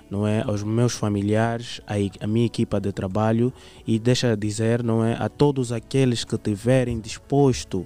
não 0.09 0.25
é? 0.27 0.41
Aos 0.41 0.63
meus 0.63 0.93
familiares, 0.93 1.81
a, 1.87 1.99
e- 1.99 2.11
a 2.21 2.27
minha 2.27 2.45
equipa 2.45 2.79
de 2.79 2.91
trabalho 2.91 3.51
e 3.85 3.97
deixa 3.99 4.35
dizer, 4.37 4.81
não 4.83 5.03
é? 5.03 5.13
A 5.13 5.27
todos 5.29 5.71
aqueles 5.71 6.23
que 6.23 6.37
tiverem 6.37 6.99
disposto 6.99 7.85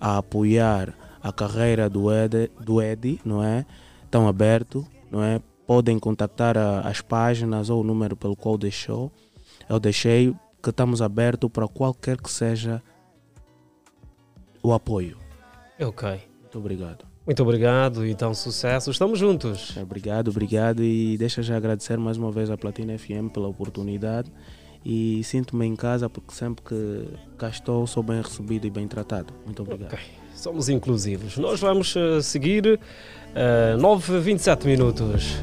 a 0.00 0.18
apoiar 0.18 0.94
a 1.22 1.32
carreira 1.32 1.88
do 1.90 2.12
Ed, 2.12 2.50
do 2.60 2.80
Edi, 2.80 3.20
não 3.24 3.42
é? 3.42 3.66
Estão 4.04 4.28
aberto, 4.28 4.86
não 5.10 5.22
é? 5.22 5.40
Podem 5.66 5.98
contactar 5.98 6.56
a- 6.56 6.80
as 6.80 7.00
páginas 7.00 7.68
ou 7.70 7.80
o 7.80 7.84
número 7.84 8.16
pelo 8.16 8.36
qual 8.36 8.56
deixou. 8.56 9.10
Eu 9.68 9.80
deixei 9.80 10.32
que 10.62 10.70
estamos 10.70 11.02
abertos 11.02 11.50
para 11.50 11.66
qualquer 11.66 12.16
que 12.20 12.30
seja 12.30 12.80
o 14.62 14.72
apoio. 14.72 15.16
Ok. 15.80 16.22
Muito 16.42 16.58
obrigado. 16.58 17.04
Muito 17.26 17.42
obrigado, 17.42 18.06
então 18.06 18.32
sucesso. 18.32 18.88
Estamos 18.88 19.18
juntos. 19.18 19.76
Obrigado, 19.76 20.28
obrigado. 20.28 20.82
E 20.82 21.18
deixa 21.18 21.42
já 21.42 21.56
agradecer 21.56 21.98
mais 21.98 22.16
uma 22.16 22.30
vez 22.30 22.50
à 22.50 22.56
Platina 22.56 22.96
FM 22.96 23.32
pela 23.34 23.48
oportunidade. 23.48 24.30
E 24.84 25.24
sinto-me 25.24 25.66
em 25.66 25.74
casa 25.74 26.08
porque 26.08 26.32
sempre 26.32 26.64
que 26.64 27.08
cá 27.36 27.48
estou 27.48 27.84
sou 27.88 28.04
bem 28.04 28.22
recebido 28.22 28.68
e 28.68 28.70
bem 28.70 28.86
tratado. 28.86 29.34
Muito 29.44 29.60
obrigado. 29.60 29.98
Somos 30.36 30.68
inclusivos. 30.68 31.36
Nós 31.36 31.58
vamos 31.58 31.96
eh, 31.96 32.22
seguir 32.22 32.78
uh, 32.78 33.76
9, 33.80 34.20
27 34.20 34.66
minutos. 34.66 35.34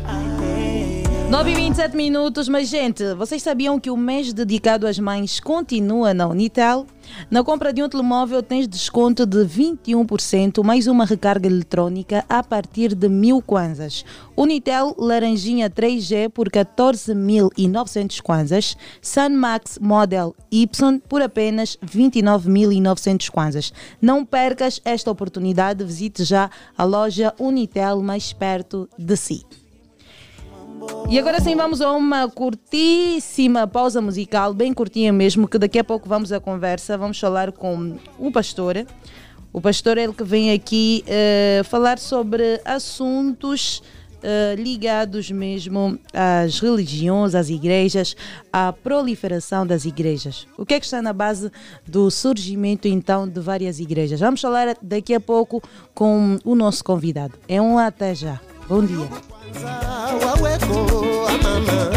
9 1.33 1.49
e 1.49 1.55
27 1.55 1.97
minutos, 1.97 2.47
mas 2.47 2.69
gente, 2.69 3.15
vocês 3.15 3.41
sabiam 3.41 3.79
que 3.79 3.89
o 3.89 3.97
mês 3.97 4.31
dedicado 4.31 4.85
às 4.85 4.99
mães 4.99 5.39
continua 5.39 6.13
na 6.13 6.27
Unitel? 6.27 6.85
Na 7.31 7.43
compra 7.43 7.73
de 7.73 7.81
um 7.81 7.89
telemóvel 7.89 8.43
tens 8.43 8.67
desconto 8.67 9.25
de 9.25 9.39
21% 9.39 10.63
mais 10.63 10.85
uma 10.85 11.05
recarga 11.05 11.47
eletrónica 11.47 12.23
a 12.29 12.43
partir 12.43 12.93
de 12.93 13.09
mil 13.09 13.41
kwanzas. 13.41 14.05
Unitel 14.37 14.93
Laranjinha 14.95 15.71
3G 15.71 16.29
por 16.29 16.51
14.900 16.51 18.21
kwanzas. 18.21 18.77
Sun 19.01 19.29
Max 19.29 19.79
Model 19.81 20.35
Y 20.51 21.01
por 21.09 21.23
apenas 21.23 21.79
29.900 21.83 23.31
kwanzas. 23.31 23.73
Não 23.99 24.23
percas 24.23 24.79
esta 24.85 25.09
oportunidade, 25.09 25.83
visite 25.83 26.23
já 26.23 26.51
a 26.77 26.83
loja 26.83 27.33
Unitel 27.39 28.03
mais 28.03 28.31
perto 28.31 28.87
de 28.99 29.17
si. 29.17 29.43
E 31.09 31.19
agora 31.19 31.39
sim 31.39 31.55
vamos 31.55 31.79
a 31.79 31.91
uma 31.91 32.27
curtíssima 32.27 33.67
pausa 33.67 34.01
musical, 34.01 34.53
bem 34.53 34.73
curtinha 34.73 35.13
mesmo, 35.13 35.47
que 35.47 35.59
daqui 35.59 35.77
a 35.77 35.83
pouco 35.83 36.09
vamos 36.09 36.31
à 36.31 36.39
conversa. 36.39 36.97
Vamos 36.97 37.19
falar 37.19 37.51
com 37.51 37.97
o 38.17 38.31
pastor. 38.31 38.85
O 39.51 39.61
pastor 39.61 39.99
é 39.99 40.03
ele 40.03 40.13
que 40.13 40.23
vem 40.23 40.51
aqui 40.51 41.03
eh, 41.05 41.61
falar 41.65 41.99
sobre 41.99 42.59
assuntos 42.65 43.83
eh, 44.23 44.55
ligados 44.57 45.29
mesmo 45.29 45.99
às 46.13 46.59
religiões, 46.59 47.35
às 47.35 47.49
igrejas, 47.49 48.15
à 48.51 48.71
proliferação 48.71 49.67
das 49.67 49.83
igrejas. 49.83 50.47
O 50.57 50.65
que 50.65 50.73
é 50.73 50.79
que 50.79 50.85
está 50.85 51.01
na 51.01 51.11
base 51.11 51.51
do 51.85 52.09
surgimento 52.09 52.87
então 52.87 53.27
de 53.27 53.41
várias 53.41 53.79
igrejas? 53.79 54.21
Vamos 54.21 54.39
falar 54.39 54.77
daqui 54.81 55.13
a 55.13 55.19
pouco 55.19 55.61
com 55.93 56.39
o 56.45 56.55
nosso 56.55 56.83
convidado. 56.83 57.33
É 57.47 57.61
um 57.61 57.77
até 57.77 58.15
já. 58.15 58.39
Bom 58.67 58.83
dia. 58.83 59.32
waweko 60.25 61.27
amama. 61.29 61.91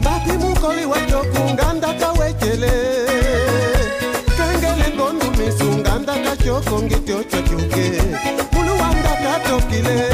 Bapi 0.00 0.32
mukoli 0.32 0.84
wacokungandaka 0.86 2.12
wecele 2.12 2.70
kengele 4.36 4.94
mbondu 4.94 5.26
misungandaka 5.38 6.36
cokongiti 6.36 7.12
ococuke 7.12 8.02
muluwandaka 8.52 9.40
tokile 9.48 10.07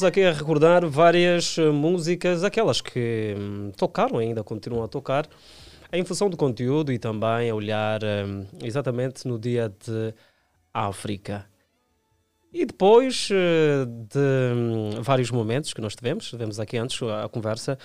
estamos 0.00 0.04
aqui 0.04 0.22
a 0.22 0.32
recordar 0.32 0.86
várias 0.86 1.58
eh, 1.58 1.70
músicas, 1.70 2.42
aquelas 2.42 2.80
que 2.80 3.34
hum, 3.38 3.70
tocaram 3.76 4.16
ainda, 4.16 4.42
continuam 4.42 4.82
a 4.82 4.88
tocar, 4.88 5.28
em 5.92 6.02
função 6.06 6.30
do 6.30 6.38
conteúdo 6.38 6.90
e 6.90 6.98
também 6.98 7.50
a 7.50 7.54
olhar 7.54 8.00
hum, 8.02 8.46
exatamente 8.62 9.28
no 9.28 9.38
dia 9.38 9.68
de 9.68 10.14
África. 10.72 11.44
E 12.50 12.64
depois 12.64 13.28
eh, 13.30 13.84
de 13.84 14.54
hum, 14.56 15.02
vários 15.02 15.30
momentos 15.30 15.74
que 15.74 15.82
nós 15.82 15.94
tivemos, 15.94 16.30
tivemos 16.30 16.58
aqui 16.58 16.78
antes 16.78 16.98
a 17.02 17.28
conversa 17.28 17.78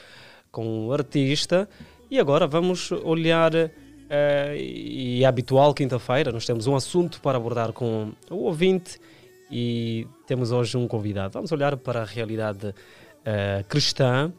com 0.50 0.88
o 0.88 0.94
artista, 0.94 1.68
e 2.10 2.18
agora 2.18 2.48
vamos 2.48 2.94
olhar, 2.94 3.54
eh, 3.54 4.56
e 4.58 5.22
é 5.22 5.28
habitual 5.28 5.74
quinta-feira, 5.74 6.32
nós 6.32 6.46
temos 6.46 6.66
um 6.66 6.78
assunto 6.78 7.20
para 7.20 7.38
abordar 7.38 7.74
com 7.74 8.14
o 8.30 8.36
ouvinte 8.36 9.02
e 9.50 10.08
temos 10.26 10.52
hoje 10.52 10.78
um 10.78 10.88
convidado. 10.88 11.34
Vamos 11.34 11.52
olhar 11.52 11.78
para 11.78 12.02
a 12.02 12.06
realidade 12.06 12.74
eh, 13.24 13.64
cristã, 13.68 14.32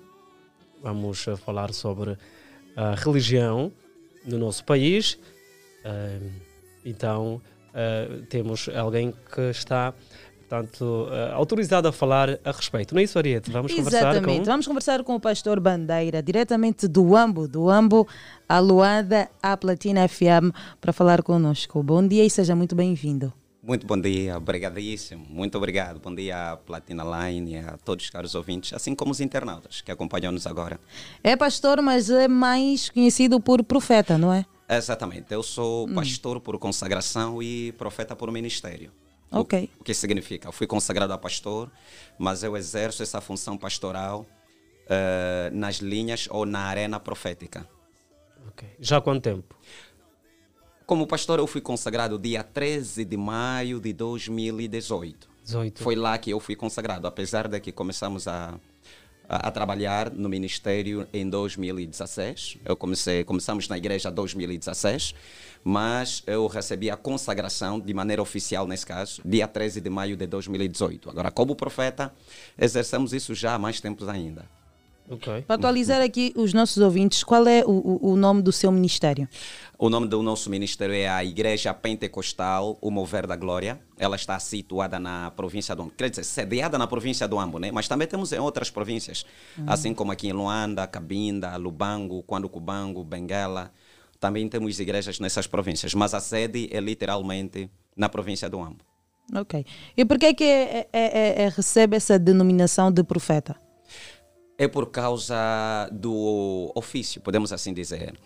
vamos 0.83 1.27
eh, 1.27 1.37
falar 1.37 1.73
sobre 1.73 2.17
a 2.77 2.95
religião 2.95 3.73
no 4.25 4.39
nosso 4.39 4.65
país. 4.65 5.19
Eh, 5.85 6.19
então, 6.85 7.41
temos 8.31 8.71
alguém 8.75 9.13
que 9.35 9.51
está, 9.51 9.93
portanto, 10.39 11.09
eh, 11.11 11.33
autorizado 11.35 11.89
a 11.89 11.93
falar 11.93 12.39
a 12.43 12.51
respeito. 12.51 12.95
Não 12.95 13.01
é 13.01 13.05
isso, 13.05 13.19
Ariete? 13.19 13.51
Vamos 13.51 13.75
conversar 13.75 14.13
Exatamente. 14.13 14.39
com... 14.39 14.45
Vamos 14.45 14.67
conversar 14.67 15.05
com 15.05 15.15
o 15.15 15.21
pastor 15.21 15.61
Bandeira, 15.61 16.23
diretamente 16.23 16.89
do 16.89 17.15
Ambo, 17.15 17.47
do 17.47 17.69
Ambo, 17.69 18.09
a 18.49 18.61
à 19.43 19.57
Platina 19.59 20.09
FM, 20.09 20.55
para 20.81 20.93
falar 20.93 21.23
conosco. 21.23 21.83
Bom 21.83 22.07
dia 22.07 22.25
e 22.25 22.31
seja 22.31 22.57
muito 22.57 22.75
bem-vindo. 22.75 23.31
Muito 23.67 23.85
bom 23.85 24.01
dia, 24.01 24.37
obrigadíssimo, 24.37 25.27
muito 25.29 25.59
obrigado. 25.59 25.99
Bom 25.99 26.15
dia 26.15 26.53
à 26.53 26.57
Platina 26.57 27.03
Line 27.03 27.55
e 27.55 27.57
a 27.59 27.77
todos 27.77 28.05
os 28.05 28.11
caros 28.11 28.37
ouvintes, 28.37 28.73
assim 28.73 28.95
como 28.95 29.11
os 29.11 29.21
internautas 29.21 29.81
que 29.81 29.91
acompanham-nos 29.91 30.47
agora. 30.47 30.79
É 31.21 31.35
pastor, 31.35 31.83
mas 31.83 32.09
é 32.09 32.29
mais 32.29 32.89
conhecido 32.89 33.41
por 33.41 33.65
profeta, 33.65 34.17
não 34.17 34.33
é? 34.33 34.47
Exatamente, 34.69 35.35
eu 35.35 35.43
sou 35.43 35.89
pastor 35.89 36.41
por 36.41 36.57
consagração 36.61 37.43
e 37.43 37.73
profeta 37.73 38.15
por 38.15 38.31
ministério. 38.31 38.93
Ok. 39.33 39.69
O 39.81 39.83
que 39.83 39.95
significa? 39.95 40.47
Eu 40.47 40.53
fui 40.53 40.69
consagrado 40.69 41.13
a 41.13 41.19
pastor, 41.19 41.69
mas 42.17 42.45
eu 42.45 42.57
exerço 42.57 43.03
essa 43.03 43.21
função 43.21 43.59
pastoral 43.59 44.25
eh, 44.89 45.51
nas 45.53 45.79
linhas 45.79 46.29
ou 46.31 46.47
na 46.47 46.61
arena 46.61 47.01
profética. 47.01 47.67
Já 48.81 48.99
há 48.99 49.01
quanto 49.01 49.23
tempo? 49.23 49.57
Como 50.87 51.05
pastor, 51.05 51.41
eu 51.41 51.49
fui 51.49 51.61
consagrado 51.61 52.17
dia 52.17 52.45
13 52.45 53.05
de 53.05 53.17
maio 53.17 53.81
de 53.81 53.93
2018. 53.93 55.29
18. 55.43 55.83
Foi 55.83 55.97
lá 55.97 56.17
que 56.17 56.31
eu 56.31 56.39
fui 56.39 56.55
consagrado, 56.55 57.09
apesar 57.09 57.49
de 57.49 57.59
que 57.59 57.73
começamos 57.73 58.29
a, 58.29 58.55
a, 59.29 59.49
a 59.49 59.51
trabalhar 59.51 60.13
no 60.13 60.29
ministério 60.29 61.05
em 61.13 61.29
2016. 61.29 62.59
Eu 62.65 62.77
comecei, 62.77 63.25
começamos 63.25 63.67
na 63.67 63.77
igreja 63.77 64.11
em 64.11 64.15
2016, 64.15 65.13
mas 65.65 66.23
eu 66.25 66.47
recebi 66.47 66.89
a 66.89 66.97
consagração 66.97 67.81
de 67.81 67.93
maneira 67.93 68.23
oficial, 68.23 68.69
nesse 68.69 68.87
caso, 68.87 69.21
dia 69.25 69.49
13 69.49 69.81
de 69.81 69.91
maio 69.91 70.17
de 70.17 70.29
2018. 70.29 71.11
Agora, 71.11 71.33
como 71.33 71.57
profeta, 71.57 72.15
exercemos 72.57 73.13
isso 73.13 73.35
já 73.35 73.55
há 73.55 73.59
mais 73.59 73.81
tempos 73.81 74.09
ainda. 74.09 74.49
Ok. 75.09 75.43
Para 75.43 75.55
atualizar 75.57 76.03
aqui 76.03 76.33
os 76.37 76.53
nossos 76.53 76.79
ouvintes, 76.83 77.23
qual 77.23 77.47
é 77.47 77.63
o, 77.65 78.11
o- 78.13 78.17
nome 78.17 78.43
do 78.43 78.51
seu 78.51 78.73
ministério? 78.73 79.29
O 79.79 79.89
nome 79.89 80.09
do 80.09 80.21
nosso 80.23 80.51
ministério 80.51 80.95
é 80.95 81.07
a 81.09 81.25
Igreja 81.25 81.73
Pentecostal 81.73 82.77
O 82.81 82.91
Mover 82.91 83.27
da 83.27 83.37
Glória. 83.37 83.81
Ela 83.99 84.17
está 84.17 84.39
situada 84.41 84.99
na 84.99 85.31
província 85.31 85.75
do 85.77 85.83
Ambo. 85.83 85.93
Quer 85.97 86.11
dizer, 86.11 86.25
sediada 86.25 86.77
na 86.77 86.87
província 86.87 87.29
do 87.29 87.39
Ambo, 87.39 87.59
né? 87.59 87.71
mas 87.71 87.87
também 87.87 88.09
temos 88.09 88.33
em 88.33 88.39
outras 88.39 88.71
províncias, 88.71 89.25
Uhum. 89.57 89.65
assim 89.69 89.95
como 89.95 90.11
aqui 90.13 90.29
em 90.29 90.33
Luanda, 90.33 90.87
Cabinda, 90.87 91.57
Lubango, 91.57 92.23
Quanducubango, 92.25 93.05
Benguela. 93.05 93.71
Também 94.19 94.49
temos 94.49 94.81
igrejas 94.81 95.21
nessas 95.21 95.47
províncias, 95.47 95.95
mas 95.95 96.15
a 96.15 96.21
sede 96.21 96.69
é 96.73 96.81
literalmente 96.81 97.71
na 97.97 98.09
província 98.09 98.49
do 98.49 98.61
Ambo. 98.61 98.79
Ok. 99.35 99.65
E 99.97 100.05
por 100.05 100.19
que 100.19 100.27
é 100.27 100.35
que 100.35 100.45
é- 100.45 100.79
é- 100.79 100.89
é- 100.93 101.43
é- 101.45 101.49
recebe 101.49 101.97
essa 101.97 102.19
denominação 102.19 102.91
de 102.91 103.03
profeta? 103.05 103.57
É 104.59 104.67
por 104.67 104.91
causa 104.91 105.89
do 105.93 106.73
ofício, 106.75 107.21
podemos 107.21 107.53
assim 107.53 107.75
dizer. 107.75 108.19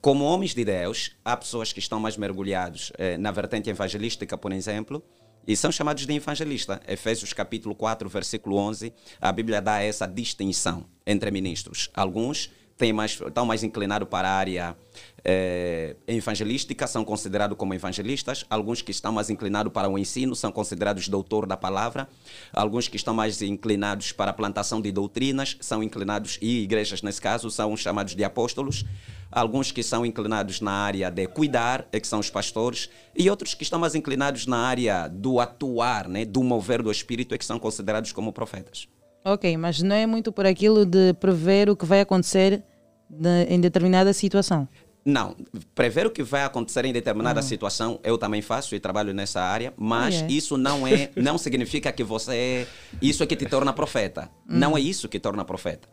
Como 0.00 0.24
homens 0.24 0.54
de 0.54 0.64
Deus, 0.64 1.14
há 1.22 1.36
pessoas 1.36 1.70
que 1.70 1.78
estão 1.80 2.00
mais 2.00 2.16
mergulhados 2.16 2.92
eh, 2.96 3.18
na 3.18 3.30
vertente 3.30 3.68
evangelística, 3.68 4.38
por 4.38 4.52
exemplo, 4.52 5.02
e 5.46 5.54
são 5.54 5.70
chamados 5.70 6.06
de 6.06 6.12
evangelista. 6.14 6.80
Efésios 6.88 7.34
capítulo 7.34 7.74
4, 7.74 8.08
versículo 8.08 8.56
11, 8.56 8.90
a 9.20 9.30
Bíblia 9.30 9.60
dá 9.60 9.82
essa 9.82 10.06
distinção 10.06 10.86
entre 11.06 11.30
ministros. 11.30 11.90
Alguns 11.92 12.50
têm 12.76 12.92
mais, 12.92 13.12
estão 13.12 13.46
mais 13.46 13.62
inclinados 13.62 14.08
para 14.08 14.28
a 14.28 14.32
área 14.32 14.76
eh, 15.24 15.96
evangelística, 16.06 16.86
são 16.86 17.04
considerados 17.04 17.56
como 17.56 17.74
evangelistas. 17.74 18.44
Alguns 18.50 18.82
que 18.82 18.90
estão 18.90 19.12
mais 19.12 19.30
inclinados 19.30 19.72
para 19.72 19.88
o 19.88 19.98
ensino 19.98 20.36
são 20.36 20.52
considerados 20.52 21.08
doutor 21.08 21.46
da 21.46 21.56
palavra. 21.56 22.08
Alguns 22.52 22.86
que 22.86 22.96
estão 22.96 23.14
mais 23.14 23.40
inclinados 23.42 24.12
para 24.12 24.30
a 24.30 24.34
plantação 24.34 24.80
de 24.80 24.92
doutrinas 24.92 25.56
são 25.60 25.82
inclinados, 25.82 26.38
e 26.40 26.62
igrejas 26.62 27.02
nesse 27.02 27.20
caso, 27.20 27.50
são 27.50 27.76
chamados 27.76 28.14
de 28.14 28.22
apóstolos. 28.22 28.84
Alguns 29.32 29.72
que 29.72 29.82
são 29.82 30.06
inclinados 30.06 30.60
na 30.60 30.72
área 30.72 31.10
de 31.10 31.26
cuidar, 31.26 31.86
é 31.92 31.98
que 31.98 32.06
são 32.06 32.20
os 32.20 32.30
pastores. 32.30 32.88
E 33.14 33.28
outros 33.28 33.54
que 33.54 33.62
estão 33.62 33.78
mais 33.78 33.94
inclinados 33.94 34.46
na 34.46 34.58
área 34.58 35.08
do 35.08 35.40
atuar, 35.40 36.08
né, 36.08 36.24
do 36.24 36.42
mover 36.42 36.82
do 36.82 36.90
Espírito, 36.90 37.34
é 37.34 37.38
que 37.38 37.44
são 37.44 37.58
considerados 37.58 38.12
como 38.12 38.32
profetas. 38.32 38.86
Ok, 39.28 39.56
mas 39.56 39.82
não 39.82 39.96
é 39.96 40.06
muito 40.06 40.30
por 40.30 40.46
aquilo 40.46 40.86
de 40.86 41.12
prever 41.14 41.68
o 41.68 41.74
que 41.74 41.84
vai 41.84 42.00
acontecer 42.00 42.62
de- 43.10 43.44
em 43.48 43.60
determinada 43.60 44.12
situação. 44.12 44.68
Não, 45.04 45.34
prever 45.74 46.06
o 46.06 46.10
que 46.10 46.22
vai 46.22 46.44
acontecer 46.44 46.84
em 46.84 46.92
determinada 46.92 47.42
situação, 47.42 47.98
eu 48.04 48.16
também 48.16 48.40
faço 48.40 48.72
e 48.76 48.78
trabalho 48.80 49.12
nessa 49.12 49.40
área, 49.40 49.74
mas 49.76 50.14
Ah, 50.22 50.26
é? 50.26 50.32
isso 50.32 50.56
não 50.56 50.86
é, 50.86 51.10
não 51.16 51.36
significa 51.38 51.90
que 51.90 52.04
você 52.04 52.34
é, 52.34 52.66
isso 53.02 53.20
é 53.20 53.26
que 53.26 53.34
te 53.34 53.46
torna 53.46 53.72
profeta. 53.72 54.30
Não 54.48 54.76
é 54.76 54.80
isso 54.80 55.08
que 55.08 55.18
torna 55.18 55.44
profeta. 55.44 55.88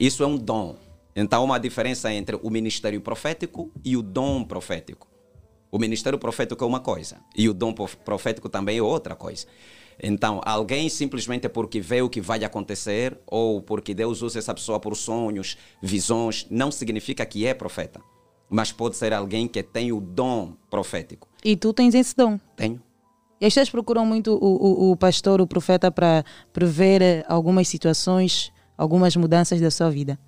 Isso 0.00 0.22
é 0.22 0.26
um 0.26 0.38
dom. 0.38 0.74
Então 1.14 1.40
há 1.42 1.44
uma 1.44 1.60
diferença 1.60 2.10
entre 2.10 2.38
o 2.42 2.48
ministério 2.48 3.00
profético 3.02 3.70
e 3.84 3.96
o 3.98 4.02
dom 4.02 4.44
profético. 4.44 5.08
O 5.70 5.78
ministério 5.78 6.18
profético 6.18 6.64
é 6.64 6.66
uma 6.66 6.80
coisa 6.80 7.16
e 7.36 7.48
o 7.50 7.52
dom 7.54 7.74
prof- 7.74 7.96
profético 7.98 8.48
também 8.48 8.78
é 8.78 8.82
outra 8.82 9.14
coisa. 9.14 9.46
Então, 10.00 10.40
alguém 10.44 10.88
simplesmente 10.88 11.48
porque 11.48 11.80
vê 11.80 12.02
o 12.02 12.08
que 12.08 12.20
vai 12.20 12.44
acontecer 12.44 13.18
ou 13.26 13.60
porque 13.60 13.94
Deus 13.94 14.22
usa 14.22 14.38
essa 14.38 14.54
pessoa 14.54 14.78
por 14.78 14.96
sonhos, 14.96 15.58
visões, 15.82 16.46
não 16.50 16.70
significa 16.70 17.26
que 17.26 17.46
é 17.46 17.52
profeta. 17.52 18.00
Mas 18.48 18.72
pode 18.72 18.96
ser 18.96 19.12
alguém 19.12 19.48
que 19.48 19.62
tem 19.62 19.92
o 19.92 20.00
dom 20.00 20.54
profético. 20.70 21.28
E 21.44 21.56
tu 21.56 21.72
tens 21.72 21.94
esse 21.94 22.14
dom. 22.16 22.38
Tenho. 22.56 22.80
E 23.40 23.46
as 23.46 23.52
pessoas 23.52 23.70
procuram 23.70 24.06
muito 24.06 24.34
o, 24.34 24.88
o, 24.88 24.92
o 24.92 24.96
pastor, 24.96 25.40
o 25.40 25.46
profeta, 25.46 25.90
para 25.90 26.24
prever 26.52 27.02
eh, 27.02 27.24
algumas 27.28 27.68
situações, 27.68 28.52
algumas 28.76 29.14
mudanças 29.14 29.60
da 29.60 29.70
sua 29.70 29.90
vida. 29.90 30.18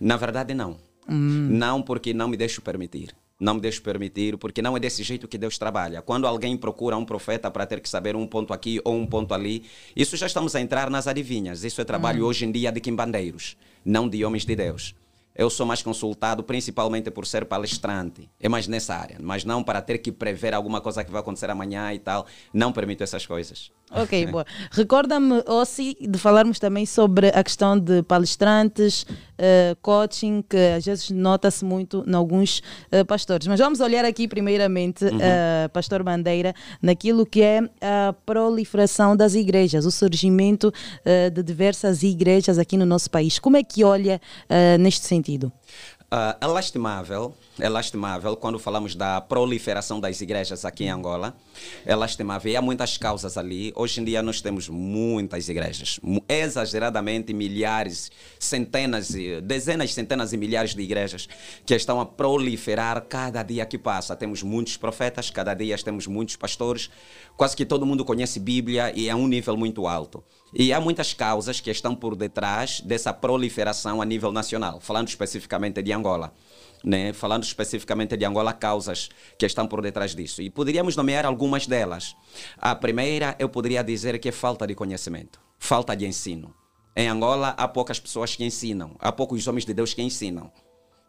Na 0.00 0.16
verdade, 0.16 0.54
não. 0.54 0.76
Não 1.08 1.82
porque 1.82 2.14
não 2.14 2.28
me 2.28 2.36
deixo 2.36 2.62
permitir. 2.62 3.14
Não 3.38 3.54
me 3.54 3.60
deixo 3.60 3.82
permitir, 3.82 4.38
porque 4.38 4.62
não 4.62 4.76
é 4.76 4.80
desse 4.80 5.02
jeito 5.02 5.28
que 5.28 5.36
Deus 5.36 5.58
trabalha. 5.58 6.00
Quando 6.00 6.26
alguém 6.26 6.56
procura 6.56 6.96
um 6.96 7.04
profeta 7.04 7.50
para 7.50 7.66
ter 7.66 7.80
que 7.80 7.88
saber 7.88 8.16
um 8.16 8.26
ponto 8.26 8.52
aqui 8.52 8.80
ou 8.82 8.94
um 8.94 9.06
ponto 9.06 9.34
ali, 9.34 9.64
isso 9.94 10.16
já 10.16 10.26
estamos 10.26 10.56
a 10.56 10.60
entrar 10.60 10.88
nas 10.88 11.06
adivinhas. 11.06 11.62
Isso 11.62 11.80
é 11.80 11.84
trabalho 11.84 12.24
Hum. 12.24 12.28
hoje 12.28 12.46
em 12.46 12.50
dia 12.52 12.72
de 12.72 12.80
quimbandeiros, 12.80 13.56
não 13.84 14.08
de 14.08 14.24
homens 14.24 14.46
de 14.46 14.56
Deus. 14.56 14.94
Eu 15.38 15.50
sou 15.50 15.66
mais 15.66 15.82
consultado 15.82 16.42
principalmente 16.42 17.10
por 17.10 17.26
ser 17.26 17.44
palestrante. 17.44 18.26
É 18.40 18.48
mais 18.48 18.66
nessa 18.66 18.94
área, 18.94 19.18
mas 19.20 19.44
não 19.44 19.62
para 19.62 19.82
ter 19.82 19.98
que 19.98 20.10
prever 20.10 20.54
alguma 20.54 20.80
coisa 20.80 21.04
que 21.04 21.10
vai 21.10 21.20
acontecer 21.20 21.50
amanhã 21.50 21.92
e 21.92 21.98
tal. 21.98 22.26
Não 22.54 22.72
permito 22.72 23.04
essas 23.04 23.26
coisas. 23.26 23.70
Ok, 23.90 24.26
boa. 24.26 24.44
Recorda-me, 24.72 25.42
Ossi, 25.46 25.96
de 26.00 26.18
falarmos 26.18 26.58
também 26.58 26.84
sobre 26.84 27.28
a 27.28 27.42
questão 27.42 27.78
de 27.78 28.02
palestrantes, 28.02 29.06
eh, 29.38 29.76
coaching, 29.80 30.42
que 30.42 30.56
às 30.76 30.84
vezes 30.84 31.10
nota-se 31.10 31.64
muito 31.64 32.04
em 32.06 32.12
alguns 32.14 32.62
eh, 32.90 33.04
pastores. 33.04 33.46
Mas 33.46 33.60
vamos 33.60 33.78
olhar 33.80 34.04
aqui, 34.04 34.26
primeiramente, 34.26 35.04
Uhum. 35.04 35.18
eh, 35.20 35.68
Pastor 35.72 36.02
Bandeira, 36.02 36.52
naquilo 36.82 37.24
que 37.24 37.40
é 37.42 37.60
a 37.80 38.12
proliferação 38.26 39.16
das 39.16 39.34
igrejas, 39.34 39.86
o 39.86 39.90
surgimento 39.90 40.72
de 41.32 41.42
diversas 41.42 42.02
igrejas 42.02 42.58
aqui 42.58 42.76
no 42.76 42.84
nosso 42.84 43.08
país. 43.10 43.38
Como 43.38 43.56
é 43.56 43.62
que 43.62 43.84
olha 43.84 44.20
neste 44.80 45.06
sentido? 45.06 45.52
Ah, 46.08 46.36
é 46.40 46.46
lastimável, 46.46 47.34
é 47.58 47.68
lastimável 47.68 48.36
quando 48.36 48.60
falamos 48.60 48.94
da 48.94 49.20
proliferação 49.20 49.98
das 49.98 50.20
igrejas 50.20 50.64
aqui 50.64 50.84
em 50.84 50.88
Angola. 50.88 51.36
É 51.84 51.96
lastimável 51.96 52.52
e 52.52 52.56
há 52.56 52.62
muitas 52.62 52.96
causas 52.96 53.36
ali. 53.36 53.72
Hoje 53.74 54.00
em 54.00 54.04
dia 54.04 54.22
nós 54.22 54.40
temos 54.40 54.68
muitas 54.68 55.48
igrejas, 55.48 55.98
exageradamente 56.28 57.34
milhares, 57.34 58.12
centenas, 58.38 59.12
dezenas, 59.42 59.92
centenas 59.92 60.32
e 60.32 60.36
milhares 60.36 60.76
de 60.76 60.82
igrejas 60.82 61.28
que 61.64 61.74
estão 61.74 62.00
a 62.00 62.06
proliferar 62.06 63.04
cada 63.08 63.42
dia 63.42 63.66
que 63.66 63.76
passa. 63.76 64.14
Temos 64.14 64.44
muitos 64.44 64.76
profetas, 64.76 65.28
cada 65.28 65.54
dia 65.54 65.76
temos 65.76 66.06
muitos 66.06 66.36
pastores. 66.36 66.88
Quase 67.36 67.56
que 67.56 67.66
todo 67.66 67.84
mundo 67.84 68.04
conhece 68.04 68.38
Bíblia 68.38 68.92
e 68.94 69.08
é 69.08 69.14
um 69.14 69.26
nível 69.26 69.56
muito 69.56 69.88
alto. 69.88 70.22
E 70.58 70.72
há 70.72 70.80
muitas 70.80 71.12
causas 71.12 71.60
que 71.60 71.70
estão 71.70 71.94
por 71.94 72.16
detrás 72.16 72.80
dessa 72.80 73.12
proliferação 73.12 74.00
a 74.00 74.06
nível 74.06 74.32
nacional, 74.32 74.80
falando 74.80 75.06
especificamente 75.06 75.82
de 75.82 75.92
Angola. 75.92 76.32
Né? 76.82 77.12
Falando 77.12 77.42
especificamente 77.42 78.16
de 78.16 78.24
Angola, 78.24 78.54
causas 78.54 79.10
que 79.38 79.44
estão 79.44 79.68
por 79.68 79.82
detrás 79.82 80.14
disso. 80.14 80.40
E 80.40 80.48
poderíamos 80.48 80.96
nomear 80.96 81.26
algumas 81.26 81.66
delas. 81.66 82.16
A 82.56 82.74
primeira, 82.74 83.36
eu 83.38 83.50
poderia 83.50 83.84
dizer 83.84 84.18
que 84.18 84.30
é 84.30 84.32
falta 84.32 84.66
de 84.66 84.74
conhecimento, 84.74 85.38
falta 85.58 85.94
de 85.94 86.06
ensino. 86.06 86.54
Em 86.96 87.06
Angola, 87.06 87.48
há 87.58 87.68
poucas 87.68 88.00
pessoas 88.00 88.34
que 88.34 88.42
ensinam, 88.42 88.96
há 88.98 89.12
poucos 89.12 89.46
homens 89.46 89.66
de 89.66 89.74
Deus 89.74 89.92
que 89.92 90.00
ensinam. 90.00 90.50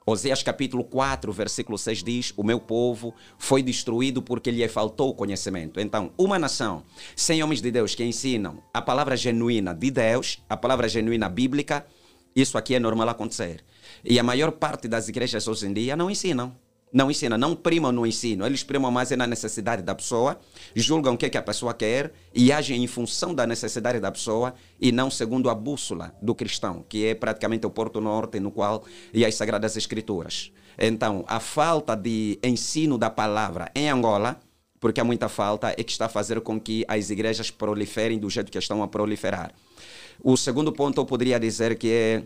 Oséias 0.10 0.42
capítulo 0.42 0.86
4, 0.86 1.34
versículo 1.34 1.78
6 1.78 2.02
diz: 2.02 2.34
O 2.38 2.42
meu 2.42 2.62
povo 2.62 3.14
foi 3.38 3.62
destruído 3.62 4.22
porque 4.22 4.50
lhe 4.50 4.66
faltou 4.70 5.14
conhecimento. 5.14 5.82
Então, 5.82 6.14
uma 6.18 6.40
nação 6.40 6.84
sem 7.14 7.44
homens 7.44 7.62
de 7.62 7.70
Deus 7.70 7.94
que 7.94 8.06
ensinam 8.06 8.64
a 8.74 8.82
palavra 8.82 9.18
genuína 9.18 9.76
de 9.76 9.92
Deus, 9.92 10.42
a 10.48 10.56
palavra 10.56 10.88
genuína 10.88 11.28
bíblica, 11.28 11.86
isso 12.34 12.58
aqui 12.58 12.74
é 12.74 12.80
normal 12.80 13.10
acontecer. 13.10 13.66
E 14.02 14.18
a 14.18 14.24
maior 14.24 14.54
parte 14.54 14.88
das 14.88 15.10
igrejas 15.10 15.46
hoje 15.46 15.68
em 15.68 15.74
dia 15.74 15.98
não 15.98 16.10
ensinam. 16.10 16.56
Não 16.92 17.12
ensinam, 17.12 17.38
não 17.38 17.56
primam 17.56 17.92
no 17.92 18.06
ensino. 18.06 18.46
Eles 18.46 18.64
primam 18.64 18.90
mais 18.90 19.12
é 19.12 19.16
na 19.16 19.28
necessidade 19.28 19.82
da 19.82 19.94
pessoa, 19.94 20.40
julgam 20.74 21.14
o 21.14 21.18
que, 21.18 21.26
é 21.26 21.30
que 21.30 21.38
a 21.38 21.42
pessoa 21.42 21.74
quer 21.74 22.14
e 22.34 22.52
agem 22.52 22.84
em 22.84 22.88
função 22.88 23.34
da 23.34 23.46
necessidade 23.46 24.00
da 24.00 24.12
pessoa 24.12 24.54
e 24.80 24.92
não 24.92 25.10
segundo 25.12 25.50
a 25.50 25.56
bússola 25.56 26.16
do 26.22 26.34
cristão, 26.34 26.86
que 26.88 27.06
é 27.06 27.16
praticamente 27.16 27.66
o 27.66 27.70
Porto 27.70 28.00
Norte, 28.00 28.40
no 28.40 28.52
qual 28.52 28.86
e 29.14 29.26
as 29.26 29.36
Sagradas 29.36 29.76
Escrituras. 29.76 30.52
Então, 30.80 31.26
a 31.28 31.40
falta 31.40 31.96
de 31.96 32.40
ensino 32.44 32.98
da 32.98 33.10
palavra 33.10 33.70
em 33.76 33.90
Angola, 33.90 34.40
porque 34.80 35.02
há 35.02 35.04
muita 35.04 35.28
falta, 35.28 35.70
é 35.72 35.84
que 35.84 35.92
está 35.92 36.06
a 36.06 36.10
fazer 36.10 36.40
com 36.42 36.60
que 36.60 36.86
as 36.88 37.10
igrejas 37.10 37.50
proliferem 37.52 38.20
do 38.20 38.30
jeito 38.30 38.52
que 38.52 38.58
estão 38.58 38.84
a 38.84 38.88
proliferar. 38.88 39.52
O 40.24 40.38
segundo 40.38 40.72
ponto 40.72 41.02
eu 41.02 41.06
poderia 41.06 41.40
dizer 41.40 41.78
que 41.78 41.92
é 41.92 42.24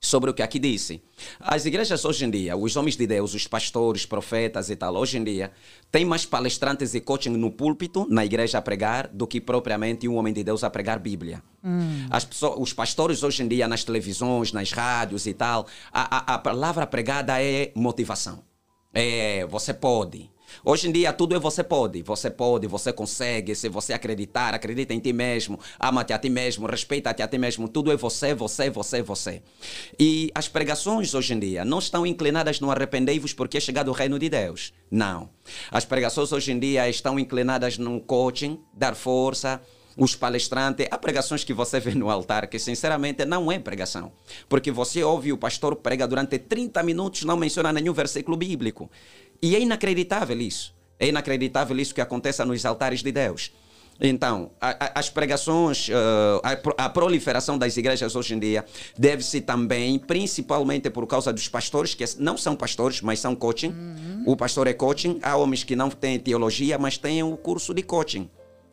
sobre 0.00 0.30
o 0.30 0.34
que 0.34 0.42
aqui 0.42 0.58
disse. 0.58 1.02
As 1.38 1.66
igrejas 1.66 2.04
hoje 2.04 2.24
em 2.24 2.30
dia, 2.30 2.56
os 2.56 2.74
homens 2.74 2.96
de 2.96 3.06
Deus, 3.06 3.34
os 3.34 3.46
pastores, 3.46 4.06
profetas 4.06 4.70
e 4.70 4.76
tal, 4.76 4.96
hoje 4.96 5.18
em 5.18 5.24
dia, 5.24 5.52
tem 5.92 6.04
mais 6.06 6.24
palestrantes 6.24 6.94
e 6.94 7.00
coaching 7.00 7.30
no 7.30 7.50
púlpito, 7.50 8.06
na 8.08 8.24
igreja 8.24 8.58
a 8.58 8.62
pregar, 8.62 9.08
do 9.08 9.26
que 9.26 9.40
propriamente 9.40 10.08
um 10.08 10.16
homem 10.16 10.32
de 10.32 10.42
Deus 10.42 10.64
a 10.64 10.70
pregar 10.70 10.98
Bíblia. 10.98 11.42
As 12.08 12.24
pessoas, 12.24 12.54
os 12.58 12.72
pastores 12.72 13.22
hoje 13.22 13.42
em 13.42 13.48
dia, 13.48 13.68
nas 13.68 13.84
televisões, 13.84 14.52
nas 14.52 14.72
rádios 14.72 15.26
e 15.26 15.34
tal, 15.34 15.66
a, 15.92 16.32
a, 16.32 16.34
a 16.34 16.38
palavra 16.38 16.86
pregada 16.86 17.40
é 17.42 17.70
motivação. 17.74 18.42
É, 18.94 19.46
você 19.46 19.74
pode. 19.74 20.30
Hoje 20.64 20.88
em 20.88 20.92
dia 20.92 21.12
tudo 21.12 21.34
é 21.34 21.38
você 21.38 21.62
pode, 21.62 22.02
você 22.02 22.30
pode, 22.30 22.66
você 22.66 22.92
consegue, 22.92 23.54
se 23.54 23.68
você 23.68 23.92
acreditar, 23.92 24.54
acredita 24.54 24.94
em 24.94 25.00
ti 25.00 25.12
mesmo, 25.12 25.58
ama-te 25.78 26.12
a 26.12 26.18
ti 26.18 26.28
mesmo, 26.28 26.66
respeita-te 26.66 27.22
a 27.22 27.28
ti 27.28 27.38
mesmo, 27.38 27.68
tudo 27.68 27.92
é 27.92 27.96
você, 27.96 28.34
você, 28.34 28.70
você, 28.70 29.02
você. 29.02 29.42
E 29.98 30.30
as 30.34 30.48
pregações 30.48 31.14
hoje 31.14 31.34
em 31.34 31.38
dia 31.38 31.64
não 31.64 31.78
estão 31.78 32.06
inclinadas 32.06 32.60
no 32.60 32.70
arrependei-vos 32.70 33.32
porque 33.32 33.58
é 33.58 33.60
chegado 33.60 33.88
o 33.88 33.92
reino 33.92 34.18
de 34.18 34.28
Deus. 34.28 34.72
Não. 34.90 35.30
As 35.70 35.84
pregações 35.84 36.32
hoje 36.32 36.52
em 36.52 36.58
dia 36.58 36.88
estão 36.88 37.18
inclinadas 37.18 37.78
no 37.78 38.00
coaching, 38.00 38.60
dar 38.74 38.94
força, 38.94 39.60
os 39.96 40.14
palestrantes, 40.14 40.86
há 40.90 40.96
pregações 40.96 41.44
que 41.44 41.52
você 41.52 41.80
vê 41.80 41.94
no 41.94 42.10
altar 42.10 42.46
que 42.46 42.58
sinceramente 42.58 43.24
não 43.24 43.50
é 43.50 43.58
pregação. 43.58 44.12
Porque 44.48 44.70
você 44.70 45.02
ouve 45.02 45.32
o 45.32 45.38
pastor 45.38 45.76
prega 45.76 46.06
durante 46.06 46.38
30 46.38 46.82
minutos, 46.82 47.24
não 47.24 47.36
menciona 47.36 47.72
nenhum 47.72 47.92
versículo 47.92 48.36
bíblico. 48.36 48.90
E 49.42 49.56
é 49.56 49.60
inacreditável 49.60 50.38
isso. 50.40 50.74
É 50.98 51.08
inacreditável 51.08 51.78
isso 51.78 51.94
que 51.94 52.00
acontece 52.00 52.44
nos 52.44 52.64
altares 52.66 53.02
de 53.02 53.10
Deus. 53.10 53.50
Então, 54.02 54.50
a- 54.60 54.70
a- 54.86 54.92
as 55.00 55.10
pregações, 55.10 55.88
eh, 55.90 55.94
a, 56.78 56.84
a 56.86 56.88
proliferação 56.88 57.58
das 57.58 57.76
igrejas 57.76 58.16
hoje 58.16 58.34
em 58.34 58.38
dia 58.38 58.64
deve-se 58.98 59.42
também, 59.42 59.98
principalmente 59.98 60.88
por 60.88 61.06
causa 61.06 61.30
dos 61.32 61.48
pastores, 61.48 61.94
que 61.94 62.04
não 62.18 62.36
são 62.36 62.56
pastores, 62.56 63.02
mas 63.02 63.20
são 63.20 63.34
coaching. 63.36 63.74
O 64.26 64.34
pastor 64.36 64.66
é 64.66 64.72
coaching. 64.72 65.18
Há 65.22 65.36
homens 65.36 65.64
que 65.64 65.76
não 65.76 65.90
têm 65.90 66.18
teologia, 66.18 66.78
mas 66.78 66.96
têm 66.96 67.22
o 67.22 67.36
curso 67.36 67.74
de 67.74 67.82
coaching. 67.82 68.30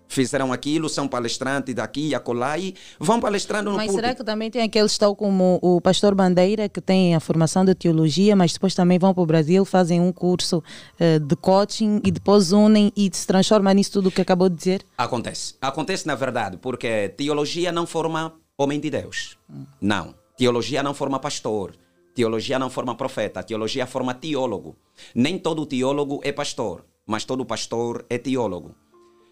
Fizeram 0.07 0.53
aquilo, 0.53 0.87
são 0.89 1.07
palestrantes 1.07 1.75
daqui 1.75 2.09
e 2.09 2.15
acolá 2.15 2.57
e 2.57 2.73
vão 2.99 3.19
palestrando 3.19 3.69
no 3.71 3.75
Mas 3.75 3.87
púlpito. 3.87 4.01
será 4.01 4.15
que 4.15 4.23
também 4.23 4.49
tem 4.49 4.61
aqueles 4.61 4.97
tal 4.97 5.15
como 5.15 5.59
o 5.61 5.81
pastor 5.81 6.15
Bandeira, 6.15 6.69
que 6.69 6.79
tem 6.79 7.15
a 7.15 7.19
formação 7.19 7.65
de 7.65 7.75
teologia, 7.75 8.35
mas 8.35 8.53
depois 8.53 8.73
também 8.73 8.97
vão 8.97 9.13
para 9.13 9.23
o 9.23 9.25
Brasil, 9.25 9.65
fazem 9.65 9.99
um 9.99 10.11
curso 10.11 10.63
eh, 10.99 11.19
de 11.19 11.35
coaching 11.35 12.01
e 12.03 12.11
depois 12.11 12.51
unem 12.51 12.91
e 12.95 13.09
se 13.11 13.27
transformam 13.27 13.73
nisso 13.73 13.91
tudo 13.91 14.11
que 14.11 14.21
acabou 14.21 14.49
de 14.49 14.55
dizer? 14.55 14.83
Acontece. 14.97 15.55
Acontece 15.61 16.07
na 16.07 16.15
verdade, 16.15 16.57
porque 16.57 17.09
teologia 17.09 17.71
não 17.71 17.85
forma 17.85 18.33
homem 18.57 18.79
de 18.79 18.89
Deus. 18.89 19.37
Não. 19.79 20.15
Teologia 20.37 20.81
não 20.81 20.93
forma 20.93 21.19
pastor. 21.19 21.75
Teologia 22.15 22.57
não 22.57 22.69
forma 22.69 22.95
profeta. 22.95 23.43
Teologia 23.43 23.85
forma 23.85 24.13
teólogo. 24.13 24.75
Nem 25.13 25.37
todo 25.37 25.65
teólogo 25.65 26.19
é 26.23 26.31
pastor, 26.31 26.85
mas 27.05 27.25
todo 27.25 27.45
pastor 27.45 28.05
é 28.09 28.17
teólogo. 28.17 28.75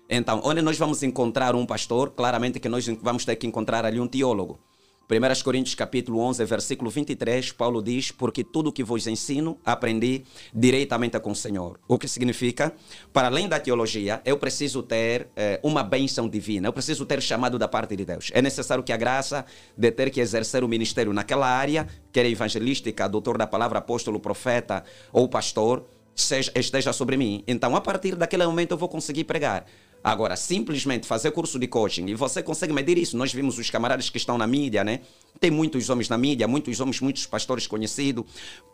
Então, 0.10 0.42
onde 0.44 0.62
nós 0.62 0.78
vamos 0.78 1.02
encontrar 1.02 1.56
um 1.56 1.66
pastor, 1.66 2.12
claramente 2.12 2.60
que 2.60 2.70
nós 2.70 2.86
vamos 3.02 3.26
ter 3.26 3.36
que 3.36 3.48
encontrar 3.48 3.86
ali 3.86 4.00
um 4.00 4.08
teólogo. 4.08 4.60
1 5.08 5.44
Coríntios 5.44 5.76
capítulo 5.76 6.20
11, 6.20 6.44
versículo 6.46 6.90
23, 6.90 7.52
Paulo 7.52 7.82
diz, 7.82 8.12
porque 8.12 8.44
tudo 8.44 8.72
que 8.72 8.84
vos 8.84 9.06
ensino, 9.06 9.60
aprendi 9.64 10.24
diretamente 10.52 11.20
com 11.20 11.30
o 11.30 11.36
Senhor. 11.36 11.80
O 11.88 12.00
que 12.00 12.08
significa, 12.08 12.74
para 13.14 13.28
além 13.28 13.48
da 13.48 13.60
teologia, 13.60 14.20
eu 14.26 14.36
preciso 14.38 14.82
ter 14.82 15.28
eh, 15.36 15.60
uma 15.62 15.84
bênção 15.84 16.28
divina, 16.28 16.68
eu 16.68 16.74
preciso 16.74 17.06
ter 17.06 17.22
chamado 17.22 17.60
da 17.60 17.68
parte 17.68 17.96
de 17.96 18.04
Deus. 18.04 18.32
É 18.34 18.42
necessário 18.42 18.84
que 18.84 18.92
a 18.92 18.98
graça 18.98 19.46
de 19.78 19.92
ter 19.92 20.10
que 20.10 20.20
exercer 20.20 20.64
o 20.64 20.68
ministério 20.68 21.14
naquela 21.14 21.48
área, 21.48 21.88
quer 22.12 22.26
evangelística, 22.26 23.08
doutor 23.08 23.38
da 23.38 23.46
palavra, 23.46 23.78
apóstolo, 23.78 24.20
profeta 24.20 24.84
ou 25.14 25.30
pastor, 25.30 25.86
seja, 26.16 26.52
esteja 26.56 26.94
sobre 26.94 27.18
mim. 27.18 27.44
Então, 27.48 27.76
a 27.76 27.82
partir 27.82 28.16
daquele 28.16 28.46
momento, 28.46 28.72
eu 28.72 28.78
vou 28.78 28.90
conseguir 28.90 29.26
pregar. 29.26 29.66
Agora, 30.06 30.36
simplesmente 30.36 31.08
fazer 31.08 31.32
curso 31.32 31.58
de 31.58 31.66
coaching, 31.66 32.06
e 32.06 32.14
você 32.14 32.44
consegue 32.44 32.72
medir 32.72 32.96
isso. 32.96 33.18
Nós 33.18 33.34
vimos 33.34 33.58
os 33.58 33.72
camaradas 33.72 34.08
que 34.08 34.20
estão 34.20 34.38
na 34.38 34.46
mídia, 34.46 34.84
né? 34.84 35.00
Tem 35.40 35.50
muitos 35.50 35.90
homens 35.90 36.08
na 36.08 36.16
mídia, 36.16 36.48
muitos 36.48 36.80
homens, 36.80 37.02
muitos 37.02 37.26
pastores 37.26 37.66
conhecidos. 37.66 38.24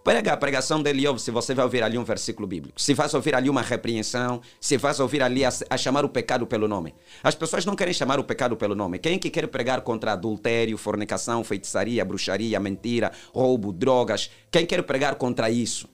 Prega 0.03 0.33
a 0.33 0.37
pregação 0.37 0.83
dele, 0.83 1.07
óbvio, 1.07 1.23
se 1.23 1.31
você 1.31 1.55
vai 1.55 1.63
ouvir 1.63 1.83
ali 1.83 1.97
um 1.97 2.03
versículo 2.03 2.45
bíblico. 2.45 2.81
Se 2.81 2.93
vais 2.93 3.13
ouvir 3.13 3.33
ali 3.33 3.49
uma 3.49 3.61
repreensão, 3.61 4.41
se 4.59 4.75
vais 4.75 4.99
ouvir 4.99 5.23
ali 5.23 5.45
a, 5.45 5.49
a 5.69 5.77
chamar 5.77 6.03
o 6.03 6.09
pecado 6.09 6.45
pelo 6.45 6.67
nome. 6.67 6.93
As 7.23 7.33
pessoas 7.33 7.65
não 7.65 7.77
querem 7.77 7.93
chamar 7.93 8.19
o 8.19 8.25
pecado 8.25 8.57
pelo 8.57 8.75
nome. 8.75 8.99
Quem 8.99 9.17
que 9.17 9.29
quer 9.29 9.47
pregar 9.47 9.79
contra 9.83 10.11
adultério, 10.11 10.77
fornicação, 10.77 11.45
feitiçaria, 11.45 12.03
bruxaria, 12.03 12.59
mentira, 12.59 13.09
roubo, 13.33 13.71
drogas? 13.71 14.29
Quem 14.51 14.65
quer 14.65 14.83
pregar 14.83 15.15
contra 15.15 15.49
isso? 15.49 15.87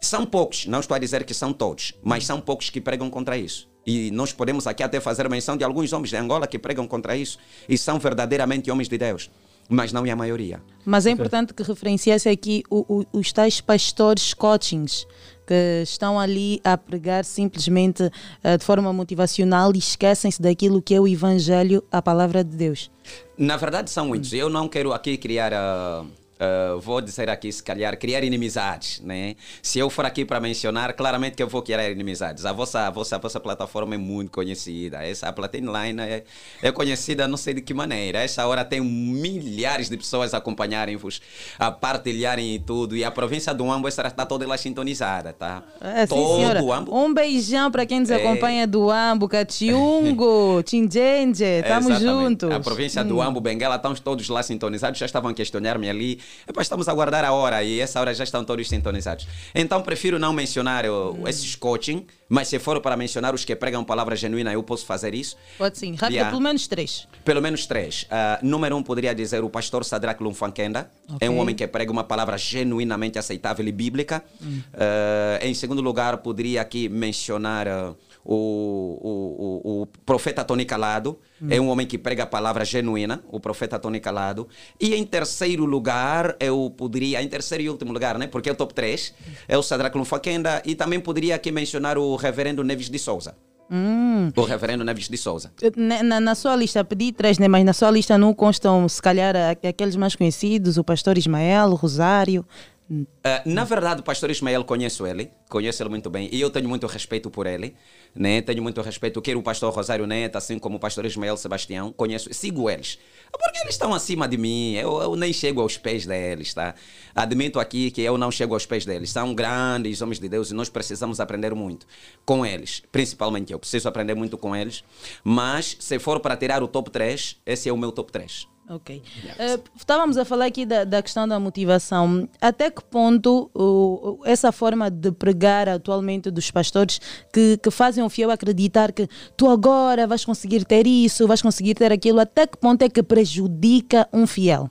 São 0.00 0.24
poucos, 0.24 0.66
não 0.66 0.78
estou 0.78 0.94
a 0.94 1.00
dizer 1.00 1.24
que 1.24 1.34
são 1.34 1.52
todos, 1.52 1.94
mas 2.00 2.24
são 2.24 2.40
poucos 2.40 2.70
que 2.70 2.80
pregam 2.80 3.10
contra 3.10 3.36
isso. 3.36 3.68
E 3.90 4.10
nós 4.10 4.34
podemos 4.34 4.66
aqui 4.66 4.82
até 4.82 5.00
fazer 5.00 5.26
menção 5.30 5.56
de 5.56 5.64
alguns 5.64 5.90
homens 5.94 6.10
de 6.10 6.16
Angola 6.16 6.46
que 6.46 6.58
pregam 6.58 6.86
contra 6.86 7.16
isso 7.16 7.38
e 7.66 7.78
são 7.78 7.98
verdadeiramente 7.98 8.70
homens 8.70 8.86
de 8.86 8.98
Deus, 8.98 9.30
mas 9.66 9.92
não 9.94 10.04
é 10.04 10.10
a 10.10 10.16
maioria. 10.16 10.60
Mas 10.84 11.06
é 11.06 11.10
importante 11.10 11.54
que 11.54 11.62
referenciasse 11.62 12.28
aqui 12.28 12.62
o- 12.68 12.84
o- 13.00 13.18
os 13.18 13.32
tais 13.32 13.62
pastores 13.62 14.34
coachings 14.34 15.06
que 15.46 15.80
estão 15.82 16.20
ali 16.20 16.60
a 16.62 16.76
pregar 16.76 17.24
simplesmente 17.24 18.10
eh, 18.44 18.58
de 18.58 18.62
forma 18.62 18.92
motivacional 18.92 19.72
e 19.74 19.78
esquecem-se 19.78 20.42
daquilo 20.42 20.82
que 20.82 20.94
é 20.94 21.00
o 21.00 21.08
evangelho, 21.08 21.82
a 21.90 22.02
palavra 22.02 22.44
de 22.44 22.54
Deus. 22.54 22.90
Na 23.38 23.56
verdade, 23.56 23.90
são 23.90 24.06
muitos. 24.06 24.30
Eu 24.34 24.50
não 24.50 24.68
quero 24.68 24.92
aqui 24.92 25.16
criar. 25.16 25.54
ah, 25.54 26.04
ah, 26.40 26.76
vou 26.80 27.00
dizer 27.00 27.28
aqui, 27.28 27.50
se 27.52 27.62
calhar, 27.62 27.96
criar 27.98 28.22
inimizades. 28.24 29.00
Né? 29.00 29.36
Se 29.62 29.78
eu 29.78 29.90
for 29.90 30.04
aqui 30.04 30.24
para 30.24 30.40
mencionar, 30.40 30.92
claramente 30.94 31.34
que 31.36 31.42
eu 31.42 31.48
vou 31.48 31.62
criar 31.62 31.88
inimizades. 31.90 32.44
A 32.46 32.52
vossa, 32.52 32.86
a 32.86 32.90
vossa, 32.90 33.16
a 33.16 33.18
vossa 33.18 33.40
plataforma 33.40 33.94
é 33.94 33.98
muito 33.98 34.30
conhecida. 34.30 35.02
Essa 35.04 35.28
a 35.28 35.32
Platinum 35.32 35.72
Line 35.72 36.00
é, 36.02 36.24
é 36.62 36.72
conhecida 36.72 37.26
não 37.28 37.36
sei 37.36 37.54
de 37.54 37.60
que 37.60 37.74
maneira. 37.74 38.20
Essa 38.20 38.46
hora 38.46 38.64
tem 38.64 38.80
milhares 38.80 39.88
de 39.88 39.96
pessoas 39.96 40.34
a 40.34 40.38
acompanharem-vos, 40.38 41.20
a 41.58 41.70
partilharem 41.70 42.54
e 42.54 42.58
tudo. 42.58 42.96
E 42.96 43.04
a 43.04 43.10
província 43.10 43.52
do 43.54 43.70
Ambo 43.70 43.88
está 43.88 44.08
toda 44.26 44.46
lá 44.46 44.56
sintonizada. 44.56 45.32
Tá? 45.32 45.62
É, 45.80 46.06
Todo 46.06 46.64
o 46.64 46.72
Ambo. 46.72 46.96
Um 46.96 47.12
beijão 47.12 47.70
para 47.70 47.84
quem 47.86 48.00
nos 48.00 48.10
É. 48.10 48.16
acompanha 48.16 48.66
do 48.66 48.90
Ambo, 48.90 49.28
Catiungo, 49.28 50.62
Tinjenje, 50.64 51.44
estamos 51.44 52.00
juntos. 52.00 52.50
A 52.50 52.60
província 52.60 53.04
do 53.04 53.18
Hum. 53.18 53.22
Ambo, 53.22 53.40
Benguela, 53.40 53.76
estão 53.76 53.94
todos 53.94 54.28
lá 54.28 54.42
sintonizados. 54.42 54.98
Já 54.98 55.06
estavam 55.06 55.30
a 55.30 55.34
questionar-me 55.34 55.88
ali 55.88 56.20
Epá, 56.48 56.62
estamos 56.62 56.88
a 56.88 56.92
aguardar 56.92 57.24
a 57.24 57.32
hora 57.32 57.62
e 57.62 57.80
essa 57.80 58.00
hora 58.00 58.14
já 58.14 58.24
estão 58.24 58.44
todos 58.44 58.68
sintonizados. 58.68 59.26
Então 59.54 59.82
prefiro 59.82 60.18
não 60.18 60.32
mencionar 60.32 60.84
uh, 60.86 61.28
esses 61.28 61.54
coaching, 61.54 62.06
mas 62.28 62.48
se 62.48 62.58
for 62.58 62.80
para 62.80 62.96
mencionar 62.96 63.34
os 63.34 63.44
que 63.44 63.54
pregam 63.56 63.84
palavra 63.84 64.14
genuína, 64.16 64.52
eu 64.52 64.62
posso 64.62 64.84
fazer 64.84 65.14
isso. 65.14 65.36
Pode 65.56 65.78
sim. 65.78 65.92
Rápido, 65.94 66.14
Yeah. 66.18 66.30
pelo 66.30 66.42
menos 66.42 66.66
três. 66.66 67.06
Pelo 67.24 67.40
menos 67.40 67.66
três. 67.66 68.06
Ah, 68.10 68.38
número 68.42 68.76
um, 68.76 68.82
poderia 68.82 69.14
dizer 69.14 69.44
o 69.44 69.50
pastor 69.50 69.84
Sadrach 69.84 70.22
Lumfankenda. 70.22 70.90
É 71.20 71.28
um 71.30 71.38
homem 71.38 71.54
que 71.54 71.66
prega 71.66 71.90
uma 71.92 72.04
palavra 72.04 72.36
genuinamente 72.36 73.18
aceitável 73.18 73.66
e 73.66 73.72
bíblica. 73.72 74.22
Hum. 74.42 74.60
Ah, 74.74 75.38
em 75.42 75.54
segundo 75.54 75.80
lugar, 75.80 76.18
poderia 76.18 76.60
aqui 76.60 76.88
mencionar 76.88 77.68
ah, 77.68 77.94
o, 78.30 78.98
o, 79.00 79.70
o, 79.80 79.82
o 79.82 79.86
profeta 80.04 80.44
Tony 80.44 80.66
Calado. 80.66 81.18
Hum. 81.40 81.46
É 81.50 81.58
um 81.58 81.68
homem 81.70 81.86
que 81.86 81.96
prega 81.96 82.24
a 82.24 82.26
palavra 82.26 82.62
genuína, 82.64 83.24
o 83.30 83.40
profeta 83.40 83.78
Tony 83.78 84.00
Calado. 84.00 84.46
E 84.78 84.94
em 84.94 85.04
terceiro 85.04 85.64
lugar, 85.64 86.36
eu 86.38 86.70
poderia, 86.76 87.22
em 87.22 87.28
terceiro 87.28 87.64
e 87.64 87.70
último 87.70 87.92
lugar, 87.92 88.18
né? 88.18 88.26
porque 88.26 88.50
é 88.50 88.52
o 88.52 88.54
top 88.54 88.74
3, 88.74 89.14
é 89.48 89.56
o 89.56 89.62
Sadrach 89.62 89.96
Lumfankenda. 89.96 90.62
E 90.66 90.74
também 90.74 91.00
poderia 91.00 91.34
aqui 91.36 91.50
mencionar 91.50 91.96
o 91.96 92.16
reverendo 92.16 92.62
Neves 92.62 92.90
de 92.90 92.98
Souza. 92.98 93.34
Hum. 93.70 94.30
O 94.36 94.42
reverendo 94.42 94.84
Neves 94.84 95.08
de 95.08 95.16
Souza. 95.16 95.52
Na, 95.76 96.02
na- 96.02 96.20
na 96.20 96.34
sua 96.34 96.54
lista, 96.56 96.82
pedi 96.84 97.12
três, 97.12 97.38
né? 97.38 97.48
mas 97.48 97.64
na 97.64 97.72
sua 97.72 97.90
lista 97.90 98.16
não 98.18 98.32
constam, 98.34 98.88
se 98.88 99.00
calhar, 99.00 99.34
aqueles 99.66 99.96
mais 99.96 100.14
conhecidos, 100.14 100.76
o 100.78 100.84
pastor 100.84 101.16
Ismael, 101.18 101.68
o 101.68 101.74
Rosário. 101.74 102.44
Uh, 102.90 103.04
na 103.44 103.64
verdade, 103.64 104.00
o 104.00 104.02
pastor 104.02 104.30
Ismael 104.30 104.64
conheço 104.64 105.06
ele, 105.06 105.30
conheço 105.50 105.82
ele 105.82 105.90
muito 105.90 106.08
bem 106.08 106.26
e 106.32 106.40
eu 106.40 106.48
tenho 106.48 106.66
muito 106.66 106.86
respeito 106.86 107.30
por 107.30 107.46
ele, 107.46 107.76
né? 108.14 108.40
Tenho 108.40 108.62
muito 108.62 108.80
respeito, 108.80 109.20
quer 109.20 109.36
o 109.36 109.42
pastor 109.42 109.70
Rosário 109.74 110.06
Neto, 110.06 110.36
assim 110.36 110.58
como 110.58 110.78
o 110.78 110.80
pastor 110.80 111.04
Ismael 111.04 111.36
Sebastião, 111.36 111.92
conheço, 111.92 112.32
sigo 112.32 112.70
eles. 112.70 112.98
Porque 113.30 113.58
eles 113.58 113.74
estão 113.74 113.92
acima 113.92 114.26
de 114.26 114.38
mim, 114.38 114.72
eu, 114.72 115.02
eu 115.02 115.16
nem 115.16 115.34
chego 115.34 115.60
aos 115.60 115.76
pés 115.76 116.06
deles, 116.06 116.54
tá? 116.54 116.74
Admito 117.14 117.60
aqui 117.60 117.90
que 117.90 118.00
eu 118.00 118.16
não 118.16 118.30
chego 118.30 118.54
aos 118.54 118.64
pés 118.64 118.86
deles. 118.86 119.10
São 119.10 119.34
grandes 119.34 120.00
homens 120.00 120.18
de 120.18 120.28
Deus 120.28 120.50
e 120.50 120.54
nós 120.54 120.70
precisamos 120.70 121.20
aprender 121.20 121.54
muito 121.54 121.86
com 122.24 122.46
eles. 122.46 122.82
Principalmente 122.90 123.52
eu 123.52 123.58
preciso 123.58 123.86
aprender 123.86 124.14
muito 124.14 124.38
com 124.38 124.56
eles. 124.56 124.82
Mas 125.22 125.76
se 125.78 125.98
for 125.98 126.20
para 126.20 126.38
tirar 126.38 126.62
o 126.62 126.68
top 126.68 126.90
3, 126.90 127.36
esse 127.44 127.68
é 127.68 127.72
o 127.72 127.76
meu 127.76 127.92
top 127.92 128.10
3. 128.10 128.48
Ok. 128.70 129.02
Eh, 129.38 129.58
estávamos 129.76 130.18
a 130.18 130.24
falar 130.26 130.44
aqui 130.44 130.66
da, 130.66 130.84
da 130.84 131.02
questão 131.02 131.26
da 131.26 131.40
motivação. 131.40 132.28
Até 132.38 132.70
que 132.70 132.84
ponto 132.84 133.50
o- 133.54 134.20
essa 134.26 134.52
forma 134.52 134.90
de 134.90 135.10
pregar 135.10 135.68
atualmente 135.70 136.30
dos 136.30 136.50
pastores 136.50 137.00
que, 137.32 137.56
que 137.56 137.70
fazem 137.70 138.04
o 138.04 138.10
fiel 138.10 138.30
acreditar 138.30 138.92
que 138.92 139.08
tu 139.36 139.48
agora 139.48 140.06
vais 140.06 140.22
conseguir 140.24 140.66
ter 140.66 140.86
isso, 140.86 141.26
vais 141.26 141.40
conseguir 141.40 141.74
ter 141.74 141.90
aquilo, 141.92 142.20
até 142.20 142.46
que 142.46 142.58
ponto 142.58 142.82
é 142.82 142.90
que 142.90 143.02
prejudica 143.02 144.06
um 144.12 144.26
fiel? 144.26 144.68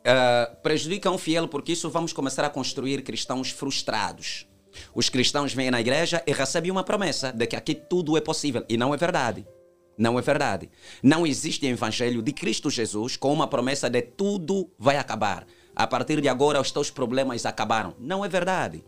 Uh, 0.00 0.56
prejudica 0.62 1.08
um 1.10 1.18
fiel 1.18 1.46
porque 1.46 1.72
isso 1.72 1.88
vamos 1.90 2.12
começar 2.12 2.44
a 2.44 2.50
construir 2.50 3.02
cristãos 3.02 3.50
frustrados. 3.50 4.46
Os 4.94 5.08
cristãos 5.08 5.52
vêm 5.54 5.70
na 5.70 5.80
igreja 5.80 6.22
e 6.26 6.32
recebem 6.32 6.70
uma 6.70 6.82
promessa 6.82 7.32
de 7.32 7.46
que 7.46 7.54
aqui 7.56 7.74
tudo 7.74 8.16
é 8.16 8.20
possível. 8.20 8.64
E 8.68 8.76
não 8.76 8.92
é 8.92 8.96
verdade. 8.96 9.46
Não 9.98 10.18
é 10.18 10.22
verdade. 10.22 10.70
Não 11.02 11.26
existe 11.26 11.66
evangelho 11.66 12.22
de 12.22 12.32
Cristo 12.32 12.70
Jesus 12.70 13.16
com 13.16 13.32
uma 13.32 13.48
promessa 13.48 13.90
de 13.90 14.00
tudo 14.00 14.70
vai 14.78 14.96
acabar. 14.96 15.44
A 15.74 15.86
partir 15.86 16.20
de 16.20 16.28
agora 16.28 16.60
os 16.60 16.70
teus 16.70 16.90
problemas 16.90 17.44
acabaram. 17.44 17.94
Não 17.98 18.24
é 18.24 18.28
verdade. 18.28 18.84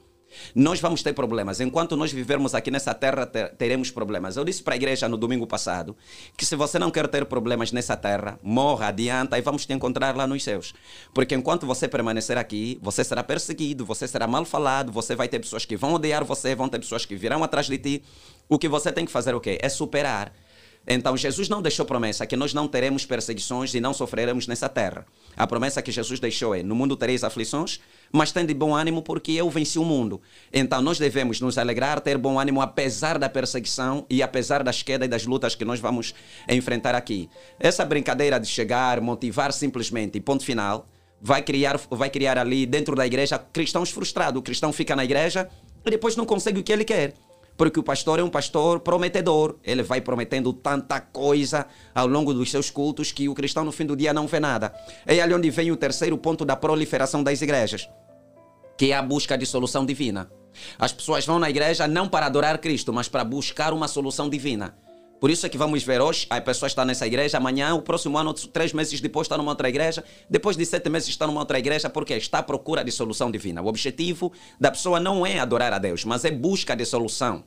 Nós 0.55 0.81
vamos 0.81 1.03
ter 1.03 1.13
problemas. 1.13 1.59
Enquanto 1.61 1.97
nós 1.97 2.13
vivermos 2.13 2.55
aqui 2.55 2.71
nessa 2.71 2.95
terra, 2.95 3.27
ter- 3.27 3.49
teremos 3.57 3.91
problemas. 3.91 4.37
Eu 4.37 4.45
disse 4.45 4.63
para 4.63 4.75
a 4.75 4.77
igreja 4.77 5.09
no 5.09 5.17
domingo 5.17 5.45
passado 5.45 5.97
que 6.37 6.47
se 6.47 6.55
você 6.55 6.79
não 6.79 6.89
quer 6.89 7.09
ter 7.09 7.25
problemas 7.27 7.73
nessa 7.73 7.97
terra, 7.97 8.39
morra, 8.41 8.87
adianta 8.87 9.37
e 9.37 9.43
vamos 9.43 9.67
te 9.67 9.73
encontrar 9.73 10.17
lá 10.17 10.29
nos 10.29 10.45
céus. 10.45 10.73
Porque 11.13 11.35
enquanto 11.35 11.67
você 11.67 11.89
permanecer 11.89 12.39
aqui, 12.39 12.79
você 12.81 13.03
será 13.03 13.25
perseguido, 13.25 13.85
você 13.85 14.07
será 14.07 14.29
mal 14.29 14.45
falado, 14.45 14.93
você 14.93 15.17
vai 15.17 15.27
ter 15.27 15.41
pessoas 15.41 15.65
que 15.65 15.77
vão 15.77 15.95
odiar 15.95 16.25
você, 16.25 16.55
vão 16.55 16.69
ter 16.69 16.79
pessoas 16.79 17.05
que 17.05 17.17
virão 17.17 17.43
atrás 17.43 17.67
de 17.67 17.79
ti. 17.79 18.03
O 18.49 18.57
que 18.57 18.69
você 18.69 18.93
tem 18.93 19.05
que 19.05 19.11
fazer 19.11 19.35
o 19.35 19.41
quê? 19.41 19.59
É 19.61 19.69
superar. 19.69 20.33
Então, 20.86 21.17
Jesus 21.17 21.49
não 21.49 21.60
deixou 21.60 21.84
promessa 21.84 22.26
que 22.26 22.36
nós 22.36 22.55
não 22.55 22.67
teremos 22.67 23.05
perseguições 23.05 23.75
e 23.75 23.81
não 23.81 23.92
sofreremos 23.92 24.47
nessa 24.47 24.68
terra. 24.68 25.07
A 25.36 25.47
promessa 25.47 25.83
que 25.83 25.92
Jesus 25.92 26.18
deixou 26.18 26.55
é: 26.55 26.62
no 26.62 26.75
mundo 26.75 26.97
tereis 26.97 27.23
aflições, 27.23 27.81
mas 28.10 28.33
tem 28.33 28.47
de 28.47 28.55
bom 28.55 28.75
ânimo 28.75 29.02
porque 29.02 29.33
eu 29.33 29.49
venci 29.50 29.78
o 29.78 29.84
mundo. 29.84 30.20
Então, 30.52 30.81
nós 30.81 30.99
devemos 30.99 31.41
nos 31.41 31.59
alegrar, 31.59 32.00
ter 32.00 32.17
bom 32.17 32.39
ânimo 32.41 32.60
apesar 32.60 33.18
da 33.18 33.28
perseguição 33.28 34.07
e 34.09 34.23
apesar 34.23 34.62
das 34.62 34.83
quedas 34.83 35.07
e 35.07 35.09
das 35.09 35.26
lutas 35.26 35.55
que 35.55 35.65
nós 35.65 35.78
vamos 35.78 36.15
enfrentar 36.49 36.94
aqui. 36.94 37.28
Essa 37.59 37.84
brincadeira 37.84 38.41
de 38.41 38.47
chegar, 38.47 39.00
motivar 39.00 39.52
simplesmente 39.52 40.20
ponto 40.20 40.44
final, 40.44 40.89
vai 41.20 41.42
criar, 41.42 41.78
vai 41.91 42.09
criar 42.09 42.39
ali 42.39 42.65
dentro 42.65 42.97
da 42.97 43.07
igreja 43.07 43.39
cristãos 43.39 43.91
frustrados. 43.91 44.41
O 44.41 44.42
cristão 44.42 44.73
fica 44.73 44.97
na 44.97 45.05
igreja 45.05 45.49
e 45.84 45.91
depois 45.91 46.17
não 46.17 46.25
consegue 46.25 46.60
o 46.60 46.62
que 46.62 46.73
ele 46.73 46.84
quer. 46.84 47.15
Porque 47.61 47.79
o 47.79 47.83
pastor 47.83 48.19
é 48.19 48.25
um 48.25 48.31
pastor 48.31 48.81
prometedor. 48.81 49.57
Ele 49.63 49.83
vai 49.83 50.01
prometendo 50.01 50.51
tanta 50.51 50.99
coisa 50.99 51.67
ao 51.95 52.07
longo 52.07 52.33
dos 52.33 52.51
seus 52.51 52.71
cultos 52.71 53.13
que 53.13 53.29
o 53.29 53.35
cristão 53.35 53.67
no 53.67 53.71
fim 53.71 53.85
do 53.85 53.95
dia 53.95 54.15
não 54.15 54.27
vê 54.27 54.41
nada. 54.41 54.73
É 55.05 55.21
ali 55.21 55.35
onde 55.35 55.51
vem 55.51 55.71
o 55.71 55.77
terceiro 55.77 56.17
ponto 56.17 56.43
da 56.43 56.57
proliferação 56.57 57.23
das 57.23 57.43
igrejas, 57.43 57.87
que 58.79 58.93
é 58.93 58.97
a 58.97 59.03
busca 59.03 59.37
de 59.37 59.45
solução 59.45 59.85
divina. 59.85 60.33
As 60.79 60.91
pessoas 60.91 61.27
vão 61.27 61.39
na 61.39 61.51
igreja 61.51 61.87
não 61.87 62.09
para 62.09 62.25
adorar 62.25 62.57
Cristo, 62.57 62.95
mas 62.95 63.09
para 63.09 63.25
buscar 63.25 63.75
uma 63.75 63.89
solução 63.89 64.31
divina. 64.31 64.75
Por 65.21 65.31
isso 65.31 65.45
é 65.45 65.51
que 65.51 65.59
vamos 65.59 65.83
ver 65.83 66.01
hoje, 66.01 66.27
a 66.31 66.41
pessoa 66.41 66.67
está 66.67 66.83
nessa 66.83 67.07
igreja, 67.07 67.37
amanhã, 67.37 67.75
o 67.75 67.83
próximo 67.83 68.17
ano, 68.17 68.33
três 68.33 68.73
meses 68.73 69.03
depois 69.03 69.27
está 69.27 69.37
numa 69.37 69.51
outra 69.51 69.69
igreja, 69.69 70.03
depois 70.31 70.57
de 70.57 70.65
sete 70.65 70.89
meses 70.89 71.11
está 71.11 71.27
numa 71.27 71.41
outra 71.41 71.59
igreja, 71.59 71.91
porque 71.91 72.15
está 72.15 72.39
à 72.39 72.43
procura 72.43 72.83
de 72.83 72.91
solução 72.91 73.31
divina. 73.31 73.61
O 73.61 73.67
objetivo 73.67 74.33
da 74.59 74.71
pessoa 74.71 74.99
não 74.99 75.27
é 75.27 75.39
adorar 75.39 75.75
a 75.75 75.79
Deus, 75.79 76.07
mas 76.07 76.25
é 76.25 76.31
busca 76.31 76.75
de 76.75 76.87
solução. 76.87 77.45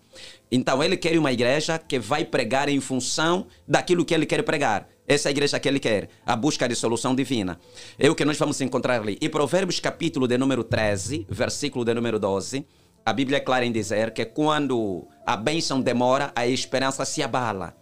Então 0.52 0.84
ele 0.84 0.95
quer 0.95 1.18
uma 1.18 1.34
igreja 1.34 1.80
que 1.80 1.98
vai 1.98 2.24
pregar 2.24 2.69
em 2.69 2.80
função 2.80 3.48
daquilo 3.68 4.06
que 4.06 4.14
ele 4.14 4.27
quer 4.27 4.43
pregar. 4.43 4.88
Essa 5.08 5.27
é 5.27 5.30
a 5.30 5.32
igreja 5.32 5.60
que 5.60 5.68
ele 5.68 5.80
quer, 5.80 6.10
a 6.24 6.35
busca 6.35 6.69
de 6.69 6.76
solução 6.76 7.16
divina. 7.16 7.60
É 7.98 8.08
o 8.08 8.14
que 8.14 8.24
nós 8.24 8.38
vamos 8.38 8.61
encontrar 8.61 9.02
ali. 9.02 9.18
E 9.19 9.27
Provérbios 9.27 9.80
capítulo 9.80 10.27
de 10.27 10.38
número 10.38 10.64
13, 10.64 11.26
versículo 11.27 11.84
de 11.84 11.93
número 11.95 12.19
12, 12.19 12.68
a 13.06 13.11
Bíblia 13.11 13.38
é 13.38 13.41
clara 13.41 13.65
em 13.65 13.72
dizer 13.72 14.11
que 14.11 14.23
quando 14.23 15.07
a 15.25 15.35
bênção 15.35 15.82
demora, 15.82 16.32
a 16.35 16.48
esperança 16.48 17.03
se 17.03 17.22
abala. 17.22 17.75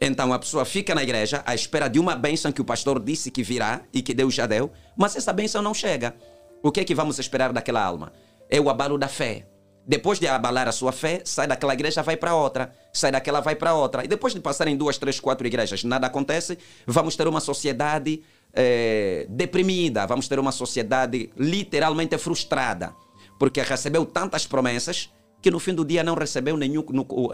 Então 0.00 0.32
a 0.32 0.38
pessoa 0.38 0.64
fica 0.64 0.94
na 0.94 1.02
igreja 1.02 1.42
à 1.44 1.54
espera 1.54 1.88
de 1.88 1.98
uma 1.98 2.16
bênção 2.16 2.50
que 2.50 2.60
o 2.60 2.64
pastor 2.64 2.98
disse 2.98 3.30
que 3.30 3.42
virá 3.42 3.82
e 3.92 4.00
que 4.00 4.14
Deus 4.14 4.32
já 4.32 4.46
deu, 4.46 4.72
mas 4.96 5.16
essa 5.16 5.32
bênção 5.32 5.60
não 5.60 5.74
chega. 5.74 6.14
O 6.62 6.72
que 6.72 6.80
é 6.80 6.84
que 6.84 6.94
vamos 6.94 7.18
esperar 7.18 7.52
daquela 7.52 7.82
alma? 7.82 8.12
É 8.48 8.58
o 8.58 8.70
abalo 8.70 8.96
da 8.96 9.08
fé. 9.08 9.46
Depois 9.86 10.18
de 10.18 10.26
abalar 10.26 10.66
a 10.66 10.72
sua 10.72 10.92
fé, 10.92 11.20
sai 11.26 11.46
daquela 11.46 11.74
igreja, 11.74 12.02
vai 12.02 12.16
para 12.16 12.34
outra. 12.34 12.74
Sai 12.90 13.12
daquela, 13.12 13.40
vai 13.40 13.54
para 13.54 13.74
outra. 13.74 14.02
E 14.02 14.08
depois 14.08 14.32
de 14.32 14.40
passar 14.40 14.66
em 14.66 14.76
duas, 14.76 14.96
três, 14.96 15.20
quatro 15.20 15.46
igrejas, 15.46 15.84
nada 15.84 16.06
acontece, 16.06 16.56
vamos 16.86 17.16
ter 17.16 17.28
uma 17.28 17.40
sociedade 17.40 18.22
eh, 18.54 19.26
deprimida, 19.28 20.06
vamos 20.06 20.26
ter 20.26 20.38
uma 20.38 20.52
sociedade 20.52 21.30
literalmente 21.36 22.16
frustrada, 22.16 22.94
porque 23.38 23.60
recebeu 23.62 24.04
tantas 24.06 24.46
promessas 24.46 25.10
que 25.42 25.50
no 25.50 25.58
fim 25.58 25.74
do 25.74 25.84
dia 25.84 26.02
não 26.02 26.14
recebeu 26.14 26.56
nenhum, 26.56 26.84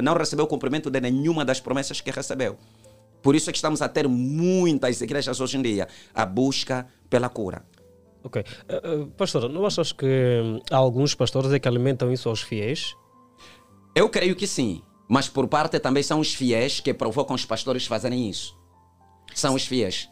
não 0.02 0.14
recebeu 0.14 0.44
o 0.44 0.48
cumprimento 0.48 0.90
de 0.90 1.00
nenhuma 1.00 1.44
das 1.44 1.60
promessas 1.60 2.00
que 2.00 2.10
recebeu. 2.10 2.56
Por 3.22 3.34
isso 3.36 3.50
é 3.50 3.52
que 3.52 3.58
estamos 3.58 3.82
a 3.82 3.88
ter 3.88 4.08
muitas 4.08 5.00
igrejas 5.00 5.40
hoje 5.40 5.56
em 5.58 5.62
dia 5.62 5.86
a 6.14 6.24
busca 6.26 6.86
pela 7.08 7.28
cura. 7.28 7.64
Ok. 8.24 8.42
Eh, 8.68 9.06
pastor, 9.16 9.48
não 9.48 9.64
achas 9.64 9.92
que 9.92 10.06
hum, 10.06 10.60
há 10.70 10.76
alguns 10.76 11.14
pastores 11.14 11.52
é 11.52 11.58
que 11.58 11.68
alimentam 11.68 12.10
isso 12.12 12.28
aos 12.28 12.42
fiéis? 12.42 12.94
Eu 13.94 14.08
creio 14.08 14.34
que 14.36 14.46
sim, 14.46 14.82
mas 15.08 15.28
por 15.28 15.46
parte 15.48 15.78
também 15.78 16.02
são 16.02 16.20
os 16.20 16.34
fiéis 16.34 16.80
que 16.80 16.92
provocam 16.94 17.34
os 17.36 17.44
pastores 17.44 17.86
fazerem 17.86 18.28
isso. 18.28 18.56
São 19.34 19.54
os 19.54 19.64
fiéis. 19.66 20.08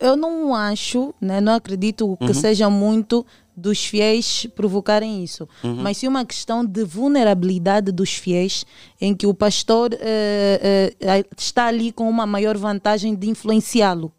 Eu 0.00 0.16
não 0.16 0.54
acho, 0.54 1.14
né, 1.20 1.40
não 1.40 1.54
acredito 1.54 2.16
que 2.18 2.26
Uhum. 2.28 2.34
seja 2.34 2.68
muito 2.68 3.24
dos 3.56 3.84
fiéis 3.84 4.46
provocarem 4.56 5.22
isso, 5.22 5.48
Uhum. 5.62 5.76
mas 5.82 5.96
sim 5.98 6.08
uma 6.08 6.24
questão 6.24 6.64
de 6.64 6.84
vulnerabilidade 6.84 7.92
dos 7.92 8.14
fiéis, 8.14 8.64
em 9.00 9.14
que 9.14 9.26
o 9.26 9.34
pastor 9.34 9.90
eh, 9.94 10.94
eh, 11.00 11.24
está 11.36 11.66
ali 11.66 11.92
com 11.92 12.08
uma 12.08 12.26
maior 12.26 12.56
vantagem 12.56 13.14
de 13.14 13.28
influenciá-lo. 13.28 14.12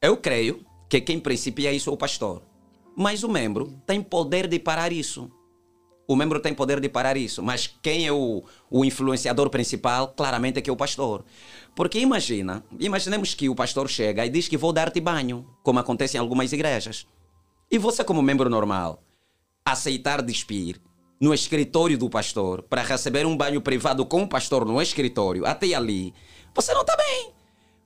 Eu 0.00 0.16
creio 0.16 0.64
que 0.88 1.00
quem 1.00 1.18
principia 1.20 1.72
isso 1.72 1.90
é 1.90 1.92
o 1.92 1.96
pastor. 1.96 2.42
Mas 2.96 3.22
o 3.22 3.28
membro 3.28 3.72
tem 3.86 4.02
poder 4.02 4.46
de 4.46 4.58
parar 4.58 4.92
isso. 4.92 5.30
O 6.06 6.16
membro 6.16 6.40
tem 6.40 6.52
poder 6.52 6.80
de 6.80 6.88
parar 6.88 7.16
isso. 7.16 7.42
Mas 7.42 7.72
quem 7.80 8.06
é 8.06 8.12
o, 8.12 8.42
o 8.68 8.84
influenciador 8.84 9.48
principal, 9.48 10.08
claramente 10.08 10.58
é 10.58 10.62
que 10.62 10.68
é 10.68 10.72
o 10.72 10.76
pastor. 10.76 11.24
Porque 11.74 12.00
imagina, 12.00 12.64
imaginemos 12.80 13.32
que 13.32 13.48
o 13.48 13.54
pastor 13.54 13.88
chega 13.88 14.26
e 14.26 14.28
diz 14.28 14.48
que 14.48 14.56
vou 14.56 14.72
dar-te 14.72 15.00
banho, 15.00 15.46
como 15.62 15.78
acontece 15.78 16.16
em 16.16 16.20
algumas 16.20 16.52
igrejas. 16.52 17.06
E 17.70 17.78
você, 17.78 18.02
como 18.02 18.20
membro 18.20 18.50
normal, 18.50 19.02
aceitar 19.64 20.22
despir 20.22 20.80
no 21.20 21.32
escritório 21.32 21.96
do 21.96 22.10
pastor 22.10 22.62
para 22.62 22.82
receber 22.82 23.24
um 23.26 23.36
banho 23.36 23.60
privado 23.60 24.04
com 24.04 24.22
o 24.22 24.28
pastor 24.28 24.64
no 24.64 24.80
escritório, 24.82 25.46
até 25.46 25.72
ali, 25.74 26.12
você 26.54 26.74
não 26.74 26.80
está 26.80 26.96
bem. 26.96 27.32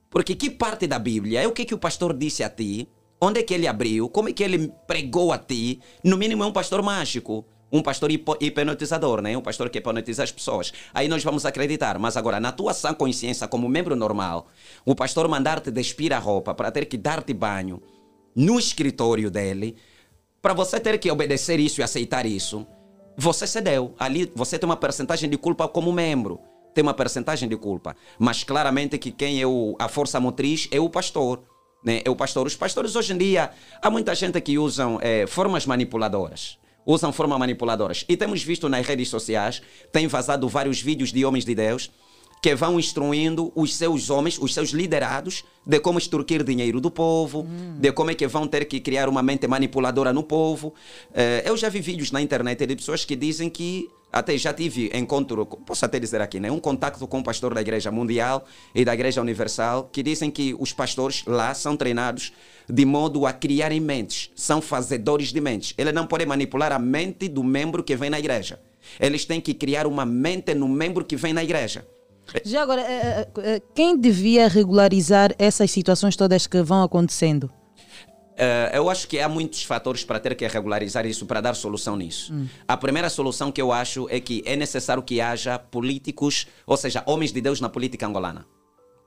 Porque 0.09 0.33
que 0.33 0.49
parte 0.49 0.87
da 0.87 0.97
Bíblia 0.97 1.41
é 1.41 1.47
o 1.47 1.51
que, 1.51 1.65
que 1.65 1.75
o 1.75 1.77
pastor 1.77 2.17
disse 2.17 2.43
a 2.43 2.49
ti 2.49 2.87
Onde 3.19 3.39
é 3.39 3.43
que 3.43 3.53
ele 3.53 3.67
abriu? 3.67 4.09
Como 4.09 4.29
é 4.29 4.33
que 4.33 4.43
ele 4.43 4.71
pregou 4.85 5.31
a 5.31 5.37
ti? 5.37 5.79
No 6.03 6.17
mínimo 6.17 6.43
é 6.43 6.45
um 6.45 6.51
pastor 6.51 6.81
mágico. 6.81 7.45
Um 7.71 7.81
pastor 7.81 8.11
hipnotizador, 8.11 9.21
né? 9.21 9.35
Um 9.37 9.41
pastor 9.41 9.69
que 9.69 9.79
hipnotiza 9.79 10.23
as 10.23 10.31
pessoas. 10.31 10.71
Aí 10.93 11.07
nós 11.07 11.23
vamos 11.23 11.45
acreditar. 11.45 11.97
Mas 11.97 12.15
agora, 12.15 12.39
na 12.39 12.51
tua 12.51 12.73
sã 12.73 12.93
consciência, 12.93 13.47
como 13.47 13.67
membro 13.67 13.95
normal, 13.95 14.47
o 14.85 14.93
pastor 14.93 15.27
mandar-te 15.27 15.71
despir 15.71 16.13
a 16.13 16.19
roupa 16.19 16.53
para 16.53 16.71
ter 16.71 16.85
que 16.85 16.97
dar-te 16.97 17.33
banho 17.33 17.81
no 18.35 18.59
escritório 18.59 19.31
dele, 19.31 19.77
para 20.41 20.53
você 20.53 20.79
ter 20.79 20.99
que 20.99 21.09
obedecer 21.09 21.59
isso 21.59 21.81
e 21.81 21.83
aceitar 21.83 22.25
isso, 22.25 22.67
você 23.17 23.47
cedeu. 23.47 23.95
Ali 23.97 24.31
você 24.35 24.59
tem 24.59 24.67
uma 24.67 24.75
percentagem 24.75 25.29
de 25.29 25.37
culpa 25.37 25.67
como 25.67 25.91
membro. 25.91 26.39
Tem 26.73 26.83
uma 26.83 26.93
percentagem 26.93 27.47
de 27.47 27.55
culpa. 27.55 27.95
Mas 28.19 28.43
claramente 28.43 28.97
que 28.97 29.11
quem 29.11 29.41
é 29.41 29.47
o, 29.47 29.75
a 29.79 29.87
força 29.87 30.19
motriz 30.19 30.67
é 30.71 30.79
o 30.79 30.89
pastor. 30.89 31.41
Né? 31.83 32.01
É 32.03 32.09
o 32.09 32.15
pastor. 32.15 32.45
Os 32.45 32.55
pastores 32.55 32.95
hoje 32.95 33.13
em 33.13 33.17
dia, 33.17 33.51
há 33.81 33.89
muita 33.89 34.13
gente 34.13 34.39
que 34.41 34.59
usam 34.59 34.99
eh, 35.01 35.25
formas 35.25 35.65
manipuladoras. 35.65 36.57
Usam 36.85 37.13
formas 37.13 37.39
manipuladoras. 37.39 38.03
E 38.09 38.17
temos 38.17 38.43
visto 38.43 38.67
nas 38.67 38.85
redes 38.85 39.07
sociais, 39.07 39.61
tem 39.91 40.05
vazado 40.07 40.47
vários 40.49 40.81
vídeos 40.81 41.11
de 41.11 41.23
homens 41.25 41.45
de 41.45 41.55
Deus 41.55 41.89
que 42.41 42.53
vão 42.53 42.79
instruindo 42.79 43.51
os 43.55 43.75
seus 43.75 44.09
homens, 44.09 44.37
os 44.37 44.53
seus 44.53 44.69
liderados, 44.69 45.43
de 45.65 45.79
como 45.79 45.97
extorquir 45.97 46.43
dinheiro 46.43 46.79
do 46.79 46.91
povo, 46.91 47.47
de 47.79 47.91
como 47.91 48.11
é 48.11 48.13
que 48.13 48.27
vão 48.27 48.47
ter 48.47 48.65
que 48.65 48.79
criar 48.79 49.09
uma 49.09 49.23
mente 49.23 49.47
manipuladora 49.47 50.13
no 50.13 50.21
povo. 50.21 50.73
Eh, 51.13 51.43
eu 51.43 51.57
já 51.57 51.69
vi 51.69 51.81
vídeos 51.81 52.11
na 52.11 52.21
internet 52.21 52.65
de 52.67 52.75
pessoas 52.75 53.03
que 53.03 53.15
dizem 53.15 53.49
que, 53.49 53.89
até 54.13 54.37
já 54.37 54.53
tive 54.53 54.91
encontro, 54.93 55.43
posso 55.45 55.83
até 55.85 55.99
dizer 55.99 56.21
aqui, 56.21 56.39
né, 56.39 56.51
um 56.51 56.59
contato 56.59 57.05
com 57.07 57.17
um 57.17 57.23
pastor 57.23 57.53
da 57.53 57.61
Igreja 57.61 57.89
Mundial 57.89 58.45
e 58.75 58.85
da 58.85 58.93
Igreja 58.93 59.21
Universal, 59.21 59.89
que 59.91 60.03
dizem 60.03 60.29
que 60.29 60.55
os 60.59 60.71
pastores 60.71 61.23
lá 61.25 61.51
são 61.55 61.75
treinados 61.75 62.31
de 62.69 62.85
modo 62.85 63.25
a 63.25 63.33
criarem 63.33 63.79
mentes, 63.79 64.29
são 64.35 64.61
fazedores 64.61 65.33
de 65.33 65.41
mentes. 65.41 65.73
Eles 65.79 65.93
não 65.93 66.05
podem 66.05 66.27
manipular 66.27 66.71
a 66.71 66.79
mente 66.79 67.27
do 67.27 67.43
membro 67.43 67.83
que 67.83 67.95
vem 67.95 68.11
na 68.11 68.19
igreja. 68.19 68.59
Eles 68.99 69.25
têm 69.25 69.41
que 69.41 69.53
criar 69.53 69.87
uma 69.87 70.05
mente 70.05 70.53
no 70.53 70.69
membro 70.69 71.03
que 71.03 71.15
vem 71.15 71.33
na 71.33 71.43
igreja. 71.43 71.85
Já 72.43 72.61
agora, 72.61 72.81
eh, 72.81 73.27
eh, 73.37 73.55
eh, 73.55 73.61
quem 73.73 73.97
devia 73.97 74.47
regularizar 74.47 75.33
essas 75.37 75.71
situações 75.71 76.15
todas 76.15 76.47
que 76.47 76.61
vão 76.61 76.83
acontecendo? 76.83 77.49
Eh, 78.37 78.71
eu 78.73 78.89
acho 78.89 79.07
que 79.07 79.19
há 79.19 79.29
muitos 79.29 79.63
fatores 79.63 80.03
para 80.03 80.19
ter 80.19 80.35
que 80.35 80.47
regularizar 80.47 81.05
isso, 81.05 81.25
para 81.25 81.41
dar 81.41 81.55
solução 81.55 81.95
nisso. 81.95 82.33
A 82.67 82.75
primeira 82.75 83.09
solução 83.09 83.51
que 83.51 83.61
eu 83.61 83.71
acho 83.71 84.07
é 84.09 84.19
que 84.19 84.43
é 84.45 84.55
necessário 84.55 85.01
que 85.01 85.21
haja 85.21 85.57
políticos, 85.57 86.47
ou 86.65 86.75
seja, 86.75 87.03
homens 87.05 87.31
de 87.31 87.41
Deus 87.41 87.61
na 87.61 87.69
política 87.69 88.05
angolana. 88.05 88.45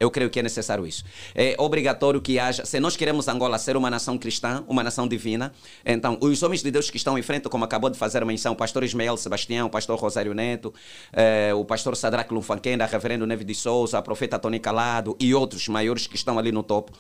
Eu 0.01 0.11
creio 0.11 0.31
que 0.31 0.39
é 0.39 0.43
necessário 0.43 0.87
isso. 0.87 1.05
É 1.35 1.57
obrigatório 1.59 2.21
que 2.21 2.39
haja. 2.39 2.65
Se 2.65 2.79
nós 2.79 2.97
queremos 2.97 3.27
Angola 3.27 3.59
ser 3.59 3.77
uma 3.77 3.91
nação 3.91 4.17
cristã, 4.17 4.65
uma 4.69 4.83
nação 4.83 5.09
divina, 5.09 5.53
então 5.85 6.17
os 6.21 6.43
homens 6.43 6.63
de 6.63 6.71
Deus 6.71 6.89
que 6.89 6.97
estão 6.97 7.19
em 7.19 7.23
frente, 7.23 7.49
como 7.49 7.65
acabou 7.65 7.91
de 7.91 7.99
fazer 7.99 8.25
menção, 8.25 8.53
o 8.53 8.57
pastor 8.57 8.85
Ismael 8.85 9.17
Sebastião, 9.17 9.67
o 9.67 9.71
pastor 9.71 9.99
Rosário 9.99 10.33
Neto, 10.35 10.73
eh, 11.13 11.53
o 11.53 11.65
pastor 11.65 11.97
Sadraque 11.97 12.33
Lunfanquenda, 12.33 12.85
o 12.85 12.89
reverendo 12.89 13.27
Neve 13.27 13.45
de 13.45 13.55
Souza, 13.55 13.99
a 13.99 14.03
profeta 14.03 14.39
Tony 14.39 14.61
Calado 14.61 15.17
e 15.19 15.35
outros 15.35 15.67
maiores 15.67 16.07
que 16.07 16.15
estão 16.15 16.39
ali 16.39 16.53
no 16.53 16.63
topo, 16.63 16.93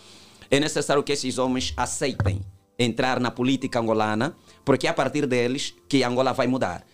é 0.50 0.58
necessário 0.58 1.02
que 1.02 1.12
esses 1.12 1.38
homens 1.38 1.72
aceitem 1.76 2.40
entrar 2.78 3.20
na 3.20 3.30
política 3.30 3.78
angolana, 3.78 4.36
porque 4.64 4.86
é 4.86 4.90
a 4.90 4.94
partir 4.94 5.26
deles 5.26 5.74
que 5.88 6.02
Angola 6.02 6.32
vai 6.32 6.46
mudar. 6.46 6.84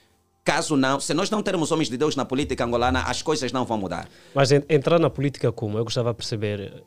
Caso 0.45 0.77
não, 0.77 1.01
se 1.01 1.15
nós 1.15 1.31
não 1.31 1.43
termos 1.43 1.73
homens 1.73 1.89
de 1.89 1.97
Deus 1.97 2.15
na 2.15 2.25
política 2.25 2.65
angolana, 2.65 3.01
as 3.03 3.23
coisas 3.23 3.51
não 3.51 3.65
vão 3.65 3.79
mudar. 3.79 4.09
Mas 4.35 4.53
en- 4.53 4.63
entrar 4.69 4.99
na 4.99 5.09
política 5.09 5.51
como? 5.51 5.79
Eu 5.79 5.85
gostava 5.85 6.11
de 6.11 6.17
perceber. 6.17 6.85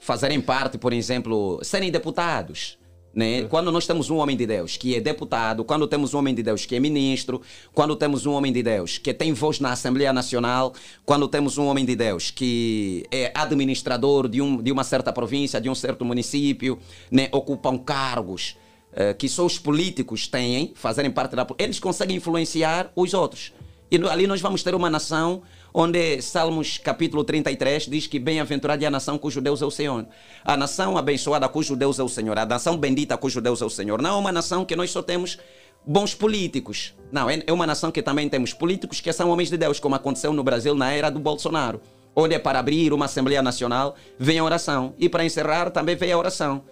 fazerem 0.00 0.40
parte, 0.40 0.76
por 0.78 0.92
exemplo, 0.92 1.58
serem 1.62 1.90
deputados. 1.90 2.78
Né? 3.14 3.44
Quando 3.44 3.72
nós 3.72 3.86
temos 3.86 4.10
um 4.10 4.18
homem 4.18 4.36
de 4.36 4.46
Deus 4.46 4.76
que 4.76 4.94
é 4.94 5.00
deputado, 5.00 5.64
quando 5.64 5.88
temos 5.88 6.12
um 6.14 6.18
homem 6.18 6.34
de 6.34 6.42
Deus 6.42 6.66
que 6.66 6.76
é 6.76 6.78
ministro, 6.80 7.40
quando 7.72 7.96
temos 7.96 8.26
um 8.26 8.32
homem 8.32 8.52
de 8.52 8.62
Deus 8.62 8.98
que 8.98 9.12
tem 9.14 9.32
voz 9.32 9.58
na 9.58 9.72
Assembleia 9.72 10.12
Nacional, 10.12 10.72
quando 11.04 11.26
temos 11.26 11.56
um 11.58 11.66
homem 11.66 11.84
de 11.86 11.96
Deus 11.96 12.30
que 12.30 13.04
é 13.10 13.32
administrador 13.34 14.28
de, 14.28 14.40
um, 14.42 14.62
de 14.62 14.70
uma 14.70 14.84
certa 14.84 15.12
província, 15.12 15.60
de 15.60 15.68
um 15.70 15.74
certo 15.74 16.04
município, 16.04 16.78
né? 17.10 17.28
ocupam 17.32 17.76
cargos 17.78 18.54
eh, 18.92 19.14
que 19.14 19.28
só 19.28 19.44
os 19.46 19.58
políticos 19.58 20.26
têm, 20.26 20.72
fazerem 20.74 21.10
parte 21.10 21.34
da. 21.36 21.46
Eles 21.58 21.78
conseguem 21.78 22.16
influenciar 22.16 22.90
os 22.96 23.14
outros. 23.14 23.52
E 23.90 23.96
no- 23.98 24.08
ali 24.08 24.26
nós 24.26 24.40
vamos 24.40 24.62
ter 24.62 24.74
uma 24.74 24.90
nação 24.90 25.42
onde 25.72 26.20
Salmos 26.20 26.76
capítulo 26.78 27.24
33 27.24 27.86
diz 27.86 28.06
que 28.06 28.18
bem-aventurada 28.18 28.82
é 28.84 28.86
a 28.86 28.90
nação 28.90 29.16
cujo 29.18 29.40
Deus 29.40 29.62
é 29.62 29.64
o 29.66 29.70
Senhor. 29.70 30.06
A 30.44 30.56
nação 30.56 30.96
abençoada 30.98 31.48
cujo 31.48 31.74
Deus 31.76 31.98
é 31.98 32.02
o 32.02 32.08
Senhor. 32.08 32.38
A 32.38 32.44
nação 32.44 32.76
bendita 32.76 33.16
cujo 33.16 33.40
Deus 33.40 33.62
é 33.62 33.64
o 33.64 33.70
Senhor. 33.70 34.00
Não 34.02 34.16
é 34.16 34.18
uma 34.18 34.32
nação 34.32 34.64
que 34.64 34.76
nós 34.76 34.90
só 34.90 35.02
temos 35.02 35.38
bons 35.86 36.14
políticos. 36.14 36.94
Não, 37.10 37.30
é 37.30 37.42
é 37.46 37.52
uma 37.52 37.66
nação 37.66 37.90
que 37.90 38.02
também 38.02 38.28
temos 38.28 38.52
políticos 38.52 39.00
que 39.00 39.12
são 39.12 39.30
homens 39.30 39.48
de 39.48 39.56
Deus, 39.56 39.80
como 39.80 39.94
aconteceu 39.94 40.32
no 40.32 40.42
Brasil 40.42 40.74
na 40.74 40.92
era 40.92 41.08
do 41.10 41.18
Bolsonaro. 41.18 41.80
Onde 42.14 42.34
é 42.34 42.38
para 42.38 42.58
abrir 42.58 42.92
uma 42.92 43.04
Assembleia 43.06 43.40
Nacional, 43.42 43.94
vem 44.18 44.38
a 44.38 44.44
oração. 44.44 44.94
E 44.98 45.08
para 45.08 45.24
encerrar 45.24 45.70
também 45.70 45.94
vem 45.96 46.12
a 46.12 46.18
oração 46.18 46.62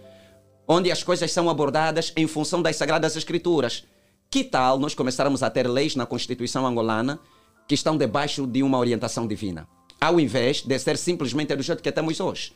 onde 0.69 0.91
as 0.91 1.03
coisas 1.03 1.31
são 1.33 1.49
abordadas 1.51 2.13
em 2.17 2.27
função 2.27 2.63
das 2.63 2.77
Sagradas 2.77 3.17
Escrituras. 3.17 3.85
Que 4.31 4.43
tal 4.43 4.79
nós 4.79 4.95
começarmos 4.95 5.43
a 5.43 5.51
ter 5.51 5.69
leis 5.69 5.95
na 5.95 6.05
Constituição 6.07 6.67
angolana 6.67 7.19
que 7.69 7.75
estão 7.75 7.97
debaixo 7.97 8.47
de 8.47 8.63
uma 8.63 8.79
orientação 8.79 9.27
divina, 9.27 9.67
ao 10.01 10.19
invés 10.21 10.63
de 10.63 10.79
ser 10.79 10.97
simplesmente 10.99 11.55
do 11.55 11.63
jeito 11.63 11.83
que 11.83 11.93
temos 11.93 12.19
hoje? 12.21 12.53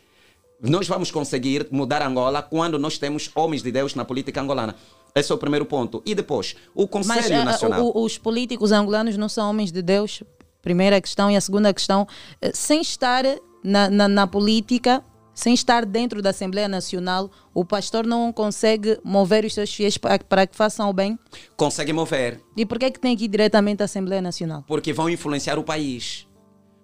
Nós 0.61 0.87
vamos 0.87 1.11
conseguir 1.11 1.67
mudar 1.71 2.03
Angola 2.03 2.43
quando 2.43 2.79
nós 2.79 2.99
temos 2.99 3.31
homens 3.35 3.63
de 3.63 3.73
Deus 3.73 3.95
na 3.95 4.05
política 4.05 4.41
angolana. 4.43 4.75
Esse 5.15 5.33
é 5.33 5.35
o 5.35 5.39
primeiro 5.39 5.65
ponto. 5.65 6.03
E 6.05 6.15
depois, 6.15 6.55
o 6.75 6.87
Conselho 6.87 7.17
Mas 7.21 7.31
ah, 7.31 7.45
Nacional. 7.45 7.87
o- 7.95 8.05
os 8.05 8.19
políticos 8.19 8.71
angolanos 8.71 9.17
não 9.17 9.29
são 9.29 9.49
homens 9.49 9.73
de 9.73 9.81
Deus? 9.81 10.23
Primeira 10.61 11.01
questão. 11.01 11.31
E 11.31 11.37
a 11.37 11.41
segunda 11.41 11.73
questão, 11.73 12.07
eh, 12.43 12.51
sem 12.53 12.81
estar 12.83 13.25
na, 13.65 13.89
na, 13.89 14.07
na 14.07 14.27
política, 14.27 15.03
sem 15.35 15.55
estar 15.55 15.85
dentro 15.85 16.21
da 16.21 16.31
Assembleia 16.31 16.69
Nacional, 16.69 17.31
o 17.55 17.65
pastor 17.65 18.07
não 18.07 18.33
consegue 18.33 18.99
mover 19.05 19.45
os 19.45 19.55
seus 19.55 19.73
fiéis 19.73 19.97
para, 19.97 20.47
que 20.47 20.57
façam 20.57 20.89
o 20.89 20.93
bem? 20.93 21.19
Consegue 21.57 21.93
mover. 21.93 22.41
E 22.57 22.67
por 22.67 22.79
que, 22.79 22.87
é 22.87 22.91
que 22.91 23.01
tem 23.01 23.17
que 23.17 23.25
ir 23.25 23.29
diretamente 23.29 23.83
à 23.83 23.85
Assembleia 23.85 24.21
Nacional? 24.21 24.65
porque 24.67 24.93
vão 24.93 25.11
influenciar 25.11 25.59
o 25.59 25.65
país. 25.65 26.27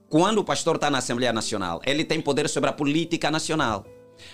Quando 0.08 0.38
o 0.38 0.44
pastor 0.44 0.76
está 0.76 0.90
na 0.90 0.98
Assembleia 0.98 1.32
Nacional, 1.32 1.80
ele 1.84 2.04
tem 2.04 2.20
poder 2.20 2.48
sobre 2.48 2.70
a 2.70 2.72
política 2.72 3.30
nacional. 3.30 3.84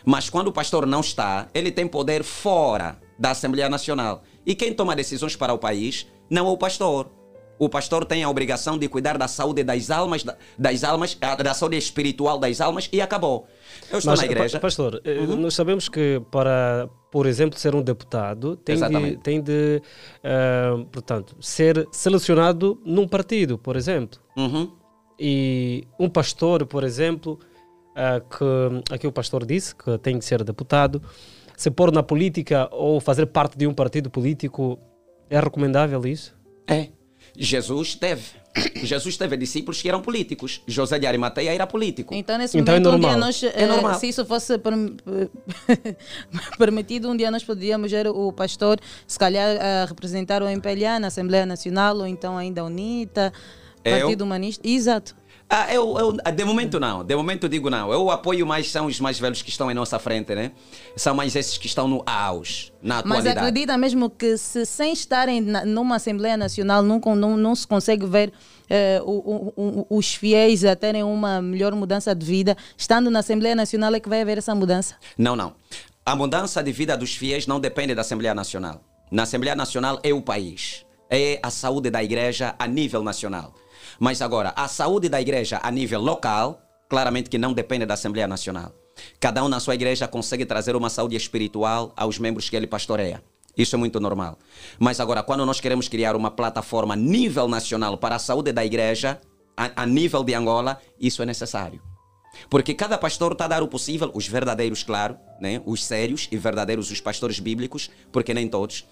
Mas 0.04 0.28
quando 0.28 0.48
o 0.48 0.52
pastor 0.52 0.86
não 0.86 1.00
está, 1.00 1.48
ele 1.54 1.70
tem 1.70 1.86
poder 1.86 2.22
fora 2.22 2.98
da 3.18 3.30
Assembleia 3.30 3.68
Nacional. 3.68 4.22
E 4.44 4.54
quem 4.54 4.74
toma 4.74 4.96
decisões 4.96 5.36
para 5.36 5.52
o 5.52 5.58
país 5.58 6.06
não 6.30 6.46
é 6.46 6.50
o 6.50 6.56
pastor. 6.56 7.10
O 7.58 7.68
pastor 7.68 8.04
tem 8.04 8.24
a 8.24 8.28
obrigação 8.28 8.76
de 8.76 8.88
cuidar 8.88 9.16
da 9.16 9.28
saúde 9.28 9.62
das 9.62 9.90
almas, 9.90 10.24
da- 10.24 10.36
das 10.58 10.82
almas, 10.82 11.16
ah, 11.20 11.36
da 11.36 11.54
saúde 11.54 11.76
espiritual 11.76 12.38
das 12.38 12.60
almas 12.60 12.88
e 12.92 13.00
acabou. 13.00 13.46
Eu 13.90 13.98
estou 13.98 14.12
Mas, 14.12 14.20
na 14.20 14.26
igreja. 14.26 14.58
pa- 14.58 14.62
Pastor, 14.62 15.00
eh, 15.04 15.18
Uhum. 15.20 15.36
nós 15.36 15.54
sabemos 15.54 15.88
que 15.88 16.20
para, 16.30 16.88
por 17.10 17.26
exemplo, 17.26 17.58
ser 17.58 17.74
um 17.74 17.82
deputado, 17.82 18.56
tem 18.56 18.74
de, 18.74 18.80
Exatamente. 18.80 19.16
tem 19.18 19.40
de 19.40 19.80
ah, 20.24 20.84
portanto, 20.90 21.36
ser 21.40 21.86
selecionado 21.92 22.80
num 22.84 23.06
partido, 23.06 23.56
por 23.58 23.76
exemplo. 23.76 24.18
Uhum. 24.36 24.72
E 25.20 25.84
um 26.00 26.08
pastor, 26.08 26.66
por 26.66 26.82
exemplo, 26.82 27.38
ah, 27.94 28.20
que 28.20 28.92
aqui 28.94 29.06
o 29.06 29.12
pastor 29.12 29.44
disse 29.46 29.74
que 29.74 29.96
tem 29.98 30.18
que 30.18 30.24
ser 30.24 30.42
deputado, 30.42 31.00
se 31.56 31.70
pôr 31.70 31.92
na 31.92 32.02
política 32.02 32.68
ou 32.72 32.98
fazer 32.98 33.26
parte 33.26 33.56
de 33.56 33.66
um 33.68 33.74
partido 33.74 34.10
político, 34.10 34.80
é 35.30 35.38
recomendável 35.38 36.04
isso? 36.06 36.34
É. 36.66 36.88
Jesus 37.36 37.94
teve. 37.94 38.22
Jesus 38.82 39.16
teve 39.16 39.34
discípulos 39.38 39.80
que 39.80 39.88
eram 39.88 40.02
políticos. 40.02 40.60
José 40.66 40.98
de 40.98 41.06
Arimateia 41.06 41.54
era 41.54 41.66
político. 41.66 42.14
Então, 42.14 42.36
nesse 42.36 42.58
Então 42.58 42.74
é 42.74 42.78
momento, 42.80 42.94
um 42.96 43.00
dia 43.00 43.08
normal. 43.10 43.26
nós, 43.26 43.42
É 43.42 43.52
eh, 43.62 43.66
normal. 43.66 43.94
se 43.94 44.08
isso 44.08 44.26
fosse 44.26 44.58
perm- 44.58 44.94
permitido, 46.58 47.08
um 47.10 47.16
dia 47.16 47.30
nós 47.30 47.42
poderíamos 47.44 47.90
ver 47.90 48.06
o 48.08 48.32
pastor, 48.32 48.78
se 49.06 49.18
calhar, 49.18 49.56
a 49.60 49.84
representar 49.86 50.42
o 50.42 50.48
MPLA 50.48 50.98
na 51.00 51.06
Assembleia 51.08 51.46
Nacional, 51.46 51.96
ou 51.98 52.06
então 52.06 52.36
ainda 52.36 52.60
a 52.60 52.64
UNITA, 52.64 53.32
Eu? 53.84 54.00
Partido 54.00 54.22
Humanista. 54.24 54.66
Exato. 54.68 55.14
Ah, 55.54 55.70
eu, 55.70 55.98
eu- 55.98 56.12
de 56.32 56.44
momento 56.46 56.80
não, 56.80 57.04
de 57.04 57.14
momento 57.14 57.46
digo 57.46 57.68
não. 57.68 57.92
Eu 57.92 58.10
apoio 58.10 58.46
mais 58.46 58.70
são 58.70 58.86
os 58.86 58.98
mais 58.98 59.18
velhos 59.20 59.42
que 59.42 59.50
estão 59.50 59.70
em 59.70 59.74
nossa 59.74 59.98
frente, 59.98 60.34
né? 60.34 60.52
São 60.96 61.14
mais 61.14 61.36
esses 61.36 61.58
que 61.58 61.66
estão 61.66 61.86
no 61.86 62.02
auge, 62.06 62.72
na 62.82 63.02
Mas 63.04 63.18
atualidade. 63.18 63.38
acredita 63.38 63.76
mesmo 63.76 64.08
que 64.08 64.38
se 64.38 64.64
sem 64.64 64.94
estarem 64.94 65.42
na- 65.42 65.62
numa 65.66 65.96
Assembleia 65.96 66.38
Nacional 66.38 66.82
nunca, 66.82 67.14
não, 67.14 67.36
não 67.36 67.54
se 67.54 67.66
consegue 67.66 68.06
ver 68.06 68.32
eh, 68.70 69.02
o- 69.04 69.52
o- 69.54 69.86
o- 69.90 69.98
os 69.98 70.14
fiéis 70.14 70.64
a 70.64 70.74
terem 70.74 71.02
uma 71.02 71.42
melhor 71.42 71.74
mudança 71.74 72.14
de 72.14 72.24
vida, 72.24 72.56
estando 72.74 73.10
na 73.10 73.18
Assembleia 73.18 73.54
Nacional 73.54 73.94
é 73.94 74.00
que 74.00 74.08
vai 74.08 74.22
haver 74.22 74.38
essa 74.38 74.54
mudança. 74.54 74.94
Não, 75.18 75.36
não. 75.36 75.52
A 76.06 76.16
mudança 76.16 76.62
de 76.62 76.72
vida 76.72 76.96
dos 76.96 77.14
fiéis 77.14 77.46
não 77.46 77.60
depende 77.60 77.94
da 77.94 78.00
Assembleia 78.00 78.34
Nacional. 78.34 78.80
Na 79.10 79.24
Assembleia 79.24 79.54
Nacional 79.54 80.00
é 80.02 80.14
o 80.14 80.22
país, 80.22 80.86
é 81.10 81.38
a 81.42 81.50
saúde 81.50 81.90
da 81.90 82.02
igreja 82.02 82.54
a 82.58 82.66
nível 82.66 83.02
nacional. 83.02 83.52
Mas 84.02 84.20
agora, 84.20 84.52
a 84.56 84.66
saúde 84.66 85.08
da 85.08 85.20
igreja 85.20 85.60
a 85.62 85.70
nível 85.70 86.00
local, 86.00 86.60
claramente 86.88 87.30
que 87.30 87.38
não 87.38 87.52
depende 87.52 87.86
da 87.86 87.94
Assembleia 87.94 88.26
Nacional. 88.26 88.72
Cada 89.20 89.44
um 89.44 89.48
na 89.48 89.60
sua 89.60 89.76
igreja 89.76 90.08
consegue 90.08 90.44
trazer 90.44 90.74
uma 90.74 90.90
saúde 90.90 91.14
espiritual 91.14 91.92
aos 91.96 92.18
membros 92.18 92.50
que 92.50 92.56
ele 92.56 92.66
pastoreia. 92.66 93.22
Isso 93.56 93.76
é 93.76 93.78
muito 93.78 94.00
normal. 94.00 94.40
Mas 94.76 94.98
agora, 94.98 95.22
quando 95.22 95.46
nós 95.46 95.60
queremos 95.60 95.86
criar 95.86 96.16
uma 96.16 96.32
plataforma 96.32 96.94
a 96.94 96.96
nível 96.96 97.46
nacional 97.46 97.96
para 97.96 98.16
a 98.16 98.18
saúde 98.18 98.50
da 98.50 98.64
igreja, 98.64 99.20
a, 99.56 99.82
a 99.82 99.86
nível 99.86 100.24
de 100.24 100.34
Angola, 100.34 100.80
isso 100.98 101.22
é 101.22 101.24
necessário. 101.24 101.80
Porque 102.50 102.74
cada 102.74 102.98
pastor 102.98 103.30
está 103.32 103.44
a 103.44 103.48
dar 103.48 103.62
o 103.62 103.68
possível, 103.68 104.10
os 104.14 104.26
verdadeiros, 104.26 104.82
claro, 104.82 105.16
né? 105.40 105.62
os 105.64 105.84
sérios 105.84 106.26
e 106.32 106.36
verdadeiros, 106.36 106.90
os 106.90 107.00
pastores 107.00 107.38
bíblicos, 107.38 107.88
porque 108.10 108.34
nem 108.34 108.48
todos. 108.48 108.84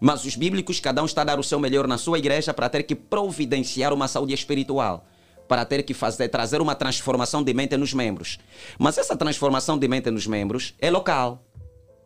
Mas 0.00 0.24
os 0.24 0.36
bíblicos, 0.36 0.80
cada 0.80 1.02
um 1.02 1.06
está 1.06 1.22
a 1.22 1.24
dar 1.24 1.38
o 1.38 1.42
seu 1.42 1.58
melhor 1.58 1.86
na 1.86 1.98
sua 1.98 2.18
igreja 2.18 2.54
para 2.54 2.68
ter 2.68 2.84
que 2.84 2.94
providenciar 2.94 3.92
uma 3.92 4.06
saúde 4.06 4.32
espiritual, 4.32 5.06
para 5.48 5.64
ter 5.64 5.82
que 5.82 5.94
fazer, 5.94 6.28
trazer 6.28 6.60
uma 6.60 6.74
transformação 6.74 7.42
de 7.42 7.52
mente 7.52 7.76
nos 7.76 7.92
membros. 7.92 8.38
Mas 8.78 8.98
essa 8.98 9.16
transformação 9.16 9.78
de 9.78 9.88
mente 9.88 10.10
nos 10.10 10.26
membros 10.26 10.74
é 10.78 10.90
local. 10.90 11.44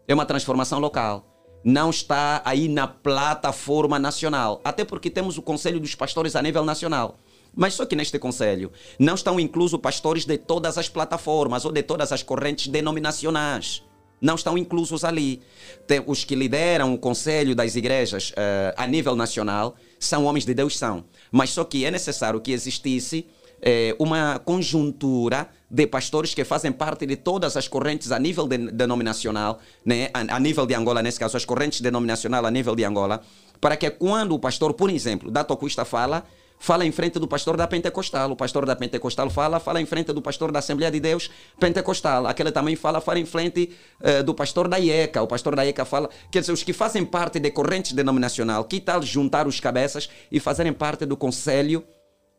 É 0.09 0.15
uma 0.15 0.25
transformação 0.25 0.79
local. 0.79 1.29
Não 1.65 1.91
está 1.91 2.43
aí 2.45 2.67
na 2.67 2.89
plataforma 2.89 3.99
nacional. 3.99 4.61
Até 4.65 4.85
porque 4.85 5.11
temos 5.11 5.39
o 5.39 5.43
Conselho 5.43 5.79
dos 5.79 5.95
Pastores 5.95 6.35
a 6.35 6.43
nível 6.43 6.65
nacional. 6.65 7.19
Mas 7.55 7.75
só 7.75 7.85
que 7.85 7.95
neste 7.95 8.19
conselho 8.19 8.73
não 8.99 9.15
estão 9.15 9.39
inclusos 9.39 9.79
pastores 9.79 10.25
de 10.25 10.39
todas 10.39 10.79
as 10.79 10.89
plataformas 10.89 11.65
ou 11.65 11.73
de 11.73 11.83
todas 11.83 12.11
as 12.11 12.23
correntes 12.23 12.69
denominacionais. 12.69 13.83
Não 14.23 14.37
estão 14.37 14.57
inclusos 14.57 15.03
ali. 15.05 15.43
Tem, 15.87 16.01
os 16.07 16.25
que 16.25 16.37
lideram 16.37 16.95
o 16.95 16.99
conselho 16.99 17.57
das 17.57 17.75
igrejas 17.75 18.33
eh, 18.37 18.73
a 18.77 18.87
nível 18.87 19.17
nacional 19.17 19.75
são 19.99 20.25
homens 20.25 20.47
de 20.47 20.55
Deus, 20.55 20.79
são. 20.79 21.05
Mas 21.33 21.51
só 21.51 21.65
que 21.65 21.85
é 21.85 21.91
necessário 21.91 22.41
que 22.41 22.53
existisse 22.53 23.27
eh, 23.61 23.97
uma 23.99 24.39
conjuntura 24.39 25.49
de 25.69 25.87
pastores 25.89 26.35
que 26.35 26.45
fazem 26.45 26.71
parte 26.71 27.05
de 27.05 27.17
todas 27.17 27.57
as 27.57 27.67
correntes 27.67 28.13
a 28.13 28.19
nível 28.19 28.47
de, 28.47 28.59
denominacional, 28.59 29.59
né? 29.85 30.09
a, 30.15 30.37
a 30.37 30.39
nível 30.39 30.67
de 30.67 30.75
Angola, 30.75 31.03
nesse 31.03 31.19
caso, 31.19 31.37
as 31.37 31.45
correntes 31.45 31.81
denominacionais 31.81 32.45
a 32.45 32.51
nível 32.51 32.77
de 32.77 32.85
Angola, 32.85 33.23
para 33.61 33.77
que 33.77 33.91
quando 33.91 34.35
o 34.37 34.39
pastor, 34.39 34.75
por 34.75 34.89
exemplo, 34.89 35.31
da 35.31 35.43
Tocuista 35.43 35.85
fala, 35.85 36.25
fala 36.63 36.87
em 36.87 36.93
frente 36.93 37.19
do 37.19 37.27
pastor 37.27 37.57
da 37.57 37.67
Pentecostal. 37.67 38.31
O 38.31 38.37
pastor 38.37 38.65
da 38.65 38.77
Pentecostal 38.77 39.29
fala, 39.29 39.59
fala 39.59 39.81
em 39.81 39.85
frente 39.85 40.13
do 40.13 40.23
pastor 40.23 40.53
da 40.53 40.61
Assembleia 40.61 40.93
de 40.93 41.01
Deus 41.01 41.29
Pentecostal. 41.59 42.25
Aquele 42.25 42.53
também 42.53 42.77
fala, 42.77 43.01
fala 43.01 43.19
em 43.19 43.27
frente 43.27 43.71
eh, 44.01 44.23
do 44.23 44.33
pastor 44.33 44.69
da 44.69 44.79
IECA. 44.79 45.21
O 45.23 45.27
pastor 45.27 45.57
da 45.57 45.67
IECA 45.67 45.85
fala. 45.85 46.09
Quer 46.31 46.39
dizer, 46.39 46.53
os 46.53 46.63
que 46.63 46.73
fazem 46.73 47.05
parte 47.05 47.41
de 47.41 47.51
correntes 47.51 47.93
denominacional, 47.93 48.63
que 48.65 48.79
tal 48.81 49.03
juntar 49.03 49.49
os 49.49 49.59
cabeças 49.59 50.09
e 50.31 50.39
fazerem 50.39 50.73
parte 50.73 51.05
do 51.05 51.17
conselho 51.17 51.85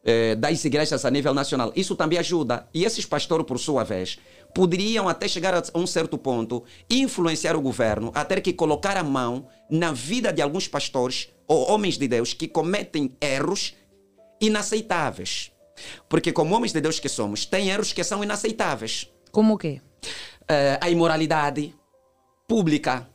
eh, 0.06 0.36
das 0.36 0.64
igrejas 0.64 1.04
a 1.04 1.12
nível 1.12 1.34
nacional? 1.34 1.74
Isso 1.76 1.94
também 1.94 2.18
ajuda. 2.18 2.66
E 2.74 2.86
esses 2.86 3.06
pastores, 3.06 3.46
por 3.46 3.60
sua 3.60 3.84
vez, 3.84 4.18
poderiam 4.56 5.10
até 5.10 5.28
chegar 5.28 5.54
a 5.54 5.64
um 5.76 5.86
certo 5.86 6.18
ponto 6.18 6.64
influenciar 6.90 7.58
o 7.58 7.62
governo 7.62 8.10
a 8.16 8.24
ter 8.24 8.40
que 8.40 8.54
colocar 8.54 8.96
a 8.96 9.04
mão 9.04 9.48
na 9.70 9.92
vida 9.92 10.32
de 10.32 10.42
alguns 10.42 10.66
pastores 10.66 11.28
ou 11.46 11.70
homens 11.70 11.98
de 11.98 12.08
Deus 12.08 12.34
que 12.34 12.48
cometem 12.48 13.18
erros 13.20 13.76
inaceitáveis. 14.40 15.52
Porque, 16.08 16.32
como 16.32 16.56
homens 16.56 16.74
de 16.74 16.82
Deus 16.82 17.00
que 17.00 17.10
somos, 17.10 17.46
tem 17.46 17.70
erros 17.70 17.94
que 17.94 18.04
são 18.04 18.24
inaceitáveis. 18.24 19.12
Como 19.32 19.56
o 19.56 19.58
quê? 19.58 19.82
Eh, 20.48 20.78
a 20.80 20.90
imoralidade 20.90 21.74
pública. 22.48 23.10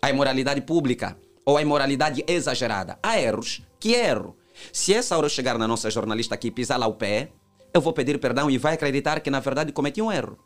A 0.00 0.10
imoralidade 0.10 0.60
pública. 0.60 1.16
Ou 1.44 1.56
a 1.56 1.62
imoralidade 1.62 2.24
exagerada. 2.26 2.98
Há 3.02 3.20
erros. 3.20 3.62
Que 3.78 3.94
erro? 3.94 4.36
Se 4.72 4.94
essa 4.94 5.16
hora 5.16 5.26
eu 5.26 5.30
chegar 5.30 5.58
na 5.58 5.66
nossa 5.66 5.90
jornalista 5.90 6.34
aqui 6.34 6.48
e 6.48 6.50
pisar 6.50 6.78
lá 6.78 6.86
o 6.86 6.94
pé, 6.94 7.32
eu 7.72 7.80
vou 7.80 7.92
pedir 7.92 8.18
perdão 8.18 8.50
e 8.50 8.58
vai 8.58 8.74
acreditar 8.74 9.20
que 9.20 9.30
na 9.30 9.40
verdade 9.40 9.72
cometi 9.72 10.02
um 10.02 10.12
erro. 10.12 10.38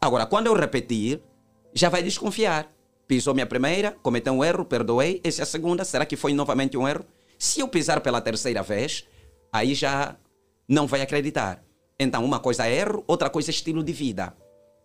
Agora, 0.00 0.26
quando 0.26 0.46
eu 0.46 0.54
repetir, 0.54 1.20
já 1.74 1.88
vai 1.88 2.02
desconfiar. 2.02 2.68
Pisou 3.06 3.34
minha 3.34 3.46
primeira, 3.46 3.96
cometeu 4.02 4.32
um 4.32 4.44
erro, 4.44 4.64
perdoei. 4.64 5.20
Essa 5.24 5.42
é 5.42 5.44
a 5.44 5.46
segunda, 5.46 5.84
será 5.84 6.06
que 6.06 6.16
foi 6.16 6.34
novamente 6.34 6.76
um 6.76 6.86
erro? 6.86 7.04
Se 7.38 7.60
eu 7.60 7.68
pisar 7.68 8.00
pela 8.00 8.20
terceira 8.20 8.62
vez, 8.62 9.06
aí 9.52 9.74
já 9.74 10.16
não 10.68 10.86
vai 10.86 11.02
acreditar. 11.02 11.62
Então, 11.98 12.24
uma 12.24 12.38
coisa 12.38 12.66
é 12.66 12.74
erro, 12.74 13.02
outra 13.06 13.28
coisa 13.28 13.50
é 13.50 13.52
estilo 13.52 13.82
de 13.82 13.92
vida. 13.92 14.34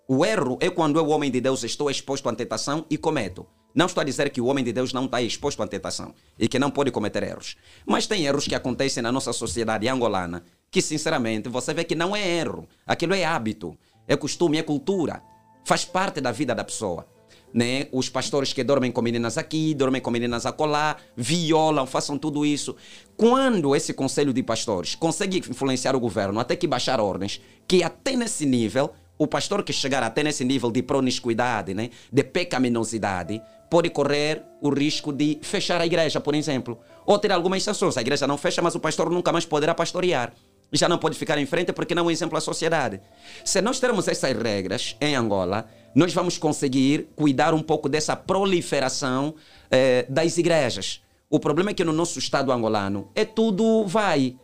O 0.08 0.26
erro 0.26 0.58
é 0.60 0.70
quando 0.70 0.98
eu, 1.00 1.10
homem 1.10 1.32
de 1.32 1.40
Deus, 1.40 1.64
estou 1.64 1.90
exposto 1.90 2.28
à 2.28 2.34
tentação 2.34 2.86
e 2.90 2.98
cometo. 2.98 3.46
Não 3.76 3.88
estou 3.88 4.02
a 4.02 4.04
dizer 4.04 4.30
que 4.30 4.42
o 4.42 4.46
homem 4.46 4.64
de 4.64 4.72
Deus 4.72 4.94
não 4.94 5.06
está 5.06 5.22
exposto 5.22 5.64
à 5.64 5.68
tentação 5.68 6.14
e 6.38 6.48
que 6.48 6.60
não 6.60 6.70
pode 6.70 6.92
cometer 6.92 7.24
erros. 7.24 7.56
Mas 7.86 8.06
tem 8.06 8.26
erros 8.26 8.48
que 8.48 8.54
acontecem 8.54 9.02
na 9.02 9.12
nossa 9.12 9.34
sociedade 9.34 9.88
angolana 9.88 10.44
que, 10.70 10.82
sinceramente, 10.82 11.50
você 11.50 11.74
vê 11.74 11.84
que 11.84 11.96
não 11.96 12.16
é 12.16 12.28
erro. 12.28 12.68
Aquilo 12.86 13.14
é 13.14 13.24
hábito, 13.24 13.78
é 14.08 14.16
costume, 14.16 14.58
é 14.58 14.64
cultura. 14.64 15.24
Faz 15.66 15.86
parte 15.86 16.22
da 16.22 16.32
vida 16.32 16.54
da 16.54 16.64
pessoa. 16.64 17.08
Né? 17.54 17.88
Os 17.92 18.10
pastores 18.10 18.52
que 18.52 18.64
dormem 18.64 18.92
com 18.92 19.02
meninas 19.02 19.38
aqui, 19.38 19.76
dormem 19.76 20.02
com 20.02 20.10
meninas 20.10 20.46
acolá, 20.46 20.98
violam, 21.16 21.86
façam 21.86 22.18
tudo 22.18 22.46
isso. 22.46 22.76
Quando 23.16 23.76
esse 23.76 23.94
conselho 23.94 24.34
de 24.34 24.42
pastores 24.42 24.96
consegue 24.96 25.38
influenciar 25.38 25.96
o 25.96 26.00
governo 26.00 26.40
até 26.40 26.56
que 26.56 26.66
baixar 26.66 27.00
ordens, 27.00 27.40
que 27.68 27.84
até 27.84 28.16
nesse 28.16 28.46
nível, 28.46 28.92
o 29.18 29.28
pastor 29.28 29.64
que 29.64 29.72
chegar 29.72 30.02
até 30.02 30.24
nesse 30.24 30.44
nível 30.44 30.72
de 30.72 30.82
promiscuidade, 30.82 31.74
né? 31.74 31.92
de 32.12 32.24
pecaminosidade, 32.24 33.40
pode 33.70 33.90
correr 33.90 34.44
o 34.62 34.70
risco 34.70 35.12
de 35.12 35.40
fechar 35.42 35.82
a 35.82 35.86
igreja, 35.86 36.20
por 36.20 36.36
exemplo. 36.36 36.80
Ou 37.06 37.18
ter 37.18 37.32
algumas 37.32 37.64
sanções. 37.64 37.98
A 37.98 38.02
igreja 38.02 38.28
não 38.28 38.38
fecha, 38.38 38.62
mas 38.62 38.76
o 38.76 38.80
pastor 38.80 39.10
nunca 39.10 39.32
mais 39.32 39.46
poderá 39.46 39.74
pastorear. 39.74 40.34
Já 40.72 40.90
não 40.90 40.98
pode 40.98 41.18
ficar 41.18 41.38
em 41.38 41.46
frente 41.46 41.72
porque 41.72 41.94
não 41.94 42.04
é 42.04 42.06
um 42.08 42.12
exemplo 42.12 42.38
à 42.38 42.42
sociedade. 42.42 43.00
Se 43.46 43.62
nós 43.62 43.80
termos 43.80 44.08
essas 44.08 44.36
regras 44.36 44.96
em 45.00 45.16
Angola, 45.16 45.68
nós 45.96 46.14
vamos 46.14 46.38
conseguir 46.38 47.08
cuidar 47.16 47.54
um 47.54 47.62
pouco 47.62 47.88
dessa 47.88 48.16
proliferação 48.16 49.36
eh, 49.70 50.06
das 50.10 50.38
igrejas. 50.38 51.02
O 51.30 51.40
problema 51.40 51.72
é 51.72 51.74
que 51.74 51.84
no 51.84 51.94
nosso 51.94 52.20
estado 52.20 52.52
angolano 52.52 53.10
é 53.16 53.26
tudo 53.26 53.86
vai. 53.86 54.36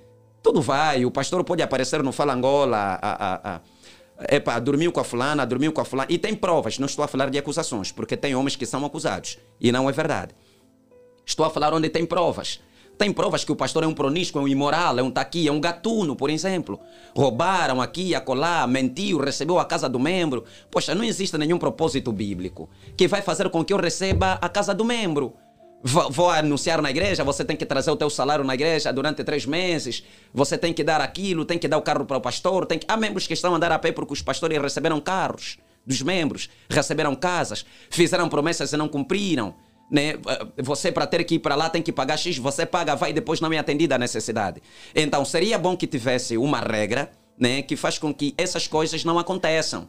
Tudo 0.42 0.62
vai. 0.62 1.06
O 1.06 1.12
pastor 1.12 1.44
pode 1.44 1.62
aparecer 1.62 2.02
no 2.02 2.12
Fala 2.12 2.34
Angola, 2.34 3.00
a, 3.02 3.10
a, 3.12 3.56
a, 3.56 3.62
epa, 4.36 4.60
dormiu 4.60 4.92
com 4.92 5.00
a 5.00 5.04
fulana, 5.04 5.46
dormiu 5.46 5.72
com 5.72 5.82
a 5.82 5.86
fulana. 5.86 6.08
E 6.12 6.18
tem 6.18 6.34
provas, 6.34 6.80
não 6.80 6.88
estou 6.88 7.04
a 7.04 7.08
falar 7.08 7.30
de 7.30 7.38
acusações, 7.38 7.92
porque 7.92 8.18
tem 8.18 8.36
homens 8.36 8.56
que 8.56 8.66
são 8.66 8.86
acusados. 8.86 9.38
E 9.60 9.72
não 9.72 9.90
é 9.90 9.92
verdade. 9.92 10.34
Estou 11.26 11.46
a 11.46 11.50
falar 11.50 11.74
onde 11.74 11.90
tem 11.90 12.06
provas. 12.06 12.60
Tem 13.00 13.14
provas 13.14 13.46
que 13.46 13.52
o 13.54 13.56
pastor 13.56 13.86
é 13.86 13.88
um 13.88 13.94
proníscuo, 13.94 14.42
é 14.42 14.44
um 14.44 14.48
imoral, 14.50 15.00
é 15.00 15.02
um 15.02 15.10
taqui, 15.10 15.48
é 15.48 15.52
um 15.54 15.62
gatuno, 15.62 16.18
por 16.18 16.30
exemplo. 16.30 16.78
Roubaram 17.16 17.82
aqui, 17.82 18.14
acolá, 18.14 18.68
mentiu, 18.68 19.20
recebeu 19.20 19.58
a 19.58 19.64
casa 19.64 19.88
do 19.88 19.98
membro. 19.98 20.44
Poxa, 20.70 20.94
não 20.94 21.06
existe 21.06 21.38
nenhum 21.38 21.58
propósito 21.58 22.12
bíblico 22.12 22.70
que 22.98 23.08
vai 23.08 23.22
fazer 23.22 23.50
com 23.50 23.64
que 23.64 23.72
eu 23.72 23.78
receba 23.78 24.38
a 24.42 24.50
casa 24.50 24.76
do 24.76 24.84
membro. 24.84 25.34
Vou, 25.82 26.12
vou 26.12 26.30
anunciar 26.30 26.82
na 26.82 26.90
igreja, 26.90 27.24
você 27.24 27.46
tem 27.46 27.56
que 27.56 27.66
trazer 27.66 27.90
o 27.90 27.96
teu 27.96 28.10
salário 28.10 28.44
na 28.44 28.54
igreja 28.54 28.92
durante 28.92 29.24
três 29.24 29.46
meses, 29.46 30.04
você 30.34 30.58
tem 30.58 30.74
que 30.74 30.84
dar 30.84 31.00
aquilo, 31.00 31.46
tem 31.46 31.58
que 31.58 31.70
dar 31.70 31.78
o 31.78 31.82
carro 31.82 32.04
para 32.04 32.18
o 32.18 32.22
pastor. 32.22 32.66
Tem 32.66 32.80
que... 32.80 32.86
Há 32.86 32.98
membros 32.98 33.26
que 33.26 33.34
estão 33.34 33.54
a 33.54 33.56
andar 33.56 33.72
a 33.72 33.80
pé 33.80 33.94
porque 33.94 34.12
os 34.12 34.22
pastores 34.22 34.62
receberam 34.62 35.00
carros 35.00 35.58
dos 35.88 36.02
membros, 36.02 36.50
receberam 36.70 37.16
casas, 37.16 37.66
fizeram 37.90 38.28
promessas 38.28 38.74
e 38.74 38.76
não 38.76 38.90
cumpriram 38.90 39.56
né? 39.90 40.14
Você 40.58 40.92
para 40.92 41.08
ter 41.08 41.24
que 41.24 41.36
ir 41.36 41.40
para 41.40 41.56
lá 41.56 41.70
tem 41.70 41.82
que 41.82 41.92
pagar 41.92 42.18
X, 42.18 42.38
você 42.38 42.66
paga, 42.66 42.96
vai 42.96 43.12
depois 43.12 43.42
não 43.42 43.52
é 43.52 43.58
atendida 43.58 43.96
a 43.96 43.98
necessidade. 43.98 44.62
Então 44.94 45.26
seria 45.26 45.58
bom 45.58 45.76
que 45.76 45.88
tivesse 45.88 46.38
uma 46.38 46.60
regra, 46.60 47.12
né, 47.38 47.62
que 47.62 47.76
faz 47.76 47.98
com 47.98 48.14
que 48.14 48.34
essas 48.38 48.68
coisas 48.68 49.04
não 49.04 49.18
aconteçam. 49.18 49.88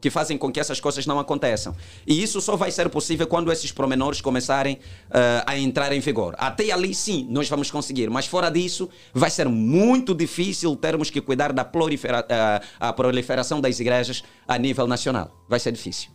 Que 0.00 0.10
fazem 0.10 0.36
com 0.36 0.52
que 0.52 0.60
essas 0.60 0.78
coisas 0.80 1.06
não 1.06 1.18
aconteçam. 1.18 1.74
E 2.06 2.22
isso 2.22 2.38
só 2.38 2.56
vai 2.56 2.70
ser 2.70 2.90
possível 2.90 3.26
quando 3.26 3.50
esses 3.50 3.72
promenores 3.72 4.20
começarem 4.20 4.74
uh, 4.74 5.42
a 5.46 5.56
entrar 5.56 5.94
em 5.94 6.00
vigor. 6.00 6.34
Até 6.36 6.70
ali, 6.70 6.94
sim, 6.94 7.26
nós 7.30 7.48
vamos 7.48 7.70
conseguir. 7.70 8.10
Mas 8.10 8.26
fora 8.26 8.50
disso, 8.50 8.90
vai 9.14 9.30
ser 9.30 9.48
muito 9.48 10.14
difícil 10.14 10.76
termos 10.76 11.08
que 11.08 11.22
cuidar 11.22 11.54
da 11.54 11.64
prolifera 11.64 12.20
uh, 12.20 12.92
proliferação 12.92 13.62
das 13.62 13.80
igrejas 13.80 14.22
a 14.46 14.58
nível 14.58 14.86
nacional. 14.86 15.42
Vai 15.48 15.58
ser 15.58 15.72
difícil. 15.72 16.10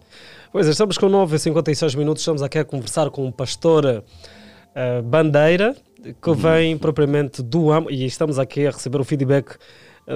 Pois 0.51 0.65
é, 0.65 0.71
estamos 0.71 0.97
com 0.97 1.07
9 1.07 1.35
e 1.35 1.39
56 1.39 1.93
minutos, 1.93 2.23
estamos 2.23 2.41
aqui 2.41 2.57
a 2.57 2.65
conversar 2.65 3.11
com 3.11 3.27
o 3.27 3.31
pastor 3.31 3.85
uh, 3.85 5.03
Bandeira, 5.03 5.75
que 6.19 6.33
vem 6.33 6.75
propriamente 6.75 7.43
do 7.43 7.71
AMO, 7.71 7.91
e 7.91 8.03
estamos 8.03 8.39
aqui 8.39 8.65
a 8.65 8.71
receber 8.71 8.99
o 8.99 9.03
feedback 9.03 9.57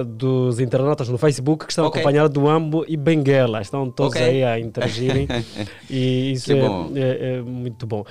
dos 0.02 0.58
internautas 0.58 1.08
no 1.08 1.16
Facebook 1.18 1.66
que 1.66 1.72
estão 1.72 1.84
Ok. 1.86 2.00
acompanhados 2.00 2.32
do 2.32 2.48
AMBO 2.48 2.84
e 2.88 2.96
Benguela. 2.96 3.60
Estão 3.60 3.90
todos 3.90 4.14
Ok. 4.16 4.22
aí 4.22 4.42
a 4.42 4.58
interagirem 4.58 5.28
e 5.88 6.32
isso 6.32 6.52
é, 6.52 6.56
é- 6.96 7.34
é 7.36 7.42
muito 7.42 7.86
bom. 7.86 8.04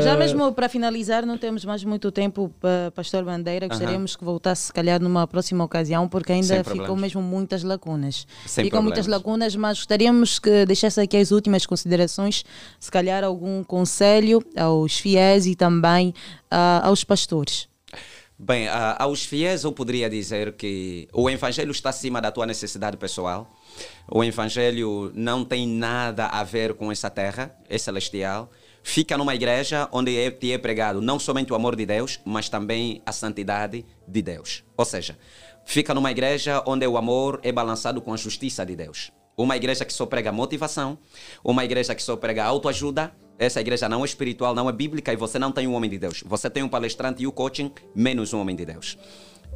Já 0.00 0.14
Uh, 0.14 0.18
mesmo 0.18 0.52
para 0.52 0.68
finalizar, 0.68 1.26
não 1.26 1.36
temos 1.36 1.64
mais 1.64 1.82
muito 1.84 2.12
tempo 2.12 2.50
para 2.60 2.90
Pastor 2.94 3.24
Bandeira. 3.24 3.66
Gostaríamos 3.68 4.14
que 4.16 4.24
voltasse, 4.24 4.66
se 4.66 4.72
calhar, 4.72 5.00
numa 5.02 5.26
próxima 5.26 5.64
ocasião, 5.64 6.08
porque 6.08 6.32
ainda 6.32 6.58
ficou 6.58 6.74
problemas. 6.76 7.00
mesmo 7.00 7.22
muitas 7.22 7.62
lacunas. 7.62 8.26
Sem 8.46 8.64
ficam 8.64 8.82
muitas 8.82 9.06
problemas. 9.06 9.24
lacunas, 9.24 9.56
mas 9.56 9.78
gostaríamos 9.78 10.38
que 10.38 10.64
deixasse 10.66 11.00
aqui 11.00 11.16
as 11.16 11.30
últimas 11.32 11.66
considerações, 11.66 12.44
se 12.78 12.90
calhar 12.90 13.24
algum 13.24 13.62
conselho 13.64 14.42
aos 14.56 14.98
fiéis 14.98 15.46
e 15.46 15.54
também 15.54 16.14
ah, 16.50 16.82
aos 16.84 17.02
pastores. 17.04 17.68
Bem, 18.46 18.68
aos 18.98 19.24
fiéis 19.24 19.64
eu 19.64 19.72
poderia 19.72 20.10
dizer 20.10 20.52
que 20.52 21.08
o 21.14 21.30
Evangelho 21.30 21.70
está 21.70 21.88
acima 21.88 22.20
da 22.20 22.30
tua 22.30 22.44
necessidade 22.44 22.94
pessoal. 22.98 23.50
O 24.06 24.22
Evangelho 24.22 25.10
não 25.14 25.46
tem 25.46 25.66
nada 25.66 26.26
a 26.26 26.44
ver 26.44 26.74
com 26.74 26.92
essa 26.92 27.08
terra, 27.08 27.56
é 27.70 27.78
celestial. 27.78 28.50
Fica 28.82 29.16
numa 29.16 29.34
igreja 29.34 29.88
onde 29.90 30.14
é, 30.18 30.30
te 30.30 30.52
é 30.52 30.58
pregado 30.58 31.00
não 31.00 31.18
somente 31.18 31.54
o 31.54 31.56
amor 31.56 31.74
de 31.74 31.86
Deus, 31.86 32.20
mas 32.22 32.50
também 32.50 33.00
a 33.06 33.12
santidade 33.12 33.82
de 34.06 34.20
Deus. 34.20 34.62
Ou 34.76 34.84
seja, 34.84 35.16
fica 35.64 35.94
numa 35.94 36.10
igreja 36.10 36.62
onde 36.66 36.86
o 36.86 36.98
amor 36.98 37.40
é 37.42 37.50
balançado 37.50 38.02
com 38.02 38.12
a 38.12 38.16
justiça 38.18 38.62
de 38.66 38.76
Deus. 38.76 39.10
Uma 39.38 39.56
igreja 39.56 39.86
que 39.86 39.92
só 39.94 40.04
prega 40.04 40.30
motivação, 40.30 40.98
uma 41.42 41.64
igreja 41.64 41.94
que 41.94 42.02
só 42.02 42.14
prega 42.14 42.44
autoajuda. 42.44 43.10
Essa 43.38 43.60
igreja 43.60 43.88
não 43.88 44.02
é 44.02 44.04
espiritual, 44.04 44.54
não 44.54 44.68
é 44.68 44.72
bíblica 44.72 45.12
e 45.12 45.16
você 45.16 45.38
não 45.38 45.50
tem 45.50 45.66
um 45.66 45.74
homem 45.74 45.90
de 45.90 45.98
Deus. 45.98 46.22
Você 46.26 46.48
tem 46.48 46.62
um 46.62 46.68
palestrante 46.68 47.22
e 47.22 47.26
o 47.26 47.32
coaching, 47.32 47.72
menos 47.94 48.32
um 48.32 48.40
homem 48.40 48.54
de 48.54 48.64
Deus. 48.64 48.96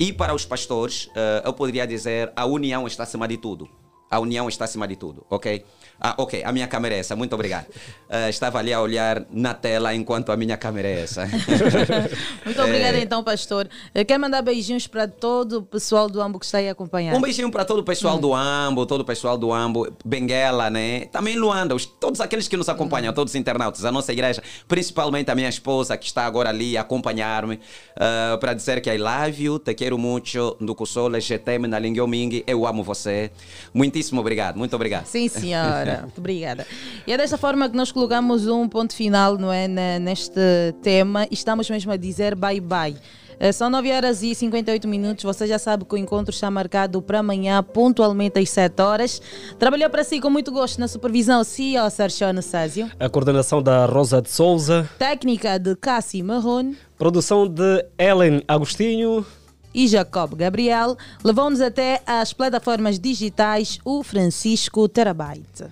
E 0.01 0.13
para 0.13 0.35
os 0.35 0.45
pastores, 0.45 1.09
eh, 1.15 1.43
eu 1.45 1.53
poderia 1.53 1.87
dizer 1.87 2.33
a 2.37 2.47
união 2.47 2.87
está 2.87 3.03
acima 3.03 3.27
de 3.27 3.37
tudo. 3.37 3.69
A 4.11 4.19
união 4.21 4.49
está 4.49 4.65
acima 4.65 4.87
de 4.89 4.97
tudo, 4.97 5.27
ok? 5.29 5.65
Ah, 6.01 6.15
ok, 6.19 6.43
a 6.45 6.53
minha 6.53 6.69
câmera 6.69 6.95
é 6.95 6.99
essa, 7.01 7.17
muito 7.17 7.35
obrigado. 7.35 7.67
Eh, 8.09 8.31
estava 8.31 8.59
ali 8.59 8.73
a 8.73 8.81
olhar 8.81 9.25
na 9.31 9.53
tela 9.53 9.95
enquanto 9.95 10.31
a 10.31 10.37
minha 10.37 10.57
câmera 10.57 10.87
é 10.89 11.01
essa. 11.03 11.27
Muito 12.45 12.63
obrigada 12.63 12.97
Eh, 12.99 13.03
então, 13.03 13.23
pastor. 13.23 13.69
Eu 13.95 14.05
quero 14.05 14.21
mandar 14.21 14.41
beijinhos 14.43 14.87
para 14.87 15.07
todo 15.09 15.59
o 15.59 15.63
pessoal 15.63 16.09
do 16.09 16.21
Ambo 16.23 16.39
que 16.39 16.45
está 16.47 16.59
aí 16.59 16.69
a 16.69 16.73
acompanhar. 16.73 17.15
Um 17.17 17.21
beijinho 17.21 17.51
para 17.51 17.65
todo 17.65 17.81
o 17.81 17.85
pessoal 17.85 18.17
do 18.19 18.33
Ambo, 18.35 18.87
todo 18.87 19.01
o 19.01 19.05
pessoal 19.05 19.37
do 19.37 19.53
Ambo, 19.53 19.93
Benguela, 20.05 20.71
né? 20.71 21.07
Também 21.07 21.37
Luanda, 21.37 21.75
os- 21.75 21.85
todos 21.85 22.21
aqueles 22.21 22.47
que 22.49 22.57
nos 22.57 22.69
acompanham, 22.69 23.13
todos 23.13 23.33
os 23.33 23.35
internautas, 23.35 23.85
a 23.85 23.91
nossa 23.93 24.13
igreja, 24.13 24.43
principalmente 24.67 25.31
a 25.31 25.35
minha 25.35 25.49
esposa 25.49 25.97
que 25.97 26.07
está 26.07 26.25
agora 26.25 26.49
ali 26.49 26.77
a 26.77 26.83
acompanhar-me, 26.83 27.59
ah, 27.97 28.37
para 28.41 28.55
dizer 28.55 28.81
que 28.81 28.91
I 28.91 28.99
love 28.99 29.43
you, 29.43 29.59
te 29.59 29.75
quero 29.75 29.99
muito, 29.99 30.57
Ndukusole, 30.61 31.21
GTM, 31.21 31.67
na 31.67 31.79
Linguoming, 31.79 32.43
eu 32.47 32.67
amo 32.67 32.83
você. 32.83 33.31
Muitíssimo 33.75 34.21
obrigado, 34.21 34.57
muito 34.57 34.75
obrigado. 34.77 35.07
Sim, 35.07 35.29
senhora. 35.29 35.88
Muito 36.03 36.19
obrigada. 36.19 36.67
E 37.07 37.13
é 37.13 37.17
desta 37.17 37.37
forma 37.39 37.69
que 37.69 37.77
nós 37.77 37.91
colocamos 37.93 38.47
um 38.47 38.69
ponto 38.69 38.95
final 38.95 39.37
não 39.39 39.53
é, 39.53 39.67
ne- 39.67 39.99
neste 39.99 40.41
tema 40.83 41.25
e 41.31 41.35
estamos 41.35 41.69
mesmo 41.71 41.91
a 41.93 41.97
dizer 41.97 42.35
bye-bye. 42.35 42.97
Eh, 43.41 43.53
São 43.53 43.71
9 43.71 43.93
horas 43.93 44.21
e 44.25 44.35
58 44.35 44.89
minutos. 44.89 45.23
Você 45.23 45.47
já 45.47 45.61
sabe 45.61 45.85
que 45.85 45.95
o 45.95 45.97
encontro 45.97 46.35
está 46.35 46.51
marcado 46.51 47.01
para 47.01 47.21
amanhã, 47.21 47.63
pontualmente 47.63 48.37
às 48.41 48.51
7 48.51 48.83
horas. 48.83 49.23
Trabalhou 49.61 49.89
para 49.89 50.03
si 50.03 50.21
com 50.21 50.29
muito 50.29 50.51
gosto 50.51 50.81
na 50.81 50.89
supervisão 50.89 51.45
CEO 51.45 51.89
Sérgio 51.89 52.27
Anastasio. 52.27 52.91
A 52.99 53.09
coordenação 53.09 53.63
da 53.63 53.87
Rosa 53.87 54.21
de 54.21 54.29
Souza, 54.29 54.91
Técnica 54.99 55.57
de 55.57 55.77
Cassi 55.77 56.21
Marrone. 56.21 56.77
produção 56.99 57.47
de 57.47 57.85
Ellen 57.97 58.43
Agostinho. 58.49 59.25
E 59.75 59.87
Jacob 59.89 60.35
Gabriel 60.35 60.97
levou-nos 61.25 61.61
até 61.61 62.03
às 62.07 62.33
plataformas 62.33 62.99
digitais 62.99 63.79
o 63.85 64.03
Francisco 64.03 64.89
Terabyte 64.89 65.65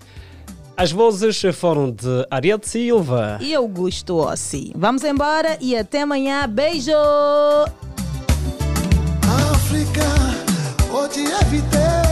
As 0.77 0.93
vozes 0.93 1.41
foram 1.55 1.91
de 1.91 2.27
Ariete 2.31 2.69
Silva. 2.69 3.39
e 3.41 3.55
Augusto 3.55 4.17
Ossi. 4.17 4.73
Vamos 4.77 5.03
embora 5.05 5.57
e 5.61 5.75
até 5.77 6.03
amanhã. 6.03 6.47
Beijo! 6.49 6.93
Ojievite 10.93 11.77
iyo 11.77 12.06